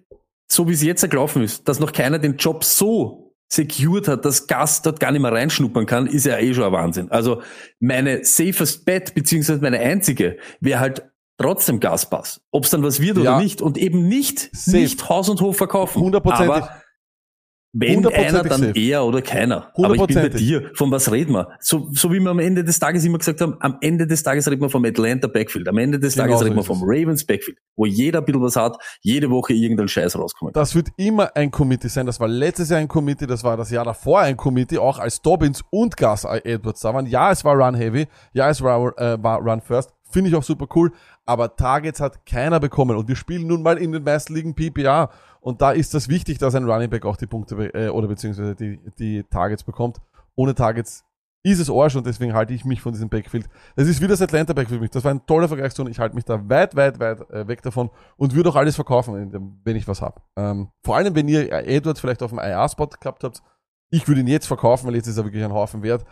so 0.50 0.68
wie 0.68 0.72
es 0.72 0.82
jetzt 0.82 1.08
gelaufen 1.08 1.42
ist, 1.42 1.68
dass 1.68 1.78
noch 1.80 1.92
keiner 1.92 2.18
den 2.18 2.36
Job 2.36 2.64
so 2.64 3.34
secured 3.52 4.06
hat, 4.08 4.24
dass 4.24 4.46
Gas 4.46 4.82
dort 4.82 5.00
gar 5.00 5.10
nicht 5.10 5.20
mehr 5.22 5.32
reinschnuppern 5.32 5.84
kann, 5.86 6.06
ist 6.06 6.24
ja 6.24 6.38
eh 6.38 6.54
schon 6.54 6.64
ein 6.64 6.72
Wahnsinn. 6.72 7.10
Also 7.10 7.42
meine 7.80 8.24
safest 8.24 8.84
bet, 8.84 9.14
beziehungsweise 9.14 9.60
meine 9.60 9.80
einzige, 9.80 10.38
wäre 10.60 10.78
halt 10.78 11.10
trotzdem 11.36 11.80
Gaspass. 11.80 12.40
Ob 12.52 12.64
es 12.64 12.70
dann 12.70 12.82
was 12.84 13.00
wird 13.00 13.16
Ja. 13.16 13.22
oder 13.34 13.42
nicht. 13.42 13.60
Und 13.60 13.76
eben 13.76 14.06
nicht, 14.06 14.54
Safe. 14.54 14.76
nicht 14.76 15.08
Haus 15.08 15.28
und 15.28 15.40
Hof 15.40 15.56
verkaufen. 15.56 16.00
Hundertprozentig. 16.00 16.54
Aber 16.54 16.79
wenn 17.72 18.04
einer, 18.06 18.42
dann 18.42 18.60
safe. 18.60 18.80
er 18.80 19.04
oder 19.04 19.22
keiner. 19.22 19.70
Aber 19.76 19.94
ich 19.94 20.04
bin 20.06 20.16
bei 20.16 20.28
dir. 20.28 20.70
Von 20.74 20.90
was 20.90 21.10
reden 21.12 21.32
wir? 21.34 21.50
So, 21.60 21.88
so 21.92 22.12
wie 22.12 22.18
wir 22.18 22.30
am 22.30 22.40
Ende 22.40 22.64
des 22.64 22.80
Tages 22.80 23.04
immer 23.04 23.18
gesagt 23.18 23.40
haben, 23.40 23.56
am 23.60 23.78
Ende 23.80 24.08
des 24.08 24.22
Tages 24.24 24.50
reden 24.50 24.62
wir 24.62 24.70
vom 24.70 24.84
Atlanta 24.84 25.28
Backfield. 25.28 25.68
Am 25.68 25.78
Ende 25.78 26.00
des 26.00 26.14
Genau 26.14 26.24
Tages 26.24 26.38
so 26.40 26.44
reden 26.46 26.56
wir 26.56 26.64
vom. 26.64 26.82
Ravens 26.82 27.24
Backfield, 27.24 27.58
wo 27.76 27.86
jeder 27.86 28.18
ein 28.20 28.24
bisschen 28.24 28.42
was 28.42 28.56
hat, 28.56 28.76
jede 29.02 29.30
Woche 29.30 29.52
irgendein 29.52 29.86
Scheiß 29.86 30.18
rauskommt. 30.18 30.56
Das 30.56 30.74
wird 30.74 30.88
immer 30.96 31.36
ein 31.36 31.50
Committee 31.52 31.88
sein. 31.88 32.06
Das 32.06 32.18
war 32.18 32.26
letztes 32.26 32.70
Jahr 32.70 32.80
ein 32.80 32.88
Committee, 32.88 33.26
das 33.26 33.44
war 33.44 33.56
das 33.56 33.70
Jahr 33.70 33.84
davor 33.84 34.20
ein 34.20 34.36
Committee, 34.36 34.78
auch 34.78 34.98
als 34.98 35.22
Dobbins 35.22 35.62
und 35.70 35.96
Gus 35.96 36.24
Edwards 36.24 36.80
da 36.80 36.92
waren. 36.92 37.06
Ja, 37.06 37.30
es 37.30 37.44
war 37.44 37.54
Run 37.54 37.74
Heavy, 37.74 38.06
ja, 38.32 38.50
es 38.50 38.60
war, 38.62 38.98
äh, 38.98 39.22
war 39.22 39.38
Run 39.38 39.60
First. 39.60 39.92
Finde 40.10 40.30
ich 40.30 40.36
auch 40.36 40.42
super 40.42 40.66
cool. 40.74 40.92
Aber 41.24 41.54
Targets 41.54 42.00
hat 42.00 42.26
keiner 42.26 42.58
bekommen. 42.58 42.96
Und 42.96 43.08
wir 43.08 43.14
spielen 43.14 43.46
nun 43.46 43.62
mal 43.62 43.78
in 43.78 43.92
den 43.92 44.02
meisten 44.02 44.34
Ligen 44.34 44.54
PPA. 44.54 45.10
Und 45.40 45.62
da 45.62 45.72
ist 45.72 45.94
das 45.94 46.08
wichtig, 46.08 46.38
dass 46.38 46.54
ein 46.54 46.68
Running 46.68 46.90
Back 46.90 47.04
auch 47.06 47.16
die 47.16 47.26
Punkte 47.26 47.56
äh, 47.74 47.88
oder 47.88 48.08
beziehungsweise 48.08 48.54
die, 48.54 48.78
die 48.98 49.24
Targets 49.24 49.64
bekommt. 49.64 49.98
Ohne 50.34 50.54
Targets 50.54 51.04
ist 51.42 51.58
es 51.58 51.70
Arsch 51.70 51.96
und 51.96 52.06
deswegen 52.06 52.34
halte 52.34 52.52
ich 52.52 52.64
mich 52.64 52.82
von 52.82 52.92
diesem 52.92 53.08
Backfield. 53.08 53.48
Das 53.74 53.88
ist 53.88 54.02
wie 54.02 54.06
das 54.06 54.20
Atlanta 54.20 54.52
Backfield 54.52 54.78
für 54.78 54.82
mich. 54.82 54.90
Das 54.90 55.04
war 55.04 55.10
ein 55.10 55.24
toller 55.24 55.48
Vergleichszone. 55.48 55.90
Ich 55.90 55.98
halte 55.98 56.14
mich 56.14 56.24
da 56.24 56.48
weit, 56.48 56.76
weit, 56.76 57.00
weit 57.00 57.30
äh, 57.30 57.48
weg 57.48 57.62
davon 57.62 57.90
und 58.16 58.34
würde 58.34 58.50
auch 58.50 58.56
alles 58.56 58.74
verkaufen, 58.74 59.56
wenn 59.64 59.76
ich 59.76 59.88
was 59.88 60.02
habe. 60.02 60.20
Ähm, 60.36 60.68
vor 60.84 60.96
allem, 60.96 61.14
wenn 61.14 61.28
ihr 61.28 61.50
Edwards 61.50 62.00
vielleicht 62.00 62.22
auf 62.22 62.30
dem 62.30 62.38
IR-Spot 62.38 62.88
gehabt 63.00 63.24
habt. 63.24 63.42
Ich 63.92 64.06
würde 64.06 64.20
ihn 64.20 64.28
jetzt 64.28 64.46
verkaufen, 64.46 64.86
weil 64.86 64.94
jetzt 64.94 65.08
ist 65.08 65.16
er 65.16 65.24
wirklich 65.24 65.42
ein 65.42 65.52
Haufen 65.52 65.82
wert. 65.82 66.04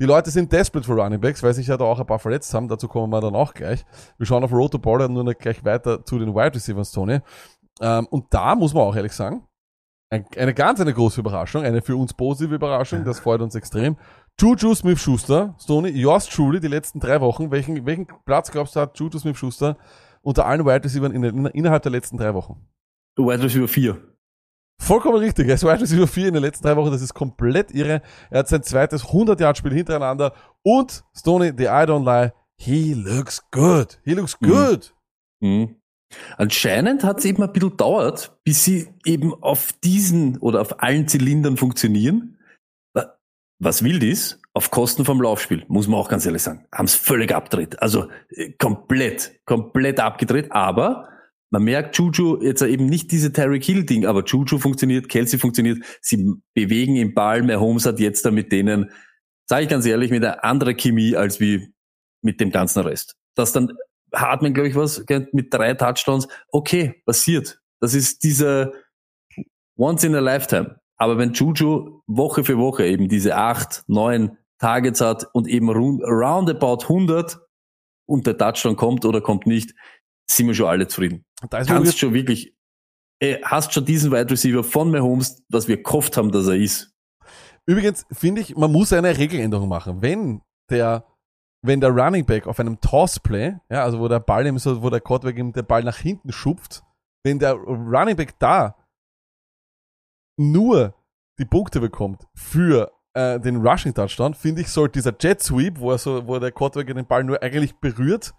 Die 0.00 0.06
Leute 0.06 0.30
sind 0.30 0.50
desperate 0.50 0.86
für 0.86 0.94
Running 0.94 1.20
Backs, 1.20 1.42
weil 1.42 1.52
sich 1.52 1.66
ja 1.66 1.76
da 1.76 1.84
auch 1.84 2.00
ein 2.00 2.06
paar 2.06 2.18
verletzt 2.18 2.54
haben. 2.54 2.68
Dazu 2.68 2.88
kommen 2.88 3.12
wir 3.12 3.20
dann 3.20 3.34
auch 3.34 3.52
gleich. 3.52 3.84
Wir 4.16 4.26
schauen 4.26 4.42
auf 4.42 4.50
Roto 4.50 4.78
Baller 4.78 5.08
nur 5.08 5.24
noch 5.24 5.34
gleich 5.34 5.62
weiter 5.62 6.04
zu 6.04 6.18
den 6.18 6.34
Wide 6.34 6.54
Receivers, 6.54 6.90
Tony. 6.90 7.20
Ähm, 7.80 8.06
und 8.10 8.26
da 8.30 8.54
muss 8.54 8.74
man 8.74 8.82
auch 8.84 8.94
ehrlich 8.96 9.12
sagen, 9.12 9.46
ein, 10.12 10.26
eine 10.36 10.54
ganz 10.54 10.80
eine 10.80 10.92
große 10.92 11.20
Überraschung, 11.20 11.62
eine 11.64 11.82
für 11.82 11.96
uns 11.96 12.12
positive 12.14 12.54
Überraschung, 12.54 13.04
das 13.04 13.20
freut 13.20 13.40
uns 13.40 13.54
extrem. 13.54 13.96
Juju 14.40 14.74
Smith-Schuster, 14.74 15.54
Stoney, 15.60 15.90
yours 15.90 16.26
truly, 16.26 16.60
die 16.60 16.68
letzten 16.68 16.98
drei 17.00 17.20
Wochen, 17.20 17.50
welchen, 17.50 17.84
welchen 17.86 18.06
Platz 18.24 18.50
glaubst 18.50 18.74
du 18.76 18.80
hat 18.80 18.98
Juju 18.98 19.18
Smith-Schuster 19.18 19.76
unter 20.22 20.46
allen 20.46 20.64
Wide 20.64 20.84
Receivers 20.84 21.12
in, 21.12 21.22
in, 21.24 21.46
innerhalb 21.46 21.82
der 21.82 21.92
letzten 21.92 22.16
drei 22.16 22.34
Wochen? 22.34 22.66
Wide 23.16 23.42
Receiver 23.42 23.68
4. 23.68 23.98
Vollkommen 24.80 25.18
richtig. 25.18 25.46
Er 25.46 25.54
ist 25.54 25.62
Wide 25.64 25.80
Receiver 25.80 26.06
4 26.06 26.28
in 26.28 26.34
den 26.34 26.42
letzten 26.42 26.64
drei 26.66 26.74
Wochen. 26.76 26.90
Das 26.90 27.02
ist 27.02 27.12
komplett 27.12 27.70
irre. 27.72 28.00
Er 28.30 28.38
hat 28.40 28.48
sein 28.48 28.62
zweites 28.62 29.04
100-Yard-Spiel 29.04 29.74
hintereinander. 29.74 30.32
Und 30.62 31.04
Stoney, 31.14 31.52
the 31.56 31.64
I 31.64 31.84
don't 31.84 32.04
lie, 32.04 32.32
he 32.56 32.94
looks 32.94 33.42
good. 33.50 34.00
He 34.04 34.14
looks 34.14 34.40
Mhm. 34.40 34.46
good. 34.48 34.94
Mhm. 35.40 35.76
Anscheinend 36.36 37.04
hat 37.04 37.18
es 37.18 37.24
eben 37.24 37.42
ein 37.42 37.52
bisschen 37.52 37.76
dauert, 37.76 38.38
bis 38.44 38.64
sie 38.64 38.88
eben 39.04 39.32
auf 39.42 39.72
diesen 39.84 40.38
oder 40.38 40.60
auf 40.60 40.82
allen 40.82 41.08
Zylindern 41.08 41.56
funktionieren. 41.56 42.38
Wa- 42.94 43.16
Was 43.58 43.84
wild 43.84 44.02
ist, 44.02 44.40
auf 44.52 44.70
Kosten 44.70 45.04
vom 45.04 45.20
Laufspiel, 45.22 45.64
muss 45.68 45.86
man 45.86 46.00
auch 46.00 46.08
ganz 46.08 46.26
ehrlich 46.26 46.42
sagen, 46.42 46.66
haben 46.74 46.86
es 46.86 46.94
völlig 46.94 47.32
abgedreht. 47.32 47.80
Also 47.80 48.08
äh, 48.30 48.50
komplett, 48.52 49.40
komplett 49.44 50.00
abgedreht. 50.00 50.50
Aber 50.50 51.08
man 51.52 51.62
merkt 51.64 51.96
Juju 51.96 52.42
jetzt 52.42 52.62
eben 52.62 52.86
nicht 52.86 53.12
diese 53.12 53.32
Tyreek 53.32 53.64
Hill 53.64 53.84
Ding, 53.84 54.06
aber 54.06 54.24
Juju 54.24 54.58
funktioniert, 54.58 55.08
Kelsey 55.08 55.38
funktioniert, 55.38 55.78
sie 56.00 56.34
bewegen 56.54 56.96
im 56.96 57.14
Ball, 57.14 57.42
Mahomes 57.42 57.86
hat 57.86 58.00
jetzt 58.00 58.24
da 58.24 58.30
mit 58.30 58.52
denen, 58.52 58.90
sage 59.48 59.64
ich 59.64 59.68
ganz 59.68 59.84
ehrlich, 59.86 60.10
mit 60.10 60.24
einer 60.24 60.44
anderen 60.44 60.76
Chemie 60.76 61.16
als 61.16 61.40
wie 61.40 61.72
mit 62.22 62.40
dem 62.40 62.50
ganzen 62.50 62.80
Rest. 62.80 63.16
Das 63.36 63.52
dann 63.52 63.72
Hartmann, 64.14 64.54
glaube 64.54 64.68
ich, 64.68 64.74
was, 64.74 65.04
mit 65.32 65.52
drei 65.52 65.74
Touchdowns, 65.74 66.28
okay, 66.50 67.02
passiert. 67.06 67.60
Das 67.80 67.94
ist 67.94 68.22
dieser 68.24 68.72
once 69.76 70.04
in 70.04 70.14
a 70.14 70.20
lifetime. 70.20 70.80
Aber 70.96 71.16
wenn 71.16 71.32
Juju 71.32 72.02
Woche 72.06 72.44
für 72.44 72.58
Woche 72.58 72.84
eben 72.86 73.08
diese 73.08 73.36
acht, 73.36 73.84
neun 73.86 74.36
Targets 74.58 75.00
hat 75.00 75.26
und 75.32 75.48
eben 75.48 75.70
rund- 75.70 76.02
roundabout 76.02 76.82
100 76.82 77.40
und 78.06 78.26
der 78.26 78.36
Touchdown 78.36 78.76
kommt 78.76 79.06
oder 79.06 79.22
kommt 79.22 79.46
nicht, 79.46 79.74
sind 80.30 80.46
wir 80.48 80.54
schon 80.54 80.66
alle 80.66 80.86
zufrieden. 80.86 81.24
Da 81.48 81.64
Kannst 81.64 81.98
schon 81.98 82.12
wirklich, 82.12 82.54
äh, 83.20 83.38
hast 83.42 83.72
schon 83.72 83.86
diesen 83.86 84.12
Wide 84.12 84.30
Receiver 84.30 84.62
von 84.62 84.90
Mahomes, 84.90 85.42
was 85.48 85.66
wir 85.68 85.82
gehofft 85.82 86.18
haben, 86.18 86.30
dass 86.30 86.46
er 86.46 86.56
ist. 86.56 86.92
Übrigens 87.66 88.04
finde 88.12 88.42
ich, 88.42 88.54
man 88.56 88.70
muss 88.70 88.92
eine 88.92 89.16
Regeländerung 89.16 89.68
machen. 89.68 90.02
Wenn 90.02 90.42
der, 90.68 91.06
wenn 91.62 91.80
der 91.80 91.90
Running 91.90 92.24
Back 92.24 92.46
auf 92.46 92.58
einem 92.60 92.80
Toss-Play, 92.80 93.56
ja, 93.70 93.84
also 93.84 94.00
wo 94.00 94.08
der 94.08 94.20
Ball 94.20 94.46
ihm 94.46 94.58
so, 94.58 94.82
wo 94.82 94.90
der 94.90 95.00
Quarterback 95.00 95.38
ihm 95.38 95.52
den 95.52 95.66
Ball 95.66 95.82
nach 95.84 95.98
hinten 95.98 96.32
schupft, 96.32 96.82
wenn 97.24 97.38
der 97.38 97.52
Running 97.54 98.16
Back 98.16 98.38
da 98.38 98.76
nur 100.38 100.94
die 101.38 101.44
Punkte 101.44 101.80
bekommt 101.80 102.26
für 102.34 102.90
äh, 103.14 103.38
den 103.40 103.56
Rushing 103.66 103.94
Touchdown, 103.94 104.34
finde 104.34 104.62
ich, 104.62 104.68
sollte 104.68 104.92
dieser 104.98 105.14
Jet 105.20 105.42
Sweep, 105.42 105.78
wo 105.78 105.90
er 105.90 105.98
so, 105.98 106.26
wo 106.26 106.38
der 106.38 106.52
Quarterback 106.52 106.94
den 106.94 107.06
Ball 107.06 107.24
nur 107.24 107.42
eigentlich 107.42 107.74
berührt, 107.76 108.32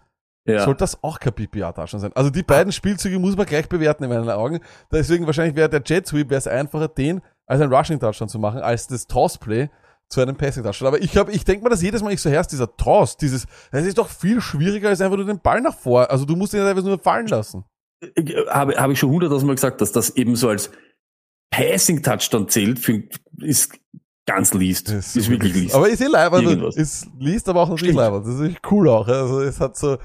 Ja. 0.46 0.64
sollte 0.64 0.80
das 0.80 1.02
auch 1.04 1.20
kein 1.20 1.32
PPA-Touchdown 1.34 2.00
sein. 2.00 2.12
Also 2.14 2.30
die 2.30 2.42
beiden 2.42 2.72
Spielzüge 2.72 3.18
muss 3.18 3.36
man 3.36 3.46
gleich 3.46 3.68
bewerten 3.68 4.04
in 4.04 4.10
meinen 4.10 4.30
Augen. 4.30 4.60
Deswegen 4.90 5.26
wahrscheinlich 5.26 5.54
wäre 5.56 5.68
der 5.68 5.82
Jet 5.84 6.06
Sweep 6.06 6.30
wäre 6.30 6.38
es 6.38 6.46
einfacher, 6.48 6.88
den 6.88 7.20
als 7.46 7.60
ein 7.60 7.72
Rushing 7.72 8.00
Touchdown 8.00 8.28
zu 8.28 8.38
machen, 8.38 8.60
als 8.60 8.86
das 8.88 9.06
Toss 9.06 9.38
Play 9.38 9.68
zu 10.12 10.20
einem 10.20 10.36
Passing 10.36 10.62
Touchdown. 10.62 10.88
Aber 10.88 11.00
ich 11.00 11.16
habe, 11.16 11.32
ich 11.32 11.44
denke 11.44 11.64
mir 11.64 11.70
das 11.70 11.82
jedes 11.82 12.02
Mal, 12.02 12.12
ich 12.12 12.20
so 12.20 12.30
herrscht, 12.30 12.52
dieser 12.52 12.76
Toss, 12.76 13.16
dieses, 13.16 13.46
das 13.70 13.86
ist 13.86 13.98
doch 13.98 14.08
viel 14.08 14.40
schwieriger 14.40 14.90
als 14.90 15.00
einfach 15.00 15.16
nur 15.16 15.26
den 15.26 15.40
Ball 15.40 15.60
nach 15.60 15.76
vor. 15.76 16.10
Also 16.10 16.24
du 16.24 16.36
musst 16.36 16.52
ihn 16.52 16.60
einfach 16.60 16.82
nur 16.84 16.98
fallen 16.98 17.26
lassen. 17.26 17.64
habe, 18.48 18.76
habe 18.76 18.92
ich 18.92 18.98
schon 18.98 19.10
hunderttausendmal 19.10 19.56
gesagt, 19.56 19.80
dass 19.80 19.92
das 19.92 20.10
eben 20.10 20.36
so 20.36 20.48
als 20.50 20.70
Passing 21.50 22.02
Touchdown 22.02 22.48
zählt, 22.48 22.78
für, 22.78 23.02
ist 23.38 23.78
ganz 24.26 24.52
least. 24.54 24.90
Das 24.90 25.16
ist 25.16 25.30
wirklich 25.30 25.54
least. 25.54 25.74
Aber 25.74 25.88
ist 25.88 26.00
eh 26.00 26.06
leibend, 26.06 26.44
Irgendwas. 26.44 26.76
ist 26.76 27.08
liest, 27.18 27.48
aber 27.48 27.62
auch 27.62 27.68
natürlich 27.68 27.94
Stimmt. 27.94 28.12
leibend. 28.12 28.26
Das 28.26 28.34
ist 28.34 28.40
echt 28.40 28.70
cool 28.70 28.88
auch. 28.88 29.08
Also 29.08 29.40
es 29.40 29.60
hat 29.60 29.76
so, 29.76 29.98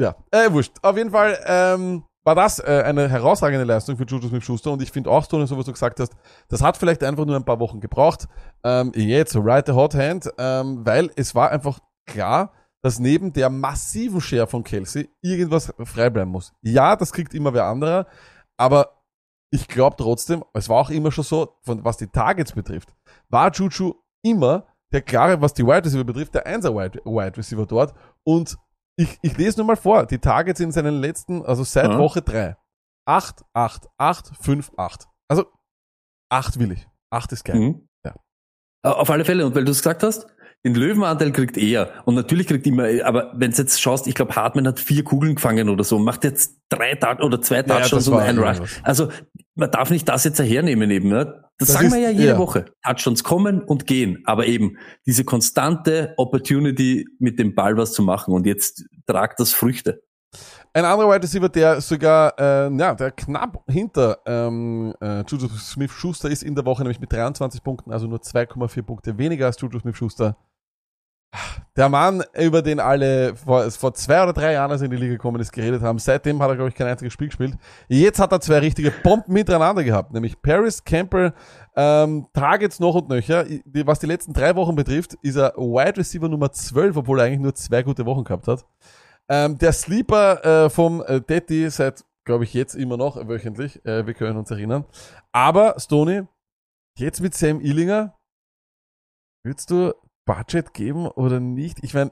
ja, 0.00 0.14
äh, 0.30 0.52
wurscht. 0.52 0.72
Auf 0.82 0.96
jeden 0.96 1.10
Fall 1.10 1.38
ähm, 1.46 2.04
war 2.28 2.34
das 2.34 2.58
äh, 2.58 2.82
eine 2.84 3.08
herausragende 3.08 3.64
Leistung 3.64 3.96
für 3.96 4.04
Juju 4.04 4.28
Smith-Schuster 4.28 4.70
und 4.70 4.82
ich 4.82 4.92
finde 4.92 5.10
auch, 5.10 5.26
Tony, 5.26 5.46
so 5.46 5.56
was 5.56 5.64
du 5.64 5.72
gesagt 5.72 5.98
hast, 5.98 6.12
das 6.48 6.60
hat 6.60 6.76
vielleicht 6.76 7.02
einfach 7.02 7.24
nur 7.24 7.36
ein 7.36 7.44
paar 7.46 7.58
Wochen 7.58 7.80
gebraucht. 7.80 8.28
Ähm, 8.62 8.92
jetzt, 8.94 9.34
right 9.34 9.64
the 9.66 9.72
hot 9.72 9.94
hand, 9.94 10.30
ähm, 10.36 10.84
weil 10.84 11.10
es 11.16 11.34
war 11.34 11.50
einfach 11.50 11.78
klar, 12.04 12.52
dass 12.82 12.98
neben 12.98 13.32
der 13.32 13.48
massiven 13.48 14.20
Share 14.20 14.46
von 14.46 14.62
Kelsey 14.62 15.08
irgendwas 15.22 15.72
frei 15.84 16.10
bleiben 16.10 16.30
muss. 16.30 16.52
Ja, 16.60 16.96
das 16.96 17.14
kriegt 17.14 17.32
immer 17.32 17.54
wer 17.54 17.64
anderer, 17.64 18.06
aber 18.58 19.00
ich 19.50 19.66
glaube 19.66 19.96
trotzdem, 19.96 20.44
es 20.52 20.68
war 20.68 20.82
auch 20.82 20.90
immer 20.90 21.10
schon 21.10 21.24
so, 21.24 21.56
von, 21.62 21.82
was 21.82 21.96
die 21.96 22.08
Targets 22.08 22.52
betrifft, 22.52 22.94
war 23.30 23.50
Juju 23.50 23.94
immer 24.22 24.66
der 24.92 25.00
klare, 25.00 25.40
was 25.40 25.54
die 25.54 25.64
Wide 25.64 25.86
Receiver 25.86 26.04
betrifft, 26.04 26.34
der 26.34 26.46
Einser 26.46 26.74
Wide, 26.74 27.00
Wide 27.06 27.38
Receiver 27.38 27.64
dort. 27.64 27.94
Und 28.22 28.58
ich, 28.98 29.18
ich 29.22 29.36
lese 29.38 29.58
nur 29.58 29.66
mal 29.66 29.76
vor, 29.76 30.06
die 30.06 30.18
Targets 30.18 30.60
in 30.60 30.72
seinen 30.72 31.00
letzten, 31.00 31.44
also 31.44 31.64
seit 31.64 31.90
Ja. 31.92 31.98
Woche 31.98 32.20
3. 32.20 32.56
8, 33.06 33.44
8, 33.54 33.88
8, 33.96 34.32
5, 34.40 34.72
8. 34.76 35.06
Also 35.28 35.46
8 36.30 36.58
will 36.58 36.72
ich. 36.72 36.86
8 37.10 37.32
ist 37.32 37.44
geil. 37.44 37.56
Mhm. 37.56 37.88
Ja. 38.04 38.14
Auf 38.82 39.08
alle 39.08 39.24
Fälle, 39.24 39.46
und 39.46 39.54
weil 39.54 39.64
du 39.64 39.70
es 39.70 39.78
gesagt 39.78 40.02
hast, 40.02 40.26
den 40.64 40.74
Löwenanteil 40.74 41.30
kriegt 41.32 41.56
er. 41.56 41.90
Und 42.04 42.14
natürlich 42.16 42.46
kriegt 42.46 42.66
immer, 42.66 42.84
aber 43.04 43.32
wenn 43.36 43.52
du 43.52 43.56
jetzt 43.56 43.80
schaust, 43.80 44.06
ich 44.06 44.14
glaube, 44.14 44.34
Hartmann 44.34 44.66
hat 44.66 44.80
vier 44.80 45.04
Kugeln 45.04 45.36
gefangen 45.36 45.68
oder 45.68 45.84
so, 45.84 45.98
macht 45.98 46.24
jetzt 46.24 46.56
drei 46.68 46.94
Tat 46.96 47.22
oder 47.22 47.40
zwei 47.40 47.56
Ja, 47.56 47.62
Touchdowns 47.62 47.90
das 47.90 48.08
und 48.08 48.14
war 48.14 48.22
ein 48.22 48.38
Rush. 48.38 48.80
Also 48.82 49.08
man 49.54 49.70
darf 49.70 49.90
nicht 49.90 50.08
das 50.08 50.24
jetzt 50.24 50.40
hernehmen 50.40 50.90
eben. 50.90 51.10
Ja? 51.10 51.24
Das, 51.24 51.42
Das 51.58 51.72
sagen 51.72 51.86
ist- 51.86 51.92
wir 51.94 52.00
ja 52.00 52.10
jede 52.10 52.28
ja. 52.32 52.38
Woche. 52.38 52.66
Touchdowns 52.84 53.22
kommen 53.24 53.62
und 53.62 53.86
gehen. 53.86 54.22
Aber 54.26 54.46
eben 54.46 54.76
diese 55.06 55.24
konstante 55.24 56.14
Opportunity 56.16 57.06
mit 57.18 57.38
dem 57.38 57.54
Ball 57.54 57.76
was 57.76 57.92
zu 57.92 58.02
machen 58.02 58.34
und 58.34 58.46
jetzt 58.46 58.84
tragt 59.06 59.40
das 59.40 59.52
Früchte. 59.52 60.02
Ein 60.74 60.84
anderer 60.84 61.08
Wide 61.10 61.22
Receiver, 61.22 61.48
der 61.48 61.80
sogar, 61.80 62.38
äh, 62.38 62.70
ja, 62.76 62.94
der 62.94 63.10
knapp 63.10 63.64
hinter 63.68 64.18
ähm, 64.26 64.92
äh, 65.00 65.22
Juju 65.26 65.48
Smith-Schuster 65.48 66.28
ist 66.30 66.42
in 66.42 66.54
der 66.54 66.64
Woche, 66.66 66.82
nämlich 66.82 67.00
mit 67.00 67.10
23 67.12 67.62
Punkten, 67.62 67.90
also 67.90 68.06
nur 68.06 68.18
2,4 68.20 68.82
Punkte 68.82 69.16
weniger 69.18 69.46
als 69.46 69.58
Juju 69.60 69.80
Smith-Schuster. 69.80 70.36
Der 71.76 71.88
Mann, 71.88 72.24
über 72.34 72.62
den 72.62 72.80
alle 72.80 73.36
vor, 73.36 73.70
vor 73.70 73.94
zwei 73.94 74.22
oder 74.22 74.32
drei 74.32 74.54
Jahren, 74.54 74.70
als 74.70 74.82
in 74.82 74.90
die 74.90 74.96
Liga 74.96 75.12
gekommen 75.12 75.40
ist, 75.40 75.52
geredet 75.52 75.82
haben. 75.82 75.98
Seitdem 75.98 76.42
hat 76.42 76.48
er, 76.48 76.56
glaube 76.56 76.70
ich, 76.70 76.74
kein 76.74 76.88
einziges 76.88 77.12
Spiel 77.12 77.28
gespielt. 77.28 77.54
Jetzt 77.86 78.18
hat 78.18 78.32
er 78.32 78.40
zwei 78.40 78.58
richtige 78.58 78.90
Bomben 78.90 79.32
miteinander 79.32 79.84
gehabt, 79.84 80.12
nämlich 80.12 80.40
Paris 80.42 80.82
Campbell, 80.82 81.32
ähm, 81.76 82.26
Targets 82.32 82.80
noch 82.80 82.94
und 82.94 83.08
nöcher. 83.08 83.44
Was 83.84 84.00
die 84.00 84.06
letzten 84.06 84.32
drei 84.32 84.56
Wochen 84.56 84.74
betrifft, 84.74 85.14
ist 85.22 85.36
er 85.36 85.54
Wide 85.56 85.98
Receiver 85.98 86.28
Nummer 86.28 86.50
12, 86.50 86.96
obwohl 86.96 87.20
er 87.20 87.26
eigentlich 87.26 87.40
nur 87.40 87.54
zwei 87.54 87.82
gute 87.82 88.04
Wochen 88.06 88.24
gehabt 88.24 88.48
hat. 88.48 88.64
Ähm, 89.28 89.58
der 89.58 89.72
Sleeper 89.72 90.64
äh, 90.64 90.70
vom 90.70 91.02
äh, 91.06 91.20
Detti 91.20 91.68
seit, 91.70 92.04
glaube 92.24 92.44
ich, 92.44 92.54
jetzt 92.54 92.74
immer 92.74 92.96
noch 92.96 93.28
wöchentlich. 93.28 93.84
Äh, 93.84 94.06
wir 94.06 94.14
können 94.14 94.38
uns 94.38 94.50
erinnern. 94.50 94.84
Aber, 95.32 95.74
Stoney, 95.78 96.22
jetzt 96.98 97.20
mit 97.20 97.34
Sam 97.34 97.60
Illinger, 97.60 98.16
würdest 99.44 99.70
du 99.70 99.92
Budget 100.28 100.74
geben 100.74 101.06
oder 101.06 101.40
nicht? 101.40 101.82
Ich 101.82 101.94
meine, 101.94 102.10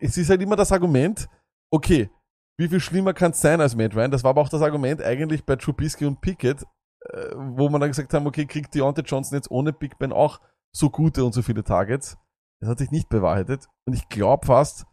es 0.00 0.18
ist 0.18 0.28
halt 0.28 0.42
immer 0.42 0.56
das 0.56 0.72
Argument, 0.72 1.26
okay, 1.72 2.10
wie 2.58 2.68
viel 2.68 2.80
schlimmer 2.80 3.14
kann 3.14 3.30
es 3.30 3.40
sein 3.40 3.62
als 3.62 3.74
Matt 3.74 3.96
Ryan? 3.96 4.10
Das 4.10 4.22
war 4.22 4.30
aber 4.30 4.42
auch 4.42 4.50
das 4.50 4.60
Argument 4.60 5.02
eigentlich 5.02 5.44
bei 5.46 5.56
Trubisky 5.56 6.04
und 6.04 6.20
Pickett, 6.20 6.62
äh, 7.06 7.30
wo 7.34 7.70
man 7.70 7.80
dann 7.80 7.88
gesagt 7.88 8.12
haben, 8.12 8.26
okay, 8.26 8.44
kriegt 8.44 8.74
Deontay 8.74 9.02
Johnson 9.02 9.36
jetzt 9.36 9.50
ohne 9.50 9.72
Big 9.72 9.98
Ben 9.98 10.12
auch 10.12 10.38
so 10.76 10.90
gute 10.90 11.24
und 11.24 11.32
so 11.32 11.40
viele 11.40 11.64
Targets? 11.64 12.18
Das 12.60 12.68
hat 12.68 12.78
sich 12.78 12.90
nicht 12.90 13.08
bewahrheitet. 13.08 13.66
Und 13.86 13.94
ich 13.94 14.06
glaube 14.10 14.44
fast, 14.44 14.84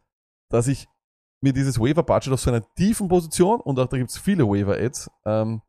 dass 0.50 0.68
ich 0.68 0.88
mir 1.44 1.52
dieses 1.52 1.78
Waiver-Budget 1.78 2.32
auf 2.32 2.40
so 2.40 2.50
einer 2.50 2.66
tiefen 2.76 3.10
Position 3.10 3.60
und 3.60 3.78
auch 3.78 3.88
da 3.88 3.98
gibt's 3.98 4.18
viele 4.18 4.48
Waiver-Ads, 4.48 5.12
ähm, 5.26 5.62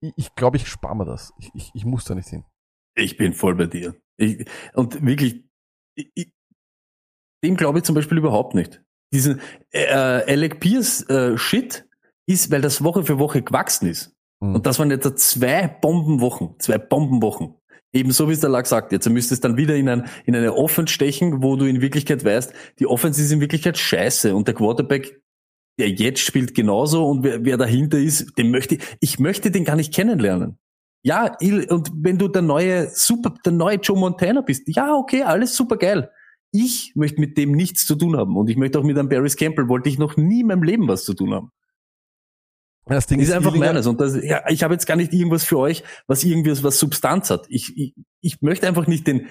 ich, 0.00 0.12
ich 0.16 0.34
glaube, 0.34 0.56
ich 0.56 0.66
spare 0.66 0.96
mir 0.96 1.04
das. 1.04 1.34
Ich, 1.38 1.50
ich, 1.54 1.70
ich 1.74 1.84
muss 1.84 2.04
da 2.04 2.14
nicht 2.14 2.28
hin. 2.28 2.44
Ich 2.96 3.18
bin 3.18 3.34
voll 3.34 3.54
bei 3.54 3.66
dir. 3.66 3.94
Ich, 4.16 4.48
und 4.72 5.04
wirklich, 5.04 5.44
ich, 5.94 6.10
ich, 6.14 6.32
dem 7.42 7.56
glaube 7.56 7.78
ich 7.78 7.84
zum 7.84 7.94
Beispiel 7.94 8.18
überhaupt 8.18 8.54
nicht. 8.54 8.82
Diesen 9.12 9.40
äh, 9.70 9.86
Alec 9.92 10.60
Pierce 10.60 11.08
äh, 11.08 11.36
Shit 11.38 11.86
ist, 12.26 12.50
weil 12.50 12.62
das 12.62 12.82
Woche 12.82 13.04
für 13.04 13.18
Woche 13.18 13.42
gewachsen 13.42 13.86
ist. 13.86 14.14
Mhm. 14.40 14.56
Und 14.56 14.66
das 14.66 14.78
waren 14.78 14.90
jetzt 14.90 15.18
zwei 15.18 15.68
Bombenwochen, 15.68 16.54
zwei 16.58 16.78
Bombenwochen. 16.78 17.54
Ebenso 17.92 18.28
wie 18.28 18.32
es 18.32 18.40
der 18.40 18.50
Lack 18.50 18.66
sagt, 18.66 18.90
jetzt 18.90 19.08
müsste 19.08 19.34
es 19.34 19.40
dann 19.40 19.56
wieder 19.56 19.76
in, 19.76 19.88
ein, 19.88 20.08
in 20.24 20.34
eine 20.34 20.54
Offense 20.54 20.92
stechen, 20.92 21.44
wo 21.44 21.54
du 21.54 21.64
in 21.64 21.80
Wirklichkeit 21.80 22.24
weißt, 22.24 22.52
die 22.80 22.86
Offense 22.86 23.22
ist 23.22 23.30
in 23.30 23.40
Wirklichkeit 23.40 23.78
scheiße 23.78 24.34
und 24.34 24.48
der 24.48 24.54
Quarterback, 24.54 25.20
der 25.78 25.90
jetzt 25.90 26.20
spielt 26.20 26.54
genauso 26.54 27.06
und 27.06 27.22
wer, 27.22 27.44
wer 27.44 27.56
dahinter 27.56 27.98
ist, 27.98 28.36
den 28.36 28.50
möchte 28.50 28.76
ich, 28.76 28.82
ich 28.98 29.18
möchte 29.20 29.52
den 29.52 29.64
gar 29.64 29.76
nicht 29.76 29.94
kennenlernen. 29.94 30.58
Ja, 31.04 31.36
und 31.68 31.90
wenn 31.96 32.16
du 32.16 32.28
der 32.28 32.40
neue 32.40 32.88
Super, 32.88 33.34
der 33.44 33.52
neue 33.52 33.76
Joe 33.76 33.98
Montana 33.98 34.40
bist, 34.40 34.62
ja, 34.74 34.94
okay, 34.94 35.22
alles 35.22 35.54
super 35.54 35.76
geil. 35.76 36.10
Ich 36.50 36.92
möchte 36.94 37.20
mit 37.20 37.36
dem 37.36 37.52
nichts 37.52 37.86
zu 37.86 37.94
tun 37.94 38.16
haben 38.16 38.36
und 38.36 38.48
ich 38.48 38.56
möchte 38.56 38.78
auch 38.78 38.84
mit 38.84 38.98
einem 38.98 39.10
Barry 39.10 39.28
Campbell 39.28 39.68
wollte 39.68 39.90
ich 39.90 39.98
noch 39.98 40.16
nie 40.16 40.40
in 40.40 40.46
meinem 40.46 40.62
Leben 40.62 40.88
was 40.88 41.04
zu 41.04 41.12
tun 41.12 41.34
haben. 41.34 41.50
Das 42.86 43.06
Ding 43.06 43.18
Das 43.18 43.28
ist 43.28 43.34
einfach 43.34 43.54
meines. 43.54 43.86
Und 43.86 44.00
das, 44.00 44.16
ja, 44.22 44.48
ich 44.48 44.62
habe 44.62 44.74
jetzt 44.74 44.86
gar 44.86 44.96
nicht 44.96 45.12
irgendwas 45.12 45.44
für 45.44 45.58
euch, 45.58 45.82
was 46.06 46.24
irgendwie 46.24 46.50
was 46.62 46.78
Substanz 46.78 47.28
hat. 47.30 47.46
Ich, 47.48 47.76
ich, 47.76 47.94
ich 48.20 48.40
möchte 48.40 48.66
einfach 48.66 48.86
nicht 48.86 49.06
den 49.06 49.28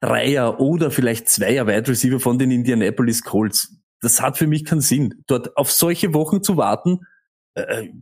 Dreier 0.00 0.58
oder 0.58 0.90
vielleicht 0.90 1.28
Zweier 1.28 1.66
Wide 1.66 1.88
Receiver 1.88 2.18
von 2.18 2.38
den 2.38 2.50
Indianapolis 2.50 3.22
Colts. 3.22 3.76
Das 4.00 4.20
hat 4.20 4.36
für 4.36 4.46
mich 4.46 4.64
keinen 4.64 4.80
Sinn. 4.80 5.22
Dort 5.26 5.56
auf 5.56 5.70
solche 5.70 6.12
Wochen 6.12 6.42
zu 6.42 6.56
warten, 6.56 7.00
äh, 7.54 7.84
ich 7.84 7.92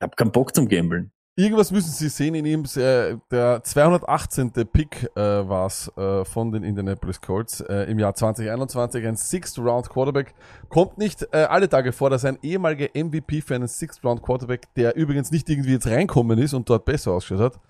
habe 0.00 0.16
keinen 0.16 0.32
Bock 0.32 0.54
zum 0.54 0.68
Gambeln. 0.68 1.12
Irgendwas 1.34 1.70
müssen 1.70 1.90
sie 1.90 2.10
sehen 2.10 2.34
in 2.34 2.44
ihm. 2.44 2.64
Äh, 2.76 3.16
der 3.30 3.62
218. 3.62 4.50
Pick 4.70 5.10
äh, 5.16 5.48
war 5.48 5.66
es 5.66 5.90
äh, 5.96 6.26
von 6.26 6.52
den 6.52 6.62
Indianapolis 6.62 7.22
Colts 7.22 7.60
äh, 7.60 7.90
im 7.90 7.98
Jahr 7.98 8.14
2021. 8.14 9.06
Ein 9.06 9.16
Sixth-Round 9.16 9.88
Quarterback. 9.88 10.34
Kommt 10.68 10.98
nicht 10.98 11.26
äh, 11.32 11.44
alle 11.44 11.70
Tage 11.70 11.92
vor, 11.92 12.10
dass 12.10 12.26
ein 12.26 12.38
ehemaliger 12.42 12.88
MVP 12.94 13.40
für 13.40 13.54
einen 13.54 13.66
Sixth-Round 13.66 14.22
Quarterback, 14.22 14.74
der 14.74 14.94
übrigens 14.94 15.30
nicht 15.30 15.48
irgendwie 15.48 15.72
jetzt 15.72 15.86
reinkommen 15.86 16.38
ist 16.38 16.52
und 16.52 16.68
dort 16.68 16.84
besser 16.84 17.12
ausgeschaut 17.12 17.54
hat, 17.54 17.60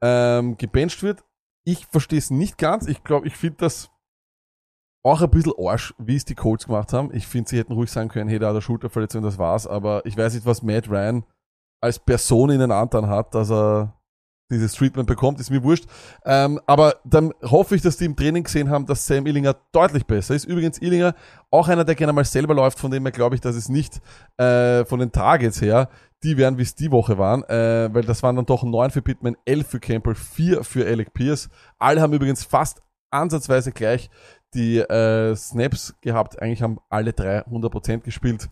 ähm, 0.00 0.56
gebencht 0.56 1.04
wird. 1.04 1.22
Ich 1.64 1.86
verstehe 1.86 2.18
es 2.18 2.30
nicht 2.30 2.58
ganz. 2.58 2.88
Ich 2.88 3.04
glaube, 3.04 3.28
ich 3.28 3.36
finde 3.36 3.58
das 3.58 3.88
auch 5.04 5.22
ein 5.22 5.30
bisschen 5.30 5.52
Arsch, 5.58 5.94
wie 5.98 6.16
es 6.16 6.24
die 6.24 6.34
Colts 6.34 6.66
gemacht 6.66 6.92
haben. 6.92 7.14
Ich 7.14 7.28
finde, 7.28 7.50
sie 7.50 7.58
hätten 7.58 7.72
ruhig 7.72 7.90
sagen 7.92 8.08
können, 8.08 8.28
hey, 8.28 8.40
da 8.40 8.48
hat 8.48 8.56
er 8.56 8.62
Schulterverletzung, 8.62 9.22
das 9.22 9.38
war's. 9.38 9.68
Aber 9.68 10.04
ich 10.06 10.16
weiß 10.16 10.34
nicht, 10.34 10.44
was 10.44 10.64
Matt 10.64 10.90
Ryan 10.90 11.24
als 11.82 11.98
Person 11.98 12.50
ihnen 12.50 12.70
antan 12.70 13.08
hat, 13.08 13.34
dass 13.34 13.50
er 13.50 13.92
dieses 14.50 14.74
Treatment 14.74 15.06
bekommt, 15.06 15.40
ist 15.40 15.50
mir 15.50 15.62
wurscht. 15.62 15.86
Ähm, 16.24 16.60
aber 16.66 16.96
dann 17.04 17.32
hoffe 17.42 17.74
ich, 17.74 17.82
dass 17.82 17.96
die 17.96 18.04
im 18.04 18.14
Training 18.14 18.44
gesehen 18.44 18.70
haben, 18.70 18.86
dass 18.86 19.06
Sam 19.06 19.26
Illinger 19.26 19.56
deutlich 19.72 20.06
besser 20.06 20.34
ist. 20.34 20.44
Übrigens, 20.44 20.80
Illinger, 20.80 21.14
auch 21.50 21.68
einer, 21.68 21.84
der 21.84 21.94
gerne 21.94 22.12
mal 22.12 22.24
selber 22.24 22.54
läuft, 22.54 22.78
von 22.78 22.90
dem 22.90 23.02
her 23.04 23.12
glaube 23.12 23.34
ich, 23.34 23.40
dass 23.40 23.56
es 23.56 23.68
nicht 23.68 24.00
äh, 24.36 24.84
von 24.84 25.00
den 25.00 25.10
Targets 25.10 25.60
her, 25.60 25.88
die 26.22 26.36
wären, 26.36 26.58
wie 26.58 26.62
es 26.62 26.74
die 26.74 26.92
Woche 26.92 27.18
waren, 27.18 27.42
äh, 27.44 27.88
weil 27.92 28.04
das 28.04 28.22
waren 28.22 28.36
dann 28.36 28.46
doch 28.46 28.62
neun 28.62 28.90
für 28.90 29.02
Pittman, 29.02 29.36
elf 29.44 29.66
für 29.68 29.80
Campbell, 29.80 30.14
vier 30.14 30.62
für 30.62 30.86
Alec 30.86 31.14
Pierce. 31.14 31.48
Alle 31.78 32.00
haben 32.00 32.12
übrigens 32.12 32.44
fast 32.44 32.82
ansatzweise 33.10 33.72
gleich 33.72 34.08
die 34.54 34.78
äh, 34.78 35.34
Snaps 35.34 35.94
gehabt. 36.00 36.40
Eigentlich 36.40 36.62
haben 36.62 36.78
alle 36.90 37.12
drei 37.12 37.40
100% 37.46 38.00
gespielt. 38.00 38.48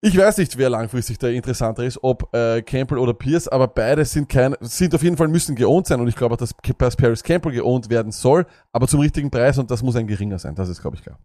Ich 0.00 0.16
weiß 0.16 0.38
nicht, 0.38 0.56
wer 0.56 0.70
langfristig 0.70 1.18
der 1.18 1.32
interessanter 1.32 1.82
ist, 1.84 1.98
ob 2.02 2.32
äh, 2.32 2.62
Campbell 2.62 2.98
oder 2.98 3.14
Pierce, 3.14 3.48
aber 3.48 3.66
beide 3.66 4.04
sind 4.04 4.28
kein, 4.28 4.54
sind 4.60 4.94
auf 4.94 5.02
jeden 5.02 5.16
Fall 5.16 5.26
müssen 5.26 5.56
geohnt 5.56 5.88
sein 5.88 6.00
und 6.00 6.06
ich 6.06 6.14
glaube 6.14 6.34
auch, 6.34 6.38
dass, 6.38 6.54
Paris 6.96 7.22
Campbell 7.24 7.50
geohnt 7.52 7.90
werden 7.90 8.12
soll, 8.12 8.46
aber 8.70 8.86
zum 8.86 9.00
richtigen 9.00 9.28
Preis 9.28 9.58
und 9.58 9.70
das 9.72 9.82
muss 9.82 9.96
ein 9.96 10.06
geringer 10.06 10.38
sein. 10.38 10.54
Das 10.54 10.68
ist, 10.68 10.80
glaube 10.80 10.96
ich, 10.96 11.02
klar. 11.02 11.18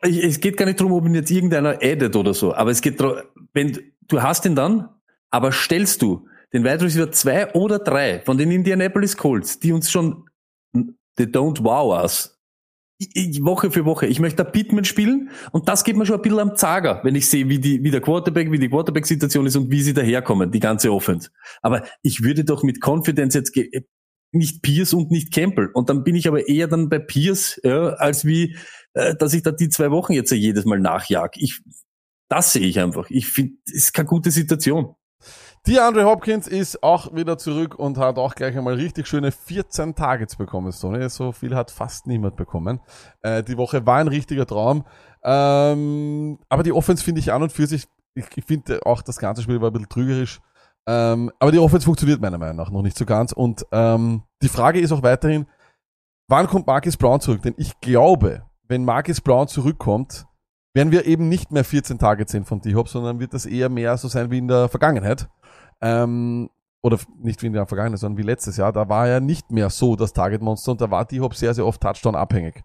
Es 0.00 0.40
geht 0.40 0.56
gar 0.56 0.64
nicht 0.64 0.80
darum, 0.80 0.94
ob 0.94 1.04
ihn 1.04 1.14
jetzt 1.14 1.30
irgendeiner 1.30 1.74
addet 1.82 2.16
oder 2.16 2.32
so, 2.32 2.54
aber 2.54 2.70
es 2.70 2.80
geht 2.80 2.98
darum, 2.98 3.18
wenn 3.52 3.78
du- 4.08 4.22
hast 4.22 4.46
ihn 4.46 4.54
dann, 4.54 4.88
aber 5.30 5.52
stellst 5.52 6.00
du 6.00 6.26
den 6.54 6.64
Wide 6.64 6.80
Receiver 6.82 7.12
zwei 7.12 7.52
oder 7.52 7.78
drei 7.78 8.20
von 8.20 8.38
den 8.38 8.50
Indianapolis 8.50 9.18
Colts, 9.18 9.60
die 9.60 9.72
uns 9.72 9.90
schon, 9.90 10.24
they 11.16 11.26
don't 11.26 11.62
wow 11.62 12.02
us, 12.02 12.39
Woche 13.40 13.70
für 13.70 13.84
Woche. 13.84 14.06
Ich 14.06 14.20
möchte 14.20 14.44
da 14.44 14.44
Pittman 14.44 14.84
spielen 14.84 15.30
und 15.52 15.68
das 15.68 15.84
geht 15.84 15.96
mir 15.96 16.04
schon 16.04 16.16
ein 16.16 16.22
bisschen 16.22 16.38
am 16.38 16.56
Zager, 16.56 17.00
wenn 17.02 17.14
ich 17.14 17.28
sehe, 17.28 17.48
wie 17.48 17.58
die, 17.58 17.82
wie 17.82 17.90
der 17.90 18.00
Quarterback, 18.00 18.52
wie 18.52 18.58
die 18.58 18.68
Quarterback-Situation 18.68 19.46
ist 19.46 19.56
und 19.56 19.70
wie 19.70 19.82
sie 19.82 19.94
daherkommen, 19.94 20.50
die 20.50 20.60
ganze 20.60 20.92
Offense. 20.92 21.30
Aber 21.62 21.84
ich 22.02 22.22
würde 22.22 22.44
doch 22.44 22.62
mit 22.62 22.84
Confidence 22.84 23.34
jetzt 23.34 23.56
nicht 24.32 24.62
Pierce 24.62 24.94
und 24.94 25.10
nicht 25.10 25.32
Campbell. 25.32 25.70
Und 25.72 25.88
dann 25.88 26.04
bin 26.04 26.14
ich 26.14 26.28
aber 26.28 26.46
eher 26.48 26.68
dann 26.68 26.88
bei 26.88 26.98
Pierce, 26.98 27.60
ja, 27.64 27.88
als 27.94 28.24
wie, 28.24 28.56
äh, 28.94 29.14
dass 29.16 29.34
ich 29.34 29.42
da 29.42 29.50
die 29.50 29.68
zwei 29.68 29.90
Wochen 29.90 30.12
jetzt 30.12 30.30
jedes 30.30 30.64
Mal 30.64 30.78
nachjag. 30.78 31.36
Ich, 31.36 31.62
das 32.28 32.52
sehe 32.52 32.66
ich 32.66 32.78
einfach. 32.78 33.10
Ich 33.10 33.26
finde, 33.26 33.54
es 33.66 33.74
ist 33.74 33.92
keine 33.92 34.08
gute 34.08 34.30
Situation. 34.30 34.94
Die 35.66 35.78
Andre 35.78 36.06
Hopkins 36.06 36.48
ist 36.48 36.82
auch 36.82 37.14
wieder 37.14 37.36
zurück 37.36 37.74
und 37.78 37.98
hat 37.98 38.16
auch 38.18 38.34
gleich 38.34 38.56
einmal 38.56 38.74
richtig 38.74 39.06
schöne 39.06 39.30
14 39.30 39.94
Targets 39.94 40.36
bekommen. 40.36 40.72
So, 40.72 40.90
ne? 40.90 41.10
so 41.10 41.32
viel 41.32 41.54
hat 41.54 41.70
fast 41.70 42.06
niemand 42.06 42.36
bekommen. 42.36 42.80
Äh, 43.20 43.42
die 43.42 43.58
Woche 43.58 43.84
war 43.84 43.98
ein 43.98 44.08
richtiger 44.08 44.46
Traum. 44.46 44.86
Ähm, 45.22 46.38
aber 46.48 46.62
die 46.62 46.72
Offense 46.72 47.04
finde 47.04 47.20
ich 47.20 47.30
an 47.30 47.42
und 47.42 47.52
für 47.52 47.66
sich, 47.66 47.86
ich, 48.14 48.24
ich 48.36 48.44
finde 48.44 48.80
auch 48.86 49.02
das 49.02 49.18
ganze 49.18 49.42
Spiel 49.42 49.60
war 49.60 49.68
ein 49.68 49.74
bisschen 49.74 49.90
trügerisch. 49.90 50.40
Ähm, 50.86 51.30
aber 51.38 51.52
die 51.52 51.58
Offense 51.58 51.84
funktioniert 51.84 52.22
meiner 52.22 52.38
Meinung 52.38 52.56
nach 52.56 52.70
noch 52.70 52.82
nicht 52.82 52.96
so 52.96 53.04
ganz. 53.04 53.32
Und 53.32 53.66
ähm, 53.70 54.22
die 54.40 54.48
Frage 54.48 54.80
ist 54.80 54.92
auch 54.92 55.02
weiterhin, 55.02 55.46
wann 56.26 56.46
kommt 56.46 56.66
Marcus 56.66 56.96
Brown 56.96 57.20
zurück? 57.20 57.42
Denn 57.42 57.54
ich 57.58 57.78
glaube, 57.80 58.44
wenn 58.66 58.86
Marcus 58.86 59.20
Brown 59.20 59.46
zurückkommt, 59.46 60.26
werden 60.72 60.92
wir 60.92 61.04
eben 61.04 61.28
nicht 61.28 61.52
mehr 61.52 61.64
14 61.64 61.98
Targets 61.98 62.32
sehen 62.32 62.44
von 62.44 62.60
D-Hop, 62.60 62.88
sondern 62.88 63.20
wird 63.20 63.34
das 63.34 63.44
eher 63.44 63.68
mehr 63.68 63.96
so 63.98 64.08
sein 64.08 64.30
wie 64.30 64.38
in 64.38 64.48
der 64.48 64.68
Vergangenheit. 64.68 65.28
Ähm, 65.80 66.50
oder 66.82 66.98
nicht 67.18 67.42
wie 67.42 67.46
in 67.46 67.52
der 67.52 67.66
Vergangenheit, 67.66 67.98
sondern 67.98 68.18
wie 68.18 68.26
letztes 68.26 68.56
Jahr. 68.56 68.72
Da 68.72 68.88
war 68.88 69.06
er 69.06 69.20
nicht 69.20 69.50
mehr 69.50 69.70
so 69.70 69.96
das 69.96 70.12
Target-Monster 70.12 70.72
und 70.72 70.80
da 70.80 70.90
war 70.90 71.04
D-Hop 71.04 71.34
sehr, 71.34 71.54
sehr 71.54 71.66
oft 71.66 71.80
Touchdown-abhängig. 71.80 72.62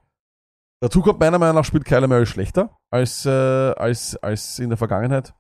Dazu 0.82 1.02
kommt 1.02 1.20
meiner 1.20 1.40
Meinung 1.40 1.56
nach 1.56 1.66
spielt 1.66 1.86
Kyler 1.86 2.08
Murray 2.08 2.26
schlechter 2.26 2.78
als, 2.90 3.26
äh, 3.26 3.30
als, 3.30 4.16
als 4.18 4.60
in 4.60 4.70
der 4.70 4.78
Vergangenheit. 4.78 5.34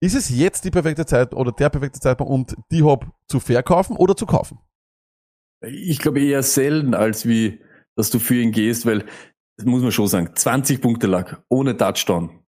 Ist 0.00 0.14
es 0.14 0.28
jetzt 0.28 0.64
die 0.64 0.70
perfekte 0.70 1.06
Zeit 1.06 1.34
oder 1.34 1.52
der 1.52 1.70
perfekte 1.70 2.00
Zeitpunkt, 2.00 2.30
um 2.30 2.64
D-Hop 2.70 3.06
zu 3.26 3.40
verkaufen 3.40 3.96
oder 3.96 4.16
zu 4.16 4.26
kaufen? 4.26 4.58
Ich 5.62 5.98
glaube 5.98 6.20
eher 6.20 6.42
selten, 6.42 6.94
als 6.94 7.26
wie, 7.26 7.62
dass 7.96 8.10
du 8.10 8.18
für 8.18 8.34
ihn 8.34 8.52
gehst, 8.52 8.84
weil, 8.84 9.06
das 9.56 9.64
muss 9.64 9.82
man 9.82 9.92
schon 9.92 10.08
sagen, 10.08 10.30
20 10.34 10.82
Punkte 10.82 11.06
lag, 11.06 11.40
ohne 11.48 11.76
Touchdown. 11.76 12.43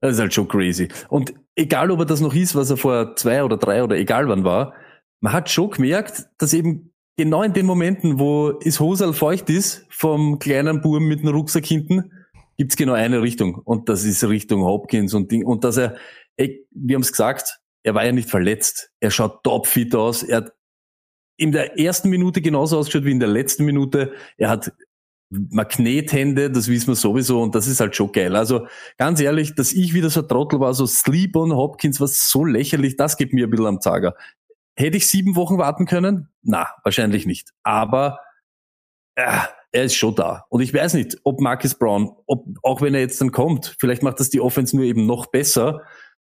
Das 0.00 0.12
ist 0.14 0.20
halt 0.20 0.34
schon 0.34 0.48
crazy. 0.48 0.88
Und 1.08 1.34
egal, 1.54 1.90
ob 1.90 2.00
er 2.00 2.04
das 2.04 2.20
noch 2.20 2.34
ist, 2.34 2.54
was 2.54 2.70
er 2.70 2.76
vor 2.76 3.16
zwei 3.16 3.42
oder 3.42 3.56
drei 3.56 3.82
oder 3.82 3.96
egal 3.96 4.28
wann 4.28 4.44
war, 4.44 4.74
man 5.20 5.32
hat 5.32 5.50
schon 5.50 5.70
gemerkt, 5.70 6.26
dass 6.38 6.52
eben 6.52 6.92
genau 7.16 7.42
in 7.42 7.52
den 7.52 7.66
Momenten, 7.66 8.18
wo 8.18 8.58
es 8.64 8.80
Hosal 8.80 9.12
feucht 9.12 9.48
ist, 9.48 9.86
vom 9.90 10.38
kleinen 10.38 10.80
Buben 10.80 11.06
mit 11.06 11.20
einem 11.20 11.34
Rucksack 11.34 11.64
hinten, 11.64 12.12
gibt's 12.56 12.76
genau 12.76 12.92
eine 12.92 13.22
Richtung. 13.22 13.54
Und 13.54 13.88
das 13.88 14.04
ist 14.04 14.22
Richtung 14.24 14.62
Hopkins 14.64 15.14
und 15.14 15.30
Ding. 15.30 15.44
Und 15.44 15.64
dass 15.64 15.76
er, 15.76 15.96
ey, 16.36 16.66
wir 16.70 16.96
haben 16.96 17.02
es 17.02 17.12
gesagt, 17.12 17.60
er 17.82 17.94
war 17.94 18.04
ja 18.04 18.12
nicht 18.12 18.30
verletzt. 18.30 18.90
Er 19.00 19.10
schaut 19.10 19.42
topfit 19.42 19.94
aus. 19.94 20.22
Er 20.22 20.38
hat 20.38 20.52
in 21.36 21.52
der 21.52 21.78
ersten 21.78 22.10
Minute 22.10 22.40
genauso 22.40 22.78
ausgeschaut 22.78 23.04
wie 23.04 23.10
in 23.10 23.20
der 23.20 23.28
letzten 23.28 23.64
Minute. 23.64 24.12
Er 24.36 24.50
hat 24.50 24.72
Magnethände, 25.50 26.50
das 26.50 26.68
wissen 26.68 26.88
wir 26.88 26.94
sowieso 26.94 27.40
und 27.40 27.54
das 27.54 27.66
ist 27.66 27.80
halt 27.80 27.96
schon 27.96 28.12
geil. 28.12 28.36
Also 28.36 28.66
ganz 28.98 29.20
ehrlich, 29.20 29.54
dass 29.54 29.72
ich 29.72 29.94
wieder 29.94 30.10
so 30.10 30.20
ein 30.20 30.28
Trottel 30.28 30.60
war, 30.60 30.74
so 30.74 30.86
Sleep 30.86 31.36
on 31.36 31.52
Hopkins 31.54 32.00
war 32.00 32.08
so 32.08 32.44
lächerlich, 32.44 32.96
das 32.96 33.16
gibt 33.16 33.32
mir 33.32 33.46
ein 33.46 33.50
bisschen 33.50 33.66
am 33.66 33.80
Zager. 33.80 34.14
Hätte 34.76 34.96
ich 34.96 35.06
sieben 35.06 35.36
Wochen 35.36 35.58
warten 35.58 35.86
können? 35.86 36.28
Na, 36.42 36.68
wahrscheinlich 36.84 37.26
nicht. 37.26 37.50
Aber 37.62 38.18
äh, 39.14 39.38
er 39.72 39.84
ist 39.84 39.94
schon 39.94 40.14
da. 40.14 40.44
Und 40.48 40.60
ich 40.60 40.72
weiß 40.72 40.94
nicht, 40.94 41.18
ob 41.24 41.40
Marcus 41.40 41.74
Brown, 41.74 42.14
ob, 42.26 42.46
auch 42.62 42.82
wenn 42.82 42.94
er 42.94 43.00
jetzt 43.00 43.20
dann 43.20 43.32
kommt, 43.32 43.76
vielleicht 43.78 44.02
macht 44.02 44.20
das 44.20 44.30
die 44.30 44.40
Offense 44.40 44.76
nur 44.76 44.84
eben 44.84 45.06
noch 45.06 45.26
besser. 45.26 45.82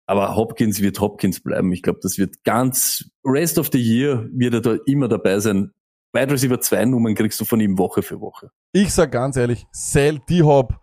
Aber 0.05 0.35
Hopkins 0.35 0.81
wird 0.81 0.99
Hopkins 0.99 1.41
bleiben. 1.41 1.71
Ich 1.71 1.81
glaube, 1.81 1.99
das 2.01 2.17
wird 2.17 2.43
ganz 2.43 3.09
Rest 3.25 3.57
of 3.57 3.69
the 3.71 3.79
Year 3.79 4.27
wird 4.31 4.53
er 4.53 4.61
da 4.61 4.75
immer 4.85 5.07
dabei 5.07 5.39
sein. 5.39 5.71
Wide 6.13 6.31
Receiver 6.31 6.61
2 6.61 6.85
Nummern 6.85 7.15
kriegst 7.15 7.41
du 7.41 7.45
von 7.45 7.59
ihm 7.59 7.77
Woche 7.77 8.03
für 8.03 8.21
Woche. 8.21 8.51
Ich 8.71 8.93
sag 8.93 9.11
ganz 9.11 9.35
ehrlich, 9.35 9.65
sell 9.71 10.19
D-Hop, 10.29 10.75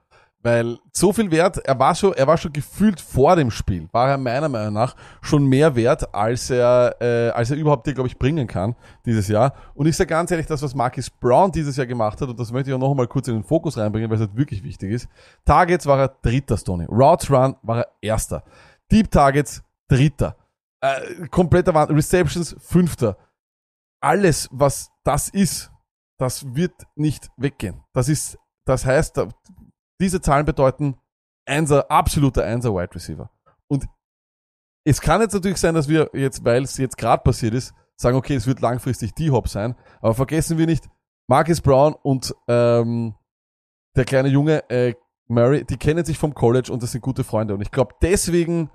weil 0.42 0.78
so 0.92 1.12
viel 1.12 1.30
wert, 1.30 1.58
er 1.58 1.78
war 1.78 1.94
schon, 1.94 2.14
er 2.14 2.26
war 2.26 2.36
schon 2.36 2.52
gefühlt 2.52 3.00
vor 3.00 3.36
dem 3.36 3.52
Spiel, 3.52 3.88
war 3.92 4.08
er 4.08 4.18
meiner 4.18 4.48
Meinung 4.48 4.74
nach 4.74 4.96
schon 5.22 5.46
mehr 5.46 5.76
wert, 5.76 6.12
als 6.12 6.50
er, 6.50 6.96
äh, 7.00 7.30
als 7.30 7.52
er 7.52 7.58
überhaupt 7.58 7.86
dir, 7.86 7.94
glaube 7.94 8.08
ich, 8.08 8.18
bringen 8.18 8.48
kann 8.48 8.74
dieses 9.06 9.28
Jahr. 9.28 9.54
Und 9.74 9.86
ich 9.86 9.96
sag 9.96 10.08
ganz 10.08 10.32
ehrlich, 10.32 10.46
das, 10.46 10.62
was 10.62 10.74
Marcus 10.74 11.08
Brown 11.08 11.52
dieses 11.52 11.76
Jahr 11.76 11.86
gemacht 11.86 12.20
hat, 12.20 12.28
und 12.28 12.40
das 12.40 12.50
möchte 12.50 12.70
ich 12.70 12.74
auch 12.74 12.80
noch 12.80 12.90
einmal 12.90 13.06
kurz 13.06 13.28
in 13.28 13.34
den 13.34 13.44
Fokus 13.44 13.78
reinbringen, 13.78 14.10
weil 14.10 14.16
es 14.16 14.22
halt 14.22 14.36
wirklich 14.36 14.64
wichtig 14.64 14.90
ist. 14.90 15.08
Targets 15.44 15.86
war 15.86 16.00
er 16.00 16.08
dritter, 16.22 16.56
Stoney. 16.56 16.86
Routes 16.86 17.30
Run 17.30 17.54
war 17.62 17.78
er 17.78 17.88
erster. 18.00 18.42
Deep 18.90 19.08
Targets 19.12 19.62
dritter. 19.86 20.34
Äh, 20.80 21.28
kompletter 21.30 21.72
Wand. 21.72 21.92
Receptions 21.92 22.56
fünfter. 22.58 23.16
Alles, 24.02 24.48
was 24.50 24.90
das 25.04 25.28
ist, 25.28 25.70
das 26.18 26.54
wird 26.54 26.74
nicht 26.96 27.30
weggehen. 27.36 27.82
Das 27.92 28.08
ist, 28.08 28.38
das 28.66 28.84
heißt, 28.84 29.20
diese 30.00 30.20
Zahlen 30.20 30.46
bedeuten 30.46 30.98
Einser, 31.46 31.90
absoluter 31.90 32.44
Einser 32.44 32.74
Wide 32.74 32.94
Receiver. 32.94 33.30
Und 33.68 33.86
es 34.84 35.00
kann 35.00 35.20
jetzt 35.20 35.34
natürlich 35.34 35.58
sein, 35.58 35.74
dass 35.74 35.88
wir 35.88 36.10
jetzt, 36.14 36.44
weil 36.44 36.62
es 36.62 36.76
jetzt 36.76 36.96
gerade 36.96 37.22
passiert 37.22 37.54
ist, 37.54 37.74
sagen, 37.96 38.16
okay, 38.16 38.34
es 38.34 38.46
wird 38.46 38.60
langfristig 38.60 39.14
die 39.14 39.30
Hop 39.30 39.48
sein, 39.48 39.76
aber 40.00 40.14
vergessen 40.14 40.56
wir 40.56 40.66
nicht, 40.66 40.88
Marcus 41.28 41.60
Brown 41.60 41.94
und 41.94 42.34
ähm, 42.48 43.14
der 43.96 44.04
kleine 44.04 44.28
Junge 44.28 44.68
äh, 44.70 44.94
Murray, 45.30 45.64
die 45.64 45.76
kennen 45.76 46.04
sich 46.04 46.18
vom 46.18 46.34
College 46.34 46.72
und 46.72 46.82
das 46.82 46.92
sind 46.92 47.00
gute 47.00 47.24
Freunde. 47.24 47.54
Und 47.54 47.60
ich 47.60 47.70
glaube, 47.70 47.94
deswegen 48.02 48.70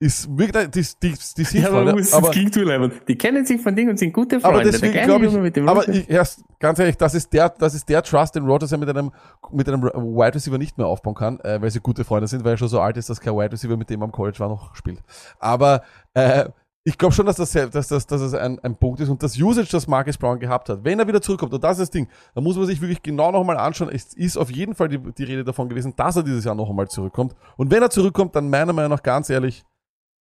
ist 0.00 0.36
wirklich, 0.36 0.68
die, 0.70 0.82
die, 1.02 1.14
die 1.36 1.44
sind 1.44 1.62
Ja, 1.62 1.68
aber, 1.68 1.90
Freunde, 1.90 2.12
aber, 2.12 2.28
haben. 2.28 2.92
Die 3.06 3.16
kennen 3.16 3.46
sich 3.46 3.60
von 3.60 3.76
Dingen 3.76 3.90
und 3.90 3.98
sind 3.98 4.12
gute 4.12 4.40
Freunde. 4.40 4.60
aber 4.60 4.70
deswegen 4.70 4.92
glaube 4.92 5.26
ich, 5.26 5.52
dem 5.52 5.68
aber 5.68 5.88
ich, 5.88 6.10
erst, 6.10 6.42
ganz 6.58 6.78
ehrlich, 6.78 6.96
das 6.96 7.14
ist 7.14 7.32
der, 7.32 7.48
das 7.48 7.74
ist 7.74 7.88
der 7.88 8.02
Trust, 8.02 8.34
den 8.34 8.44
Rogers 8.44 8.72
ja 8.72 8.76
mit 8.76 8.88
einem, 8.88 9.12
mit 9.52 9.68
einem 9.68 9.82
Wide 9.82 10.34
Receiver 10.34 10.58
nicht 10.58 10.76
mehr 10.76 10.86
aufbauen 10.88 11.14
kann, 11.14 11.38
äh, 11.40 11.62
weil 11.62 11.70
sie 11.70 11.80
gute 11.80 12.04
Freunde 12.04 12.26
sind, 12.26 12.44
weil 12.44 12.54
er 12.54 12.56
schon 12.56 12.68
so 12.68 12.80
alt 12.80 12.96
ist, 12.96 13.08
dass 13.08 13.20
kein 13.20 13.34
Wide 13.34 13.52
Receiver 13.52 13.76
mit 13.76 13.88
dem 13.88 14.02
am 14.02 14.10
College 14.10 14.38
war 14.40 14.48
noch 14.48 14.74
spielt. 14.74 15.00
Aber, 15.38 15.82
äh, 16.14 16.46
ich 16.86 16.98
glaube 16.98 17.14
schon, 17.14 17.24
dass 17.24 17.36
das, 17.36 17.52
dass 17.52 17.88
das, 17.88 17.88
dass 17.88 18.06
das 18.06 18.34
ein, 18.34 18.58
ein 18.58 18.76
Punkt 18.76 19.00
ist 19.00 19.08
und 19.08 19.22
das 19.22 19.38
Usage, 19.38 19.68
das 19.72 19.86
Marcus 19.86 20.18
Brown 20.18 20.38
gehabt 20.38 20.68
hat, 20.68 20.84
wenn 20.84 20.98
er 20.98 21.08
wieder 21.08 21.22
zurückkommt, 21.22 21.54
und 21.54 21.64
das 21.64 21.78
ist 21.78 21.80
das 21.80 21.90
Ding, 21.90 22.08
da 22.34 22.42
muss 22.42 22.56
man 22.56 22.66
sich 22.66 22.80
wirklich 22.80 23.02
genau 23.02 23.32
nochmal 23.32 23.56
anschauen, 23.56 23.88
es 23.88 24.12
ist 24.12 24.36
auf 24.36 24.50
jeden 24.50 24.74
Fall 24.74 24.88
die, 24.88 24.98
die 24.98 25.24
Rede 25.24 25.44
davon 25.44 25.70
gewesen, 25.70 25.94
dass 25.96 26.16
er 26.16 26.22
dieses 26.22 26.44
Jahr 26.44 26.54
noch 26.54 26.68
einmal 26.68 26.88
zurückkommt. 26.88 27.34
Und 27.56 27.70
wenn 27.70 27.82
er 27.82 27.88
zurückkommt, 27.88 28.36
dann 28.36 28.50
meiner 28.50 28.74
Meinung 28.74 28.90
nach 28.90 29.02
ganz 29.02 29.30
ehrlich, 29.30 29.64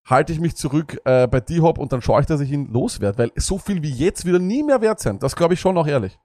halte 0.06 0.32
ich 0.32 0.40
mich 0.40 0.56
zurück 0.56 1.02
äh, 1.04 1.28
bei 1.28 1.42
D-Hop 1.42 1.78
und 1.78 1.92
dann 1.92 2.02
schaue 2.02 2.22
ich, 2.22 2.28
dass 2.28 2.40
ich 2.40 2.52
ihn 2.52 2.72
loswerde, 2.72 3.18
weil 3.18 3.32
so 3.36 3.58
viel 3.58 3.84
wie 3.84 3.92
jetzt 3.92 4.26
wieder 4.26 4.40
nie 4.40 4.64
mehr 4.64 4.80
wert 4.80 5.02
sein. 5.02 5.20
Das 5.20 5.36
glaube 5.36 5.56
ich 5.56 5.60
schon 5.60 5.78
auch 5.78 5.88
ehrlich. 5.88 6.18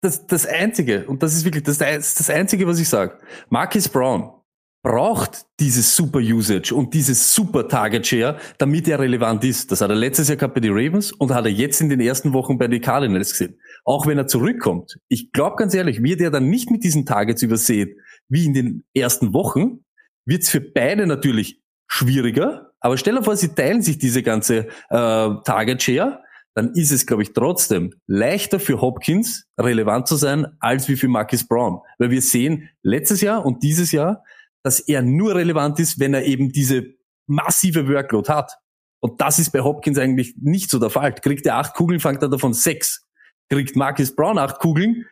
das, 0.00 0.26
das 0.26 0.46
Einzige, 0.46 1.06
und 1.06 1.22
das 1.22 1.34
ist 1.34 1.44
wirklich 1.44 1.64
das, 1.64 1.78
das 1.78 2.30
Einzige, 2.30 2.66
was 2.66 2.78
ich 2.78 2.88
sage, 2.88 3.18
Marcus 3.50 3.88
Brown 3.88 4.37
braucht 4.82 5.46
dieses 5.58 5.96
super 5.96 6.20
Usage 6.20 6.74
und 6.74 6.94
dieses 6.94 7.34
super 7.34 7.68
Target 7.68 8.06
Share, 8.06 8.38
damit 8.58 8.86
er 8.88 8.98
relevant 9.00 9.44
ist. 9.44 9.72
Das 9.72 9.80
hat 9.80 9.90
er 9.90 9.96
letztes 9.96 10.28
Jahr 10.28 10.36
gehabt 10.36 10.54
bei 10.54 10.60
den 10.60 10.72
Ravens 10.72 11.12
und 11.12 11.34
hat 11.34 11.44
er 11.44 11.50
jetzt 11.50 11.80
in 11.80 11.88
den 11.88 12.00
ersten 12.00 12.32
Wochen 12.32 12.58
bei 12.58 12.68
den 12.68 12.80
Cardinals 12.80 13.32
gesehen. 13.32 13.58
Auch 13.84 14.06
wenn 14.06 14.18
er 14.18 14.26
zurückkommt. 14.26 14.98
Ich 15.08 15.32
glaube 15.32 15.56
ganz 15.56 15.74
ehrlich, 15.74 16.02
wird 16.02 16.20
er 16.20 16.30
dann 16.30 16.48
nicht 16.48 16.70
mit 16.70 16.84
diesen 16.84 17.06
Targets 17.06 17.42
übersehen, 17.42 17.96
wie 18.28 18.44
in 18.44 18.54
den 18.54 18.84
ersten 18.94 19.32
Wochen, 19.32 19.84
wird 20.24 20.42
es 20.42 20.50
für 20.50 20.60
beide 20.60 21.06
natürlich 21.06 21.60
schwieriger. 21.88 22.70
Aber 22.80 22.96
stell 22.96 23.16
dir 23.16 23.24
vor, 23.24 23.36
sie 23.36 23.48
teilen 23.48 23.82
sich 23.82 23.98
diese 23.98 24.22
ganze 24.22 24.68
äh, 24.90 25.30
Target 25.44 25.82
Share 25.82 26.22
dann 26.58 26.72
ist 26.72 26.90
es, 26.90 27.06
glaube 27.06 27.22
ich, 27.22 27.34
trotzdem 27.34 27.94
leichter 28.08 28.58
für 28.58 28.80
Hopkins 28.80 29.46
relevant 29.60 30.08
zu 30.08 30.16
sein, 30.16 30.44
als 30.58 30.88
wie 30.88 30.96
für 30.96 31.06
Marcus 31.06 31.46
Brown. 31.46 31.82
Weil 31.98 32.10
wir 32.10 32.20
sehen 32.20 32.68
letztes 32.82 33.20
Jahr 33.20 33.46
und 33.46 33.62
dieses 33.62 33.92
Jahr, 33.92 34.24
dass 34.68 34.80
er 34.80 35.00
nur 35.00 35.34
relevant 35.34 35.80
ist, 35.80 35.98
wenn 35.98 36.12
er 36.12 36.26
eben 36.26 36.52
diese 36.52 36.94
massive 37.26 37.88
Workload 37.88 38.30
hat. 38.30 38.52
Und 39.00 39.18
das 39.18 39.38
ist 39.38 39.50
bei 39.50 39.60
Hopkins 39.60 39.96
eigentlich 39.96 40.34
nicht 40.38 40.68
so 40.68 40.78
der 40.78 40.90
Fall. 40.90 41.14
Kriegt 41.14 41.46
er 41.46 41.56
acht 41.56 41.74
Kugeln, 41.74 42.00
fängt 42.00 42.20
er 42.20 42.28
davon 42.28 42.52
sechs. 42.52 43.08
Kriegt 43.48 43.76
Marcus 43.76 44.14
Brown 44.14 44.36
acht 44.36 44.58
Kugeln, 44.58 45.06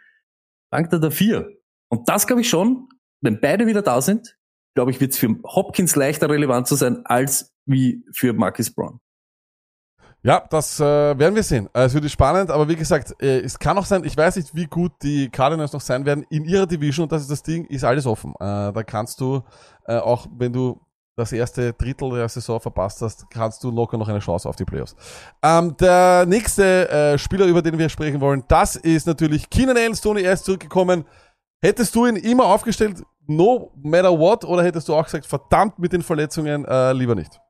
fängt 0.71 0.93
er 0.93 0.99
da 0.99 1.09
vier. 1.09 1.49
Und 1.89 2.07
das 2.07 2.27
glaube 2.27 2.43
ich 2.43 2.51
schon, 2.51 2.87
wenn 3.23 3.41
beide 3.41 3.67
wieder 3.67 3.81
da 3.81 4.03
sind, 4.03 4.37
glaube 4.75 4.91
ich, 4.91 5.01
wird 5.01 5.13
es 5.13 5.19
für 5.19 5.35
Hopkins 5.47 5.97
leichter 5.97 6.29
relevant 6.29 6.67
zu 6.67 6.75
sein, 6.75 7.07
als 7.07 7.55
wie 7.65 8.05
für 8.13 8.35
Marcus 8.35 8.71
Brown. 8.71 9.01
Ja, 10.27 10.45
das 10.51 10.81
äh, 10.81 10.85
werden 10.85 11.37
wir 11.37 11.43
sehen. 11.45 11.69
Äh, 11.73 11.85
es 11.85 11.95
wird 11.95 12.11
spannend, 12.11 12.51
aber 12.51 12.69
wie 12.69 12.75
gesagt, 12.75 13.15
äh, 13.23 13.39
es 13.43 13.57
kann 13.57 13.79
auch 13.79 13.85
sein, 13.85 14.03
ich 14.03 14.17
weiß 14.17 14.35
nicht, 14.35 14.53
wie 14.57 14.67
gut 14.67 14.91
die 15.01 15.29
Cardinals 15.29 15.73
noch 15.73 15.81
sein 15.81 16.05
werden 16.05 16.27
in 16.31 16.45
ihrer 16.45 16.67
Division 16.67 17.05
und 17.05 17.13
das 17.13 17.23
ist 17.23 17.31
das 17.31 17.45
Ding, 17.45 17.65
ist 17.67 17.85
alles 17.85 18.07
offen. 18.07 18.33
Äh, 18.41 18.73
da 18.73 18.83
kannst 18.85 19.21
du, 19.21 19.45
äh, 19.87 19.99
auch 19.99 20.27
wenn 20.37 20.53
du 20.53 20.81
das 21.15 21.31
erste 21.31 21.73
Drittel 21.75 22.11
der 22.11 22.29
Saison 22.29 22.59
verpasst 22.59 23.03
hast, 23.03 23.31
kannst 23.31 23.63
du 23.63 23.71
locker 23.71 23.97
noch 23.99 24.09
eine 24.09 24.19
Chance 24.19 24.49
auf 24.49 24.57
die 24.57 24.65
Playoffs. 24.65 24.97
Ähm, 25.45 25.77
der 25.77 26.27
nächste 26.27 26.89
äh, 26.89 27.19
Spieler, 27.19 27.47
über 27.47 27.63
den 27.63 27.79
wir 27.79 27.89
sprechen 27.89 28.21
wollen, 28.21 28.43
das 28.49 28.75
ist 28.75 29.07
natürlich 29.07 29.49
Keenan 29.49 29.77
Allen 29.77 29.95
Stoney, 29.95 30.23
er 30.23 30.33
ist 30.33 30.45
zurückgekommen. 30.45 31.05
Hättest 31.63 31.95
du 31.95 32.05
ihn 32.05 32.17
immer 32.17 32.47
aufgestellt, 32.47 33.01
no 33.29 33.71
matter 33.77 34.19
what, 34.19 34.45
oder 34.45 34.65
hättest 34.65 34.89
du 34.89 34.95
auch 34.97 35.05
gesagt, 35.05 35.25
verdammt 35.25 35.79
mit 35.79 35.93
den 35.93 36.03
Verletzungen, 36.03 36.65
äh, 36.65 36.93
lieber 36.95 37.15
nicht? 37.15 37.41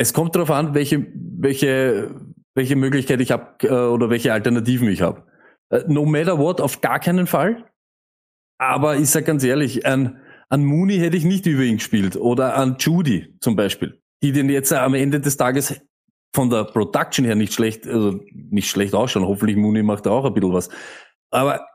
Es 0.00 0.14
kommt 0.14 0.34
darauf 0.34 0.50
an, 0.50 0.72
welche, 0.72 1.08
welche, 1.14 2.14
welche 2.54 2.74
Möglichkeit 2.74 3.20
ich 3.20 3.32
habe 3.32 3.68
äh, 3.68 3.70
oder 3.70 4.08
welche 4.08 4.32
Alternativen 4.32 4.88
ich 4.88 5.02
habe. 5.02 5.26
Äh, 5.68 5.82
no 5.88 6.06
matter 6.06 6.38
what, 6.38 6.62
auf 6.62 6.80
gar 6.80 6.98
keinen 7.00 7.26
Fall. 7.26 7.70
Aber 8.56 8.96
ich 8.96 9.10
sag 9.10 9.26
ganz 9.26 9.44
ehrlich, 9.44 9.84
an, 9.84 10.18
an 10.48 10.64
Mooney 10.64 10.96
hätte 10.96 11.18
ich 11.18 11.24
nicht 11.24 11.44
über 11.44 11.64
ihn 11.64 11.76
gespielt 11.76 12.16
oder 12.16 12.56
an 12.56 12.76
Judy 12.78 13.36
zum 13.40 13.56
Beispiel, 13.56 14.00
die 14.22 14.32
den 14.32 14.48
jetzt 14.48 14.72
am 14.72 14.94
Ende 14.94 15.20
des 15.20 15.36
Tages 15.36 15.78
von 16.34 16.48
der 16.48 16.64
Production 16.64 17.26
her 17.26 17.34
nicht 17.34 17.52
schlecht, 17.52 17.86
also 17.86 18.24
nicht 18.32 18.70
schlecht 18.70 18.94
ausschauen. 18.94 19.26
Hoffentlich 19.26 19.58
Mooney 19.58 19.82
macht 19.82 20.06
da 20.06 20.12
auch 20.12 20.24
ein 20.24 20.32
bisschen 20.32 20.54
was. 20.54 20.70
Aber 21.30 21.66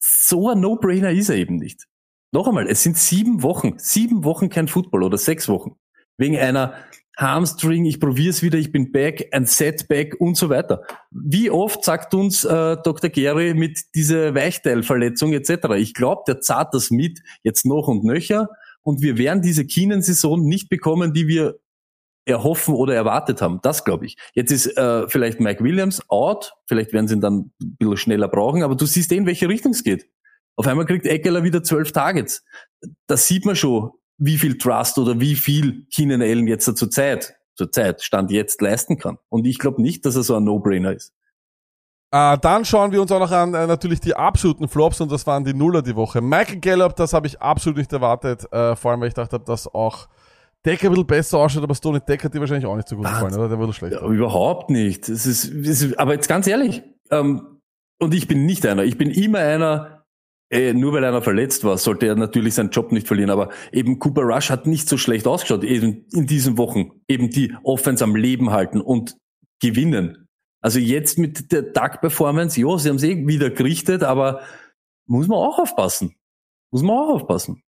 so 0.00 0.48
ein 0.50 0.58
No-Brainer 0.58 1.12
ist 1.12 1.28
er 1.28 1.36
eben 1.36 1.58
nicht. 1.58 1.86
Noch 2.32 2.48
einmal, 2.48 2.66
es 2.66 2.82
sind 2.82 2.98
sieben 2.98 3.44
Wochen, 3.44 3.74
sieben 3.78 4.24
Wochen 4.24 4.48
kein 4.48 4.66
Football 4.66 5.04
oder 5.04 5.16
sechs 5.16 5.48
Wochen. 5.48 5.76
Wegen 6.18 6.36
einer 6.36 6.74
Hamstring, 7.22 7.86
ich 7.86 8.00
probier's 8.00 8.42
wieder, 8.42 8.58
ich 8.58 8.72
bin 8.72 8.92
back, 8.92 9.28
ein 9.32 9.46
Setback 9.46 10.20
und 10.20 10.36
so 10.36 10.50
weiter. 10.50 10.82
Wie 11.10 11.50
oft 11.50 11.84
sagt 11.84 12.12
uns 12.12 12.44
äh, 12.44 12.76
Dr. 12.82 13.08
Gary 13.08 13.54
mit 13.54 13.80
dieser 13.94 14.34
Weichteilverletzung 14.34 15.32
etc. 15.32 15.68
Ich 15.76 15.94
glaube, 15.94 16.22
der 16.26 16.40
zahlt 16.40 16.68
das 16.72 16.90
mit 16.90 17.20
jetzt 17.42 17.64
noch 17.64 17.88
und 17.88 18.04
nöcher 18.04 18.48
und 18.82 19.00
wir 19.00 19.16
werden 19.16 19.42
diese 19.42 19.64
Keenan-Saison 19.64 20.42
nicht 20.42 20.68
bekommen, 20.68 21.14
die 21.14 21.28
wir 21.28 21.58
erhoffen 22.24 22.74
oder 22.74 22.94
erwartet 22.94 23.40
haben. 23.40 23.60
Das 23.62 23.84
glaube 23.84 24.06
ich. 24.06 24.16
Jetzt 24.34 24.52
ist 24.52 24.76
äh, 24.76 25.08
vielleicht 25.08 25.40
Mike 25.40 25.64
Williams 25.64 26.02
out, 26.10 26.52
vielleicht 26.66 26.92
werden 26.92 27.08
sie 27.08 27.14
ihn 27.14 27.20
dann 27.20 27.52
ein 27.60 27.76
bisschen 27.78 27.96
schneller 27.96 28.28
brauchen, 28.28 28.62
aber 28.62 28.76
du 28.76 28.86
siehst 28.86 29.10
eh, 29.12 29.16
in 29.16 29.26
welche 29.26 29.48
Richtung 29.48 29.72
es 29.72 29.82
geht. 29.82 30.08
Auf 30.56 30.66
einmal 30.66 30.86
kriegt 30.86 31.06
Eckler 31.06 31.44
wieder 31.44 31.62
zwölf 31.62 31.92
Targets. 31.92 32.44
Das 33.06 33.26
sieht 33.26 33.46
man 33.46 33.56
schon, 33.56 33.90
wie 34.24 34.38
viel 34.38 34.56
Trust 34.56 34.98
oder 34.98 35.18
wie 35.18 35.34
viel 35.34 35.84
Keenan 35.92 36.22
Allen 36.22 36.46
jetzt 36.46 36.64
zur 36.76 36.90
Zeit, 36.90 37.34
zur 37.56 37.72
Zeit, 37.72 38.02
Stand 38.02 38.30
jetzt 38.30 38.60
leisten 38.60 38.96
kann. 38.96 39.18
Und 39.28 39.46
ich 39.46 39.58
glaube 39.58 39.82
nicht, 39.82 40.06
dass 40.06 40.14
er 40.14 40.22
so 40.22 40.36
ein 40.36 40.44
No-Brainer 40.44 40.92
ist. 40.92 41.12
Äh, 42.12 42.38
dann 42.38 42.64
schauen 42.64 42.92
wir 42.92 43.02
uns 43.02 43.10
auch 43.10 43.18
noch 43.18 43.32
an 43.32 43.54
äh, 43.54 43.66
natürlich 43.66 43.98
die 44.00 44.14
absoluten 44.14 44.68
Flops 44.68 45.00
und 45.00 45.10
das 45.10 45.26
waren 45.26 45.44
die 45.44 45.54
Nuller 45.54 45.82
die 45.82 45.96
Woche. 45.96 46.20
Michael 46.20 46.60
Gallup, 46.60 46.94
das 46.94 47.14
habe 47.14 47.26
ich 47.26 47.40
absolut 47.40 47.78
nicht 47.78 47.92
erwartet, 47.92 48.44
äh, 48.52 48.76
vor 48.76 48.92
allem 48.92 49.00
weil 49.00 49.08
ich 49.08 49.14
dachte, 49.14 49.40
dass 49.40 49.66
auch 49.66 50.08
Decker 50.64 50.88
ein 50.88 50.90
bisschen 50.90 51.06
besser 51.06 51.38
ausschaut, 51.38 51.64
aber 51.64 51.74
Stone 51.74 52.00
Decker 52.00 52.24
hat 52.24 52.34
dir 52.34 52.40
wahrscheinlich 52.40 52.66
auch 52.66 52.76
nicht 52.76 52.88
so 52.88 52.96
gut 52.96 53.06
gefallen, 53.06 53.34
oder? 53.34 53.48
Der 53.48 53.58
wurde 53.58 53.72
schlecht. 53.72 53.94
Ja, 53.94 54.06
überhaupt 54.06 54.70
nicht. 54.70 55.08
Es 55.08 55.26
ist, 55.26 55.44
es 55.46 55.82
ist, 55.82 55.98
aber 55.98 56.12
jetzt 56.12 56.28
ganz 56.28 56.46
ehrlich, 56.46 56.82
ähm, 57.10 57.60
und 57.98 58.14
ich 58.14 58.28
bin 58.28 58.46
nicht 58.46 58.64
einer. 58.66 58.84
Ich 58.84 58.98
bin 58.98 59.10
immer 59.10 59.38
einer, 59.40 59.91
äh, 60.52 60.74
nur 60.74 60.92
weil 60.92 61.04
einer 61.04 61.22
verletzt 61.22 61.64
war, 61.64 61.78
sollte 61.78 62.06
er 62.06 62.14
natürlich 62.14 62.54
seinen 62.54 62.70
Job 62.70 62.92
nicht 62.92 63.08
verlieren. 63.08 63.30
Aber 63.30 63.48
eben 63.72 63.98
Cooper 63.98 64.22
Rush 64.22 64.50
hat 64.50 64.66
nicht 64.66 64.86
so 64.86 64.98
schlecht 64.98 65.26
ausgeschaut, 65.26 65.64
eben 65.64 66.04
in 66.12 66.26
diesen 66.26 66.58
Wochen. 66.58 66.92
Eben 67.08 67.30
die 67.30 67.54
Offense 67.64 68.04
am 68.04 68.14
Leben 68.14 68.50
halten 68.50 68.82
und 68.82 69.16
gewinnen. 69.60 70.28
Also 70.60 70.78
jetzt 70.78 71.18
mit 71.18 71.50
der 71.52 71.72
Tag-Performance, 71.72 72.60
ja, 72.60 72.78
sie 72.78 72.90
haben 72.90 72.96
es 72.96 73.02
eh 73.02 73.26
wieder 73.26 73.50
gerichtet, 73.50 74.04
aber 74.04 74.42
muss 75.06 75.26
man 75.26 75.38
auch 75.38 75.58
aufpassen. 75.58 76.14
Muss 76.70 76.82
man 76.82 76.98
auch 76.98 77.14
aufpassen. 77.14 77.62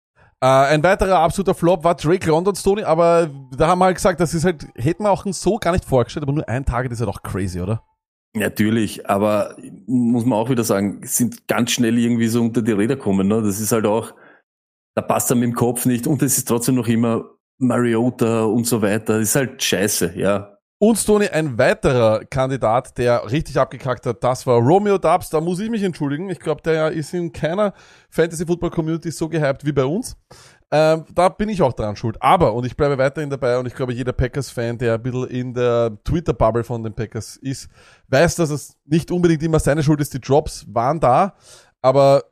Äh, 0.40 0.46
ein 0.46 0.82
weiterer 0.82 1.18
absoluter 1.18 1.54
Flop 1.54 1.84
war 1.84 1.94
Drake 1.94 2.26
London 2.26 2.54
Stoney, 2.54 2.82
aber 2.82 3.28
da 3.54 3.68
haben 3.68 3.78
wir 3.78 3.84
halt 3.84 3.96
gesagt, 3.96 4.20
das 4.20 4.32
ist 4.32 4.44
halt, 4.44 4.66
hätten 4.74 5.02
wir 5.02 5.10
auch 5.10 5.26
so 5.26 5.58
gar 5.58 5.72
nicht 5.72 5.84
vorgestellt, 5.84 6.22
aber 6.22 6.32
nur 6.32 6.48
ein 6.48 6.64
Target 6.64 6.92
ist 6.92 7.00
ja 7.00 7.06
doch 7.06 7.22
crazy, 7.22 7.60
oder? 7.60 7.82
Natürlich, 8.32 9.08
aber 9.08 9.56
muss 9.86 10.24
man 10.24 10.38
auch 10.38 10.50
wieder 10.50 10.62
sagen, 10.62 11.00
sind 11.02 11.48
ganz 11.48 11.72
schnell 11.72 11.98
irgendwie 11.98 12.28
so 12.28 12.40
unter 12.40 12.62
die 12.62 12.72
Räder 12.72 12.96
kommen. 12.96 13.26
Ne? 13.26 13.42
Das 13.42 13.60
ist 13.60 13.72
halt 13.72 13.86
auch, 13.86 14.14
da 14.94 15.02
passt 15.02 15.30
er 15.30 15.36
mit 15.36 15.44
dem 15.44 15.54
Kopf 15.54 15.84
nicht 15.84 16.06
und 16.06 16.22
es 16.22 16.38
ist 16.38 16.46
trotzdem 16.46 16.76
noch 16.76 16.86
immer 16.86 17.24
Mariota 17.58 18.44
und 18.44 18.66
so 18.66 18.82
weiter. 18.82 19.18
Das 19.18 19.30
ist 19.30 19.36
halt 19.36 19.62
scheiße, 19.62 20.12
ja. 20.16 20.56
Und 20.82 20.96
Stoney, 20.96 21.28
ein 21.28 21.58
weiterer 21.58 22.24
Kandidat, 22.24 22.96
der 22.96 23.30
richtig 23.30 23.58
abgekackt 23.58 24.06
hat, 24.06 24.24
das 24.24 24.46
war 24.46 24.58
Romeo 24.58 24.96
Dubs. 24.96 25.28
Da 25.28 25.38
muss 25.38 25.60
ich 25.60 25.68
mich 25.68 25.82
entschuldigen. 25.82 26.30
Ich 26.30 26.40
glaube, 26.40 26.62
der 26.62 26.90
ist 26.92 27.12
in 27.12 27.32
keiner 27.32 27.74
Fantasy-Football-Community 28.08 29.10
so 29.10 29.28
gehypt 29.28 29.66
wie 29.66 29.72
bei 29.72 29.84
uns. 29.84 30.16
Ähm, 30.72 31.04
da 31.12 31.28
bin 31.28 31.48
ich 31.48 31.62
auch 31.62 31.72
dran 31.72 31.96
schuld. 31.96 32.16
Aber, 32.22 32.54
und 32.54 32.64
ich 32.64 32.76
bleibe 32.76 32.96
weiterhin 32.96 33.28
dabei, 33.28 33.58
und 33.58 33.66
ich 33.66 33.74
glaube, 33.74 33.92
jeder 33.92 34.12
Packers-Fan, 34.12 34.78
der 34.78 34.94
ein 34.94 35.02
bisschen 35.02 35.26
in 35.28 35.54
der 35.54 35.98
Twitter-Bubble 36.04 36.62
von 36.62 36.82
den 36.82 36.94
Packers 36.94 37.36
ist, 37.36 37.68
weiß, 38.08 38.36
dass 38.36 38.50
es 38.50 38.76
nicht 38.84 39.10
unbedingt 39.10 39.42
immer 39.42 39.58
seine 39.58 39.82
Schuld 39.82 40.00
ist. 40.00 40.14
Die 40.14 40.20
Drops 40.20 40.64
waren 40.72 41.00
da, 41.00 41.34
aber 41.82 42.22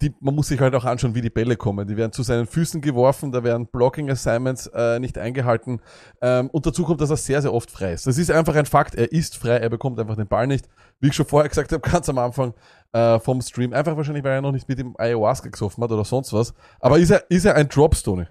die, 0.00 0.14
man 0.20 0.34
muss 0.34 0.48
sich 0.48 0.60
halt 0.60 0.74
auch 0.74 0.84
anschauen, 0.84 1.14
wie 1.14 1.20
die 1.20 1.30
Bälle 1.30 1.56
kommen. 1.56 1.86
Die 1.86 1.96
werden 1.96 2.12
zu 2.12 2.22
seinen 2.22 2.46
Füßen 2.46 2.80
geworfen, 2.80 3.32
da 3.32 3.44
werden 3.44 3.66
Blocking-Assignments 3.66 4.68
äh, 4.68 4.98
nicht 4.98 5.18
eingehalten. 5.18 5.80
Ähm, 6.20 6.48
und 6.50 6.66
dazu 6.66 6.84
kommt, 6.84 7.00
dass 7.00 7.10
er 7.10 7.16
sehr, 7.16 7.42
sehr 7.42 7.52
oft 7.52 7.70
frei 7.70 7.92
ist. 7.92 8.06
Das 8.06 8.18
ist 8.18 8.30
einfach 8.30 8.54
ein 8.54 8.66
Fakt. 8.66 8.94
Er 8.94 9.12
ist 9.12 9.36
frei, 9.36 9.56
er 9.56 9.70
bekommt 9.70 9.98
einfach 9.98 10.16
den 10.16 10.28
Ball 10.28 10.46
nicht. 10.46 10.68
Wie 11.00 11.08
ich 11.08 11.14
schon 11.14 11.26
vorher 11.26 11.48
gesagt 11.48 11.72
habe, 11.72 11.80
ganz 11.90 12.08
am 12.08 12.18
Anfang 12.18 12.54
äh, 12.92 13.18
vom 13.18 13.40
Stream. 13.40 13.72
Einfach 13.72 13.96
wahrscheinlich, 13.96 14.24
weil 14.24 14.32
er 14.32 14.42
noch 14.42 14.52
nicht 14.52 14.68
mit 14.68 14.78
dem 14.78 14.94
Ayahuasca 14.98 15.48
gesoffen 15.48 15.82
hat 15.84 15.92
oder 15.92 16.04
sonst 16.04 16.32
was. 16.32 16.54
Aber 16.80 16.98
ist 16.98 17.10
er, 17.10 17.30
ist 17.30 17.44
er 17.44 17.54
ein 17.54 17.68
Drop, 17.68 17.94
Stoney? 17.94 18.26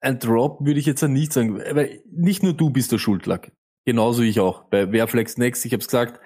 ein 0.00 0.18
Drop 0.18 0.58
würde 0.60 0.80
ich 0.80 0.86
jetzt 0.86 1.02
nicht 1.02 1.32
sagen, 1.32 1.58
weil 1.58 2.02
nicht 2.10 2.42
nur 2.42 2.52
du 2.52 2.70
bist 2.70 2.92
der 2.92 2.98
Schuldlack. 2.98 3.52
Genauso 3.84 4.22
ich 4.22 4.40
auch. 4.40 4.64
Bei 4.64 4.88
Verflex 4.88 5.38
Next, 5.38 5.64
ich 5.64 5.72
habe 5.72 5.80
es 5.80 5.86
gesagt, 5.86 6.20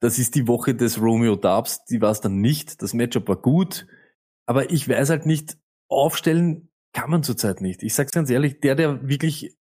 das 0.00 0.18
ist 0.18 0.34
die 0.34 0.46
Woche 0.46 0.74
des 0.74 1.00
Romeo 1.00 1.36
Dubs, 1.36 1.84
die 1.84 2.00
war 2.00 2.10
es 2.10 2.20
dann 2.20 2.40
nicht. 2.40 2.82
Das 2.82 2.94
Matchup 2.94 3.28
war 3.28 3.36
gut, 3.36 3.86
aber 4.46 4.70
ich 4.70 4.88
weiß 4.88 5.10
halt 5.10 5.26
nicht, 5.26 5.56
aufstellen 5.88 6.70
kann 6.92 7.10
man 7.10 7.22
zurzeit 7.22 7.60
nicht. 7.60 7.82
Ich 7.82 7.94
sag's 7.94 8.12
ganz 8.12 8.30
ehrlich, 8.30 8.60
der, 8.60 8.74
der 8.74 9.08
wirklich 9.08 9.56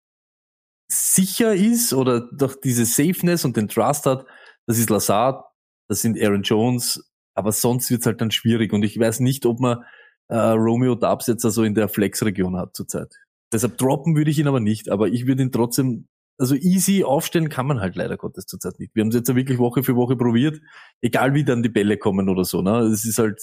sicher 0.90 1.54
ist 1.54 1.94
oder 1.94 2.22
durch 2.32 2.60
diese 2.62 2.86
Safeness 2.86 3.46
und 3.46 3.58
den 3.58 3.68
Trust 3.68 4.06
hat, 4.06 4.26
das 4.68 4.78
ist 4.78 4.90
Lazard, 4.90 5.44
das 5.90 6.02
sind 6.02 6.22
Aaron 6.22 6.44
Jones, 6.44 7.12
aber 7.36 7.52
sonst 7.52 7.90
wird's 7.90 8.06
halt 8.06 8.22
dann 8.22 8.32
schwierig 8.32 8.74
und 8.74 8.84
ich 8.84 9.00
weiß 9.00 9.20
nicht, 9.20 9.46
ob 9.46 9.60
man 9.60 9.84
äh, 10.28 10.38
Romeo 10.38 10.96
Dubs 10.96 11.28
jetzt 11.28 11.46
also 11.46 11.64
in 11.64 11.76
der 11.76 11.90
Flex-Region 11.90 12.58
hat 12.58 12.76
zurzeit. 12.76 13.14
Deshalb 13.52 13.78
droppen 13.78 14.16
würde 14.16 14.32
ich 14.32 14.40
ihn 14.40 14.48
aber 14.48 14.60
nicht, 14.60 14.90
aber 14.90 15.08
ich 15.08 15.28
würde 15.28 15.44
ihn 15.44 15.52
trotzdem, 15.52 16.08
also 16.38 16.56
easy 16.56 17.04
aufstellen 17.04 17.50
kann 17.50 17.68
man 17.68 17.80
halt 17.80 17.96
leider 17.96 18.18
Gottes 18.18 18.46
zurzeit 18.46 18.80
nicht. 18.80 18.96
Wir 18.96 19.02
haben 19.02 19.10
es 19.10 19.16
jetzt 19.16 19.30
ja 19.30 19.36
wirklich 19.36 19.60
Woche 19.60 19.84
für 19.84 19.96
Woche 19.96 20.16
probiert, 20.16 20.60
egal 21.02 21.34
wie 21.34 21.44
dann 21.44 21.64
die 21.64 21.70
Bälle 21.70 21.98
kommen 21.98 22.30
oder 22.30 22.44
so. 22.44 22.62
Ne? 22.62 22.80
Es 22.80 23.06
ist 23.06 23.20
halt, 23.20 23.40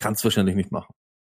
kannst 0.00 0.24
wahrscheinlich 0.24 0.56
nicht 0.56 0.72
machen. 0.72 0.94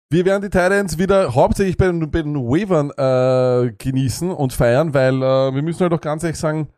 Wir 0.09 0.23
werden 0.23 0.41
die 0.41 0.49
Titans 0.49 0.97
wieder 0.97 1.35
hauptsächlich 1.35 1.75
bei 1.75 1.87
den, 1.87 2.09
bei 2.09 2.21
den 2.21 2.35
Wavern 2.35 2.91
äh, 2.91 3.73
genießen 3.73 4.31
und 4.31 4.53
feiern, 4.53 4.93
weil 4.93 5.15
äh, 5.15 5.53
wir 5.53 5.61
müssen 5.61 5.81
halt 5.81 5.93
auch 5.93 5.99
ganz 5.99 6.23
ehrlich 6.23 6.39
sagen, 6.39 6.69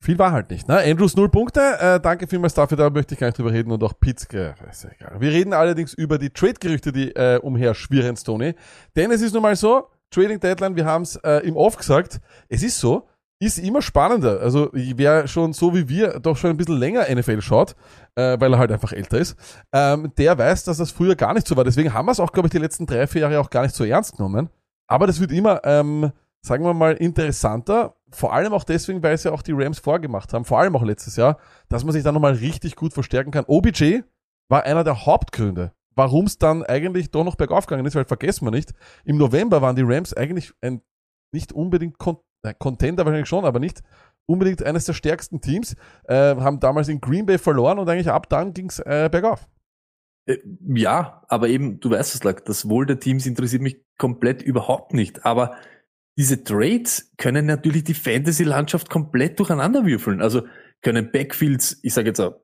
viel 0.00 0.18
war 0.18 0.32
halt 0.32 0.50
nicht. 0.50 0.66
Ne? 0.66 0.78
Andrews 0.78 1.16
null 1.16 1.28
Punkte, 1.28 1.60
äh, 1.78 2.00
danke 2.00 2.26
vielmals 2.26 2.54
dafür, 2.54 2.76
da 2.76 2.88
möchte 2.88 3.14
ich 3.14 3.20
gar 3.20 3.26
nicht 3.26 3.38
drüber 3.38 3.52
reden 3.52 3.70
und 3.70 3.82
auch 3.82 3.98
Pitzke, 4.00 4.54
ist 4.70 4.84
ja 4.84 4.90
egal. 4.98 5.20
Wir 5.20 5.30
reden 5.30 5.52
allerdings 5.52 5.92
über 5.92 6.18
die 6.18 6.30
Trade-Gerüchte, 6.30 6.92
die 6.92 7.14
äh, 7.14 7.38
umher 7.38 7.74
schwirren, 7.74 8.16
Stoney. 8.16 8.54
Denn 8.96 9.10
es 9.10 9.20
ist 9.20 9.34
nun 9.34 9.42
mal 9.42 9.56
so, 9.56 9.88
Trading 10.10 10.40
Deadline, 10.40 10.76
wir 10.76 10.86
haben 10.86 11.02
es 11.02 11.16
äh, 11.16 11.46
im 11.46 11.56
Off 11.56 11.76
gesagt, 11.76 12.20
es 12.48 12.62
ist 12.62 12.78
so, 12.78 13.08
ist 13.40 13.58
immer 13.58 13.82
spannender. 13.82 14.40
Also 14.40 14.70
wer 14.72 15.26
schon 15.26 15.52
so 15.52 15.74
wie 15.74 15.88
wir 15.88 16.20
doch 16.20 16.36
schon 16.36 16.50
ein 16.50 16.56
bisschen 16.56 16.78
länger 16.78 17.06
NFL 17.12 17.40
schaut, 17.42 17.74
äh, 18.14 18.38
weil 18.40 18.52
er 18.52 18.58
halt 18.58 18.72
einfach 18.72 18.92
älter 18.92 19.18
ist, 19.18 19.36
ähm, 19.72 20.12
der 20.16 20.38
weiß, 20.38 20.64
dass 20.64 20.78
das 20.78 20.90
früher 20.90 21.16
gar 21.16 21.34
nicht 21.34 21.46
so 21.46 21.56
war. 21.56 21.64
Deswegen 21.64 21.92
haben 21.92 22.06
wir 22.06 22.12
es 22.12 22.20
auch, 22.20 22.32
glaube 22.32 22.46
ich, 22.46 22.52
die 22.52 22.58
letzten 22.58 22.86
drei, 22.86 23.06
vier 23.06 23.22
Jahre 23.22 23.40
auch 23.40 23.50
gar 23.50 23.62
nicht 23.62 23.74
so 23.74 23.84
ernst 23.84 24.16
genommen. 24.16 24.50
Aber 24.86 25.06
das 25.06 25.20
wird 25.20 25.32
immer, 25.32 25.60
ähm, 25.64 26.12
sagen 26.42 26.64
wir 26.64 26.74
mal, 26.74 26.94
interessanter. 26.94 27.96
Vor 28.10 28.32
allem 28.32 28.52
auch 28.52 28.64
deswegen, 28.64 29.02
weil 29.02 29.14
es 29.14 29.24
ja 29.24 29.32
auch 29.32 29.42
die 29.42 29.52
Rams 29.52 29.78
vorgemacht 29.78 30.32
haben, 30.32 30.44
vor 30.44 30.60
allem 30.60 30.76
auch 30.76 30.84
letztes 30.84 31.16
Jahr, 31.16 31.38
dass 31.68 31.84
man 31.84 31.92
sich 31.92 32.04
da 32.04 32.12
nochmal 32.12 32.34
richtig 32.34 32.76
gut 32.76 32.92
verstärken 32.92 33.32
kann. 33.32 33.44
OBJ 33.46 34.02
war 34.48 34.64
einer 34.64 34.84
der 34.84 35.06
Hauptgründe, 35.06 35.72
warum 35.96 36.26
es 36.26 36.38
dann 36.38 36.62
eigentlich 36.62 37.10
doch 37.10 37.24
noch 37.24 37.34
bergauf 37.34 37.66
gegangen 37.66 37.86
ist, 37.86 37.96
weil 37.96 38.04
vergessen 38.04 38.46
wir 38.46 38.52
nicht, 38.52 38.72
im 39.04 39.16
November 39.16 39.62
waren 39.62 39.74
die 39.74 39.82
Rams 39.82 40.14
eigentlich 40.14 40.52
ein 40.60 40.82
nicht 41.32 41.52
unbedingt 41.52 41.98
Äh, 42.44 42.54
Contender 42.58 43.04
wahrscheinlich 43.04 43.28
schon, 43.28 43.44
aber 43.44 43.58
nicht 43.58 43.82
unbedingt 44.26 44.62
eines 44.62 44.84
der 44.84 44.94
stärksten 44.94 45.40
Teams, 45.40 45.74
äh, 46.04 46.36
haben 46.36 46.60
damals 46.60 46.88
in 46.88 47.00
Green 47.00 47.26
Bay 47.26 47.38
verloren 47.38 47.78
und 47.78 47.88
eigentlich 47.88 48.08
ab 48.08 48.28
dann 48.28 48.54
ging's 48.54 48.78
äh, 48.78 49.08
bergauf. 49.10 49.48
Äh, 50.26 50.38
Ja, 50.66 51.22
aber 51.28 51.48
eben, 51.48 51.80
du 51.80 51.90
weißt 51.90 52.14
es, 52.14 52.24
Lack, 52.24 52.44
das 52.44 52.68
Wohl 52.68 52.86
der 52.86 53.00
Teams 53.00 53.26
interessiert 53.26 53.62
mich 53.62 53.82
komplett 53.98 54.42
überhaupt 54.42 54.94
nicht. 54.94 55.26
Aber 55.26 55.56
diese 56.16 56.44
Trades 56.44 57.12
können 57.16 57.46
natürlich 57.46 57.84
die 57.84 57.94
Fantasy-Landschaft 57.94 58.88
komplett 58.88 59.38
durcheinander 59.38 59.84
würfeln. 59.84 60.22
Also 60.22 60.42
können 60.82 61.10
Backfields, 61.10 61.80
ich 61.82 61.92
sage 61.92 62.08
jetzt 62.08 62.20
auch, 62.20 62.40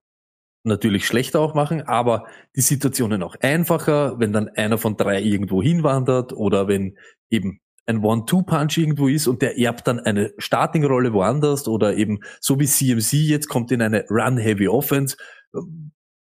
natürlich 0.62 1.06
schlechter 1.06 1.40
auch 1.40 1.54
machen, 1.54 1.82
aber 1.82 2.26
die 2.54 2.60
Situationen 2.60 3.22
auch 3.22 3.36
einfacher, 3.40 4.18
wenn 4.18 4.32
dann 4.32 4.48
einer 4.48 4.76
von 4.76 4.96
drei 4.96 5.22
irgendwo 5.22 5.62
hinwandert 5.62 6.34
oder 6.34 6.68
wenn 6.68 6.98
eben 7.30 7.60
ein 7.86 8.04
One-Two-Punch 8.04 8.78
irgendwo 8.78 9.08
ist 9.08 9.26
und 9.26 9.42
der 9.42 9.58
erbt 9.58 9.86
dann 9.86 10.00
eine 10.00 10.32
Starting-Rolle 10.38 11.12
woanders 11.12 11.66
oder 11.66 11.96
eben 11.96 12.20
so 12.40 12.60
wie 12.60 12.66
CMC 12.66 13.14
jetzt 13.28 13.48
kommt 13.48 13.72
in 13.72 13.82
eine 13.82 14.04
Run-Heavy 14.08 14.68
Offense. 14.68 15.16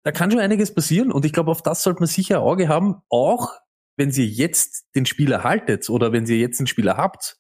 Da 0.03 0.11
kann 0.11 0.31
schon 0.31 0.40
einiges 0.40 0.73
passieren 0.73 1.11
und 1.11 1.26
ich 1.26 1.34
glaube, 1.34 1.52
auf 1.52 1.61
das 1.61 1.84
sollte 1.84 1.99
man 1.99 2.07
sicher 2.07 2.38
ein 2.38 2.44
Auge 2.44 2.68
haben, 2.68 2.95
auch 3.10 3.53
wenn 3.98 4.10
ihr 4.11 4.26
jetzt 4.26 4.86
den 4.95 5.06
Spieler 5.06 5.44
haltet 5.44 5.90
oder 5.90 6.11
wenn 6.11 6.26
ihr 6.26 6.38
jetzt 6.38 6.60
den 6.60 6.68
Spieler 6.68 6.98
habt, 6.98 7.38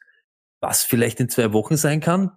was 0.61 0.83
vielleicht 0.83 1.19
in 1.19 1.29
zwei 1.29 1.53
Wochen 1.53 1.77
sein 1.77 2.01
kann, 2.01 2.31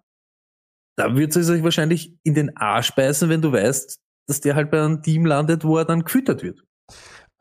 da 0.97 1.17
wird 1.17 1.35
es 1.35 1.51
euch 1.51 1.63
wahrscheinlich 1.63 2.17
in 2.23 2.35
den 2.35 2.57
Arsch 2.57 2.95
beißen, 2.95 3.29
wenn 3.29 3.43
du 3.43 3.53
weißt, 3.53 4.01
dass 4.29 4.41
der 4.41 4.55
halt 4.55 4.71
bei 4.71 4.81
einem 4.81 5.03
Team 5.03 5.27
landet, 5.27 5.65
wo 5.65 5.77
er 5.77 5.85
dann 5.85 6.05
gefüttert 6.05 6.43
wird. 6.43 6.63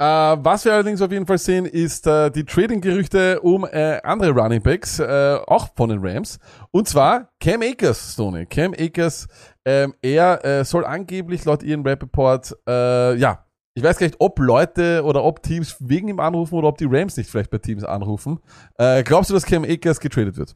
Äh, 0.02 0.04
was 0.04 0.66
wir 0.66 0.74
allerdings 0.74 1.00
auf 1.04 1.12
jeden 1.12 1.28
Fall 1.28 1.38
sehen, 1.38 1.68
ist 1.68 2.08
äh, 2.08 2.32
die 2.32 2.44
Trading-Gerüchte 2.44 3.40
um 3.42 3.66
äh, 3.66 4.02
andere 4.02 4.32
Running 4.32 4.64
Backs, 4.64 4.98
äh, 4.98 5.38
auch 5.46 5.76
von 5.76 5.90
den 5.90 6.00
Rams. 6.02 6.40
Und 6.72 6.88
zwar 6.88 7.30
Cam 7.40 7.62
Akers, 7.62 8.14
Stoney. 8.14 8.48
Cam 8.48 8.74
Akers, 8.74 9.28
ähm, 9.64 9.94
er 10.02 10.44
äh, 10.44 10.66
soll 10.66 10.86
angeblich 10.86 11.46
laut 11.46 11.62
Ian 11.62 11.86
Rappaport, 11.86 12.58
äh, 12.68 13.16
ja, 13.16 13.46
ich 13.76 13.84
weiß 13.84 14.00
gar 14.00 14.08
nicht, 14.08 14.16
ob 14.18 14.40
Leute 14.40 15.04
oder 15.04 15.24
ob 15.24 15.44
Teams 15.44 15.78
wegen 15.80 16.08
ihm 16.08 16.20
anrufen 16.20 16.56
oder 16.56 16.70
ob 16.70 16.80
die 16.80 16.88
Rams 16.90 17.16
nicht 17.16 17.30
vielleicht 17.30 17.52
bei 17.52 17.60
Teams 17.60 17.84
anrufen. 17.84 18.40
Äh, 18.80 19.04
glaubst 19.04 19.30
du, 19.30 19.36
dass 19.36 19.46
Cam 19.46 19.64
Akers 19.64 20.00
getradet 20.00 20.36
wird? 20.36 20.56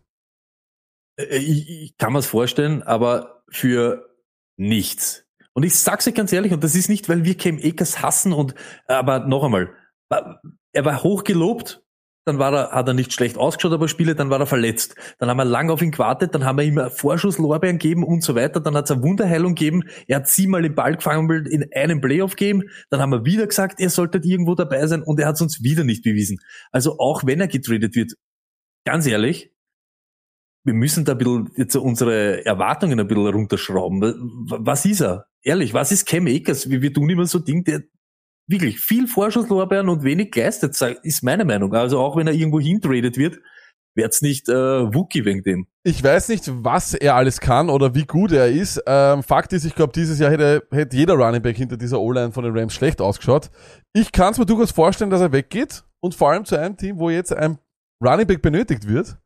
Äh, 1.20 1.38
Ich, 1.38 1.70
ich 1.70 1.98
kann 1.98 2.14
mir 2.14 2.20
es 2.20 2.26
vorstellen, 2.26 2.82
aber 2.82 3.44
für 3.52 4.10
nichts. 4.58 5.25
Und 5.56 5.64
ich 5.64 5.80
sag's 5.80 6.08
euch 6.08 6.14
ganz 6.14 6.34
ehrlich, 6.34 6.52
und 6.52 6.64
das 6.64 6.76
ist 6.76 6.90
nicht, 6.90 7.08
weil 7.08 7.24
wir 7.24 7.36
Cam 7.36 7.60
Akers 7.64 8.02
hassen 8.02 8.34
und, 8.34 8.56
aber 8.88 9.20
noch 9.26 9.44
einmal, 9.44 9.74
er 10.10 10.86
war 10.86 11.02
hochgelobt, 11.02 11.82
dann 12.26 12.40
war 12.40 12.54
er, 12.54 12.72
hat 12.72 12.88
er 12.88 12.94
nicht 12.94 13.14
schlecht 13.14 13.38
ausgeschaut, 13.38 13.72
aber 13.72 13.88
Spiele, 13.88 14.16
dann 14.16 14.30
war 14.30 14.40
er 14.40 14.48
verletzt. 14.48 14.96
Dann 15.20 15.30
haben 15.30 15.38
wir 15.38 15.46
lang 15.46 15.70
auf 15.70 15.82
ihn 15.82 15.92
gewartet, 15.92 16.34
dann 16.34 16.44
haben 16.44 16.58
wir 16.58 16.66
ihm 16.66 16.90
Vorschusslorbeeren 16.90 17.78
gegeben 17.78 18.04
und 18.04 18.22
so 18.22 18.36
weiter, 18.36 18.60
dann 18.60 18.76
hat 18.76 18.86
es 18.86 18.92
eine 18.92 19.04
Wunderheilung 19.04 19.56
gegeben, 19.56 19.84
er 20.08 20.18
hat 20.18 20.28
siebenmal 20.28 20.64
den 20.64 20.76
Ball 20.76 20.98
gefangen 20.98 21.46
in 21.46 21.72
einem 21.74 22.02
Playoff-Game, 22.02 22.64
dann 22.90 23.00
haben 23.00 23.12
wir 23.12 23.26
wieder 23.26 23.48
gesagt, 23.48 23.80
er 23.80 23.90
sollte 23.90 24.18
irgendwo 24.18 24.56
dabei 24.56 24.86
sein 24.88 25.04
und 25.04 25.20
er 25.20 25.28
hat 25.28 25.36
es 25.36 25.42
uns 25.42 25.64
wieder 25.64 25.84
nicht 25.84 26.04
bewiesen. 26.04 26.40
Also 26.72 27.00
auch 27.00 27.26
wenn 27.26 27.40
er 27.40 27.48
getradet 27.48 27.96
wird, 27.96 28.14
ganz 28.86 29.08
ehrlich, 29.08 29.52
wir 30.66 30.74
müssen 30.74 31.06
da 31.06 31.12
ein 31.12 31.20
bisschen 31.20 31.52
jetzt 31.56 31.76
unsere 31.76 32.44
Erwartungen 32.46 33.00
ein 33.00 33.08
bisschen 33.08 33.28
runterschrauben. 33.28 34.02
Was 34.50 34.84
ist 34.86 35.02
er? 35.02 35.28
Ehrlich, 35.46 35.74
was 35.74 35.92
ist 35.92 36.06
Cam 36.08 36.28
Akers? 36.28 36.70
Wir, 36.70 36.82
wir 36.82 36.92
tun 36.92 37.10
immer 37.10 37.26
so 37.26 37.40
Ding, 37.40 37.64
der 37.64 37.84
wirklich 38.50 38.80
viel 38.80 39.08
Vorschusslorbeeren 39.08 39.90
und 39.90 40.04
wenig 40.04 40.32
geleistet, 40.32 40.76
sag- 40.76 41.04
ist 41.04 41.24
meine 41.24 41.46
Meinung. 41.46 41.74
Also 41.74 42.00
auch 42.00 42.16
wenn 42.18 42.28
er 42.28 42.34
irgendwo 42.34 42.60
hintradet 42.60 43.18
wird, 43.18 43.40
wird's 43.96 44.22
nicht 44.22 44.50
äh, 44.50 44.54
Wookie 44.94 45.24
wegen 45.24 45.44
dem. 45.44 45.68
Ich 45.84 46.04
weiß 46.04 46.30
nicht, 46.30 46.52
was 46.64 46.94
er 46.96 47.16
alles 47.16 47.40
kann 47.40 47.70
oder 47.70 47.96
wie 47.96 48.06
gut 48.06 48.32
er 48.32 48.50
ist. 48.50 48.82
Ähm, 48.86 49.24
Fakt 49.24 49.54
ist, 49.54 49.66
ich 49.66 49.76
glaube, 49.76 49.94
dieses 49.94 50.20
Jahr 50.20 50.32
hätte, 50.32 50.68
hätte 50.72 50.98
jeder 50.98 51.14
Running 51.14 51.42
Back 51.42 51.58
hinter 51.58 51.78
dieser 51.78 52.00
O-Line 52.02 52.32
von 52.32 52.44
den 52.44 52.58
Rams 52.58 52.74
schlecht 52.74 53.00
ausgeschaut. 53.02 53.50
Ich 53.94 54.12
kann 54.12 54.34
es 54.34 54.38
mir 54.40 54.46
durchaus 54.46 54.72
vorstellen, 54.72 55.12
dass 55.12 55.22
er 55.22 55.32
weggeht 55.32 55.84
und 56.02 56.14
vor 56.16 56.32
allem 56.32 56.44
zu 56.46 56.60
einem 56.60 56.76
Team, 56.76 57.00
wo 57.00 57.10
jetzt 57.10 57.32
ein 57.34 57.60
Running 58.04 58.28
Back 58.28 58.42
benötigt 58.42 58.88
wird. 58.88 59.18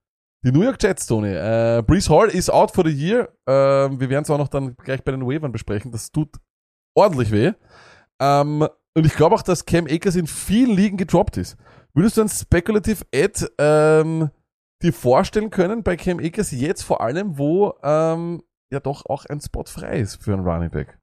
Die 0.45 0.51
New 0.51 0.63
York 0.63 0.81
Jets, 0.81 1.05
Tony. 1.05 1.33
Äh, 1.33 1.83
Brees 1.85 2.09
Hall 2.09 2.29
ist 2.29 2.49
out 2.49 2.71
for 2.71 2.85
the 2.85 2.91
year. 2.91 3.33
Ähm, 3.45 3.99
wir 3.99 4.09
werden 4.09 4.23
es 4.23 4.29
auch 4.29 4.37
noch 4.37 4.47
dann 4.47 4.75
gleich 4.77 5.03
bei 5.03 5.11
den 5.11 5.25
Waivern 5.25 5.51
besprechen. 5.51 5.91
Das 5.91 6.11
tut 6.11 6.29
ordentlich 6.95 7.31
weh. 7.31 7.51
Ähm, 8.21 8.67
und 8.95 9.05
ich 9.05 9.13
glaube 9.15 9.35
auch, 9.35 9.41
dass 9.41 9.65
Cam 9.65 9.85
Akers 9.87 10.15
in 10.15 10.27
vielen 10.27 10.75
Ligen 10.75 10.97
gedroppt 10.97 11.37
ist. 11.37 11.57
Würdest 11.93 12.17
du 12.17 12.21
ein 12.21 12.29
Speculative 12.29 13.05
Ad 13.13 13.47
ähm, 13.57 14.29
dir 14.81 14.93
vorstellen 14.93 15.49
können 15.49 15.83
bei 15.83 15.97
Cam 15.97 16.19
Akers 16.19 16.51
jetzt 16.51 16.83
vor 16.83 17.01
allem, 17.01 17.37
wo 17.37 17.73
ähm, 17.83 18.41
ja 18.71 18.79
doch 18.79 19.05
auch 19.07 19.25
ein 19.25 19.41
Spot 19.41 19.65
frei 19.65 19.99
ist 19.99 20.23
für 20.23 20.33
einen 20.33 20.47
Running 20.47 20.71
Back? 20.71 20.97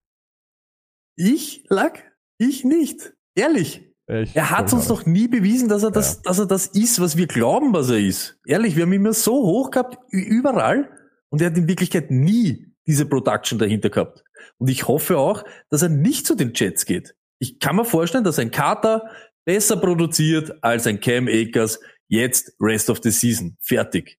Ich, 1.18 1.64
Lack? 1.68 2.16
Ich 2.38 2.64
nicht. 2.64 3.14
Ehrlich. 3.34 3.85
Ich 4.08 4.36
Er 4.36 4.50
hat 4.50 4.72
uns 4.72 4.88
noch 4.88 5.04
nie 5.04 5.26
bewiesen, 5.26 5.68
dass 5.68 5.82
er 5.82 5.90
das, 5.90 6.16
Ja. 6.16 6.20
dass 6.24 6.38
er 6.38 6.46
das 6.46 6.66
ist, 6.68 7.00
was 7.00 7.16
wir 7.16 7.26
glauben, 7.26 7.72
was 7.72 7.90
er 7.90 7.98
ist. 7.98 8.38
Ehrlich, 8.46 8.76
wir 8.76 8.84
haben 8.84 8.92
ihn 8.92 9.00
immer 9.00 9.12
so 9.12 9.34
hoch 9.34 9.70
gehabt, 9.70 9.98
überall, 10.10 10.88
und 11.28 11.40
er 11.40 11.50
hat 11.50 11.58
in 11.58 11.66
Wirklichkeit 11.66 12.10
nie 12.10 12.72
diese 12.86 13.06
Production 13.06 13.58
dahinter 13.58 13.90
gehabt. 13.90 14.22
Und 14.58 14.68
ich 14.68 14.86
hoffe 14.86 15.18
auch, 15.18 15.44
dass 15.70 15.82
er 15.82 15.88
nicht 15.88 16.26
zu 16.26 16.36
den 16.36 16.52
Jets 16.54 16.86
geht. 16.86 17.16
Ich 17.40 17.58
kann 17.58 17.76
mir 17.76 17.84
vorstellen, 17.84 18.22
dass 18.24 18.38
ein 18.38 18.52
Carter 18.52 19.10
besser 19.44 19.76
produziert 19.76 20.52
als 20.62 20.86
ein 20.86 21.00
Cam 21.00 21.26
Akers 21.28 21.80
jetzt 22.08 22.52
Rest 22.60 22.88
of 22.90 23.00
the 23.02 23.10
Season. 23.10 23.56
Fertig. 23.60 24.18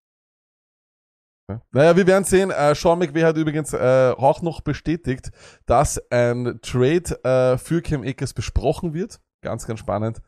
Naja, 1.72 1.96
wir 1.96 2.06
werden 2.06 2.26
sehen. 2.26 2.52
Äh, 2.52 2.76
Sean 2.76 3.00
McVay 3.00 3.22
hat 3.22 3.38
übrigens 3.38 3.72
äh, 3.72 4.14
auch 4.18 4.42
noch 4.42 4.60
bestätigt, 4.60 5.32
dass 5.66 5.98
ein 6.12 6.60
Trade 6.62 7.24
äh, 7.24 7.58
für 7.58 7.82
Cam 7.82 8.04
Akers 8.04 8.34
besprochen 8.34 8.94
wird. 8.94 9.22
Ganz, 9.42 9.68
ganz 9.68 9.80
spannend. 9.80 10.20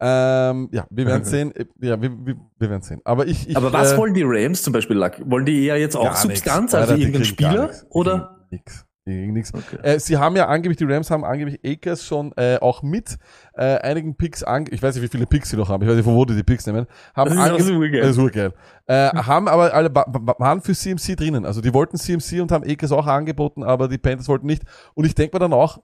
Ähm, 0.00 0.68
ja, 0.72 0.86
wir 0.90 1.06
werden 1.06 1.24
sehen. 1.24 1.52
Ja, 1.80 2.00
wir, 2.00 2.10
wir, 2.26 2.36
wir 2.58 2.70
werden 2.70 2.82
sehen. 2.82 3.00
Aber 3.04 3.26
ich, 3.26 3.48
ich 3.48 3.56
Aber 3.56 3.72
was 3.72 3.92
äh, 3.92 3.96
wollen 3.96 4.14
die 4.14 4.22
Rams 4.24 4.62
zum 4.62 4.72
Beispiel, 4.72 4.96
Lack? 4.96 5.20
Wollen 5.28 5.46
die 5.46 5.64
eher 5.64 5.78
jetzt 5.78 5.96
auch 5.96 6.14
Substanz, 6.14 6.72
nix. 6.72 6.74
also 6.74 6.92
Alter, 6.92 6.94
die 6.96 7.02
irgendein 7.02 7.22
kriegen 7.22 7.36
gar 7.36 7.68
Spieler? 7.72 7.90
Oder? 7.90 8.36
Nix. 8.50 8.84
Nix. 9.06 9.54
Okay. 9.54 9.78
Äh, 9.82 9.98
sie 10.00 10.18
haben 10.18 10.36
ja 10.36 10.48
angeblich, 10.48 10.76
die 10.76 10.84
Rams 10.84 11.10
haben 11.10 11.24
angeblich 11.24 11.58
Akers 11.64 12.04
schon 12.04 12.30
äh, 12.36 12.58
auch 12.60 12.82
mit 12.82 13.16
äh, 13.54 13.78
einigen 13.78 14.14
Picks 14.18 14.44
ange 14.44 14.68
ich 14.70 14.82
weiß 14.82 14.94
nicht, 14.96 15.02
wie 15.04 15.08
viele 15.08 15.24
Picks 15.26 15.48
sie 15.48 15.56
noch 15.56 15.70
haben, 15.70 15.82
ich 15.82 15.88
weiß 15.88 15.96
nicht, 15.96 16.04
von 16.04 16.14
wo 16.14 16.26
die 16.26 16.36
die 16.36 16.42
Picks 16.42 16.66
nehmen, 16.66 16.86
haben 17.16 17.30
Das 17.34 17.38
ist 17.38 17.50
auch 17.50 17.56
ange- 17.58 17.62
so 17.62 17.80
geil. 17.80 18.00
Das 18.02 18.10
ist 18.10 18.18
urgeil. 18.18 18.52
Äh, 18.84 19.08
haben 19.16 19.48
aber 19.48 19.72
alle 19.72 19.94
wa- 19.94 20.04
wa- 20.06 20.34
waren 20.38 20.60
für 20.60 20.74
CMC 20.74 21.16
drinnen. 21.16 21.46
Also 21.46 21.62
die 21.62 21.72
wollten 21.72 21.96
CMC 21.96 22.42
und 22.42 22.52
haben 22.52 22.64
Akers 22.68 22.92
auch 22.92 23.06
angeboten, 23.06 23.62
aber 23.62 23.88
die 23.88 23.96
Panthers 23.96 24.28
wollten 24.28 24.44
nicht. 24.46 24.62
Und 24.92 25.06
ich 25.06 25.14
denke 25.14 25.34
mir 25.34 25.40
dann 25.40 25.54
auch, 25.54 25.78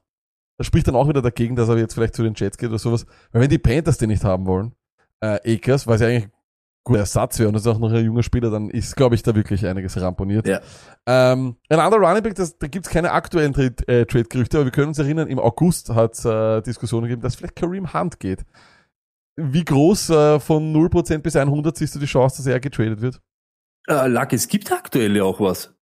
das 0.57 0.67
spricht 0.67 0.87
dann 0.89 0.95
auch 0.95 1.09
wieder 1.09 1.23
dagegen, 1.23 1.57
dass 1.57 1.69
er 1.69 1.79
jetzt 1.79 1.95
vielleicht 1.95 2.15
zu 2.15 2.23
den 2.23 2.35
Jets 2.35 2.59
geht 2.59 2.69
oder 2.69 2.79
sowas. 2.79 3.07
Weil 3.33 3.43
wenn 3.43 3.51
die 3.51 3.59
Panthers 3.59 3.99
den 3.99 4.11
nicht 4.11 4.25
haben 4.25 4.47
wollen, 4.47 4.73
äh, 5.21 5.55
Akers, 5.55 5.87
weil 5.87 5.99
sie 5.99 6.07
eigentlich 6.07 6.25
ein 6.25 6.33
guter 6.85 7.01
Ersatz 7.01 7.39
wäre 7.39 7.49
und 7.49 7.55
das 7.55 7.63
ist 7.63 7.69
auch 7.69 7.79
noch 7.79 7.93
ein 7.93 8.05
junger 8.05 8.23
Spieler, 8.23 8.51
dann 8.51 8.71
ist, 8.71 8.95
glaube 8.95 9.15
ich, 9.15 9.23
da 9.23 9.35
wirklich 9.35 9.67
einiges 9.67 10.01
ramponiert. 10.01 10.47
Ja. 10.47 10.61
Ähm, 11.07 11.57
ein 11.69 11.81
anderer 11.81 12.01
Running 12.03 12.23
Back, 12.23 12.35
das, 12.35 12.59
da 12.59 12.67
gibt's 12.67 12.89
keine 12.89 13.13
aktuellen 13.13 13.53
Trade- 13.53 13.89
äh, 13.89 14.07
Trade-Gerüchte, 14.07 14.59
aber 14.59 14.67
wir 14.67 14.73
können 14.73 14.89
uns 14.89 14.99
erinnern, 14.99 15.29
im 15.29 15.39
August 15.39 15.91
hat 15.91 16.15
es 16.15 16.25
äh, 16.25 16.61
Diskussionen 16.63 17.05
gegeben, 17.05 17.23
dass 17.23 17.35
vielleicht 17.37 17.57
Kareem 17.57 17.93
Hunt 17.93 18.21
geht. 18.21 18.45
Wie 19.37 19.65
groß 19.65 20.11
äh, 20.11 20.41
von 20.41 20.73
0% 20.73 21.19
bis 21.19 21.35
100 21.35 21.77
siehst 21.77 21.95
du 21.97 21.99
die 21.99 22.07
Chance, 22.07 22.37
dass 22.37 22.47
er 22.47 22.61
getradet 22.61 23.01
wird? 23.01 23.21
Äh, 23.89 24.07
Luck, 24.07 24.33
es 24.33 24.47
gibt 24.47 24.71
aktuell 24.71 25.17
ja 25.17 25.25
auch 25.25 25.41
was. 25.41 25.74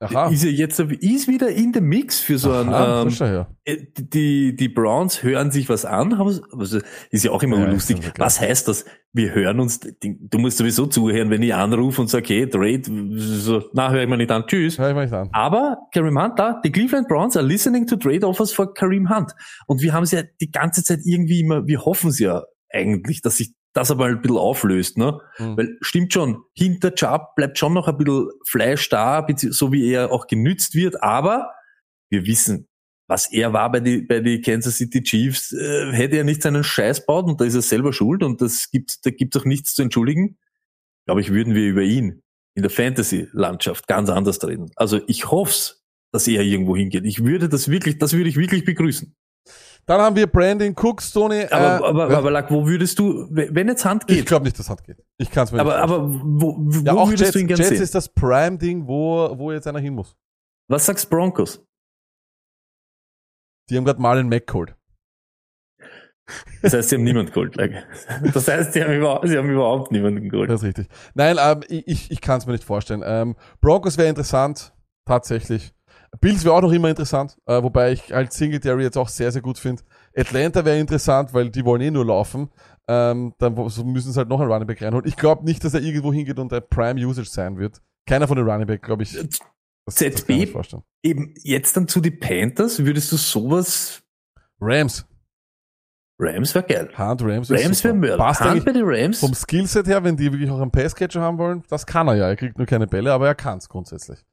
Aha. 0.00 0.28
Ist 0.28 0.44
er 0.44 0.52
jetzt 0.52 0.78
ist 0.78 1.26
wieder 1.26 1.48
in 1.48 1.72
dem 1.72 1.86
Mix 1.86 2.20
für 2.20 2.38
so 2.38 2.52
ein 2.52 2.68
Aha, 2.68 3.02
ähm, 3.02 3.46
äh, 3.64 3.78
die, 3.96 4.54
die 4.54 4.68
Browns 4.68 5.24
hören 5.24 5.50
sich 5.50 5.68
was 5.68 5.84
an, 5.84 6.18
haben, 6.18 6.40
also 6.56 6.78
ist 7.10 7.24
ja 7.24 7.32
auch 7.32 7.42
immer 7.42 7.58
Ja, 7.58 7.70
lustig. 7.70 7.98
Was 8.16 8.40
heißt 8.40 8.68
das? 8.68 8.84
Wir 9.12 9.34
hören 9.34 9.58
uns, 9.58 9.80
du 9.80 10.38
musst 10.38 10.58
sowieso 10.58 10.86
zuhören, 10.86 11.30
wenn 11.30 11.42
ich 11.42 11.52
anrufe 11.52 12.00
und 12.00 12.08
sage, 12.08 12.28
hey, 12.28 12.48
Trade, 12.48 12.82
so, 13.16 13.64
na, 13.72 13.90
höre 13.90 14.02
ich 14.02 14.08
mir 14.08 14.18
nicht 14.18 14.30
an, 14.30 14.44
tschüss. 14.46 14.78
Hör 14.78 14.90
ich 14.90 14.94
mal 14.94 15.04
nicht 15.04 15.14
an. 15.14 15.30
Aber 15.32 15.78
Kareem 15.92 16.22
Hunt 16.22 16.38
da, 16.38 16.60
die 16.64 16.70
Cleveland 16.70 17.08
Browns 17.08 17.36
are 17.36 17.44
listening 17.44 17.88
to 17.88 17.96
trade 17.96 18.24
offers 18.24 18.52
for 18.52 18.72
Kareem 18.72 19.10
Hunt. 19.10 19.32
Und 19.66 19.82
wir 19.82 19.92
haben 19.92 20.04
es 20.04 20.12
ja 20.12 20.22
die 20.40 20.52
ganze 20.52 20.84
Zeit 20.84 21.00
irgendwie 21.04 21.40
immer, 21.40 21.66
wir 21.66 21.84
hoffen 21.84 22.10
es 22.10 22.20
ja 22.20 22.44
eigentlich, 22.70 23.20
dass 23.20 23.38
sich 23.38 23.52
das 23.78 23.90
aber 23.90 24.06
ein 24.06 24.20
bisschen 24.20 24.36
auflöst, 24.36 24.98
ne? 24.98 25.20
Mhm. 25.38 25.56
Weil 25.56 25.78
stimmt 25.80 26.12
schon, 26.12 26.42
hinter 26.54 26.94
Chubb 26.94 27.34
bleibt 27.36 27.58
schon 27.58 27.74
noch 27.74 27.88
ein 27.88 27.96
bisschen 27.96 28.28
Fleisch 28.44 28.88
da, 28.88 29.26
so 29.36 29.72
wie 29.72 29.90
er 29.90 30.12
auch 30.12 30.26
genützt 30.26 30.74
wird, 30.74 31.02
aber 31.02 31.52
wir 32.10 32.26
wissen, 32.26 32.68
was 33.08 33.32
er 33.32 33.52
war 33.52 33.70
bei 33.72 33.80
die, 33.80 34.02
bei 34.02 34.20
die 34.20 34.40
Kansas 34.40 34.76
City 34.76 35.02
Chiefs, 35.02 35.52
äh, 35.52 35.92
hätte 35.92 36.16
er 36.16 36.24
nicht 36.24 36.42
seinen 36.42 36.64
Scheiß 36.64 37.06
baut 37.06 37.26
und 37.26 37.40
da 37.40 37.44
ist 37.44 37.54
er 37.54 37.62
selber 37.62 37.92
schuld 37.92 38.22
und 38.22 38.42
das 38.42 38.70
gibt, 38.70 39.06
da 39.06 39.10
gibt 39.10 39.36
auch 39.36 39.44
nichts 39.44 39.74
zu 39.74 39.82
entschuldigen. 39.82 40.36
Glaube 41.06 41.22
ich, 41.22 41.32
würden 41.32 41.54
wir 41.54 41.66
über 41.66 41.82
ihn 41.82 42.22
in 42.54 42.62
der 42.62 42.70
Fantasy-Landschaft 42.70 43.86
ganz 43.86 44.10
anders 44.10 44.46
reden. 44.46 44.70
Also 44.76 45.00
ich 45.06 45.30
hoff's, 45.30 45.84
dass 46.12 46.26
er 46.26 46.42
irgendwo 46.42 46.76
hingeht. 46.76 47.04
Ich 47.06 47.24
würde 47.24 47.48
das 47.48 47.68
wirklich, 47.70 47.98
das 47.98 48.12
würde 48.12 48.28
ich 48.28 48.36
wirklich 48.36 48.64
begrüßen. 48.64 49.14
Dann 49.86 50.00
haben 50.00 50.16
wir 50.16 50.26
Brandon 50.26 50.74
Cooks, 50.76 51.12
Tony. 51.12 51.46
Aber, 51.50 51.84
äh, 51.84 51.88
aber, 51.88 52.16
aber 52.16 52.30
Lack, 52.30 52.50
wo 52.50 52.66
würdest 52.66 52.98
du, 52.98 53.26
wenn 53.30 53.68
jetzt 53.68 53.84
Hand 53.84 54.04
ich 54.06 54.18
geht, 54.18 54.26
glaube 54.26 54.44
nicht, 54.44 54.58
dass 54.58 54.68
Hand 54.68 54.84
geht. 54.84 55.02
Ich 55.16 55.30
kann 55.30 55.44
es 55.44 55.52
mir 55.52 55.60
aber, 55.60 55.74
nicht 55.74 55.82
aber 55.82 56.08
wo, 56.10 56.56
wo 56.58 56.80
ja, 56.84 56.94
würdest 56.94 57.20
Jets, 57.20 57.32
du 57.32 57.38
ihn 57.38 57.46
gerne 57.46 57.62
Jets 57.62 57.70
sehen? 57.70 57.82
ist 57.82 57.94
das 57.94 58.08
Prime-Ding, 58.08 58.86
wo, 58.86 59.38
wo 59.38 59.50
jetzt 59.50 59.66
einer 59.66 59.78
hin 59.78 59.94
muss. 59.94 60.16
Was 60.68 60.84
sagst 60.84 61.08
Broncos? 61.08 61.64
Die 63.70 63.76
haben 63.76 63.84
gerade 63.84 64.00
mal 64.00 64.18
einen 64.18 64.28
Mac 64.28 64.46
geholt. 64.46 64.74
Das 66.60 66.74
heißt, 66.74 66.90
sie 66.90 66.96
haben 66.96 67.04
niemand 67.04 67.32
geholt. 67.32 67.56
Like. 67.56 67.86
Das 68.34 68.48
heißt, 68.48 68.72
sie 68.74 68.82
haben, 68.82 68.92
überhaupt, 68.92 69.28
sie 69.28 69.38
haben 69.38 69.48
überhaupt 69.48 69.92
niemanden 69.92 70.28
geholt. 70.28 70.50
Das 70.50 70.60
ist 70.62 70.66
richtig. 70.68 70.88
Nein, 71.14 71.36
ähm, 71.40 71.60
ich, 71.68 71.86
ich, 71.86 72.10
ich 72.10 72.20
kann 72.20 72.38
es 72.38 72.46
mir 72.46 72.52
nicht 72.52 72.64
vorstellen. 72.64 73.02
Ähm, 73.04 73.36
Broncos 73.60 73.96
wäre 73.96 74.08
interessant, 74.08 74.74
tatsächlich. 75.06 75.72
Bills 76.20 76.44
wäre 76.44 76.54
auch 76.54 76.62
noch 76.62 76.72
immer 76.72 76.88
interessant, 76.88 77.38
äh, 77.46 77.62
wobei 77.62 77.92
ich 77.92 78.12
halt 78.12 78.32
Singletary 78.32 78.82
jetzt 78.82 78.96
auch 78.96 79.08
sehr, 79.08 79.30
sehr 79.30 79.42
gut 79.42 79.58
finde. 79.58 79.82
Atlanta 80.16 80.64
wäre 80.64 80.78
interessant, 80.78 81.34
weil 81.34 81.50
die 81.50 81.64
wollen 81.64 81.82
eh 81.82 81.90
nur 81.90 82.04
laufen. 82.06 82.50
Ähm, 82.88 83.34
dann 83.38 83.54
müssen 83.54 84.12
sie 84.12 84.18
halt 84.18 84.28
noch 84.28 84.40
einen 84.40 84.50
Running 84.50 84.66
Back 84.66 84.82
reinholen. 84.82 85.06
Ich 85.06 85.16
glaube 85.16 85.44
nicht, 85.44 85.62
dass 85.62 85.74
er 85.74 85.80
irgendwo 85.80 86.12
hingeht 86.12 86.38
und 86.38 86.52
ein 86.52 86.62
Prime 86.70 87.00
Usage 87.06 87.28
sein 87.28 87.58
wird. 87.58 87.82
Keiner 88.06 88.26
von 88.26 88.36
den 88.36 88.48
Running 88.48 88.66
Back, 88.66 88.82
glaube 88.82 89.02
ich. 89.02 89.12
Das, 89.12 89.38
das 89.84 89.94
ZB? 89.96 90.52
kann 90.52 90.60
ich. 90.60 90.76
Eben 91.02 91.34
jetzt 91.42 91.76
dann 91.76 91.86
zu 91.86 92.00
die 92.00 92.10
Panthers, 92.10 92.84
würdest 92.84 93.12
du 93.12 93.16
sowas, 93.16 94.02
Rams. 94.60 95.06
Rams 96.18 96.54
wäre 96.54 96.66
geil. 96.66 96.88
Hunt 96.98 97.22
Rams. 97.22 97.50
Rams 97.50 97.84
wäre 97.84 97.94
Mörder. 97.94 98.16
Passt 98.16 98.42
eigentlich 98.42 98.64
bei 98.64 98.72
den 98.72 98.84
Rams? 98.84 99.20
vom 99.20 99.34
Skillset 99.34 99.86
her, 99.86 100.02
wenn 100.02 100.16
die 100.16 100.32
wirklich 100.32 100.50
auch 100.50 100.60
einen 100.60 100.72
Passcatcher 100.72 101.20
haben 101.20 101.38
wollen, 101.38 101.62
das 101.68 101.86
kann 101.86 102.08
er 102.08 102.16
ja. 102.16 102.28
Er 102.28 102.36
kriegt 102.36 102.58
nur 102.58 102.66
keine 102.66 102.86
Bälle, 102.86 103.12
aber 103.12 103.28
er 103.28 103.34
kann 103.36 103.58
es 103.58 103.68
grundsätzlich. 103.68 104.24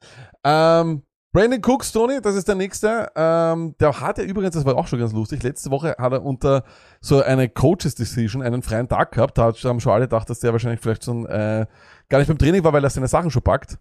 Ähm, 0.43 1.03
Brandon 1.35 1.59
Cooks, 1.61 1.91
Tony, 1.91 2.21
das 2.21 2.33
ist 2.37 2.47
der 2.47 2.55
nächste. 2.55 3.11
Ähm, 3.13 3.75
der 3.77 3.99
hat 3.99 4.17
ja 4.17 4.23
übrigens, 4.23 4.55
das 4.55 4.63
war 4.63 4.77
auch 4.77 4.87
schon 4.87 4.99
ganz 4.99 5.11
lustig, 5.11 5.43
letzte 5.43 5.69
Woche 5.69 5.93
hat 5.99 6.13
er 6.13 6.23
unter 6.23 6.63
so 7.01 7.21
eine 7.21 7.49
Coaches 7.49 7.93
Decision 7.93 8.41
einen 8.41 8.61
freien 8.61 8.87
Tag 8.87 9.11
gehabt. 9.11 9.37
Da 9.37 9.51
haben 9.51 9.81
schon 9.81 9.91
alle 9.91 10.05
gedacht, 10.05 10.29
dass 10.29 10.39
der 10.39 10.53
wahrscheinlich 10.53 10.79
vielleicht 10.79 11.03
schon 11.03 11.25
äh, 11.25 11.65
gar 12.07 12.19
nicht 12.19 12.29
beim 12.29 12.37
Training 12.37 12.63
war, 12.63 12.71
weil 12.71 12.85
er 12.85 12.89
seine 12.89 13.09
Sachen 13.09 13.31
schon 13.31 13.41
packt. 13.41 13.77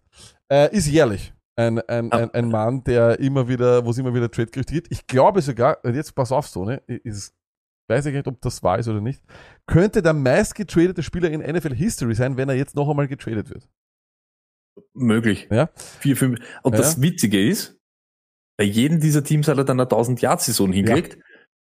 Äh, 0.51 0.77
ist 0.77 0.89
jährlich. 0.89 1.33
Ein, 1.55 1.79
ein, 1.79 2.11
ein, 2.11 2.35
ein 2.35 2.49
Mann, 2.49 2.83
der 2.83 3.21
immer 3.21 3.47
wieder, 3.47 3.85
wo 3.85 3.91
es 3.91 3.99
immer 3.99 4.13
wieder 4.13 4.29
Trade-Gerüchte 4.29 4.75
gibt. 4.75 4.91
Ich 4.91 5.07
glaube 5.07 5.41
sogar, 5.41 5.79
jetzt 5.85 6.13
pass 6.17 6.33
auf, 6.33 6.51
Tony, 6.51 6.79
ist, 6.89 7.37
weiß 7.87 8.07
ich 8.07 8.15
nicht, 8.15 8.27
ob 8.27 8.41
das 8.41 8.65
wahr 8.65 8.81
ist 8.81 8.89
oder 8.89 9.01
nicht, 9.01 9.23
könnte 9.69 10.03
der 10.03 10.13
meist 10.13 10.57
getradete 10.57 11.05
Spieler 11.05 11.31
in 11.31 11.41
NFL 11.41 11.77
History 11.77 12.17
sein, 12.17 12.37
wenn 12.37 12.49
er 12.49 12.57
jetzt 12.57 12.75
noch 12.75 12.91
einmal 12.91 13.07
getradet 13.07 13.49
wird. 13.49 13.69
Möglich. 14.95 15.49
Ja. 15.51 15.71
Vier, 16.01 16.17
fünf. 16.17 16.41
Und 16.63 16.73
Ja. 16.73 16.79
das 16.79 17.01
Witzige 17.01 17.47
ist, 17.47 17.77
bei 18.57 18.65
jedem 18.65 19.01
dieser 19.01 19.25
Teams 19.25 19.49
hat 19.49 19.59
er 19.59 19.65
dann 19.65 19.81
eine 19.81 19.89
1000-Yard-Saison 19.89 20.73
hingelegt. 20.73 21.19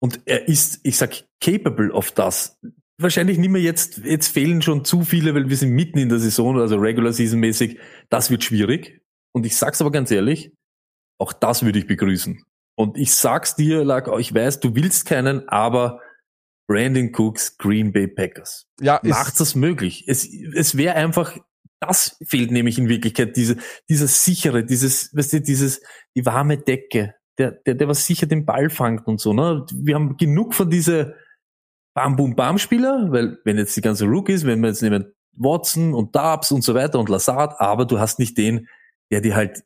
Und 0.01 0.21
er 0.25 0.47
ist, 0.49 0.81
ich 0.83 0.97
sag, 0.97 1.23
capable 1.41 1.91
of 1.93 2.11
das. 2.11 2.59
Wahrscheinlich 2.99 3.37
nicht 3.37 3.49
mehr 3.49 3.61
jetzt, 3.61 3.99
jetzt 3.99 4.27
fehlen 4.27 4.61
schon 4.61 4.83
zu 4.83 5.03
viele, 5.03 5.33
weil 5.33 5.49
wir 5.49 5.57
sind 5.57 5.71
mitten 5.71 5.97
in 5.97 6.09
der 6.09 6.19
Saison, 6.19 6.59
also 6.59 6.77
Regular 6.77 7.13
Season 7.13 7.39
mäßig. 7.39 7.79
Das 8.09 8.29
wird 8.29 8.43
schwierig. 8.43 9.01
Und 9.33 9.45
ich 9.45 9.55
sag's 9.55 9.81
aber 9.81 9.91
ganz 9.91 10.11
ehrlich, 10.11 10.51
auch 11.19 11.33
das 11.33 11.63
würde 11.63 11.79
ich 11.79 11.87
begrüßen. 11.87 12.43
Und 12.75 12.97
ich 12.97 13.13
sag's 13.13 13.55
dir, 13.55 13.83
Lack, 13.85 14.09
ich 14.19 14.33
weiß, 14.33 14.59
du 14.59 14.75
willst 14.75 15.05
keinen, 15.05 15.47
aber 15.47 16.01
Brandon 16.67 17.11
Cooks, 17.15 17.57
Green 17.57 17.91
Bay 17.93 18.07
Packers. 18.07 18.67
Ja, 18.81 18.99
Macht 19.03 19.39
das 19.39 19.55
möglich. 19.55 20.05
Es, 20.07 20.27
es 20.27 20.75
wäre 20.77 20.95
einfach, 20.95 21.37
das 21.87 22.17
fehlt 22.25 22.51
nämlich 22.51 22.77
in 22.77 22.89
Wirklichkeit, 22.89 23.35
diese, 23.35 23.57
dieses 23.89 24.23
sichere, 24.23 24.63
dieses, 24.63 25.15
weißt 25.15 25.33
du, 25.33 25.41
dieses, 25.41 25.81
die 26.15 26.25
warme 26.25 26.57
Decke, 26.57 27.15
der, 27.37 27.51
der, 27.51 27.75
der 27.75 27.87
was 27.87 28.05
sicher 28.05 28.27
den 28.27 28.45
Ball 28.45 28.69
fangt 28.69 29.07
und 29.07 29.19
so, 29.19 29.33
ne? 29.33 29.65
Wir 29.73 29.95
haben 29.95 30.17
genug 30.17 30.53
von 30.53 30.69
diese 30.69 31.15
Bam, 31.95 32.15
Boom, 32.15 32.35
Bam 32.35 32.57
Spieler, 32.57 33.07
weil 33.11 33.37
wenn 33.43 33.57
jetzt 33.57 33.75
die 33.75 33.81
ganze 33.81 34.05
Rookies, 34.05 34.45
wenn 34.45 34.61
wir 34.61 34.69
jetzt 34.69 34.81
nehmen 34.81 35.13
Watson 35.35 35.93
und 35.93 36.15
Dubs 36.15 36.51
und 36.51 36.63
so 36.63 36.73
weiter 36.73 36.99
und 36.99 37.09
Lazard, 37.09 37.59
aber 37.59 37.85
du 37.85 37.99
hast 37.99 38.19
nicht 38.19 38.37
den, 38.37 38.67
der 39.11 39.21
dir 39.21 39.35
halt 39.35 39.63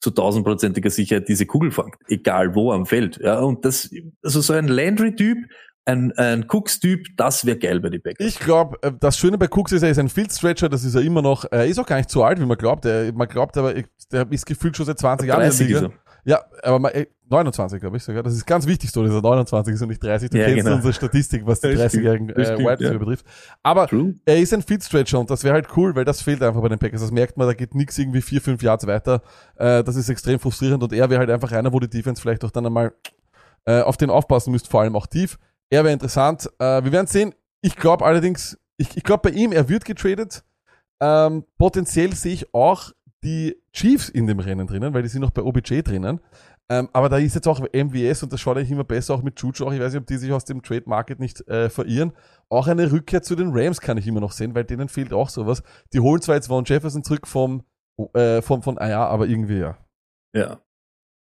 zu 0.00 0.10
tausendprozentiger 0.10 0.90
Sicherheit 0.90 1.28
diese 1.28 1.46
Kugel 1.46 1.70
fangt, 1.70 1.96
egal 2.08 2.54
wo 2.54 2.72
am 2.72 2.86
Feld. 2.86 3.18
Ja, 3.22 3.40
und 3.40 3.64
das, 3.64 3.90
also 4.22 4.40
so 4.40 4.52
ein 4.52 4.66
Landry-Typ, 4.68 5.38
ein, 5.84 6.12
ein 6.12 6.46
Cooks-Typ, 6.48 7.08
das 7.16 7.44
wäre 7.44 7.58
geil 7.58 7.80
bei 7.80 7.88
den 7.90 8.02
Packers. 8.02 8.26
Ich 8.26 8.38
glaube, 8.38 8.78
das 9.00 9.18
Schöne 9.18 9.38
bei 9.38 9.48
Cooks 9.48 9.72
ist, 9.72 9.82
er 9.82 9.90
ist 9.90 9.98
ein 9.98 10.08
Field 10.08 10.32
Stretcher, 10.32 10.68
das 10.68 10.84
ist 10.84 10.94
er 10.94 11.02
immer 11.02 11.22
noch. 11.22 11.44
Er 11.50 11.66
ist 11.66 11.78
auch 11.78 11.86
gar 11.86 11.96
nicht 11.96 12.10
so 12.10 12.22
alt, 12.22 12.40
wie 12.40 12.46
man 12.46 12.56
glaubt. 12.56 12.84
Er, 12.84 13.12
man 13.12 13.28
glaubt 13.28 13.56
aber, 13.56 13.74
der 14.12 14.30
ist 14.30 14.46
gefühlt 14.46 14.76
schon 14.76 14.86
seit 14.86 14.98
20 14.98 15.28
Jahren 15.28 15.42
in 15.42 15.48
der 15.48 15.50
30 15.50 15.68
Liga. 15.68 15.90
Ja, 16.24 16.40
aber 16.62 16.78
man, 16.78 16.92
äh, 16.92 17.06
29, 17.28 17.80
glaube 17.80 17.96
ich 17.96 18.04
sogar. 18.04 18.22
Das 18.22 18.34
ist 18.34 18.46
ganz 18.46 18.66
wichtig, 18.66 18.92
so, 18.92 19.02
dass 19.02 19.12
er 19.12 19.22
29 19.22 19.74
ist 19.74 19.82
und 19.82 19.88
nicht 19.88 20.02
30. 20.02 20.30
Du 20.30 20.38
Ja, 20.38 20.44
kennst 20.44 20.64
genau. 20.64 20.76
unsere 20.76 20.92
Statistik, 20.92 21.44
was 21.46 21.60
die 21.60 21.68
Das 21.74 21.90
stimmt, 21.90 22.04
30-jährigen 22.04 22.28
das 22.28 22.48
äh, 22.50 22.52
Receiver 22.52 22.92
ja. 22.92 22.98
betrifft. 22.98 23.26
Aber 23.64 23.88
True. 23.88 24.14
er 24.24 24.38
ist 24.38 24.54
ein 24.54 24.62
Field 24.62 24.84
Stretcher 24.84 25.18
und 25.18 25.30
das 25.30 25.42
wäre 25.42 25.54
halt 25.54 25.68
cool, 25.76 25.96
weil 25.96 26.04
das 26.04 26.22
fehlt 26.22 26.42
einfach 26.42 26.60
bei 26.60 26.68
den 26.68 26.78
Packers. 26.78 27.00
Das 27.00 27.10
merkt 27.10 27.36
man, 27.36 27.48
da 27.48 27.54
geht 27.54 27.74
nix 27.74 27.98
irgendwie 27.98 28.22
vier, 28.22 28.40
fünf 28.40 28.62
Yards 28.62 28.86
weiter. 28.86 29.22
Äh, 29.56 29.82
das 29.82 29.96
ist 29.96 30.08
extrem 30.08 30.38
frustrierend 30.38 30.84
und 30.84 30.92
er 30.92 31.10
wäre 31.10 31.18
halt 31.18 31.30
einfach 31.30 31.50
einer, 31.50 31.72
wo 31.72 31.80
die 31.80 31.90
Defense 31.90 32.22
vielleicht 32.22 32.44
auch 32.44 32.52
dann 32.52 32.66
einmal 32.66 32.92
äh, 33.64 33.80
auf 33.80 33.96
den 33.96 34.10
aufpassen 34.10 34.52
müsst, 34.52 34.68
vor 34.68 34.82
allem 34.82 34.94
auch 34.94 35.06
tief. 35.06 35.38
Er 35.72 35.84
wäre 35.84 35.94
interessant. 35.94 36.50
Äh, 36.58 36.84
wir 36.84 36.92
werden 36.92 37.06
sehen. 37.06 37.34
Ich 37.62 37.76
glaube 37.76 38.04
allerdings, 38.04 38.58
ich, 38.76 38.94
ich 38.94 39.02
glaube 39.02 39.30
bei 39.30 39.36
ihm, 39.36 39.52
er 39.52 39.70
wird 39.70 39.86
getradet. 39.86 40.44
Ähm, 41.00 41.46
potenziell 41.56 42.14
sehe 42.14 42.34
ich 42.34 42.52
auch 42.52 42.92
die 43.24 43.56
Chiefs 43.72 44.10
in 44.10 44.26
dem 44.26 44.38
Rennen 44.38 44.66
drinnen, 44.66 44.92
weil 44.92 45.02
die 45.02 45.08
sind 45.08 45.22
noch 45.22 45.30
bei 45.30 45.40
OBJ 45.42 45.80
drinnen. 45.80 46.20
Ähm, 46.68 46.90
aber 46.92 47.08
da 47.08 47.16
ist 47.16 47.34
jetzt 47.34 47.48
auch 47.48 47.58
MWS 47.60 48.22
und 48.22 48.32
das 48.34 48.40
schaut 48.40 48.58
eigentlich 48.58 48.70
immer 48.70 48.84
besser, 48.84 49.14
auch 49.14 49.22
mit 49.22 49.40
Juju. 49.40 49.64
Auch 49.64 49.72
ich 49.72 49.80
weiß 49.80 49.94
nicht, 49.94 50.02
ob 50.02 50.06
die 50.06 50.18
sich 50.18 50.30
aus 50.30 50.44
dem 50.44 50.62
Trade 50.62 50.82
Market 50.84 51.18
nicht 51.18 51.40
äh, 51.48 51.70
verirren. 51.70 52.12
Auch 52.50 52.66
eine 52.66 52.92
Rückkehr 52.92 53.22
zu 53.22 53.34
den 53.34 53.50
Rams 53.52 53.80
kann 53.80 53.96
ich 53.96 54.06
immer 54.06 54.20
noch 54.20 54.32
sehen, 54.32 54.54
weil 54.54 54.64
denen 54.64 54.90
fehlt 54.90 55.14
auch 55.14 55.30
sowas. 55.30 55.62
Die 55.94 56.00
holen 56.00 56.20
zwar 56.20 56.34
jetzt 56.34 56.48
Von 56.48 56.64
Jefferson 56.66 57.02
zurück 57.02 57.26
vom, 57.26 57.62
äh, 58.12 58.42
vom 58.42 58.62
von, 58.62 58.76
ja, 58.78 59.06
aber 59.06 59.26
irgendwie 59.26 59.60
ja. 59.60 59.78
Ja. 60.36 60.60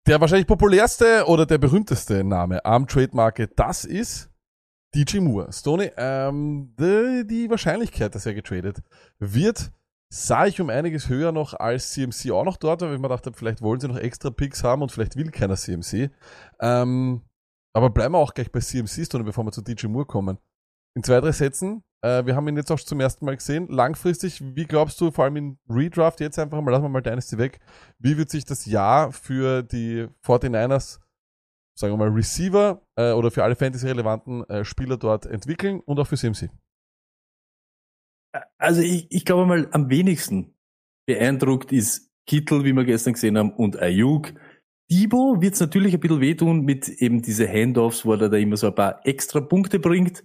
Der 0.05 0.22
wahrscheinlich 0.22 0.45
populärste 0.45 1.26
oder 1.26 1.47
der 1.47 1.57
berühmteste 1.57 2.23
Name 2.23 2.63
am 2.63 2.85
Trade 2.85 3.09
Market, 3.13 3.53
das 3.55 3.85
ist 3.85 4.30
DJ 4.95 5.19
Moore. 5.19 5.51
Stoney, 5.51 5.91
ähm, 5.97 6.73
die, 6.80 7.26
die 7.27 7.49
Wahrscheinlichkeit, 7.49 8.15
dass 8.15 8.26
er 8.26 8.34
getradet 8.34 8.81
wird, 9.19 9.72
sah 10.09 10.45
ich 10.45 10.61
um 10.61 10.69
einiges 10.69 11.09
höher 11.09 11.34
noch 11.34 11.53
als 11.53 11.91
CMC 11.91 12.31
auch 12.31 12.45
noch 12.45 12.57
dort, 12.57 12.81
weil 12.81 12.95
ich 12.95 13.01
mir 13.01 13.09
dachte, 13.09 13.34
vielleicht 13.34 13.61
wollen 13.61 13.80
sie 13.80 13.89
noch 13.89 13.97
extra 13.97 14.30
Picks 14.30 14.63
haben 14.63 14.81
und 14.81 14.91
vielleicht 14.91 15.17
will 15.17 15.31
keiner 15.31 15.55
CMC. 15.55 16.11
Ähm, 16.61 17.22
aber 17.73 17.89
bleiben 17.89 18.13
wir 18.13 18.19
auch 18.19 18.34
gleich 18.34 18.51
bei 18.51 18.61
CMC-Stunde, 18.61 19.26
bevor 19.26 19.43
wir 19.43 19.51
zu 19.51 19.61
DJ 19.61 19.88
Moore 19.88 20.05
kommen. 20.05 20.38
In 20.95 21.03
zwei, 21.03 21.19
drei 21.19 21.34
Sätzen, 21.34 21.84
äh, 22.01 22.26
wir 22.26 22.35
haben 22.38 22.47
ihn 22.47 22.55
jetzt 22.55 22.72
auch 22.72 22.80
zum 22.80 23.01
ersten 23.01 23.26
Mal 23.26 23.35
gesehen. 23.35 23.67
Langfristig, 23.67 24.41
wie 24.55 24.65
glaubst 24.65 25.01
du, 25.01 25.11
vor 25.11 25.26
allem 25.26 25.35
in 25.35 25.57
Redraft 25.69 26.22
jetzt 26.22 26.39
einfach 26.39 26.61
mal, 26.61 26.72
lassen 26.72 26.84
wir 26.84 26.89
mal 26.89 27.01
Dynasty 27.01 27.38
weg, 27.38 27.59
wie 27.99 28.17
wird 28.17 28.30
sich 28.30 28.45
das 28.45 28.65
Jahr 28.65 29.11
für 29.11 29.61
die 29.61 30.07
49ers, 30.26 30.99
sagen 31.77 31.93
wir 31.93 31.97
mal 31.97 32.10
Receiver 32.10 32.81
äh, 32.95 33.11
oder 33.11 33.31
für 33.31 33.43
alle 33.43 33.56
Fantasy-relevanten 33.56 34.43
äh, 34.49 34.65
Spieler 34.65 34.97
dort 34.97 35.26
entwickeln 35.26 35.81
und 35.81 35.99
auch 35.99 36.07
für 36.07 36.18
CMC? 36.18 36.49
Also 38.57 38.81
ich, 38.81 39.07
ich 39.11 39.26
glaube 39.26 39.45
mal 39.45 39.68
am 39.72 39.89
wenigsten 39.89 40.56
beeindruckt 41.06 41.72
ist 41.72 42.11
Kittel, 42.26 42.64
wie 42.64 42.73
wir 42.73 42.85
gestern 42.85 43.14
gesehen 43.14 43.38
haben, 43.38 43.52
und 43.52 43.80
Ayuk. 43.80 44.34
Debo 44.91 45.41
wird 45.41 45.56
es 45.56 45.60
natürlich 45.60 45.93
ein 45.93 45.99
bisschen 45.99 46.22
wehtun 46.22 46.61
mit 46.61 46.89
eben 46.89 47.22
diese 47.22 47.47
Handoffs, 47.47 48.06
wo 48.06 48.14
er 48.14 48.30
da 48.30 48.38
immer 48.38 48.57
so 48.57 48.68
ein 48.68 48.76
paar 48.76 49.06
extra 49.06 49.41
Punkte 49.41 49.80
bringt. 49.80 50.23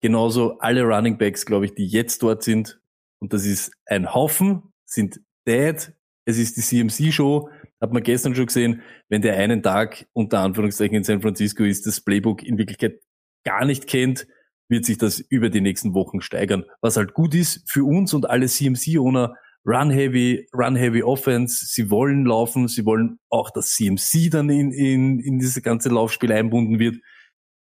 Genauso 0.00 0.58
alle 0.58 0.82
Running 0.82 1.18
Backs, 1.18 1.46
glaube 1.46 1.66
ich, 1.66 1.74
die 1.74 1.86
jetzt 1.86 2.22
dort 2.22 2.42
sind. 2.42 2.80
Und 3.20 3.32
das 3.32 3.44
ist 3.44 3.72
ein 3.86 4.12
Haufen, 4.12 4.62
sind 4.84 5.20
dead. 5.46 5.92
Es 6.24 6.38
ist 6.38 6.56
die 6.56 6.60
CMC-Show. 6.60 7.48
Hat 7.80 7.92
man 7.92 8.02
gestern 8.02 8.34
schon 8.34 8.46
gesehen, 8.46 8.82
wenn 9.08 9.22
der 9.22 9.36
einen 9.36 9.62
Tag 9.62 10.06
unter 10.12 10.40
Anführungszeichen 10.40 10.96
in 10.96 11.04
San 11.04 11.20
Francisco 11.20 11.62
ist, 11.64 11.86
das 11.86 12.00
Playbook 12.00 12.42
in 12.42 12.58
Wirklichkeit 12.58 13.00
gar 13.44 13.64
nicht 13.64 13.86
kennt, 13.86 14.26
wird 14.68 14.84
sich 14.84 14.98
das 14.98 15.18
über 15.18 15.50
die 15.50 15.60
nächsten 15.60 15.94
Wochen 15.94 16.20
steigern. 16.20 16.64
Was 16.80 16.96
halt 16.96 17.14
gut 17.14 17.34
ist 17.34 17.70
für 17.70 17.84
uns 17.84 18.14
und 18.14 18.28
alle 18.28 18.46
CMC-Owner, 18.46 19.34
Run-Heavy, 19.64 20.48
Run-Heavy 20.52 21.02
Offense, 21.02 21.66
sie 21.66 21.90
wollen 21.90 22.24
laufen, 22.24 22.68
sie 22.68 22.84
wollen 22.84 23.18
auch, 23.30 23.50
dass 23.50 23.70
CMC 23.70 24.30
dann 24.30 24.48
in, 24.48 24.72
in, 24.72 25.20
in 25.20 25.38
diese 25.38 25.60
ganze 25.60 25.88
Laufspiel 25.88 26.32
einbunden 26.32 26.78
wird. 26.78 26.96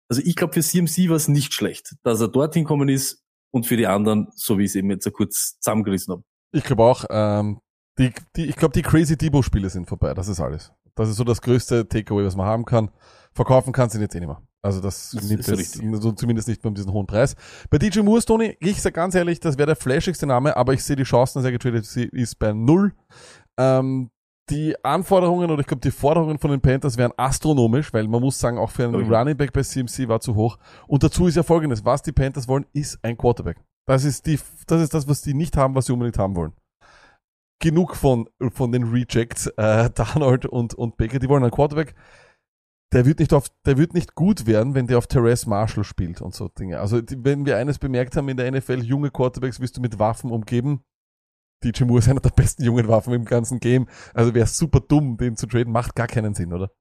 Also 0.07 0.21
ich 0.23 0.35
glaube, 0.35 0.53
für 0.53 0.61
CMC 0.61 1.09
war 1.09 1.15
es 1.15 1.27
nicht 1.27 1.53
schlecht, 1.53 1.95
dass 2.03 2.21
er 2.21 2.27
dorthin 2.27 2.63
kommen 2.63 2.89
ist 2.89 3.23
und 3.51 3.65
für 3.65 3.75
die 3.75 3.87
anderen, 3.87 4.27
so 4.35 4.57
wie 4.57 4.63
ich 4.63 4.71
es 4.71 4.75
eben 4.75 4.91
jetzt 4.91 5.03
so 5.03 5.11
kurz 5.11 5.57
zusammengerissen 5.59 6.13
habe. 6.13 6.23
Ich 6.51 6.63
glaube 6.63 6.83
auch, 6.83 7.05
ähm, 7.09 7.59
die, 7.97 8.11
die, 8.35 8.45
ich 8.45 8.55
glaube, 8.55 8.73
die 8.73 8.81
Crazy 8.81 9.17
Debo-Spiele 9.17 9.69
sind 9.69 9.87
vorbei. 9.87 10.13
Das 10.13 10.27
ist 10.27 10.39
alles. 10.39 10.71
Das 10.95 11.09
ist 11.09 11.17
so 11.17 11.23
das 11.23 11.41
größte 11.41 11.87
Takeaway, 11.87 12.25
was 12.25 12.35
man 12.35 12.45
haben 12.45 12.65
kann. 12.65 12.89
Verkaufen 13.33 13.73
kann 13.73 13.89
sie 13.89 13.99
jetzt 13.99 14.15
eh 14.15 14.19
nicht 14.19 14.27
mehr. 14.29 14.41
Also 14.61 14.81
das, 14.81 15.11
Das 15.11 15.27
nimmt 15.27 15.45
jetzt, 15.45 15.59
richtig. 15.59 15.81
so 16.01 16.11
zumindest 16.13 16.47
nicht 16.47 16.63
mit 16.63 16.77
diesem 16.77 16.91
hohen 16.91 17.05
Preis. 17.05 17.35
Bei 17.69 17.77
DJ 17.77 17.99
Moore, 17.99 18.23
Tony, 18.23 18.57
ich 18.59 18.81
sag 18.81 18.95
ganz 18.95 19.13
ehrlich, 19.13 19.39
das 19.39 19.57
wäre 19.57 19.67
der 19.67 19.75
flashigste 19.75 20.25
Name, 20.25 20.57
aber 20.57 20.73
ich 20.73 20.83
sehe 20.83 20.95
die 20.95 21.03
Chancen, 21.03 21.37
dass 21.39 21.45
er 21.45 21.51
getradet 21.51 21.85
ist 21.95 22.39
bei 22.39 22.51
null. 22.53 22.93
Ähm, 23.57 24.09
die 24.49 24.75
Anforderungen 24.83 25.49
oder 25.51 25.61
ich 25.61 25.67
glaube 25.67 25.81
die 25.81 25.91
Forderungen 25.91 26.39
von 26.39 26.51
den 26.51 26.61
Panthers 26.61 26.97
wären 26.97 27.11
astronomisch, 27.17 27.93
weil 27.93 28.07
man 28.07 28.21
muss 28.21 28.39
sagen, 28.39 28.57
auch 28.57 28.71
für 28.71 28.85
einen 28.85 28.95
Okay. 28.95 29.15
Running 29.15 29.37
Back 29.37 29.53
bei 29.53 29.61
CMC 29.61 30.07
war 30.07 30.19
zu 30.19 30.35
hoch. 30.35 30.57
Und 30.87 31.03
dazu 31.03 31.27
ist 31.27 31.35
ja 31.35 31.43
folgendes, 31.43 31.83
was 31.85 32.01
die 32.01 32.11
Panthers 32.11 32.47
wollen, 32.47 32.65
ist 32.73 32.97
ein 33.03 33.17
Quarterback. 33.17 33.57
Das 33.85 34.03
ist 34.03 34.25
die, 34.25 34.39
das 34.67 34.81
ist 34.81 34.93
das, 34.93 35.07
was 35.07 35.21
die 35.21 35.33
nicht 35.33 35.57
haben, 35.57 35.75
was 35.75 35.85
sie 35.87 35.93
unbedingt 35.93 36.17
haben 36.17 36.35
wollen. 36.35 36.53
Genug 37.59 37.95
von, 37.95 38.29
von 38.51 38.71
den 38.71 38.83
Rejects, 38.83 39.47
äh, 39.57 39.89
Darnold 39.95 40.45
und, 40.45 40.73
und 40.73 40.97
Baker, 40.97 41.19
die 41.19 41.29
wollen 41.29 41.43
einen 41.43 41.51
Quarterback. 41.51 41.95
Der 42.93 43.05
wird 43.05 43.19
nicht 43.19 43.33
auf, 43.33 43.49
der 43.65 43.77
wird 43.77 43.93
nicht 43.93 44.15
gut 44.15 44.45
werden, 44.45 44.75
wenn 44.75 44.87
der 44.87 44.97
auf 44.97 45.07
Terrace 45.07 45.47
Marshall 45.47 45.83
spielt 45.83 46.21
und 46.21 46.33
so 46.33 46.47
Dinge. 46.47 46.79
Also, 46.79 47.01
wenn 47.17 47.45
wir 47.45 47.57
eines 47.57 47.79
bemerkt 47.79 48.15
haben 48.15 48.29
in 48.29 48.37
der 48.37 48.51
NFL, 48.51 48.83
junge 48.83 49.09
Quarterbacks 49.09 49.59
wirst 49.59 49.77
du 49.77 49.81
mit 49.81 49.99
Waffen 49.99 50.31
umgeben. 50.31 50.83
DJ 51.63 51.85
Moore 51.85 51.99
ist 51.99 52.09
einer 52.09 52.19
der 52.19 52.29
besten 52.29 52.63
jungen 52.63 52.87
Waffen 52.87 53.13
im 53.13 53.25
ganzen 53.25 53.59
Game. 53.59 53.87
Also 54.13 54.33
wäre 54.35 54.45
super 54.45 54.81
dumm, 54.81 55.17
den 55.17 55.35
zu 55.35 55.47
traden, 55.47 55.73
macht 55.73 55.95
gar 55.95 56.07
keinen 56.07 56.35
Sinn, 56.35 56.53
oder? 56.53 56.71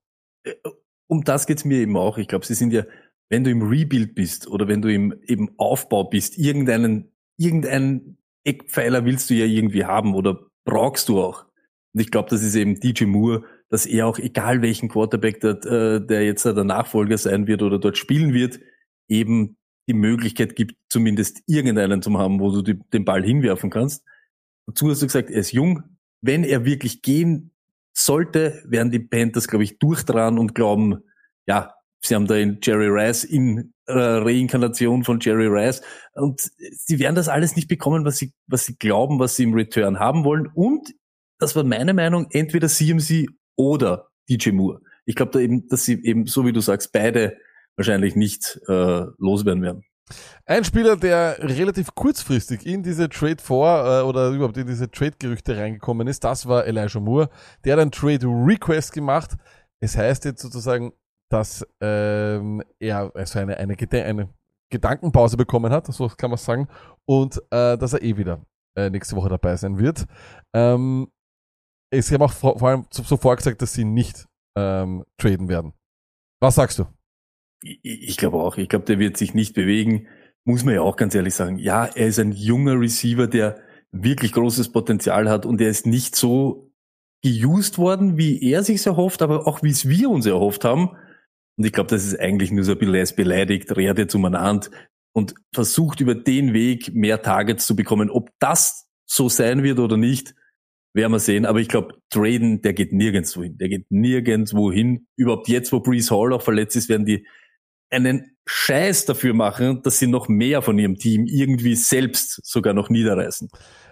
um 1.07 1.25
das 1.25 1.47
geht's 1.47 1.65
mir 1.65 1.79
eben 1.79 1.97
auch. 1.97 2.19
Ich 2.19 2.29
glaube, 2.29 2.47
sie 2.47 2.55
sind 2.55 2.73
ja, 2.73 2.85
wenn 3.29 3.45
du 3.45 3.51
im 3.51 3.63
Rebuild 3.63 4.15
bist 4.15 4.49
oder 4.49 4.69
wenn 4.69 4.83
du 4.83 4.93
im 4.93 5.15
eben 5.23 5.51
Aufbau 5.59 6.05
bist, 6.05 6.39
irgendeinen, 6.39 7.13
irgendeinen 7.39 8.19
Eckpfeiler 8.45 9.05
willst 9.05 9.31
du 9.31 9.35
ja 9.35 9.47
irgendwie 9.47 9.85
haben 9.85 10.15
oder 10.15 10.47
brauchst 10.65 11.09
du 11.09 11.21
auch. 11.21 11.47
Und 11.95 12.01
ich 12.01 12.11
glaube, 12.11 12.31
das 12.31 12.43
ist 12.43 12.55
eben 12.55 12.81
DJ 12.81 13.05
Moore, 13.05 13.45
dass 13.69 13.87
er 13.87 14.07
auch, 14.07 14.19
egal 14.19 14.63
welchen 14.63 14.89
Quarterback 14.89 15.41
der, 15.41 15.65
äh, 15.65 16.05
der 16.05 16.25
jetzt 16.25 16.45
der 16.45 16.65
Nachfolger 16.65 17.19
sein 17.19 17.47
wird 17.47 17.63
oder 17.63 17.79
dort 17.79 17.97
spielen 17.97 18.35
wird, 18.35 18.61
eben 19.09 19.57
die 19.89 19.95
Möglichkeit 19.95 20.57
gibt, 20.57 20.77
zumindest 20.89 21.43
irgendeinen 21.47 22.03
zu 22.03 22.19
haben, 22.19 22.41
wo 22.41 22.51
du 22.51 22.63
die, 22.63 22.81
den 22.93 23.05
Ball 23.05 23.23
hinwerfen 23.23 23.71
kannst. 23.71 24.05
Dazu 24.67 24.89
hast 24.89 25.03
du 25.03 25.07
gesagt, 25.07 25.31
er 25.31 25.41
ist 25.41 25.53
jung. 25.53 25.83
Wenn 26.23 26.43
er 26.43 26.65
wirklich 26.65 27.03
gehen 27.03 27.53
sollte, 27.93 28.63
werden 28.67 28.91
die 28.91 28.99
Panthers, 28.99 29.47
glaube 29.47 29.65
ich, 29.65 29.79
durchdran 29.79 30.39
und 30.39 30.55
glauben, 30.55 31.05
ja, 31.47 31.75
sie 32.05 32.15
haben 32.15 32.27
da 32.27 32.37
in 32.37 32.59
Jerry 32.63 32.89
Rice 32.89 33.25
in 33.25 33.73
äh, 33.87 33.93
Reinkarnation 33.93 35.05
von 35.05 35.21
Jerry 35.21 35.47
Rice 35.47 35.83
und 36.15 36.41
sie 36.73 36.99
werden 36.99 37.15
das 37.15 37.29
alles 37.29 37.57
nicht 37.57 37.69
bekommen, 37.69 38.05
was 38.05 38.19
sie, 38.19 38.33
was 38.47 38.67
sie 38.67 38.77
glauben, 38.77 39.19
was 39.19 39.37
sie 39.37 39.45
im 39.45 39.55
Return 39.55 39.99
haben 39.99 40.25
wollen. 40.25 40.49
Und 40.55 40.95
das 41.39 41.57
war 41.57 41.65
meine 41.65 41.95
Meinung, 41.95 42.27
entweder 42.31 42.69
CMC 42.69 43.29
oder 43.57 44.09
DJ 44.29 44.51
Moore. 44.51 44.81
Ich 45.07 45.17
glaube 45.17 45.33
da 45.33 45.39
eben, 45.39 45.69
dass 45.69 45.85
sie 45.85 46.03
eben, 46.05 46.27
so 46.27 46.47
wie 46.47 46.53
du 46.53 46.61
sagst, 46.61 46.93
beide 46.93 47.37
wahrscheinlich 47.77 48.17
nicht 48.17 48.61
äh, 48.69 49.05
loswerden 49.19 49.63
werden. 49.63 49.85
Ein 50.47 50.65
Spieler, 50.65 50.97
der 50.97 51.39
relativ 51.41 51.95
kurzfristig 51.95 52.67
in 52.67 52.83
diese 52.83 53.09
Trade 53.09 53.43
vor 53.43 53.85
äh, 53.87 54.03
oder 54.03 54.29
überhaupt 54.31 54.57
in 54.59 54.67
diese 54.67 54.91
Trade-Gerüchte 54.91 55.57
reingekommen 55.57 56.07
ist, 56.07 56.25
das 56.25 56.47
war 56.47 56.67
Elijah 56.67 57.01
Moore. 57.01 57.31
Der 57.65 57.75
hat 57.75 57.81
einen 57.81 57.91
Trade-Request 57.91 58.93
gemacht. 58.93 59.33
Es 59.81 59.97
heißt 59.97 60.27
jetzt 60.27 60.43
sozusagen, 60.43 60.93
dass 61.31 61.67
ähm, 61.81 62.63
er 62.79 63.11
also 63.15 63.39
eine, 63.39 63.57
eine, 63.57 63.77
eine 63.77 64.29
Gedankenpause 64.71 65.37
bekommen 65.37 65.73
hat, 65.73 65.87
so 65.87 66.09
kann 66.09 66.31
man 66.31 66.39
sagen, 66.39 66.69
und 67.07 67.39
äh, 67.51 67.77
dass 67.77 67.93
er 67.93 68.03
eh 68.03 68.17
wieder 68.17 68.45
äh, 68.77 68.91
nächste 68.91 69.17
Woche 69.17 69.29
dabei 69.29 69.57
sein 69.57 69.79
wird. 69.79 70.07
Ähm, 70.55 71.09
es 71.93 72.11
haben 72.11 72.23
auch 72.23 72.33
vor, 72.33 72.59
vor 72.59 72.69
allem 72.69 72.87
so, 72.91 73.17
vorgesagt, 73.17 73.63
dass 73.63 73.73
sie 73.73 73.85
nicht 73.85 74.27
ähm, 74.57 75.05
traden 75.19 75.49
werden. 75.49 75.73
Was 76.41 76.57
sagst 76.57 76.79
du? 76.79 76.87
Ich, 77.63 77.81
ich 77.83 78.17
glaube 78.17 78.39
auch, 78.39 78.57
ich 78.57 78.69
glaube, 78.69 78.85
der 78.85 78.99
wird 78.99 79.17
sich 79.17 79.35
nicht 79.35 79.55
bewegen. 79.55 80.09
Muss 80.45 80.65
man 80.65 80.75
ja 80.75 80.83
auch 80.83 80.97
ganz 80.97 81.15
ehrlich 81.15 81.35
sagen. 81.35 81.59
Ja, 81.59 81.87
er 81.87 82.09
ist 82.09 82.19
ein 82.19 82.33
junger 82.33 82.79
Receiver, 82.79 83.27
der 83.27 83.61
wirklich 83.93 84.33
großes 84.33 84.73
Potenzial 84.73 85.31
hat 85.31 85.47
und 85.47 85.61
er 85.61 85.69
ist 85.69 85.87
nicht 85.87 86.17
so 86.17 86.73
geused 87.23 87.79
worden, 87.79 88.19
wie 88.19 88.43
er 88.43 88.63
sich 88.63 88.85
erhofft, 88.87 89.23
aber 89.23 89.47
auch 89.47 89.63
wie 89.63 89.71
es 89.71 89.89
wir 89.89 90.11
uns 90.11 90.27
erhofft 90.27 90.65
haben. 90.65 90.97
Und 91.57 91.65
ich 91.65 91.73
glaube, 91.73 91.91
das 91.91 92.05
ist 92.05 92.19
eigentlich 92.19 92.51
nur 92.51 92.65
so 92.65 92.73
ein 92.73 92.79
bisschen 92.79 92.95
er 92.95 93.03
ist 93.03 93.17
beleidigt, 93.17 93.77
redet 93.77 94.15
umeinander 94.15 94.69
und 95.13 95.35
versucht 95.55 96.01
über 96.01 96.15
den 96.15 96.53
Weg 96.53 96.95
mehr 96.95 97.23
Targets 97.23 97.67
zu 97.67 97.77
bekommen. 97.77 98.11
Ob 98.11 98.31
das 98.41 98.89
so 99.07 99.29
sein 99.29 99.63
wird 99.63 99.79
oder 99.79 99.97
nicht, 99.97 100.35
werden 100.95 101.13
wir 101.13 101.21
sehen. 101.21 101.47
Aber 101.47 101.61
ich 101.61 101.69
glaube, 101.69 101.95
traden, 102.11 102.63
der 102.63 102.73
geht 102.73 102.93
nirgendwo 102.93 103.43
hin. 103.43 103.59
Der 103.59 103.69
geht 103.69 103.87
nirgendwo 103.91 104.73
hin. 104.73 105.07
Überhaupt 105.17 105.49
jetzt, 105.49 105.73
wo 105.73 105.81
Brees 105.81 106.11
Hall 106.11 106.33
auch 106.33 106.43
verletzt 106.43 106.77
ist, 106.77 106.89
werden 106.89 107.07
die 107.07 107.27
einen 107.91 108.37
Scheiß 108.47 109.05
dafür 109.07 109.35
machen, 109.35 109.83
dass 109.83 109.99
sie 109.99 110.07
noch 110.07 110.29
mehr 110.29 110.63
von 110.63 110.79
ihrem 110.79 110.97
Team 110.97 111.27
irgendwie 111.27 111.77
selbst 111.77 112.45
sogar 112.45 112.75
noch 112.75 112.91
niederreißen. 112.91 113.49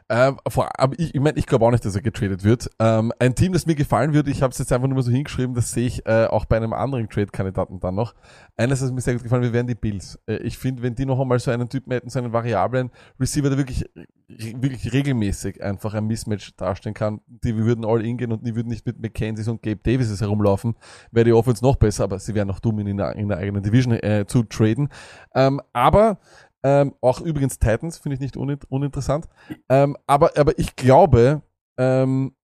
Ähm, 0.09 0.39
vor, 0.49 0.69
aber 0.79 0.99
ich, 0.99 1.15
ich 1.15 1.21
meine, 1.21 1.39
ich 1.39 1.47
glaube 1.47 1.65
auch 1.65 1.71
nicht, 1.71 1.85
dass 1.85 1.95
er 1.95 2.03
getradet 2.03 2.45
wird. 2.45 2.71
Ähm, 2.79 3.13
ein 3.19 3.35
Team, 3.35 3.53
das 3.53 3.67
mir 3.67 3.75
gefallen 3.75 4.13
würde, 4.13 4.31
ich 4.31 4.43
habe 4.43 4.53
es 4.53 4.59
jetzt 4.59 4.73
einfach 4.73 4.89
nur 4.89 4.97
mal 4.97 5.03
so 5.03 5.11
hingeschrieben, 5.11 5.55
das 5.55 5.73
sehe 5.73 5.87
ich 5.87 6.07
äh, 6.07 6.27
auch 6.27 6.45
bei 6.45 6.57
einem 6.57 6.73
anderen 6.73 7.09
Trade-Kandidaten 7.09 7.81
dann 7.81 7.95
noch. 7.95 8.15
Eines, 8.57 8.81
das 8.81 8.93
mir 8.93 9.01
sehr 9.01 9.15
gut 9.15 9.23
gefallen 9.23 9.43
wird, 9.43 9.53
wären 9.53 9.67
die 9.67 9.75
Bills. 9.75 10.19
Äh, 10.27 10.37
ich 10.39 10.59
finde, 10.59 10.83
wenn 10.83 10.95
die 10.95 11.07
noch 11.07 11.21
einmal 11.21 11.39
so 11.39 11.51
einen 11.51 11.69
Typen 11.69 11.93
hätten, 11.93 12.11
so 12.11 12.19
einen 12.19 12.33
variablen 12.33 12.91
Receiver, 13.19 13.49
der 13.49 13.59
wirklich, 13.59 13.85
wirklich 14.29 14.93
regelmäßig 14.93 15.63
einfach 15.63 15.95
ein 15.95 16.07
Mismatch 16.07 16.57
darstellen 16.57 16.95
kann, 16.95 17.21
die 17.27 17.57
würden 17.57 17.85
all 17.85 18.05
in 18.05 18.17
gehen 18.17 18.33
und 18.33 18.47
die 18.47 18.55
würden 18.55 18.69
nicht 18.69 18.87
mit 18.87 19.01
McKenzie 19.01 19.51
und 19.51 19.63
Gabe 19.63 19.81
Davises 19.83 20.21
herumlaufen, 20.21 20.75
wäre 21.11 21.25
die 21.25 21.33
Offense 21.33 21.65
noch 21.65 21.77
besser, 21.77 22.05
aber 22.05 22.19
sie 22.19 22.35
wären 22.35 22.49
noch 22.49 22.61
dumm, 22.61 22.79
in 22.81 22.97
der, 22.97 23.17
in 23.17 23.29
der 23.29 23.39
eigenen 23.39 23.63
Division 23.63 23.95
äh, 23.95 24.25
zu 24.27 24.43
traden. 24.43 24.89
Ähm, 25.35 25.61
aber 25.73 26.19
ähm, 26.63 26.95
auch 27.01 27.21
übrigens 27.21 27.59
Titans 27.59 27.99
finde 27.99 28.15
ich 28.15 28.21
nicht 28.21 28.37
unin 28.37 28.59
uninteressant. 28.69 29.29
Ähm, 29.69 29.97
aber, 30.07 30.37
aber 30.37 30.59
ich 30.59 30.77
glaube, 30.77 31.43
ähm, 31.79 32.35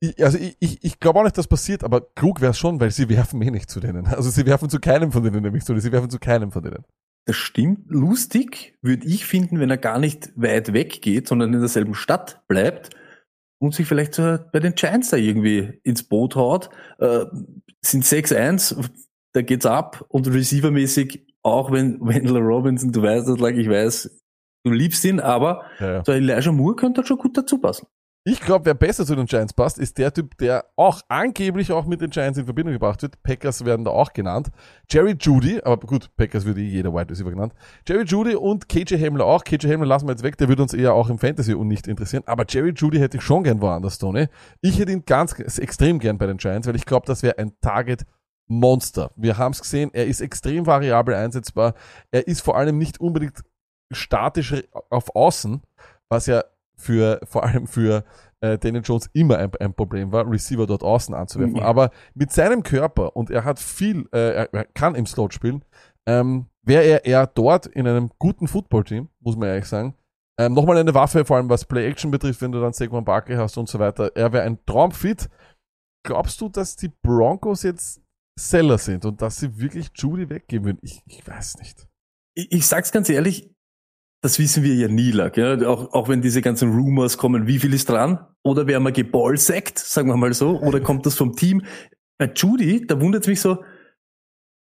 ich, 0.00 0.22
also 0.22 0.38
ich, 0.38 0.56
ich, 0.60 0.84
ich 0.84 1.00
glaube 1.00 1.20
auch 1.20 1.24
nicht, 1.24 1.36
dass 1.36 1.48
passiert, 1.48 1.84
aber 1.84 2.00
klug 2.14 2.40
wäre 2.40 2.52
es 2.52 2.58
schon, 2.58 2.80
weil 2.80 2.90
sie 2.90 3.08
werfen 3.08 3.42
eh 3.42 3.50
nicht 3.50 3.70
zu 3.70 3.80
denen. 3.80 4.06
Also 4.06 4.30
sie 4.30 4.46
werfen 4.46 4.70
zu 4.70 4.80
keinem 4.80 5.12
von 5.12 5.22
denen 5.22 5.42
nämlich 5.42 5.64
zu, 5.64 5.78
sie 5.78 5.92
werfen 5.92 6.10
zu 6.10 6.18
keinem 6.18 6.52
von 6.52 6.62
denen. 6.62 6.84
Das 7.26 7.36
stimmt. 7.36 7.90
Lustig 7.90 8.78
würde 8.80 9.06
ich 9.06 9.26
finden, 9.26 9.60
wenn 9.60 9.68
er 9.68 9.76
gar 9.76 9.98
nicht 9.98 10.30
weit 10.36 10.72
weg 10.72 11.02
geht, 11.02 11.28
sondern 11.28 11.52
in 11.52 11.60
derselben 11.60 11.94
Stadt 11.94 12.42
bleibt 12.48 12.90
und 13.60 13.74
sich 13.74 13.86
vielleicht 13.86 14.14
so 14.14 14.38
bei 14.50 14.60
den 14.60 14.74
Giants 14.74 15.10
da 15.10 15.18
irgendwie 15.18 15.78
ins 15.82 16.04
Boot 16.04 16.36
haut. 16.36 16.70
Äh, 16.98 17.26
sind 17.82 18.04
6-1, 18.04 18.88
da 19.32 19.42
geht's 19.42 19.66
ab 19.66 20.06
und 20.08 20.26
receivermäßig, 20.26 21.27
auch 21.42 21.70
wenn 21.72 22.00
Wendell 22.00 22.38
Robinson, 22.38 22.92
du 22.92 23.02
weißt 23.02 23.28
das, 23.28 23.38
like 23.38 23.56
ich 23.56 23.68
weiß, 23.68 24.10
du 24.64 24.72
liebst 24.72 25.04
ihn, 25.04 25.20
aber 25.20 25.62
Ja, 25.80 25.92
ja. 25.94 26.04
so 26.04 26.12
Elijah 26.12 26.52
Moore 26.52 26.76
könnte 26.76 27.04
schon 27.04 27.18
gut 27.18 27.36
dazu 27.36 27.58
passen. 27.58 27.86
Ich 28.24 28.40
glaube, 28.40 28.66
wer 28.66 28.74
besser 28.74 29.06
zu 29.06 29.16
den 29.16 29.24
Giants 29.24 29.54
passt, 29.54 29.78
ist 29.78 29.96
der 29.96 30.12
Typ, 30.12 30.36
der 30.36 30.66
auch 30.76 31.00
angeblich 31.08 31.72
auch 31.72 31.86
mit 31.86 32.02
den 32.02 32.10
Giants 32.10 32.36
in 32.38 32.44
Verbindung 32.44 32.74
gebracht 32.74 33.00
wird. 33.00 33.22
Packers 33.22 33.64
werden 33.64 33.86
da 33.86 33.90
auch 33.92 34.12
genannt. 34.12 34.48
Jerry 34.90 35.16
Judy, 35.18 35.62
aber 35.64 35.86
gut, 35.86 36.10
Packers 36.14 36.44
würde 36.44 36.60
eh 36.60 36.66
jeder 36.66 36.92
Wide 36.92 37.08
Receiver 37.08 37.30
genannt. 37.30 37.54
Jerry 37.86 38.04
Judy 38.04 38.34
und 38.34 38.68
KJ 38.68 38.96
Hamler 39.02 39.24
auch. 39.24 39.44
KJ 39.44 39.68
Hamler 39.72 39.86
lassen 39.86 40.06
wir 40.08 40.12
jetzt 40.12 40.24
weg, 40.24 40.36
der 40.36 40.48
würde 40.48 40.60
uns 40.60 40.74
eher 40.74 40.92
auch 40.92 41.08
im 41.08 41.18
Fantasy 41.18 41.54
und 41.54 41.68
nicht 41.68 41.86
interessieren. 41.88 42.24
Aber 42.26 42.44
Jerry 42.46 42.74
Judy 42.76 42.98
hätte 42.98 43.16
ich 43.16 43.22
schon 43.22 43.44
gern 43.44 43.62
woanders, 43.62 43.96
Tony. 43.96 44.26
Ich 44.60 44.78
hätte 44.78 44.92
ihn 44.92 45.04
ganz 45.06 45.38
extrem 45.58 45.98
gern 45.98 46.18
bei 46.18 46.26
den 46.26 46.36
Giants, 46.36 46.68
weil 46.68 46.76
ich 46.76 46.84
glaube, 46.84 47.06
das 47.06 47.22
wäre 47.22 47.38
ein 47.38 47.52
Target 47.62 48.04
Monster. 48.48 49.12
Wir 49.16 49.38
haben 49.38 49.52
es 49.52 49.60
gesehen, 49.60 49.90
er 49.92 50.06
ist 50.06 50.20
extrem 50.20 50.66
variabel 50.66 51.14
einsetzbar. 51.14 51.74
Er 52.10 52.26
ist 52.26 52.40
vor 52.40 52.56
allem 52.56 52.78
nicht 52.78 53.00
unbedingt 53.00 53.44
statisch 53.92 54.54
auf 54.90 55.14
Außen, 55.14 55.62
was 56.08 56.26
ja 56.26 56.42
für 56.76 57.20
vor 57.24 57.44
allem 57.44 57.66
für 57.66 58.04
äh, 58.40 58.56
Daniel 58.58 58.82
Jones 58.84 59.10
immer 59.12 59.38
ein, 59.38 59.50
ein 59.58 59.74
Problem 59.74 60.12
war, 60.12 60.30
Receiver 60.30 60.66
dort 60.66 60.82
außen 60.82 61.14
anzuwerfen. 61.14 61.56
Ja. 61.56 61.64
Aber 61.64 61.90
mit 62.14 62.32
seinem 62.32 62.62
Körper 62.62 63.16
und 63.16 63.30
er 63.30 63.44
hat 63.44 63.58
viel, 63.58 64.08
äh, 64.12 64.34
er, 64.34 64.54
er 64.54 64.64
kann 64.64 64.94
im 64.94 65.06
Slot 65.06 65.34
spielen, 65.34 65.64
ähm, 66.06 66.46
wäre 66.62 66.84
er 66.84 67.04
eher 67.04 67.26
dort 67.26 67.66
in 67.66 67.86
einem 67.86 68.10
guten 68.18 68.46
Footballteam, 68.46 69.08
muss 69.20 69.36
man 69.36 69.48
ehrlich 69.48 69.66
sagen. 69.66 69.94
Ähm, 70.38 70.54
Nochmal 70.54 70.78
eine 70.78 70.94
Waffe, 70.94 71.24
vor 71.24 71.36
allem 71.36 71.50
was 71.50 71.64
Play-Action 71.64 72.10
betrifft, 72.10 72.40
wenn 72.40 72.52
du 72.52 72.60
dann 72.60 72.72
Saquon 72.72 73.04
Barkley 73.04 73.36
hast 73.36 73.56
und 73.58 73.68
so 73.68 73.78
weiter. 73.78 74.12
Er 74.14 74.32
wäre 74.32 74.44
ein 74.44 74.64
Traumfit. 74.64 75.28
Glaubst 76.04 76.40
du, 76.40 76.48
dass 76.48 76.76
die 76.76 76.92
Broncos 77.02 77.64
jetzt 77.64 78.00
Seller 78.38 78.78
sind 78.78 79.04
und 79.04 79.20
dass 79.20 79.38
sie 79.38 79.58
wirklich 79.58 79.90
Judy 79.94 80.30
weggeben 80.30 80.66
würden? 80.66 80.78
Ich, 80.82 81.02
ich 81.06 81.26
weiß 81.26 81.58
nicht. 81.58 81.86
Ich, 82.34 82.52
ich 82.52 82.66
sag's 82.66 82.92
ganz 82.92 83.08
ehrlich, 83.08 83.50
das 84.22 84.38
wissen 84.38 84.62
wir 84.64 84.74
ja 84.74 84.88
nie, 84.88 85.10
Lack, 85.12 85.36
ja? 85.36 85.56
Auch, 85.68 85.92
auch 85.92 86.08
wenn 86.08 86.22
diese 86.22 86.42
ganzen 86.42 86.72
Rumors 86.72 87.18
kommen, 87.18 87.46
wie 87.46 87.58
viel 87.58 87.72
ist 87.72 87.88
dran? 87.88 88.26
Oder 88.42 88.66
werden 88.66 88.82
wir 88.82 88.92
geballsackt, 88.92 89.78
sagen 89.78 90.08
wir 90.08 90.16
mal 90.16 90.32
so? 90.34 90.60
Oder 90.60 90.80
kommt 90.80 91.06
das 91.06 91.14
vom 91.14 91.36
Team? 91.36 91.62
Bei 92.18 92.32
Judy, 92.34 92.84
da 92.86 93.00
wundert 93.00 93.26
mich 93.26 93.40
so, 93.40 93.62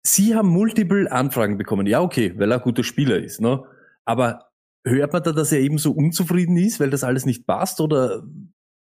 sie 0.05 0.35
haben 0.35 0.49
multiple 0.49 1.11
Anfragen 1.11 1.57
bekommen. 1.57 1.87
Ja, 1.87 2.01
okay, 2.01 2.33
weil 2.37 2.51
er 2.51 2.57
ein 2.57 2.63
guter 2.63 2.83
Spieler 2.83 3.17
ist, 3.17 3.41
ne? 3.41 3.63
Aber 4.05 4.51
hört 4.85 5.13
man 5.13 5.23
da, 5.23 5.31
dass 5.31 5.51
er 5.51 5.59
eben 5.59 5.79
so 5.79 5.91
unzufrieden 5.91 6.57
ist, 6.57 6.79
weil 6.79 6.91
das 6.91 7.03
alles 7.03 7.25
nicht 7.25 7.47
passt? 7.47 7.81
Oder 7.81 8.23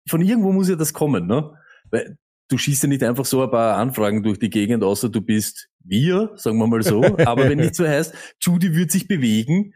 von 0.07 0.21
irgendwo 0.21 0.51
muss 0.53 0.69
ja 0.69 0.75
das 0.75 0.93
kommen, 0.93 1.27
ne? 1.27 1.53
Weil 1.89 2.17
du 2.51 2.57
schießt 2.57 2.83
ja 2.83 2.89
nicht 2.89 3.03
einfach 3.03 3.25
so 3.25 3.43
ein 3.43 3.51
paar 3.51 3.77
Anfragen 3.77 4.23
durch 4.23 4.39
die 4.39 4.49
Gegend, 4.49 4.83
außer 4.83 5.09
du 5.09 5.21
bist 5.21 5.69
wir, 5.83 6.31
sagen 6.35 6.57
wir 6.57 6.67
mal 6.67 6.83
so. 6.83 7.01
Aber 7.25 7.49
wenn 7.49 7.59
nicht 7.59 7.75
so 7.75 7.87
heißt, 7.87 8.13
Judy 8.39 8.75
wird 8.75 8.91
sich 8.91 9.07
bewegen, 9.07 9.73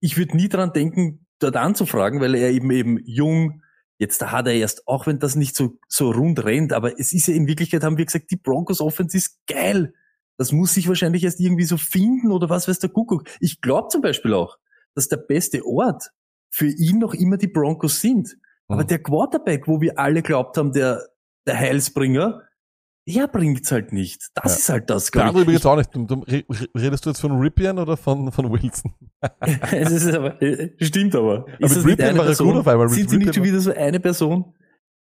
ich 0.00 0.16
würde 0.16 0.36
nie 0.36 0.48
dran 0.48 0.72
denken, 0.72 1.26
dort 1.38 1.56
anzufragen, 1.56 2.20
weil 2.20 2.34
er 2.34 2.50
eben 2.50 2.70
eben 2.70 2.98
jung, 3.04 3.62
jetzt 3.98 4.20
da 4.20 4.32
hat 4.32 4.46
er 4.46 4.54
erst, 4.54 4.86
auch 4.86 5.06
wenn 5.06 5.18
das 5.18 5.36
nicht 5.36 5.56
so, 5.56 5.78
so 5.88 6.10
rund 6.10 6.44
rennt, 6.44 6.72
aber 6.72 6.98
es 6.98 7.12
ist 7.12 7.28
ja 7.28 7.34
in 7.34 7.46
Wirklichkeit, 7.46 7.82
haben 7.84 7.96
wir 7.96 8.04
gesagt, 8.04 8.30
die 8.30 8.36
Broncos 8.36 8.80
Offense 8.80 9.16
ist 9.16 9.38
geil. 9.46 9.94
Das 10.36 10.52
muss 10.52 10.74
sich 10.74 10.88
wahrscheinlich 10.88 11.22
erst 11.22 11.40
irgendwie 11.40 11.64
so 11.64 11.76
finden 11.76 12.32
oder 12.32 12.50
was 12.50 12.66
weiß 12.66 12.80
der 12.80 12.90
Kuckuck. 12.90 13.28
Ich 13.40 13.60
glaube 13.60 13.88
zum 13.88 14.02
Beispiel 14.02 14.34
auch, 14.34 14.56
dass 14.94 15.08
der 15.08 15.16
beste 15.18 15.64
Ort 15.64 16.10
für 16.50 16.66
ihn 16.66 16.98
noch 16.98 17.14
immer 17.14 17.36
die 17.36 17.48
Broncos 17.48 18.00
sind. 18.00 18.36
Aber 18.68 18.82
Mhm. 18.82 18.88
der 18.88 19.02
Quarterback, 19.02 19.68
wo 19.68 19.80
wir 19.80 19.98
alle 19.98 20.22
glaubt 20.22 20.56
haben, 20.56 20.72
der, 20.72 21.06
der 21.46 21.58
Heilsbringer, 21.58 22.42
der 23.06 23.28
bringt's 23.28 23.70
halt 23.70 23.92
nicht. 23.92 24.28
Das 24.34 24.52
Ja. 24.52 24.58
ist 24.58 24.68
halt 24.70 24.90
das, 24.90 25.10
Der 25.10 25.22
glaub 25.22 25.36
andere 25.36 25.42
ich. 25.42 25.60
übrigens 25.60 25.66
auch 25.66 25.76
nicht. 25.76 26.74
Redest 26.76 27.04
du 27.04 27.10
jetzt 27.10 27.20
von 27.20 27.32
Ripien 27.38 27.78
oder 27.78 27.96
von, 27.96 28.32
von 28.32 28.50
Wilson? 28.50 28.94
es 29.72 29.90
ist 29.92 30.14
aber, 30.14 30.40
äh, 30.40 30.70
stimmt 30.80 31.14
aber. 31.14 31.46
mit 31.58 31.70
Ripien 31.84 32.16
war 32.16 32.26
er 32.26 32.34
gut 32.34 32.56
auf 32.56 32.66
einmal. 32.68 32.86
Mit 32.86 32.94
Sind 32.96 33.10
sie 33.10 33.18
nicht 33.18 33.34
schon 33.34 33.44
wieder 33.44 33.60
so 33.60 33.72
eine 33.74 34.00
Person? 34.00 34.54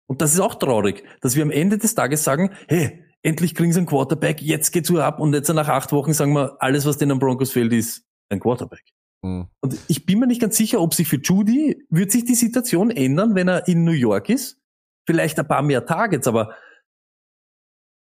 Und 0.08 0.22
das 0.22 0.34
ist 0.34 0.42
auch 0.42 0.56
traurig, 0.56 1.04
dass 1.22 1.36
wir 1.38 1.44
am 1.44 1.52
Ende 1.52 1.78
des 1.78 1.96
Tages 1.96 2.24
sagen, 2.26 2.52
hey, 2.68 3.02
endlich 3.22 3.56
kriegen 3.56 3.72
sie 3.72 3.80
einen 3.80 3.88
Quarterback, 3.88 4.42
jetzt 4.42 4.72
geht's 4.72 4.90
Uhr 4.90 5.04
ab 5.06 5.22
und 5.22 5.34
jetzt 5.34 5.48
nach 5.54 5.70
acht 5.70 5.94
Wochen 5.94 6.12
sagen 6.14 6.34
wir, 6.34 6.62
alles, 6.62 6.86
was 6.86 6.98
denen 6.98 7.14
am 7.14 7.20
Broncos 7.20 7.52
fehlt, 7.54 7.72
ist 7.72 8.04
ein 8.30 8.42
Quarterback. 8.42 8.84
Mhm. 9.24 9.48
Und 9.62 9.78
ich 9.88 10.06
bin 10.06 10.20
mir 10.20 10.28
nicht 10.28 10.42
ganz 10.42 10.58
sicher, 10.58 10.82
ob 10.82 10.94
sich 10.94 11.08
für 11.08 11.16
Judy, 11.24 11.86
wird 11.90 12.12
sich 12.12 12.26
die 12.26 12.36
Situation 12.36 12.92
ändern, 12.92 13.34
wenn 13.34 13.48
er 13.48 13.66
in 13.70 13.86
New 13.86 13.92
York 13.94 14.28
ist? 14.28 14.60
Vielleicht 15.06 15.40
ein 15.40 15.48
paar 15.48 15.62
mehr 15.62 15.86
Targets, 15.86 16.28
aber 16.28 16.56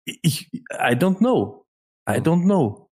ich, 0.05 0.52
I 0.52 0.94
don't 0.94 1.19
know. 1.19 1.66
I 2.09 2.19
don't 2.19 2.43
know. 2.44 2.90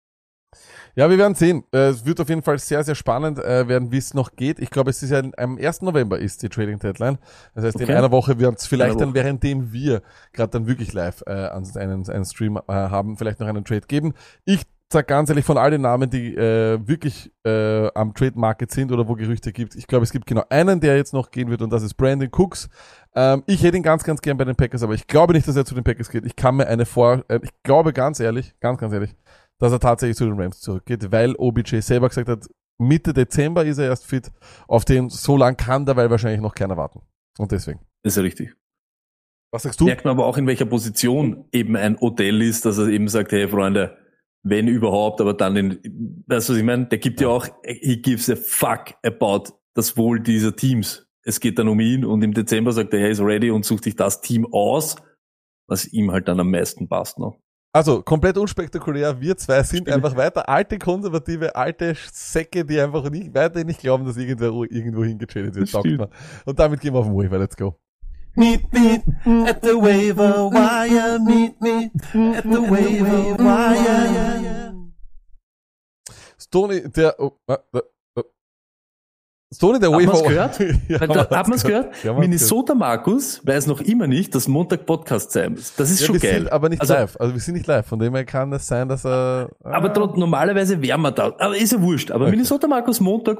Ja, 0.97 1.11
wir 1.11 1.19
werden 1.19 1.35
sehen. 1.35 1.65
Äh, 1.73 1.89
Es 1.89 2.07
wird 2.07 2.21
auf 2.21 2.29
jeden 2.29 2.43
Fall 2.43 2.59
sehr, 2.59 2.85
sehr 2.85 2.95
spannend 2.95 3.39
äh, 3.41 3.67
werden, 3.67 3.91
wie 3.91 3.99
es 3.99 4.15
noch 4.15 4.37
geht. 4.37 4.61
Ich 4.61 4.71
glaube, 4.71 4.91
es 4.91 5.03
ist 5.03 5.11
ja 5.11 5.21
am 5.37 5.59
1. 5.59 5.83
November 5.83 6.19
ist 6.19 6.43
die 6.43 6.49
Trading 6.49 6.79
Deadline. 6.79 7.19
Das 7.55 7.65
heißt, 7.65 7.77
in 7.81 7.83
Okay. 7.83 7.95
einer 7.97 8.13
Woche 8.13 8.39
werden 8.39 8.55
es 8.57 8.67
vielleicht 8.67 9.01
dann, 9.01 9.13
währenddem 9.13 9.73
wir 9.73 10.03
gerade 10.33 10.53
dann 10.53 10.67
wirklich 10.69 10.93
live 10.93 11.23
äh, 11.27 11.49
einen, 11.49 12.09
einen 12.09 12.25
Stream 12.25 12.57
äh, 12.57 12.63
haben, 12.73 13.19
vielleicht 13.19 13.41
noch 13.41 13.49
einen 13.49 13.65
Trade 13.65 13.87
geben. 13.89 14.15
Ich 14.45 14.63
sag 14.95 15.07
ganz 15.09 15.29
ehrlich, 15.29 15.45
von 15.45 15.59
all 15.59 15.71
den 15.71 15.83
Namen, 15.83 16.09
die 16.09 16.35
äh, 16.35 16.79
wirklich 16.87 17.31
äh, 17.45 17.89
am 17.95 18.15
Trade 18.15 18.39
Market 18.39 18.71
sind 18.71 18.91
oder 18.91 19.07
wo 19.07 19.15
Gerüchte 19.15 19.53
gibt, 19.53 19.75
ich 19.75 19.87
glaube, 19.87 20.05
es 20.05 20.13
gibt 20.13 20.27
genau 20.27 20.45
einen, 20.49 20.81
der 20.81 20.97
jetzt 20.97 21.13
noch 21.13 21.31
gehen 21.31 21.51
wird 21.51 21.61
und 21.61 21.71
das 21.71 21.83
ist 21.83 21.95
Brandon 21.95 22.31
Cooks. 22.33 22.69
Ähm, 23.15 23.43
ich 23.47 23.63
hätte 23.63 23.77
ihn 23.77 23.83
ganz, 23.83 24.05
ganz 24.05 24.23
gern 24.23 24.37
bei 24.37 24.45
den 24.45 24.57
Packers, 24.57 24.83
aber 24.83 24.95
ich 24.95 25.07
glaube 25.07 25.35
nicht, 25.35 25.47
dass 25.47 25.57
er 25.57 25.65
zu 25.65 25.75
den 25.75 25.85
Packers 25.85 26.09
geht. 26.09 26.25
Ich 26.25 26.37
kann 26.37 26.57
mir 26.57 26.67
eine 26.67 26.87
vor, 26.87 27.25
äh, 27.29 27.41
ich 27.43 27.51
glaube 27.63 27.93
ganz 27.93 28.21
ehrlich, 28.21 28.55
ganz, 28.61 28.79
ganz 28.79 28.95
ehrlich, 28.95 29.15
dass 29.59 29.73
er 29.73 29.81
tatsächlich 29.81 30.17
zu 30.17 30.25
den 30.25 30.41
Rams 30.41 30.61
zurückgeht, 30.61 31.13
weil 31.13 31.35
OBJ 31.37 31.81
selber 31.81 32.09
gesagt 32.09 32.29
hat, 32.29 32.47
Mitte 32.79 33.13
Dezember 33.13 33.65
ist 33.65 33.79
er 33.79 33.87
erst 33.87 34.07
fit. 34.07 34.33
Auf 34.67 34.85
den 34.85 35.11
so 35.11 35.37
lang 35.37 35.57
kann 35.57 35.87
dabei 35.87 36.11
wahrscheinlich 36.11 36.41
noch 36.41 36.55
keiner 36.55 36.77
warten. 36.77 37.03
Und 37.39 37.53
deswegen. 37.53 37.81
Ist 38.03 38.17
ja 38.17 38.23
richtig. 38.23 38.55
Was 39.53 39.63
sagst 39.63 39.81
du? 39.81 39.85
Merkt 39.85 40.05
man 40.05 40.13
aber 40.13 40.27
auch, 40.27 40.37
in 40.37 40.47
welcher 40.47 40.67
Position 40.67 41.45
eben 41.53 41.77
ein 41.77 41.97
Odell 41.99 42.43
ist, 42.43 42.65
dass 42.65 42.79
er 42.79 42.89
eben 42.89 43.07
sagt, 43.07 43.31
hey 43.31 43.47
Freunde, 43.49 43.97
wenn 44.45 44.69
überhaupt, 44.69 45.21
aber 45.21 45.35
dann 45.35 45.57
in, 45.57 46.25
weißt 46.27 46.49
du, 46.49 46.53
was 46.53 46.59
ich 46.59 46.65
meine? 46.65 46.87
Der 46.87 46.99
gibt 46.99 47.21
ja 47.21 47.29
auch, 47.29 47.49
he 47.65 48.01
gives 48.01 48.31
a 48.31 48.37
fuck 48.37 48.95
about 49.03 49.55
das 49.75 49.97
Wohl 49.97 50.21
dieser 50.21 50.55
Teams. 50.55 51.07
Es 51.23 51.41
geht 51.41 51.59
dann 51.59 51.69
um 51.69 51.81
ihn 51.81 52.05
und 52.05 52.23
im 52.23 52.35
Dezember 52.35 52.73
sagt 52.73 52.93
er, 52.93 53.01
er 53.01 53.11
ist 53.11 53.21
ready 53.21 53.51
und 53.51 53.65
sucht 53.65 53.85
sich 53.85 53.97
das 53.97 54.21
Team 54.21 54.47
aus, 54.53 54.97
was 55.67 55.87
ihm 55.87 56.13
halt 56.13 56.29
dann 56.29 56.39
am 56.39 56.51
meisten 56.51 56.87
passt. 56.89 57.19
Ne? 57.19 57.33
Also, 57.73 58.03
komplett 58.03 58.37
unspektakulär. 58.37 59.21
Wir 59.21 59.37
zwei 59.37 59.63
sind 59.63 59.89
Stimmt. 59.89 59.97
einfach 59.97 60.15
weiter 60.15 60.49
alte, 60.49 60.79
konservative, 60.79 61.57
alte 61.57 61.97
Säcke, 62.13 62.65
die 62.65 62.79
einfach 62.79 63.11
nicht, 63.11 63.35
weiterhin 63.35 63.67
nicht 63.67 63.81
glauben, 63.81 64.05
dass 64.05 64.17
irgendwer 64.17 64.53
irgendwo 64.71 65.03
hingetradet 65.03 65.57
wird. 65.57 66.11
Und 66.45 66.59
damit 66.59 66.81
gehen 66.81 66.95
wir 66.95 67.01
auf 67.01 67.07
den 67.07 67.17
Waiver. 67.17 67.39
Let's 67.39 67.57
go. 67.57 67.77
Meet 68.37 68.73
me 68.73 69.03
at 69.49 69.63
the 69.63 69.75
waiver 69.81 70.51
wire. 70.51 71.19
Meet 71.21 71.61
me 71.61 71.91
at 72.37 72.43
the 72.45 72.61
waiver 72.71 73.39
wire. 73.39 74.75
Stoney, 76.39 76.89
der, 76.91 77.15
oh, 77.19 77.33
äh, 77.49 77.55
äh, 77.73 77.79
äh. 78.19 78.23
Stoney, 79.55 79.79
der 79.79 79.91
Hat 79.93 79.99
Waiver. 79.99 80.13
man's 80.13 80.23
gehört? 80.25 80.59
ja, 80.89 81.01
Hat, 81.01 81.31
hat 81.31 81.49
man 81.49 81.53
es 81.57 81.63
gehört? 81.65 82.05
Ja, 82.05 82.13
Minnesota 82.13 82.75
Markus 82.75 83.41
weiß 83.47 83.67
noch 83.69 83.81
immer 83.81 84.07
nicht, 84.09 84.35
dass 84.35 84.49
Montag 84.49 84.85
Podcast 84.85 85.31
sein 85.31 85.53
muss. 85.53 85.75
Das 85.77 85.91
ist 85.91 86.01
Ja, 86.01 86.07
schon 86.07 86.15
wir 86.17 86.21
geil. 86.21 86.41
sind 86.41 86.53
aber 86.53 86.69
nicht 86.69 86.81
Also- 86.81 86.95
live. 86.95 87.17
Also 87.21 87.35
wir 87.35 87.41
sind 87.41 87.55
nicht 87.55 87.67
live. 87.67 87.87
Von 87.87 87.99
dem 88.01 88.15
her 88.15 88.25
kann 88.25 88.53
es 88.53 88.67
sein, 88.67 88.89
dass 88.89 89.05
er. 89.07 89.51
Aber 89.63 89.89
ah, 89.91 89.93
trotzdem, 89.93 90.21
normalerweise 90.21 90.83
wären 90.83 91.01
wir 91.03 91.13
da. 91.13 91.27
Aber 91.39 91.57
ist 91.57 91.73
ja 91.73 91.81
wurscht. 91.81 92.11
Aber 92.11 92.25
Okay. 92.25 92.33
Minnesota 92.33 92.67
Markus 92.67 93.01
Montag, 93.01 93.39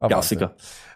aber- 0.00 0.08
Klassiker. 0.08 0.54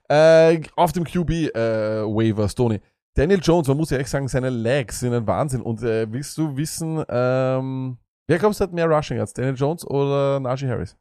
Äh, 0.08 0.60
auf 0.76 0.92
dem 0.92 1.04
QB 1.04 1.30
äh, 1.54 2.02
Waiver, 2.04 2.48
Stoney. 2.48 2.80
Daniel 3.14 3.40
Jones, 3.42 3.68
man 3.68 3.76
muss 3.76 3.90
ja 3.90 3.98
echt 3.98 4.10
sagen, 4.10 4.26
seine 4.28 4.50
Legs 4.50 5.00
sind 5.00 5.12
ein 5.14 5.26
Wahnsinn. 5.26 5.62
Und 5.62 5.82
äh, 5.82 6.10
willst 6.12 6.36
du 6.36 6.56
wissen, 6.56 7.02
ähm, 7.08 7.98
wer 8.26 8.38
glaubst 8.38 8.60
du 8.60 8.64
hat 8.64 8.72
mehr 8.72 8.86
Rushing 8.86 9.20
als 9.20 9.32
Daniel 9.32 9.54
Jones 9.54 9.86
oder 9.86 10.40
Najee 10.40 10.68
Harris? 10.68 10.96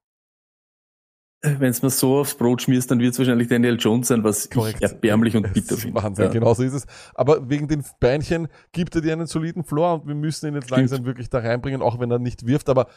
Wenn 1.46 1.72
es 1.72 1.82
mir 1.82 1.90
so 1.90 2.20
aufs 2.20 2.36
Brot 2.36 2.62
schmierst, 2.62 2.90
dann 2.90 3.00
wird 3.00 3.12
es 3.12 3.20
wahrscheinlich 3.20 3.50
Daniel 3.50 3.78
Jones 3.78 4.08
sein, 4.08 4.24
was 4.24 4.50
Korrekt. 4.50 4.78
ich 4.82 4.90
erbärmlich 4.90 5.36
und 5.36 5.52
bitter 5.52 5.76
finde. 5.76 6.02
Wahnsinn, 6.02 6.26
Ja. 6.26 6.32
genau 6.32 6.54
so 6.54 6.64
ist 6.64 6.72
es. 6.72 6.86
Aber 7.16 7.50
wegen 7.50 7.68
den 7.68 7.84
Beinchen 8.00 8.48
gibt 8.72 8.96
er 8.96 9.02
dir 9.02 9.12
einen 9.12 9.26
soliden 9.28 9.66
Floor 9.66 9.96
und 9.96 10.08
wir 10.08 10.16
müssen 10.16 10.48
ihn 10.48 10.54
jetzt 10.54 10.66
Stimmt. 10.68 10.78
langsam 10.78 11.06
wirklich 11.06 11.30
da 11.30 11.40
reinbringen, 11.40 11.82
auch 11.82 12.00
wenn 12.00 12.10
er 12.12 12.20
nicht 12.20 12.46
wirft. 12.48 12.70
Aber 12.70 12.88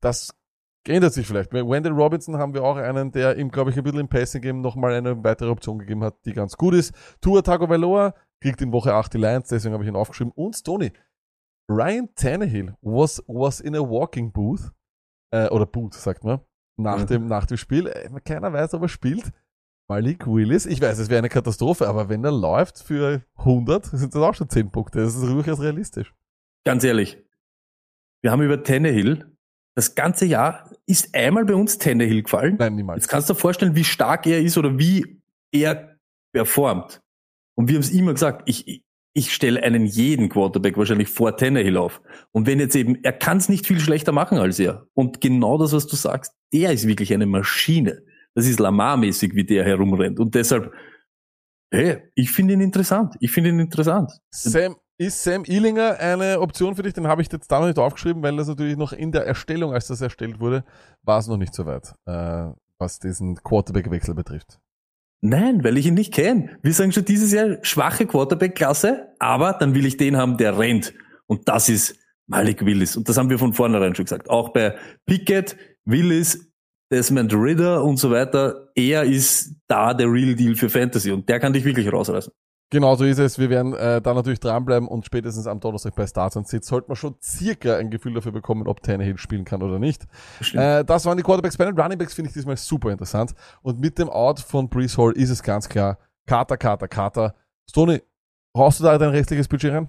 das 0.00 0.32
ändert 0.88 1.12
sich 1.12 1.26
vielleicht. 1.26 1.50
Bei 1.50 1.66
Wendell 1.66 1.92
Robinson 1.92 2.36
haben 2.38 2.54
wir 2.54 2.62
auch 2.64 2.76
einen, 2.76 3.12
der 3.12 3.36
ihm, 3.36 3.50
glaube 3.50 3.70
ich, 3.70 3.76
ein 3.76 3.82
bisschen 3.84 4.00
im 4.00 4.08
Passing 4.08 4.40
Game 4.42 4.60
nochmal 4.60 4.94
eine 4.94 5.22
weitere 5.24 5.48
Option 5.50 5.78
gegeben 5.78 6.02
hat, 6.04 6.14
die 6.24 6.32
ganz 6.32 6.56
gut 6.56 6.74
ist. 6.74 6.94
Tua 7.20 7.42
Tagovailoa 7.42 8.14
kriegt 8.40 8.60
in 8.62 8.72
Woche 8.72 8.94
8 8.94 9.14
die 9.14 9.18
Lions, 9.18 9.48
deswegen 9.48 9.72
habe 9.74 9.84
ich 9.84 9.88
ihn 9.90 9.96
aufgeschrieben. 9.96 10.32
Und 10.34 10.54
Stoney. 10.56 10.92
Ryan 11.68 12.08
Tannehill 12.14 12.76
was, 12.80 13.22
was 13.26 13.60
in 13.60 13.74
a 13.74 13.80
walking 13.80 14.30
booth, 14.32 14.70
äh, 15.32 15.48
oder 15.48 15.66
Boot, 15.66 15.94
sagt 15.94 16.22
man, 16.22 16.40
nach, 16.78 17.00
Mhm. 17.02 17.06
dem, 17.06 17.26
nach 17.26 17.46
dem 17.46 17.56
Spiel. 17.56 17.88
Äh, 17.88 18.08
keiner 18.24 18.52
weiß, 18.52 18.74
ob 18.74 18.82
er 18.82 18.88
spielt. 18.88 19.32
Malik 19.88 20.26
Willis, 20.26 20.66
ich 20.66 20.80
weiß, 20.80 20.98
es 20.98 21.10
wäre 21.10 21.18
eine 21.18 21.28
Katastrophe, 21.28 21.88
aber 21.88 22.08
wenn 22.08 22.24
er 22.24 22.32
läuft 22.32 22.80
für 22.82 23.22
100, 23.36 23.84
sind 23.86 24.14
das 24.14 24.22
auch 24.22 24.34
schon 24.34 24.48
10 24.48 24.70
Punkte. 24.70 25.00
Das 25.00 25.14
ist 25.14 25.22
durchaus 25.22 25.60
realistisch. 25.60 26.12
Ganz 26.64 26.82
ehrlich, 26.84 27.24
wir 28.22 28.32
haben 28.32 28.42
über 28.42 28.62
Tannehill 28.62 29.35
das 29.76 29.94
ganze 29.94 30.26
Jahr 30.26 30.70
ist 30.86 31.14
einmal 31.14 31.44
bei 31.44 31.54
uns 31.54 31.78
Tannehill 31.78 32.22
gefallen. 32.22 32.56
Nein, 32.58 32.74
niemals. 32.74 33.02
Jetzt 33.04 33.08
kannst 33.08 33.28
du 33.28 33.34
dir 33.34 33.38
vorstellen, 33.40 33.76
wie 33.76 33.84
stark 33.84 34.26
er 34.26 34.40
ist 34.40 34.58
oder 34.58 34.78
wie 34.78 35.20
er 35.52 35.96
performt. 36.32 37.00
Und 37.54 37.68
wir 37.68 37.76
haben 37.76 37.82
es 37.82 37.90
immer 37.90 38.12
gesagt, 38.12 38.42
ich, 38.48 38.66
ich- 39.14 39.32
stelle 39.32 39.62
einen 39.62 39.86
jeden 39.86 40.28
Quarterback 40.28 40.76
wahrscheinlich 40.76 41.08
vor 41.08 41.36
Tannehill 41.36 41.76
auf. 41.78 42.02
Und 42.32 42.46
wenn 42.46 42.58
jetzt 42.60 42.76
eben, 42.76 43.02
er 43.02 43.12
kann 43.14 43.38
es 43.38 43.48
nicht 43.48 43.66
viel 43.66 43.80
schlechter 43.80 44.12
machen 44.12 44.36
als 44.38 44.58
er. 44.58 44.86
Und 44.94 45.20
genau 45.22 45.56
das, 45.56 45.72
was 45.72 45.86
du 45.86 45.96
sagst, 45.96 46.34
der 46.52 46.72
ist 46.72 46.86
wirklich 46.86 47.14
eine 47.14 47.24
Maschine. 47.26 48.02
Das 48.34 48.46
ist 48.46 48.60
Lamar-mäßig, 48.60 49.34
wie 49.34 49.44
der 49.44 49.64
herumrennt. 49.64 50.20
Und 50.20 50.34
deshalb, 50.34 50.70
hey, 51.70 52.02
ich 52.14 52.30
finde 52.30 52.52
ihn 52.54 52.60
interessant. 52.60 53.14
Ich 53.20 53.30
finde 53.32 53.50
ihn 53.50 53.58
interessant. 53.60 54.10
Sam, 54.30 54.76
ist 54.98 55.22
Sam 55.22 55.44
Ealinger 55.44 55.98
eine 55.98 56.40
Option 56.40 56.74
für 56.74 56.82
dich? 56.82 56.94
Den 56.94 57.06
habe 57.06 57.22
ich 57.22 57.30
jetzt 57.30 57.50
da 57.50 57.60
noch 57.60 57.66
nicht 57.66 57.78
aufgeschrieben, 57.78 58.22
weil 58.22 58.36
das 58.36 58.48
natürlich 58.48 58.76
noch 58.76 58.92
in 58.92 59.12
der 59.12 59.26
Erstellung, 59.26 59.72
als 59.72 59.88
das 59.88 60.00
erstellt 60.00 60.40
wurde, 60.40 60.64
war 61.02 61.18
es 61.18 61.28
noch 61.28 61.36
nicht 61.36 61.54
so 61.54 61.66
weit, 61.66 61.94
äh, 62.06 62.52
was 62.78 62.98
diesen 62.98 63.36
Quarterback-Wechsel 63.42 64.14
betrifft. 64.14 64.58
Nein, 65.22 65.64
weil 65.64 65.76
ich 65.78 65.86
ihn 65.86 65.94
nicht 65.94 66.12
kenne. 66.12 66.58
Wir 66.62 66.72
sagen 66.72 66.92
schon 66.92 67.04
dieses 67.04 67.32
Jahr 67.32 67.58
schwache 67.62 68.06
Quarterback-Klasse, 68.06 69.14
aber 69.18 69.54
dann 69.54 69.74
will 69.74 69.86
ich 69.86 69.96
den 69.96 70.16
haben, 70.16 70.36
der 70.36 70.58
rennt. 70.58 70.94
Und 71.26 71.48
das 71.48 71.68
ist 71.68 71.96
Malik 72.26 72.64
Willis. 72.64 72.96
Und 72.96 73.08
das 73.08 73.16
haben 73.16 73.30
wir 73.30 73.38
von 73.38 73.52
vornherein 73.52 73.94
schon 73.94 74.04
gesagt. 74.04 74.28
Auch 74.28 74.50
bei 74.50 74.76
Pickett, 75.06 75.56
Willis, 75.84 76.52
Desmond 76.90 77.34
Ridder 77.34 77.82
und 77.82 77.96
so 77.96 78.10
weiter. 78.10 78.68
Er 78.74 79.04
ist 79.04 79.56
da 79.66 79.94
der 79.94 80.10
Real 80.10 80.34
Deal 80.34 80.54
für 80.54 80.68
Fantasy 80.68 81.10
und 81.10 81.28
der 81.28 81.40
kann 81.40 81.52
dich 81.52 81.64
wirklich 81.64 81.92
rausreißen. 81.92 82.32
Genau 82.70 82.96
so 82.96 83.04
ist 83.04 83.18
es. 83.18 83.38
Wir 83.38 83.48
werden 83.48 83.74
äh, 83.74 84.02
da 84.02 84.12
natürlich 84.12 84.40
dranbleiben 84.40 84.88
und 84.88 85.06
spätestens 85.06 85.46
am 85.46 85.60
Donnerstag 85.60 85.94
bei 85.94 86.06
Starts 86.06 86.34
und 86.36 86.48
Sits 86.48 86.66
sollten 86.66 86.88
wir 86.88 86.96
schon 86.96 87.14
circa 87.22 87.76
ein 87.76 87.90
Gefühl 87.90 88.14
dafür 88.14 88.32
bekommen, 88.32 88.66
ob 88.66 88.82
Tannehill 88.82 89.18
spielen 89.18 89.44
kann 89.44 89.62
oder 89.62 89.78
nicht. 89.78 90.04
Äh, 90.52 90.84
das 90.84 91.04
waren 91.04 91.16
die 91.16 91.22
Quarterbacks. 91.22 91.56
Bei 91.56 91.64
den 91.64 91.78
Running 91.78 91.96
Backs 91.96 92.14
finde 92.14 92.28
ich 92.28 92.34
diesmal 92.34 92.56
super 92.56 92.90
interessant. 92.90 93.34
Und 93.62 93.78
mit 93.80 93.98
dem 93.98 94.10
Out 94.10 94.40
von 94.40 94.68
Brees 94.68 94.98
Hall 94.98 95.12
ist 95.12 95.30
es 95.30 95.42
ganz 95.42 95.68
klar 95.68 95.98
Carter, 96.26 96.56
Carter, 96.56 96.88
Carter. 96.88 97.34
Stoney, 97.70 98.02
brauchst 98.52 98.80
du 98.80 98.84
da 98.84 98.98
dein 98.98 99.10
restliches 99.10 99.46
Budget 99.46 99.72
rein? 99.72 99.88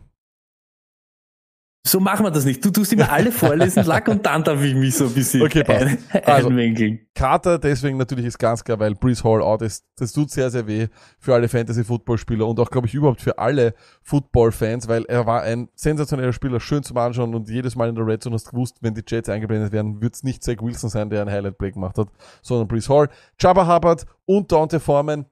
So 1.87 1.99
machen 1.99 2.25
wir 2.25 2.31
das 2.31 2.45
nicht. 2.45 2.63
Du 2.63 2.69
tust 2.69 2.91
immer 2.93 3.11
alle 3.11 3.31
vorlesen, 3.31 3.83
Lack, 3.85 4.07
und 4.07 4.25
dann 4.25 4.43
darf 4.43 4.61
ich 4.61 4.75
mich 4.75 4.95
so 4.95 5.05
ein 5.05 5.13
bisschen 5.13 5.41
Okay, 5.41 5.63
passt. 5.63 5.81
ein, 5.85 5.97
Also- 6.25 6.49
einwinkeln. 6.49 6.99
Carter, 7.15 7.57
deswegen 7.57 7.97
natürlich 7.97 8.25
ist 8.25 8.37
ganz 8.37 8.63
klar, 8.63 8.79
weil 8.79 8.93
Brees 8.93 9.23
Hall 9.23 9.41
out 9.41 9.61
ist. 9.63 9.83
Das 9.97 10.11
tut 10.13 10.29
sehr, 10.29 10.51
sehr 10.51 10.67
weh 10.67 10.87
für 11.19 11.33
alle 11.33 11.47
Fantasy-Football-Spieler 11.49 12.45
und 12.45 12.59
auch, 12.59 12.69
glaube 12.69 12.85
ich, 12.87 12.93
überhaupt 12.93 13.21
für 13.21 13.39
alle 13.39 13.73
Football-Fans, 14.03 14.87
weil 14.87 15.03
er 15.05 15.25
war 15.25 15.41
ein 15.41 15.69
sensationeller 15.75 16.33
Spieler, 16.33 16.59
schön 16.59 16.83
zum 16.83 16.97
Anschauen 16.97 17.33
und 17.33 17.49
jedes 17.49 17.75
Mal 17.75 17.89
in 17.89 17.95
der 17.95 18.05
Red 18.05 18.21
Zone 18.21 18.35
hast 18.35 18.47
du 18.47 18.51
gewusst, 18.51 18.77
wenn 18.81 18.93
die 18.93 19.01
Jets 19.07 19.29
eingeblendet 19.29 19.71
werden, 19.71 20.01
wird 20.01 20.13
es 20.15 20.23
nicht 20.23 20.43
Zach 20.43 20.57
Wilson 20.61 20.89
sein, 20.89 21.09
der 21.09 21.21
ein 21.23 21.29
Highlight-Play 21.31 21.71
gemacht 21.71 21.97
hat, 21.97 22.09
sondern 22.41 22.67
Brees 22.67 22.87
Hall. 22.89 23.09
Jabba 23.39 23.73
Hubbard 23.73 24.05
und 24.25 24.51
Dante 24.51 24.79
Foreman. 24.79 25.25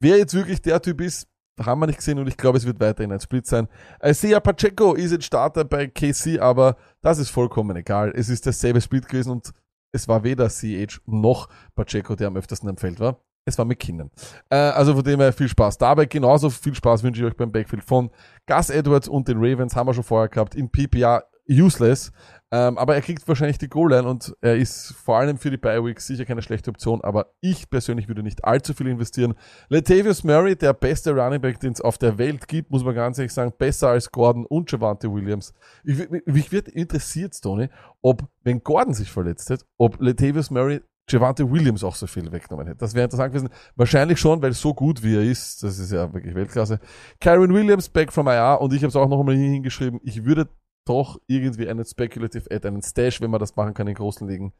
Wer 0.00 0.16
jetzt 0.16 0.32
wirklich 0.34 0.62
der 0.62 0.80
Typ 0.80 1.00
ist, 1.02 1.26
haben 1.64 1.80
wir 1.80 1.86
nicht 1.86 1.98
gesehen 1.98 2.18
und 2.18 2.26
ich 2.26 2.36
glaube, 2.36 2.58
es 2.58 2.66
wird 2.66 2.80
weiterhin 2.80 3.12
ein 3.12 3.20
Split 3.20 3.46
sein. 3.46 3.68
Isaiah 4.04 4.40
Pacheco 4.40 4.94
ist 4.94 5.12
jetzt 5.12 5.24
Starter 5.24 5.64
bei 5.64 5.86
KC, 5.86 6.38
aber 6.40 6.76
das 7.02 7.18
ist 7.18 7.30
vollkommen 7.30 7.76
egal. 7.76 8.12
Es 8.14 8.28
ist 8.28 8.46
dasselbe 8.46 8.80
Split 8.80 9.08
gewesen 9.08 9.30
und 9.30 9.52
es 9.92 10.08
war 10.08 10.22
weder 10.24 10.48
CH 10.48 11.00
noch 11.06 11.48
Pacheco, 11.74 12.14
der 12.14 12.28
am 12.28 12.36
öftersten 12.36 12.68
am 12.68 12.76
Feld 12.76 13.00
war. 13.00 13.20
Es 13.44 13.58
war 13.58 13.64
McKinnon. 13.64 14.10
Äh, 14.50 14.56
also 14.56 14.94
von 14.94 15.02
dem 15.02 15.20
her 15.20 15.32
viel 15.32 15.48
Spaß 15.48 15.78
dabei. 15.78 16.04
Genauso 16.04 16.50
viel 16.50 16.74
Spaß 16.74 17.02
wünsche 17.02 17.22
ich 17.22 17.26
euch 17.26 17.36
beim 17.36 17.50
Backfield 17.50 17.82
von 17.82 18.10
Gus 18.46 18.70
Edwards 18.70 19.08
und 19.08 19.28
den 19.28 19.38
Ravens. 19.38 19.74
Haben 19.74 19.88
wir 19.88 19.94
schon 19.94 20.04
vorher 20.04 20.28
gehabt. 20.28 20.54
In 20.54 20.70
PPR 20.70 21.24
useless. 21.50 22.12
Ähm, 22.52 22.78
aber 22.78 22.96
er 22.96 23.00
kriegt 23.00 23.26
wahrscheinlich 23.28 23.58
die 23.58 23.68
Goal-Line 23.68 24.08
und 24.08 24.34
er 24.40 24.56
ist 24.56 24.92
vor 24.92 25.18
allem 25.18 25.38
für 25.38 25.50
die 25.50 25.56
Bye-Weeks 25.56 26.08
sicher 26.08 26.24
keine 26.24 26.42
schlechte 26.42 26.70
Option. 26.70 27.00
Aber 27.02 27.32
ich 27.40 27.70
persönlich 27.70 28.08
würde 28.08 28.24
nicht 28.24 28.44
allzu 28.44 28.74
viel 28.74 28.88
investieren. 28.88 29.34
Latavius 29.68 30.24
Murray, 30.24 30.56
der 30.56 30.72
beste 30.72 31.12
Running 31.12 31.40
Back, 31.40 31.60
den 31.60 31.72
es 31.72 31.80
auf 31.80 31.96
der 31.96 32.18
Welt 32.18 32.48
gibt, 32.48 32.70
muss 32.70 32.82
man 32.82 32.94
ganz 32.94 33.18
ehrlich 33.18 33.32
sagen, 33.32 33.52
besser 33.56 33.90
als 33.90 34.10
Gordon 34.10 34.46
und 34.46 34.70
Javante 34.70 35.12
Williams. 35.12 35.54
Ich, 35.84 36.08
mich 36.26 36.50
wird 36.50 36.68
interessiert, 36.68 37.40
Tony, 37.40 37.68
ob, 38.02 38.24
wenn 38.42 38.64
Gordon 38.64 38.94
sich 38.94 39.10
verletzt 39.10 39.50
hat, 39.50 39.64
ob 39.78 40.00
Latavius 40.00 40.50
Murray 40.50 40.80
Javante 41.08 41.50
Williams 41.50 41.82
auch 41.84 41.94
so 41.94 42.06
viel 42.06 42.30
weggenommen 42.30 42.66
hätte. 42.66 42.78
Das 42.78 42.94
wäre 42.94 43.04
interessant 43.04 43.32
gewesen. 43.32 43.50
Wahrscheinlich 43.76 44.18
schon, 44.18 44.42
weil 44.42 44.52
so 44.52 44.74
gut 44.74 45.02
wie 45.02 45.16
er 45.16 45.22
ist, 45.22 45.62
das 45.62 45.78
ist 45.78 45.92
ja 45.92 46.12
wirklich 46.12 46.34
Weltklasse. 46.34 46.78
Kyron 47.20 47.52
Williams, 47.52 47.88
back 47.88 48.12
from 48.12 48.28
IR, 48.28 48.60
und 48.60 48.72
ich 48.72 48.82
habe 48.82 48.88
es 48.88 48.96
auch 48.96 49.08
noch 49.08 49.20
einmal 49.20 49.34
hingeschrieben, 49.34 50.00
ich 50.04 50.24
würde 50.24 50.48
doch 50.90 51.20
irgendwie 51.28 51.68
einen 51.68 51.84
Speculative 51.84 52.50
Add, 52.50 52.66
einen 52.66 52.82
Stash, 52.82 53.20
wenn 53.20 53.30
man 53.30 53.40
das 53.40 53.56
machen 53.56 53.74
kann 53.74 53.86
in 53.86 53.94
großen 53.94 54.28
Ligen. 54.28 54.52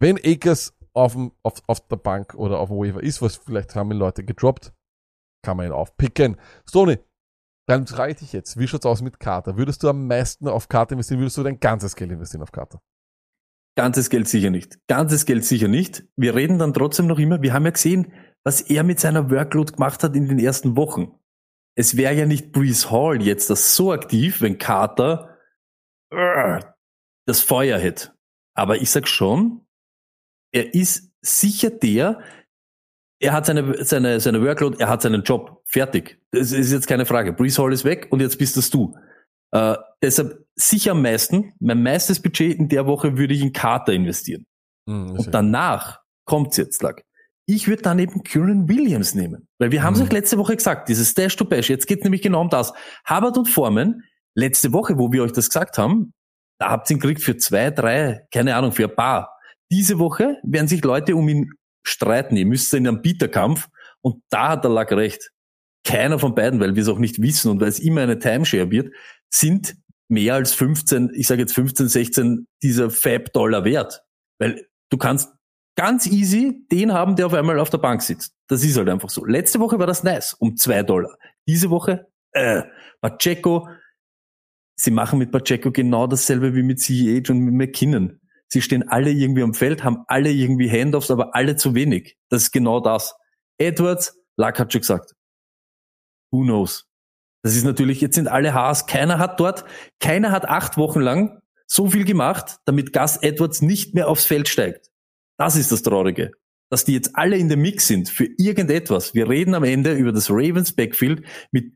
Wenn 0.00 0.18
Akers 0.18 0.72
auf, 0.92 1.12
dem, 1.14 1.32
auf, 1.42 1.62
auf 1.66 1.86
der 1.88 1.96
Bank 1.96 2.34
oder 2.34 2.60
auf 2.60 2.68
dem 2.68 2.78
Waiver 2.78 3.02
ist, 3.02 3.20
was 3.20 3.36
vielleicht 3.36 3.74
haben 3.74 3.90
ihn 3.90 3.98
Leute 3.98 4.24
gedroppt, 4.24 4.72
kann 5.44 5.56
man 5.56 5.66
ihn 5.66 5.72
aufpicken. 5.72 6.36
Stoney, 6.68 6.98
dann 7.66 7.86
frage 7.86 8.12
ich 8.12 8.18
dich 8.18 8.32
jetzt, 8.32 8.58
wie 8.58 8.68
schaut's 8.68 8.86
aus 8.86 9.02
mit 9.02 9.18
Carter? 9.18 9.56
Würdest 9.56 9.82
du 9.82 9.88
am 9.88 10.06
meisten 10.06 10.48
auf 10.48 10.68
Carter 10.68 10.92
investieren? 10.92 11.20
Würdest 11.20 11.36
du 11.36 11.42
dein 11.42 11.58
ganzes 11.58 11.96
Geld 11.96 12.12
investieren 12.12 12.42
auf 12.42 12.52
Carter? 12.52 12.80
Ganzes 13.76 14.10
Geld 14.10 14.28
sicher 14.28 14.50
nicht. 14.50 14.78
Ganzes 14.86 15.26
Geld 15.26 15.44
sicher 15.44 15.66
nicht. 15.66 16.04
Wir 16.16 16.34
reden 16.36 16.58
dann 16.58 16.72
trotzdem 16.72 17.08
noch 17.08 17.18
immer, 17.18 17.42
wir 17.42 17.52
haben 17.52 17.64
ja 17.64 17.72
gesehen, 17.72 18.12
was 18.44 18.60
er 18.60 18.84
mit 18.84 19.00
seiner 19.00 19.30
Workload 19.30 19.72
gemacht 19.72 20.04
hat 20.04 20.14
in 20.14 20.28
den 20.28 20.38
ersten 20.38 20.76
Wochen. 20.76 21.18
Es 21.76 21.96
wäre 21.96 22.14
ja 22.14 22.26
nicht 22.26 22.52
Breeze 22.52 22.90
Hall 22.90 23.20
jetzt 23.20 23.50
das 23.50 23.74
so 23.74 23.92
aktiv, 23.92 24.40
wenn 24.40 24.58
Carter 24.58 25.33
das 27.26 27.40
Feuer 27.40 27.78
hätte. 27.78 28.12
Aber 28.54 28.76
ich 28.76 28.90
sag 28.90 29.08
schon, 29.08 29.62
er 30.52 30.74
ist 30.74 31.10
sicher 31.20 31.70
der, 31.70 32.20
er 33.20 33.32
hat 33.32 33.46
seine, 33.46 33.82
seine, 33.84 34.20
seine 34.20 34.42
Workload, 34.42 34.76
er 34.80 34.88
hat 34.88 35.02
seinen 35.02 35.22
Job. 35.22 35.62
Fertig. 35.64 36.20
Das 36.30 36.52
ist 36.52 36.72
jetzt 36.72 36.86
keine 36.86 37.06
Frage. 37.06 37.32
Breeze 37.32 37.62
Hall 37.62 37.72
ist 37.72 37.84
weg 37.84 38.08
und 38.10 38.20
jetzt 38.20 38.38
bist 38.38 38.56
das 38.56 38.70
du. 38.70 38.96
Äh, 39.52 39.76
deshalb 40.02 40.44
sicher 40.56 40.92
am 40.92 41.02
meisten, 41.02 41.52
mein 41.60 41.82
meistes 41.82 42.20
Budget 42.20 42.58
in 42.58 42.68
der 42.68 42.86
Woche 42.86 43.16
würde 43.16 43.34
ich 43.34 43.40
in 43.40 43.52
Carter 43.52 43.92
investieren. 43.92 44.46
Hm, 44.88 45.12
Und 45.12 45.32
danach 45.32 46.00
kommt's 46.26 46.56
jetzt, 46.56 46.82
Lack. 46.82 47.04
Ich 47.46 47.68
würde 47.68 47.82
dann 47.82 47.98
eben 47.98 48.22
Kieran 48.22 48.68
Williams 48.68 49.14
nehmen. 49.14 49.48
Weil 49.58 49.70
wir 49.70 49.82
haben 49.82 49.94
es 49.94 50.00
Mhm. 50.00 50.06
auch 50.06 50.12
letzte 50.12 50.38
Woche 50.38 50.56
gesagt, 50.56 50.88
dieses 50.88 51.10
Stash 51.10 51.36
to 51.36 51.44
Bash. 51.44 51.68
Jetzt 51.70 51.86
geht 51.86 52.02
nämlich 52.02 52.22
genau 52.22 52.40
um 52.40 52.48
das. 52.48 52.72
Hubbard 53.08 53.36
und 53.38 53.48
Foreman, 53.48 54.02
letzte 54.34 54.72
Woche, 54.72 54.98
wo 54.98 55.12
wir 55.12 55.22
euch 55.22 55.32
das 55.32 55.48
gesagt 55.48 55.78
haben, 55.78 56.12
da 56.58 56.70
habt 56.70 56.90
ihr 56.90 56.96
ihn 56.96 57.00
gekriegt 57.00 57.22
für 57.22 57.36
zwei, 57.36 57.70
drei, 57.70 58.26
keine 58.32 58.56
Ahnung, 58.56 58.72
für 58.72 58.84
ein 58.84 58.94
paar. 58.94 59.36
Diese 59.70 59.98
Woche 59.98 60.38
werden 60.42 60.68
sich 60.68 60.84
Leute 60.84 61.16
um 61.16 61.28
ihn 61.28 61.50
streiten. 61.86 62.36
Ihr 62.36 62.46
müsst 62.46 62.72
in 62.74 62.86
einem 62.86 63.02
Bieterkampf. 63.02 63.68
Und 64.02 64.22
da 64.30 64.50
hat 64.50 64.64
der 64.64 64.70
Lack 64.70 64.92
recht. 64.92 65.30
Keiner 65.86 66.18
von 66.18 66.34
beiden, 66.34 66.60
weil 66.60 66.74
wir 66.76 66.82
es 66.82 66.88
auch 66.88 66.98
nicht 66.98 67.20
wissen 67.20 67.50
und 67.50 67.60
weil 67.60 67.68
es 67.68 67.78
immer 67.78 68.02
eine 68.02 68.18
Timeshare 68.18 68.70
wird, 68.70 68.94
sind 69.30 69.76
mehr 70.08 70.34
als 70.34 70.54
15, 70.54 71.10
ich 71.14 71.26
sage 71.26 71.42
jetzt 71.42 71.54
15, 71.54 71.88
16 71.88 72.46
dieser 72.62 72.90
Fab-Dollar 72.90 73.64
wert. 73.64 74.02
Weil 74.38 74.66
du 74.90 74.96
kannst 74.96 75.34
ganz 75.76 76.06
easy 76.06 76.66
den 76.70 76.92
haben, 76.92 77.16
der 77.16 77.26
auf 77.26 77.34
einmal 77.34 77.58
auf 77.58 77.70
der 77.70 77.78
Bank 77.78 78.02
sitzt. 78.02 78.32
Das 78.48 78.64
ist 78.64 78.76
halt 78.76 78.88
einfach 78.88 79.10
so. 79.10 79.24
Letzte 79.24 79.60
Woche 79.60 79.78
war 79.78 79.86
das 79.86 80.04
nice, 80.04 80.34
um 80.34 80.56
zwei 80.56 80.82
Dollar. 80.82 81.16
Diese 81.46 81.70
Woche, 81.70 82.06
äh, 82.32 82.62
Pacheco, 83.00 83.68
sie 84.76 84.90
machen 84.90 85.18
mit 85.18 85.30
Pacheco 85.30 85.70
genau 85.70 86.06
dasselbe 86.06 86.54
wie 86.54 86.62
mit 86.62 86.80
CEH 86.80 87.30
und 87.30 87.40
mit 87.40 87.54
McKinnon. 87.54 88.20
Sie 88.48 88.62
stehen 88.62 88.88
alle 88.88 89.10
irgendwie 89.10 89.42
am 89.42 89.54
Feld, 89.54 89.82
haben 89.82 90.04
alle 90.06 90.30
irgendwie 90.30 90.70
Handoffs, 90.70 91.10
aber 91.10 91.34
alle 91.34 91.56
zu 91.56 91.74
wenig. 91.74 92.16
Das 92.28 92.42
ist 92.42 92.52
genau 92.52 92.80
das. 92.80 93.14
Edwards, 93.58 94.20
Luck 94.36 94.58
hat 94.58 94.72
schon 94.72 94.80
gesagt. 94.80 95.12
Who 96.30 96.42
knows? 96.42 96.86
Das 97.42 97.54
ist 97.54 97.64
natürlich, 97.64 98.00
jetzt 98.00 98.14
sind 98.14 98.28
alle 98.28 98.54
Haas, 98.54 98.86
keiner 98.86 99.18
hat 99.18 99.38
dort, 99.38 99.64
keiner 100.00 100.30
hat 100.30 100.48
acht 100.48 100.76
Wochen 100.76 101.00
lang 101.00 101.40
so 101.66 101.90
viel 101.90 102.04
gemacht, 102.04 102.58
damit 102.64 102.92
Gus 102.92 103.16
Edwards 103.18 103.60
nicht 103.60 103.94
mehr 103.94 104.08
aufs 104.08 104.24
Feld 104.24 104.48
steigt. 104.48 104.90
Das 105.36 105.56
ist 105.56 105.72
das 105.72 105.82
Traurige. 105.82 106.30
Dass 106.70 106.84
die 106.84 106.94
jetzt 106.94 107.16
alle 107.16 107.36
in 107.36 107.48
der 107.48 107.58
Mix 107.58 107.86
sind 107.86 108.08
für 108.08 108.26
irgendetwas. 108.38 109.14
Wir 109.14 109.28
reden 109.28 109.54
am 109.54 109.64
Ende 109.64 109.94
über 109.94 110.12
das 110.12 110.30
Ravens 110.30 110.72
Backfield 110.72 111.24
mit 111.50 111.72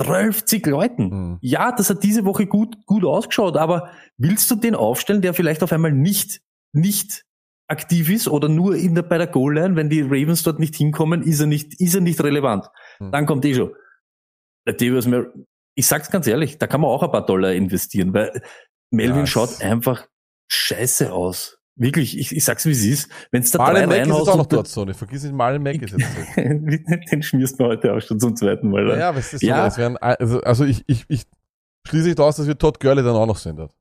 12 0.00 0.44
Leuten. 0.66 1.10
Hm. 1.10 1.38
Ja, 1.40 1.72
das 1.72 1.90
hat 1.90 2.02
diese 2.02 2.24
Woche 2.24 2.46
gut, 2.46 2.76
gut 2.86 3.04
ausgeschaut, 3.04 3.56
aber 3.56 3.90
willst 4.16 4.50
du 4.50 4.54
den 4.54 4.74
aufstellen, 4.74 5.22
der 5.22 5.34
vielleicht 5.34 5.62
auf 5.62 5.72
einmal 5.72 5.92
nicht, 5.92 6.40
nicht 6.72 7.24
aktiv 7.68 8.10
ist 8.10 8.28
oder 8.28 8.48
nur 8.48 8.76
in 8.76 8.94
der, 8.94 9.02
bei 9.02 9.18
der 9.18 9.26
Goal-Line, 9.26 9.76
wenn 9.76 9.90
die 9.90 10.02
Ravens 10.02 10.42
dort 10.42 10.58
nicht 10.58 10.76
hinkommen, 10.76 11.22
ist 11.22 11.40
er 11.40 11.46
nicht, 11.46 11.80
ist 11.80 11.94
er 11.94 12.00
nicht 12.00 12.22
relevant. 12.22 12.66
Hm. 12.98 13.12
Dann 13.12 13.26
kommt 13.26 13.44
eh 13.44 13.54
schon. 13.54 13.72
Ich 15.74 15.86
sag's 15.86 16.10
ganz 16.10 16.26
ehrlich, 16.26 16.58
da 16.58 16.66
kann 16.66 16.80
man 16.80 16.90
auch 16.90 17.02
ein 17.02 17.10
paar 17.10 17.26
Dollar 17.26 17.52
investieren, 17.52 18.12
weil 18.12 18.42
Melvin 18.90 19.20
Ja, 19.20 19.26
schaut 19.26 19.60
einfach 19.62 20.06
scheiße 20.50 21.12
aus. 21.12 21.57
Wirklich, 21.78 22.18
ich, 22.18 22.34
ich 22.34 22.44
sag's 22.44 22.66
wie 22.66 22.72
es 22.72 22.84
ist. 22.84 23.10
Wenn's 23.30 23.50
da 23.50 23.58
Marlon 23.58 23.82
drei 23.82 23.86
Mack 23.86 24.00
ist 24.00 24.18
jetzt 24.18 24.28
auch 24.28 24.36
noch 24.36 24.46
dort, 24.46 24.68
Sony. 24.68 24.94
Vergiss 24.94 25.22
nicht, 25.22 25.34
Marlon 25.34 25.62
Mack 25.62 25.80
ist 25.80 25.94
jetzt 25.96 26.34
zurück. 26.34 26.80
den 27.12 27.22
schmierst 27.22 27.58
du 27.60 27.64
heute 27.64 27.94
auch 27.94 28.00
schon 28.00 28.18
zum 28.18 28.36
zweiten 28.36 28.70
Mal. 28.70 28.86
Ja, 28.86 28.90
rein. 28.90 29.00
ja, 29.00 29.16
was 29.16 29.32
ist 29.32 29.40
so? 29.40 29.46
Ja. 29.46 29.66
Es 29.66 29.78
wären, 29.78 29.96
also, 29.96 30.40
also 30.40 30.64
ich, 30.64 30.84
ich, 30.86 31.04
ich 31.08 31.22
Schließe 31.88 32.10
ich 32.10 32.14
daraus, 32.16 32.36
dass 32.36 32.46
wir 32.46 32.58
Todd 32.58 32.80
Gurley 32.80 33.02
dann 33.02 33.16
auch 33.16 33.26
noch 33.26 33.38
sind. 33.38 33.58
dort. 33.58 33.72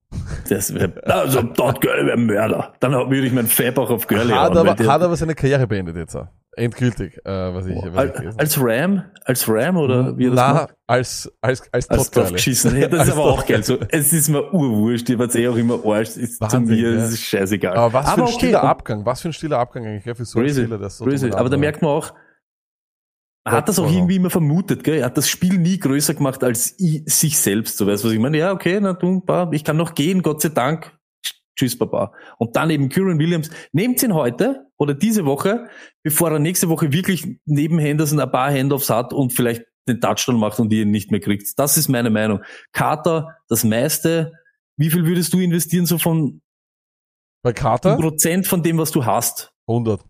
Das 0.48 0.74
wär, 0.74 0.94
also 1.06 1.42
dort 1.42 1.82
Gurley 1.82 2.06
wäre 2.06 2.18
Mörder. 2.18 2.74
Dann 2.80 2.94
würde 2.94 3.26
ich 3.26 3.34
meinen 3.34 3.48
Fab 3.48 3.78
auch 3.78 3.90
auf 3.90 4.08
Gurley 4.08 4.32
Hat 4.32 4.56
aber, 4.56 4.72
hat 4.72 5.02
aber 5.02 5.16
seine 5.18 5.36
Karriere 5.36 5.68
beendet 5.68 5.98
jetzt. 5.98 6.16
auch. 6.16 6.28
Endgültig, 6.58 7.18
äh, 7.26 7.30
was 7.54 7.68
ich, 7.68 7.76
was 7.76 7.86
ich 7.86 7.98
Al- 7.98 8.10
gelesen 8.12 8.32
habe. 8.32 8.40
als 8.40 8.58
Ram, 8.60 9.04
als 9.26 9.48
Ram 9.48 9.78
oder 9.78 10.18
wie 10.18 10.26
er 10.26 10.32
das 10.32 10.36
Na, 10.40 10.54
macht? 10.54 10.76
als, 10.88 11.32
als, 11.42 11.72
als 11.74 11.90
Als 11.90 12.32
geschissen. 12.34 12.76
Ja, 12.80 12.88
das 12.88 13.00
Als 13.02 13.10
ist 13.10 13.14
aber 13.16 13.26
auch 13.26 13.46
geil. 13.46 13.64
So, 13.64 13.78
es 13.90 14.12
ist 14.12 14.28
mir 14.30 14.54
urwurscht, 14.54 15.08
ihr 15.10 15.20
wart 15.20 15.36
eh 15.36 15.48
auch 15.48 15.56
immer 15.56 15.80
Arsch. 15.86 16.18
Ist 16.18 16.36
zu 16.36 16.42
Wahnsinn, 16.42 16.66
mir, 16.66 16.92
ja. 16.92 16.96
das 16.96 17.12
ist 17.12 17.22
scheißegal. 17.22 17.76
Aber 17.78 17.94
was 17.94 18.10
für 18.12 18.16
ein 18.18 18.22
okay, 18.24 18.32
stiller 18.34 18.64
Abgang, 18.64 19.06
was 19.06 19.22
für 19.22 19.30
ein 19.30 19.34
stiller 19.34 19.60
Abgang 19.60 19.86
eigentlich, 19.86 20.06
ja, 20.06 20.16
für 20.16 20.26
so 20.26 20.40
Crazy, 20.40 20.62
Spieler, 20.64 20.78
der 20.80 20.90
so 20.90 21.06
crazy. 21.06 21.30
Aber 21.32 21.50
da 21.50 21.58
merkt 21.58 21.82
man 21.82 21.92
auch, 21.92 22.14
er 23.46 23.54
hat 23.54 23.70
das 23.70 23.80
auch 23.80 23.86
Wow. 23.86 23.94
irgendwie 23.94 24.16
immer 24.18 24.30
vermutet, 24.30 24.84
gell? 24.84 24.98
Er 25.00 25.06
hat 25.06 25.18
das 25.18 25.30
Spiel 25.30 25.58
nie 25.58 25.80
größer 25.80 26.14
gemacht 26.16 26.44
als 26.44 26.78
i- 26.80 27.04
sich 27.06 27.38
selbst. 27.40 27.78
So 27.78 27.88
weißt 27.88 28.04
du, 28.04 28.08
was 28.08 28.14
ich 28.14 28.20
meine? 28.20 28.38
Ja, 28.38 28.52
okay, 28.52 28.80
na 28.82 28.92
du, 28.94 29.24
ich 29.52 29.64
kann 29.64 29.78
noch 29.78 29.96
gehen, 29.96 30.22
Gott 30.22 30.42
sei 30.42 30.50
Dank. 30.50 30.98
Tschüss, 31.56 31.78
Papa. 31.78 32.12
Und 32.38 32.56
dann 32.56 32.70
eben 32.70 32.90
Kyron 32.90 33.20
Williams. 33.20 33.50
Nehmt 33.72 34.04
ihn 34.04 34.14
heute 34.14 34.67
oder 34.80 34.94
diese 34.94 35.26
Woche, 35.26 35.70
bevor 36.04 36.32
er 36.32 36.40
nächste 36.40 36.70
Woche 36.70 36.92
wirklich 36.92 37.40
neben 37.46 37.80
Henderson 37.80 38.20
ein 38.20 38.32
paar 38.32 38.52
Handoffs 38.52 38.90
hat 38.90 39.14
und 39.14 39.34
vielleicht 39.34 39.64
den 39.88 40.02
Touchdown 40.02 40.38
macht 40.38 40.60
und 40.60 40.72
ihr 40.74 40.84
ihn 40.84 40.92
nicht 40.92 41.12
mehr 41.12 41.20
kriegt. 41.20 41.58
Das 41.58 41.78
ist 41.78 41.88
meine 41.88 42.10
Meinung. 42.10 42.42
Carter, 42.74 43.38
das 43.48 43.64
meiste. 43.64 44.34
Wie 44.78 44.90
viel 44.92 45.06
würdest 45.06 45.34
du 45.34 45.40
investieren, 45.40 45.86
so 45.86 45.98
von 45.98 46.42
Bei 47.44 47.54
Carter? 47.54 47.96
Prozent 47.98 48.46
von 48.48 48.62
dem, 48.64 48.78
was 48.78 48.92
du 48.92 49.06
hast? 49.06 49.54
100. 49.68 50.04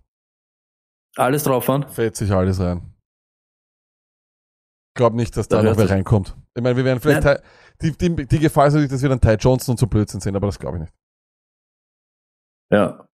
Alles 1.15 1.44
drauf 1.44 1.69
an? 1.69 1.88
Fällt 1.89 2.15
sich 2.15 2.31
alles 2.31 2.60
rein. 2.60 2.94
Ich 4.89 4.99
glaube 4.99 5.15
nicht, 5.15 5.38
dass 5.38 5.48
da, 5.48 5.61
Da 5.61 5.69
noch 5.69 5.77
wer 5.77 5.89
reinkommt. 5.89 6.35
Ich 6.56 6.64
meine, 6.64 6.76
wir 6.76 6.84
werden 6.85 6.99
vielleicht. 6.99 7.22
Ty- 7.22 7.41
die, 7.81 7.91
die, 7.91 8.26
die 8.26 8.39
Gefahr 8.39 8.65
ist 8.68 8.73
natürlich, 8.73 8.91
dass 8.91 9.03
wir 9.03 9.10
dann 9.10 9.22
Ty 9.22 9.34
Johnson 9.39 9.73
und 9.73 9.77
so 9.80 9.85
Blödsinn 9.85 10.19
sehen, 10.19 10.35
aber 10.35 10.48
das 10.48 10.57
glaube 10.57 10.77
ich 10.77 10.81
nicht. 10.81 10.94
Ja. 12.72 13.07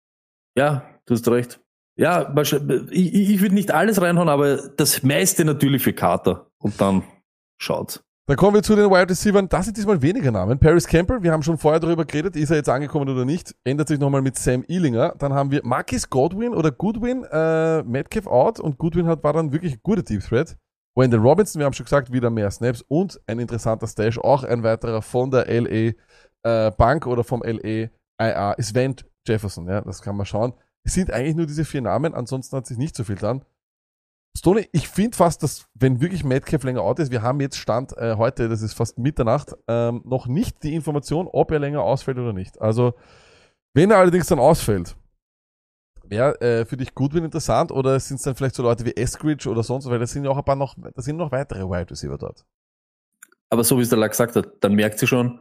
Ja, 0.56 0.91
du 1.06 1.14
hast 1.14 1.28
recht. 1.28 1.60
Ja, 1.96 2.34
ich, 2.90 3.14
ich 3.14 3.40
würde 3.40 3.54
nicht 3.54 3.70
alles 3.70 4.00
reinhauen, 4.00 4.28
aber 4.28 4.56
das 4.56 5.02
meiste 5.02 5.44
natürlich 5.44 5.82
für 5.82 5.92
Carter. 5.92 6.46
Und 6.58 6.80
dann 6.80 7.02
schaut. 7.58 8.02
Dann 8.26 8.36
kommen 8.36 8.54
wir 8.54 8.62
zu 8.62 8.76
den 8.76 8.88
Wide 8.88 9.10
Receivers. 9.10 9.46
Das 9.48 9.64
sind 9.64 9.76
diesmal 9.76 10.00
weniger 10.00 10.30
Namen. 10.30 10.58
Paris 10.58 10.86
Campbell, 10.86 11.22
wir 11.22 11.32
haben 11.32 11.42
schon 11.42 11.58
vorher 11.58 11.80
darüber 11.80 12.04
geredet, 12.04 12.36
ist 12.36 12.50
er 12.50 12.56
jetzt 12.56 12.68
angekommen 12.68 13.08
oder 13.08 13.24
nicht. 13.24 13.54
Ändert 13.64 13.88
sich 13.88 13.98
nochmal 13.98 14.22
mit 14.22 14.38
Sam 14.38 14.64
Ealinger. 14.68 15.14
Dann 15.18 15.34
haben 15.34 15.50
wir 15.50 15.60
Marcus 15.64 16.08
Godwin 16.08 16.54
oder 16.54 16.70
Goodwin, 16.70 17.24
äh, 17.24 17.82
Metcalf 17.82 18.26
out 18.28 18.60
und 18.60 18.78
Goodwin 18.78 19.06
hat, 19.06 19.24
war 19.24 19.32
dann 19.32 19.52
wirklich 19.52 19.74
ein 19.74 19.80
guter 19.82 20.02
Deep 20.02 20.22
Threat. 20.22 20.56
Wendell 20.94 21.20
Robinson, 21.20 21.58
wir 21.58 21.66
haben 21.66 21.72
schon 21.72 21.84
gesagt, 21.84 22.12
wieder 22.12 22.30
mehr 22.30 22.50
Snaps 22.50 22.82
und 22.86 23.20
ein 23.26 23.38
interessanter 23.38 23.86
Stash, 23.86 24.18
auch 24.18 24.44
ein 24.44 24.62
weiterer 24.62 25.02
von 25.02 25.30
der 25.30 25.46
LA 25.48 25.92
äh, 26.42 26.70
Bank 26.70 27.06
oder 27.06 27.24
vom 27.24 27.42
LA 27.42 27.88
IA 28.20 28.52
ist 28.52 28.74
Vent 28.74 29.04
Jefferson, 29.26 29.68
ja, 29.68 29.80
das 29.80 30.02
kann 30.02 30.16
man 30.16 30.26
schauen. 30.26 30.52
Es 30.84 30.94
sind 30.94 31.12
eigentlich 31.12 31.36
nur 31.36 31.46
diese 31.46 31.64
vier 31.64 31.82
Namen, 31.82 32.14
ansonsten 32.14 32.56
hat 32.56 32.66
sich 32.66 32.78
nicht 32.78 32.96
so 32.96 33.04
viel 33.04 33.16
dran. 33.16 33.44
Stoney, 34.36 34.68
ich 34.72 34.88
finde 34.88 35.16
fast, 35.16 35.42
dass 35.42 35.66
wenn 35.74 36.00
wirklich 36.00 36.24
Metcalf 36.24 36.64
länger 36.64 36.80
out 36.80 36.98
ist, 36.98 37.12
wir 37.12 37.22
haben 37.22 37.40
jetzt 37.40 37.58
Stand 37.58 37.96
äh, 37.98 38.16
heute, 38.16 38.48
das 38.48 38.62
ist 38.62 38.72
fast 38.72 38.98
Mitternacht, 38.98 39.54
ähm, 39.68 40.02
noch 40.04 40.26
nicht 40.26 40.62
die 40.62 40.74
Information, 40.74 41.28
ob 41.30 41.50
er 41.50 41.58
länger 41.58 41.82
ausfällt 41.82 42.18
oder 42.18 42.32
nicht. 42.32 42.60
Also, 42.60 42.94
wenn 43.74 43.90
er 43.90 43.98
allerdings 43.98 44.26
dann 44.28 44.38
ausfällt, 44.38 44.96
wäre 46.04 46.40
äh, 46.40 46.64
für 46.64 46.78
dich 46.78 46.94
Goodwin 46.94 47.24
interessant 47.24 47.72
oder 47.72 48.00
sind 48.00 48.16
es 48.16 48.22
dann 48.22 48.34
vielleicht 48.34 48.54
so 48.54 48.62
Leute 48.62 48.86
wie 48.86 48.96
Eskridge 48.96 49.48
oder 49.48 49.62
sonst, 49.62 49.86
weil 49.86 49.98
da 49.98 50.06
sind 50.06 50.24
ja 50.24 50.30
auch 50.30 50.38
ein 50.38 50.44
paar 50.44 50.56
noch, 50.56 50.76
da 50.76 51.02
sind 51.02 51.16
noch 51.16 51.30
weitere 51.30 51.64
Wide 51.64 51.90
Receiver 51.90 52.16
dort. 52.16 52.44
Aber 53.50 53.64
so 53.64 53.76
wie 53.76 53.82
es 53.82 53.90
der 53.90 53.98
Lack 53.98 54.12
gesagt 54.12 54.34
hat, 54.34 54.48
dann 54.60 54.74
merkt 54.74 54.98
sie 54.98 55.06
schon, 55.06 55.40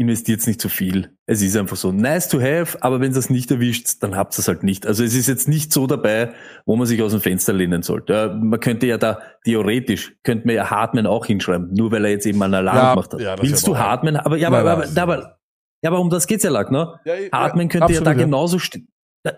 investiert 0.00 0.46
nicht 0.46 0.60
zu 0.60 0.68
viel. 0.70 1.10
Es 1.26 1.42
ist 1.42 1.56
einfach 1.56 1.76
so 1.76 1.92
nice 1.92 2.28
to 2.28 2.40
have, 2.40 2.78
aber 2.82 3.00
wenn 3.00 3.12
es 3.12 3.28
nicht 3.28 3.50
erwischt, 3.50 4.02
dann 4.02 4.16
habt 4.16 4.34
ihr 4.34 4.38
es 4.40 4.48
halt 4.48 4.62
nicht. 4.62 4.86
Also 4.86 5.04
es 5.04 5.14
ist 5.14 5.28
jetzt 5.28 5.46
nicht 5.46 5.72
so 5.72 5.86
dabei, 5.86 6.32
wo 6.64 6.74
man 6.76 6.86
sich 6.86 7.02
aus 7.02 7.12
dem 7.12 7.20
Fenster 7.20 7.52
lehnen 7.52 7.82
sollte. 7.82 8.12
Ja, 8.14 8.28
man 8.34 8.58
könnte 8.60 8.86
ja 8.86 8.96
da 8.96 9.20
theoretisch, 9.44 10.14
könnte 10.24 10.46
man 10.46 10.56
ja 10.56 10.70
Hartman 10.70 11.06
auch 11.06 11.26
hinschreiben, 11.26 11.72
nur 11.74 11.92
weil 11.92 12.04
er 12.06 12.12
jetzt 12.12 12.24
eben 12.26 12.42
einen 12.42 12.54
Alarm 12.54 12.76
Ja, 12.76 12.90
gemacht 12.94 13.12
hat. 13.12 13.20
ja, 13.20 13.36
das 13.36 13.46
Willst 13.46 13.66
du 13.66 13.74
aber- 13.74 13.84
Hartman? 13.86 14.16
Aber 14.16 14.36
ja, 14.38 14.48
aber, 14.48 14.58
aber, 14.70 14.82
das 14.82 14.96
aber, 14.96 15.38
ja, 15.82 15.90
aber 15.90 16.00
um 16.00 16.08
das 16.08 16.26
geht's 16.26 16.44
ja, 16.44 16.50
Lack, 16.50 16.70
ne? 16.70 16.94
Ja, 17.04 17.14
Hartman 17.32 17.68
könnte 17.68 17.92
ja 17.92 18.00
da 18.00 18.14
genauso 18.14 18.58
stehen. 18.58 18.88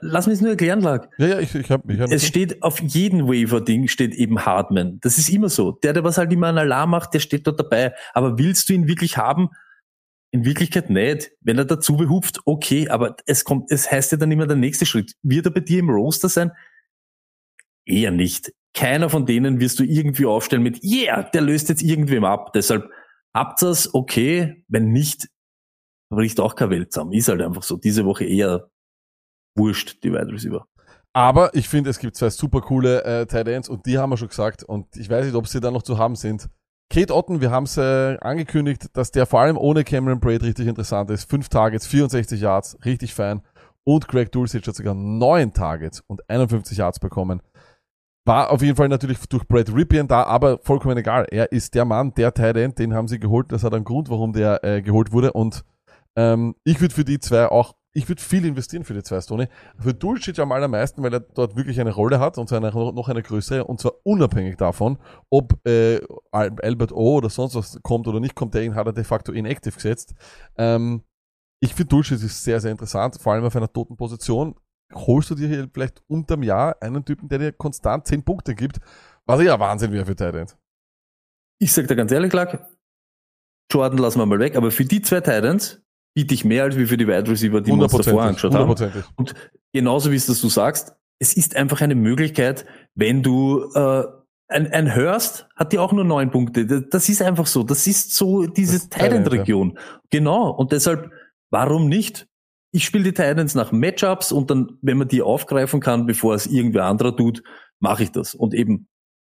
Lass 0.00 0.28
mich 0.28 0.34
es 0.36 0.40
nur 0.40 0.50
erklären, 0.50 0.80
Lack. 0.80 1.08
Ja, 1.18 1.26
ja, 1.26 1.38
ich, 1.40 1.52
ich 1.56 1.68
habe 1.72 1.92
ich 1.92 1.98
hab 1.98 2.08
Es 2.12 2.24
steht 2.24 2.62
auf 2.62 2.78
jedem 2.80 3.26
Waiver-Ding 3.26 3.88
steht 3.88 4.14
eben 4.14 4.46
Hartman. 4.46 4.98
Das 5.02 5.18
ist 5.18 5.28
immer 5.28 5.48
so. 5.48 5.72
Der, 5.72 5.92
der 5.92 6.04
was 6.04 6.18
halt 6.18 6.32
immer 6.32 6.46
einen 6.46 6.58
Alarm 6.58 6.90
macht, 6.90 7.14
der 7.14 7.18
steht 7.18 7.48
dort 7.48 7.58
dabei. 7.58 7.92
Aber 8.14 8.38
willst 8.38 8.68
du 8.68 8.74
ihn 8.74 8.86
wirklich 8.86 9.16
haben? 9.16 9.48
In 10.32 10.44
Wirklichkeit 10.46 10.88
nicht. 10.88 11.30
Wenn 11.40 11.58
er 11.58 11.66
dazu 11.66 11.96
behupft, 11.96 12.40
okay, 12.46 12.88
aber 12.88 13.16
es 13.26 13.44
kommt, 13.44 13.70
es 13.70 13.90
heißt 13.90 14.12
ja 14.12 14.18
dann 14.18 14.32
immer 14.32 14.46
der 14.46 14.56
nächste 14.56 14.86
Schritt. 14.86 15.14
Wird 15.22 15.46
er 15.46 15.52
bei 15.52 15.60
dir 15.60 15.80
im 15.80 15.90
Roster 15.90 16.28
sein? 16.28 16.52
Eher 17.84 18.10
nicht. 18.10 18.52
Keiner 18.74 19.10
von 19.10 19.26
denen 19.26 19.60
wirst 19.60 19.78
du 19.78 19.84
irgendwie 19.84 20.24
aufstellen 20.24 20.62
mit, 20.62 20.82
yeah, 20.82 21.22
der 21.22 21.42
löst 21.42 21.68
jetzt 21.68 21.82
irgendwem 21.82 22.24
ab. 22.24 22.54
Deshalb 22.54 22.90
habt 23.34 23.62
ihr's, 23.62 23.92
okay. 23.92 24.64
Wenn 24.68 24.90
nicht, 24.90 25.28
bricht 26.10 26.40
auch 26.40 26.56
keine 26.56 26.70
Welt 26.70 26.92
zusammen. 26.92 27.12
Ist 27.12 27.28
halt 27.28 27.42
einfach 27.42 27.62
so. 27.62 27.76
Diese 27.76 28.06
Woche 28.06 28.24
eher 28.24 28.70
wurscht, 29.54 30.02
die 30.02 30.12
Wide 30.12 30.32
Receiver. 30.32 30.66
Aber 31.12 31.54
ich 31.54 31.68
finde, 31.68 31.90
es 31.90 31.98
gibt 31.98 32.16
zwei 32.16 32.30
super 32.30 32.62
coole 32.62 33.04
äh, 33.04 33.26
Tight 33.26 33.48
Ends 33.48 33.68
und 33.68 33.84
die 33.84 33.98
haben 33.98 34.10
wir 34.10 34.16
schon 34.16 34.28
gesagt 34.28 34.62
und 34.62 34.96
ich 34.96 35.10
weiß 35.10 35.26
nicht, 35.26 35.34
ob 35.34 35.46
sie 35.46 35.60
da 35.60 35.70
noch 35.70 35.82
zu 35.82 35.98
haben 35.98 36.16
sind. 36.16 36.48
Kate 36.92 37.14
Otten, 37.14 37.40
wir 37.40 37.50
haben 37.50 37.64
es 37.64 37.78
äh, 37.78 38.18
angekündigt, 38.20 38.90
dass 38.92 39.10
der 39.10 39.24
vor 39.24 39.40
allem 39.40 39.56
ohne 39.56 39.82
Cameron 39.82 40.20
Braid 40.20 40.42
richtig 40.42 40.66
interessant 40.66 41.10
ist. 41.10 41.24
Fünf 41.24 41.48
Targets, 41.48 41.86
64 41.86 42.38
Yards, 42.38 42.76
richtig 42.84 43.14
fein. 43.14 43.40
Und 43.82 44.08
Greg 44.08 44.30
Dulcich 44.30 44.66
hat 44.66 44.76
sogar 44.76 44.92
neun 44.92 45.54
Targets 45.54 46.02
und 46.06 46.28
51 46.28 46.76
Yards 46.76 47.00
bekommen. 47.00 47.40
War 48.26 48.50
auf 48.50 48.60
jeden 48.60 48.76
Fall 48.76 48.90
natürlich 48.90 49.18
durch 49.30 49.48
Brad 49.48 49.74
Ripien 49.74 50.06
da, 50.06 50.24
aber 50.24 50.58
vollkommen 50.58 50.98
egal. 50.98 51.24
Er 51.30 51.50
ist 51.50 51.74
der 51.74 51.86
Mann, 51.86 52.12
der 52.12 52.34
Tight 52.34 52.58
End, 52.58 52.78
den 52.78 52.92
haben 52.92 53.08
sie 53.08 53.18
geholt. 53.18 53.50
Das 53.52 53.64
hat 53.64 53.72
einen 53.72 53.84
Grund, 53.84 54.10
warum 54.10 54.34
der 54.34 54.62
äh, 54.62 54.82
geholt 54.82 55.12
wurde. 55.12 55.32
Und 55.32 55.64
ähm, 56.14 56.56
ich 56.62 56.78
würde 56.82 56.94
für 56.94 57.06
die 57.06 57.20
zwei 57.20 57.46
auch, 57.48 57.72
ich 57.94 58.08
würde 58.08 58.22
viel 58.22 58.44
investieren 58.46 58.84
für 58.84 58.94
die 58.94 59.02
zwei 59.02 59.20
Stone. 59.20 59.48
Für 59.78 59.92
Dulcich 59.92 60.40
am 60.40 60.52
allermeisten, 60.52 61.02
weil 61.02 61.12
er 61.12 61.20
dort 61.20 61.56
wirklich 61.56 61.78
eine 61.80 61.92
Rolle 61.92 62.20
hat 62.20 62.38
und 62.38 62.48
zwar 62.48 62.60
noch 62.60 63.08
eine 63.08 63.22
größere 63.22 63.64
und 63.64 63.80
zwar 63.80 63.92
unabhängig 64.04 64.56
davon, 64.56 64.98
ob 65.30 65.54
äh, 65.66 66.00
Al- 66.30 66.56
Albert 66.62 66.92
O 66.92 67.16
oder 67.16 67.28
sonst 67.28 67.54
was 67.54 67.78
kommt 67.82 68.08
oder 68.08 68.18
nicht 68.20 68.34
kommt, 68.34 68.54
der 68.54 68.62
ihn 68.62 68.74
hat 68.74 68.86
er 68.86 68.92
de 68.94 69.04
facto 69.04 69.32
inactive 69.32 69.74
gesetzt. 69.74 70.14
Ähm, 70.56 71.02
ich 71.60 71.74
finde 71.74 71.90
Dulcich 71.90 72.22
ist 72.22 72.42
sehr, 72.42 72.60
sehr 72.60 72.72
interessant, 72.72 73.20
vor 73.20 73.34
allem 73.34 73.44
auf 73.44 73.54
einer 73.54 73.72
toten 73.72 73.96
Position. 73.96 74.54
Holst 74.94 75.30
du 75.30 75.34
dir 75.34 75.48
hier 75.48 75.68
vielleicht 75.72 76.02
unterm 76.06 76.42
Jahr 76.42 76.76
einen 76.80 77.04
Typen, 77.04 77.28
der 77.28 77.38
dir 77.38 77.52
konstant 77.52 78.06
10 78.06 78.24
Punkte 78.24 78.54
gibt, 78.54 78.78
was 79.26 79.42
ja 79.42 79.58
Wahnsinn 79.60 79.92
wäre 79.92 80.06
für 80.06 80.16
Tight 80.16 80.34
End. 80.34 80.56
Ich 81.58 81.72
sag 81.72 81.86
dir 81.88 81.96
ganz 81.96 82.10
ehrlich, 82.10 82.32
Lack, 82.32 82.66
Jordan 83.70 83.98
lassen 83.98 84.18
wir 84.18 84.26
mal 84.26 84.38
weg, 84.38 84.56
aber 84.56 84.70
für 84.70 84.84
die 84.84 85.00
zwei 85.02 85.20
Titans 85.20 85.80
biete 86.14 86.34
ich 86.34 86.44
mehr 86.44 86.64
als 86.64 86.76
wie 86.76 86.86
für 86.86 86.96
die 86.96 87.06
Wide 87.06 87.28
Receiver, 87.30 87.60
die 87.60 87.70
wir 87.70 87.82
uns 87.84 87.92
davor 88.06 88.22
angeschaut 88.28 88.52
haben. 88.54 88.68
Und 89.16 89.34
genauso 89.72 90.10
wie 90.12 90.16
es 90.16 90.26
das 90.26 90.40
du 90.40 90.48
sagst, 90.48 90.94
es 91.18 91.34
ist 91.34 91.56
einfach 91.56 91.80
eine 91.80 91.94
Möglichkeit, 91.94 92.64
wenn 92.94 93.22
du 93.22 93.70
äh, 93.74 94.04
ein, 94.48 94.66
ein 94.72 94.94
Hurst 94.94 95.48
hat 95.56 95.72
ja 95.72 95.80
auch 95.80 95.92
nur 95.92 96.04
neun 96.04 96.30
Punkte. 96.30 96.66
Das- 96.66 97.08
ist 97.08 97.22
einfach 97.22 97.46
so. 97.46 97.62
Das 97.62 97.86
ist 97.86 98.14
so 98.14 98.46
diese 98.46 98.82
End, 98.82 98.90
Thailand-Region. 98.90 99.78
Genau. 100.10 100.50
Und 100.50 100.72
deshalb, 100.72 101.10
warum 101.50 101.88
nicht? 101.88 102.26
Ich 102.74 102.84
spiele 102.84 103.04
die 103.04 103.12
Titans 103.12 103.54
nach 103.54 103.72
Matchups 103.72 104.32
und 104.32 104.50
dann, 104.50 104.78
wenn 104.82 104.98
man 104.98 105.08
die 105.08 105.22
aufgreifen 105.22 105.80
kann, 105.80 106.06
bevor 106.06 106.34
es 106.34 106.46
irgendwer 106.46 106.84
anderer 106.84 107.16
tut, 107.16 107.42
mache 107.80 108.02
ich 108.02 108.12
das. 108.12 108.34
Und 108.34 108.54
eben 108.54 108.88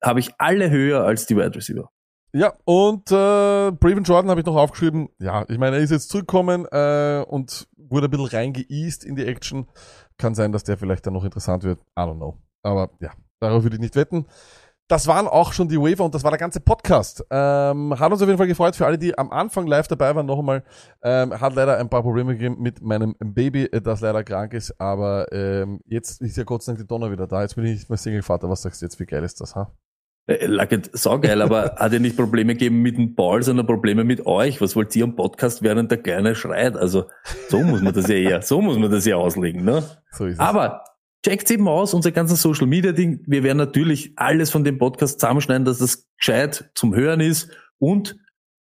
habe 0.04 0.20
ich 0.20 0.32
alle 0.38 0.70
höher 0.70 1.04
als 1.04 1.26
die 1.26 1.36
Wide 1.36 1.56
Receiver. 1.56 1.90
Ja, 2.38 2.54
und 2.66 3.12
äh, 3.12 3.72
Braven 3.72 4.04
Jordan 4.04 4.30
habe 4.30 4.42
ich 4.42 4.46
noch 4.46 4.56
aufgeschrieben. 4.56 5.10
Ja, 5.18 5.44
ich 5.50 5.58
meine, 5.58 5.78
er 5.78 5.82
ist 5.82 5.90
jetzt 5.90 6.10
zurückgekommen 6.10 6.68
äh, 6.72 7.26
und 7.28 7.68
wurde 7.76 8.06
ein 8.06 8.12
bisschen 8.12 8.28
reingeeast 8.28 9.04
in 9.06 9.16
die 9.16 9.26
Action. 9.26 9.66
Kann 10.20 10.36
sein, 10.36 10.52
dass 10.52 10.64
der 10.64 10.78
vielleicht 10.78 11.08
dann 11.08 11.14
noch 11.14 11.24
interessant 11.24 11.64
wird. 11.64 11.80
I 11.98 12.02
don't 12.02 12.18
know. 12.18 12.38
Aber 12.62 12.92
ja, 13.00 13.10
darauf 13.40 13.64
würde 13.64 13.78
ich 13.78 13.82
nicht 13.82 13.96
wetten. 13.96 14.28
Das 14.88 15.08
waren 15.08 15.28
auch 15.28 15.52
schon 15.52 15.68
die 15.68 15.82
Waiver 15.82 16.06
und 16.06 16.14
das 16.14 16.24
war 16.24 16.30
der 16.30 16.38
ganze 16.40 16.60
Podcast. 16.60 17.26
Ähm, 17.32 18.00
hat 18.00 18.12
uns 18.12 18.22
auf 18.22 18.28
jeden 18.28 18.38
Fall 18.38 18.48
gefreut 18.48 18.76
für 18.76 18.86
alle, 18.86 19.00
die 19.00 19.18
am 19.18 19.32
Anfang 19.32 19.66
live 19.66 19.88
dabei 19.88 20.16
waren. 20.16 20.28
Noch 20.28 20.38
einmal, 20.38 20.64
ähm, 21.02 21.42
hat 21.42 21.56
leider 21.56 21.80
ein 21.80 21.90
paar 21.90 22.04
Probleme 22.04 22.34
gegeben 22.34 22.62
mit 22.62 22.84
meinem 22.84 23.16
Baby, 23.20 23.64
äh, 23.64 23.82
das 23.82 24.02
leider 24.02 24.24
krank 24.24 24.54
ist. 24.54 24.80
Aber 24.80 25.26
ähm, 25.32 25.82
jetzt 25.86 26.22
ist 26.22 26.38
ja 26.38 26.44
Gott 26.44 26.62
sei 26.62 26.74
Dank 26.74 26.82
die 26.82 26.88
Donner 26.88 27.12
wieder 27.12 27.26
da. 27.26 27.42
Jetzt 27.42 27.56
bin 27.56 27.66
ich 27.66 27.80
nicht 27.80 27.90
mehr 27.90 27.98
Single-Vater. 27.98 28.48
Was 28.48 28.62
sagst 28.62 28.84
du 28.84 28.86
jetzt? 28.86 29.00
Wie 29.00 29.08
geil 29.08 29.24
ist 29.24 29.42
das, 29.42 29.56
ha? 29.56 29.74
Äh, 30.28 30.46
Lacket, 30.46 30.90
saugeil, 30.96 31.42
aber 31.42 31.76
hat 31.78 31.94
er 31.94 32.00
nicht 32.00 32.18
Probleme 32.18 32.54
gegeben 32.54 32.82
mit 32.82 32.98
dem 32.98 33.16
Ball, 33.16 33.42
sondern 33.42 33.66
Probleme 33.66 34.04
mit 34.04 34.26
euch? 34.26 34.62
Was 34.62 34.76
wollt 34.76 34.96
ihr 34.96 35.06
am 35.06 35.16
Podcast, 35.16 35.64
während 35.64 35.90
der 35.90 35.98
Kleine 35.98 36.36
schreit? 36.36 36.76
Also, 36.76 37.06
so 37.50 37.62
muss 37.64 37.82
man 37.82 37.94
das 37.94 38.08
ja 38.08 38.16
eher, 38.16 38.42
so 38.42 38.62
muss 38.62 38.78
man 38.78 38.92
das 38.92 39.06
ja 39.06 39.16
auslegen, 39.16 39.64
ne? 39.64 39.84
So 40.12 40.26
ist 40.26 40.34
es. 40.34 40.40
Aber 40.40 40.84
checkt 41.26 41.50
eben 41.50 41.68
aus, 41.68 41.94
unser 41.94 42.12
ganzes 42.12 42.42
Social 42.42 42.68
Media 42.68 42.92
Ding. 42.92 43.24
Wir 43.26 43.44
werden 43.44 43.58
natürlich 43.58 44.14
alles 44.18 44.52
von 44.52 44.64
dem 44.64 44.78
Podcast 44.78 45.20
zusammenschneiden, 45.20 45.66
dass 45.66 45.80
das 45.80 46.08
gescheit 46.18 46.72
zum 46.76 46.94
Hören 46.94 47.22
ist 47.22 47.50
und 47.80 48.18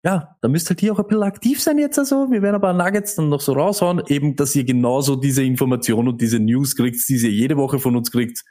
ja, 0.03 0.35
da 0.41 0.47
müsst 0.47 0.67
halt 0.69 0.79
hier 0.79 0.93
auch 0.93 0.99
ein 0.99 1.05
bisschen 1.05 1.23
aktiv 1.23 1.61
sein 1.61 1.77
jetzt 1.77 1.99
also. 1.99 2.31
Wir 2.31 2.41
werden 2.41 2.55
aber 2.55 2.73
Nuggets 2.73 3.15
dann 3.15 3.29
noch 3.29 3.41
so 3.41 3.53
raushauen, 3.53 4.01
eben, 4.07 4.35
dass 4.35 4.55
ihr 4.55 4.63
genauso 4.63 5.15
diese 5.15 5.43
Information 5.43 6.07
und 6.07 6.21
diese 6.21 6.39
News 6.39 6.75
kriegt, 6.75 7.07
die 7.07 7.17
ihr 7.17 7.29
jede 7.29 7.55
Woche 7.55 7.77
von 7.77 7.95
uns 7.95 8.11
kriegt. 8.11 8.43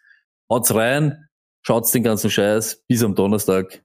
Haut's 0.49 0.73
rein, 0.73 1.29
schaut's 1.63 1.93
den 1.93 2.03
ganzen 2.03 2.31
Scheiß. 2.31 2.85
Bis 2.89 3.03
am 3.03 3.15
Donnerstag. 3.15 3.85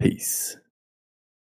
Peace. 0.00 0.57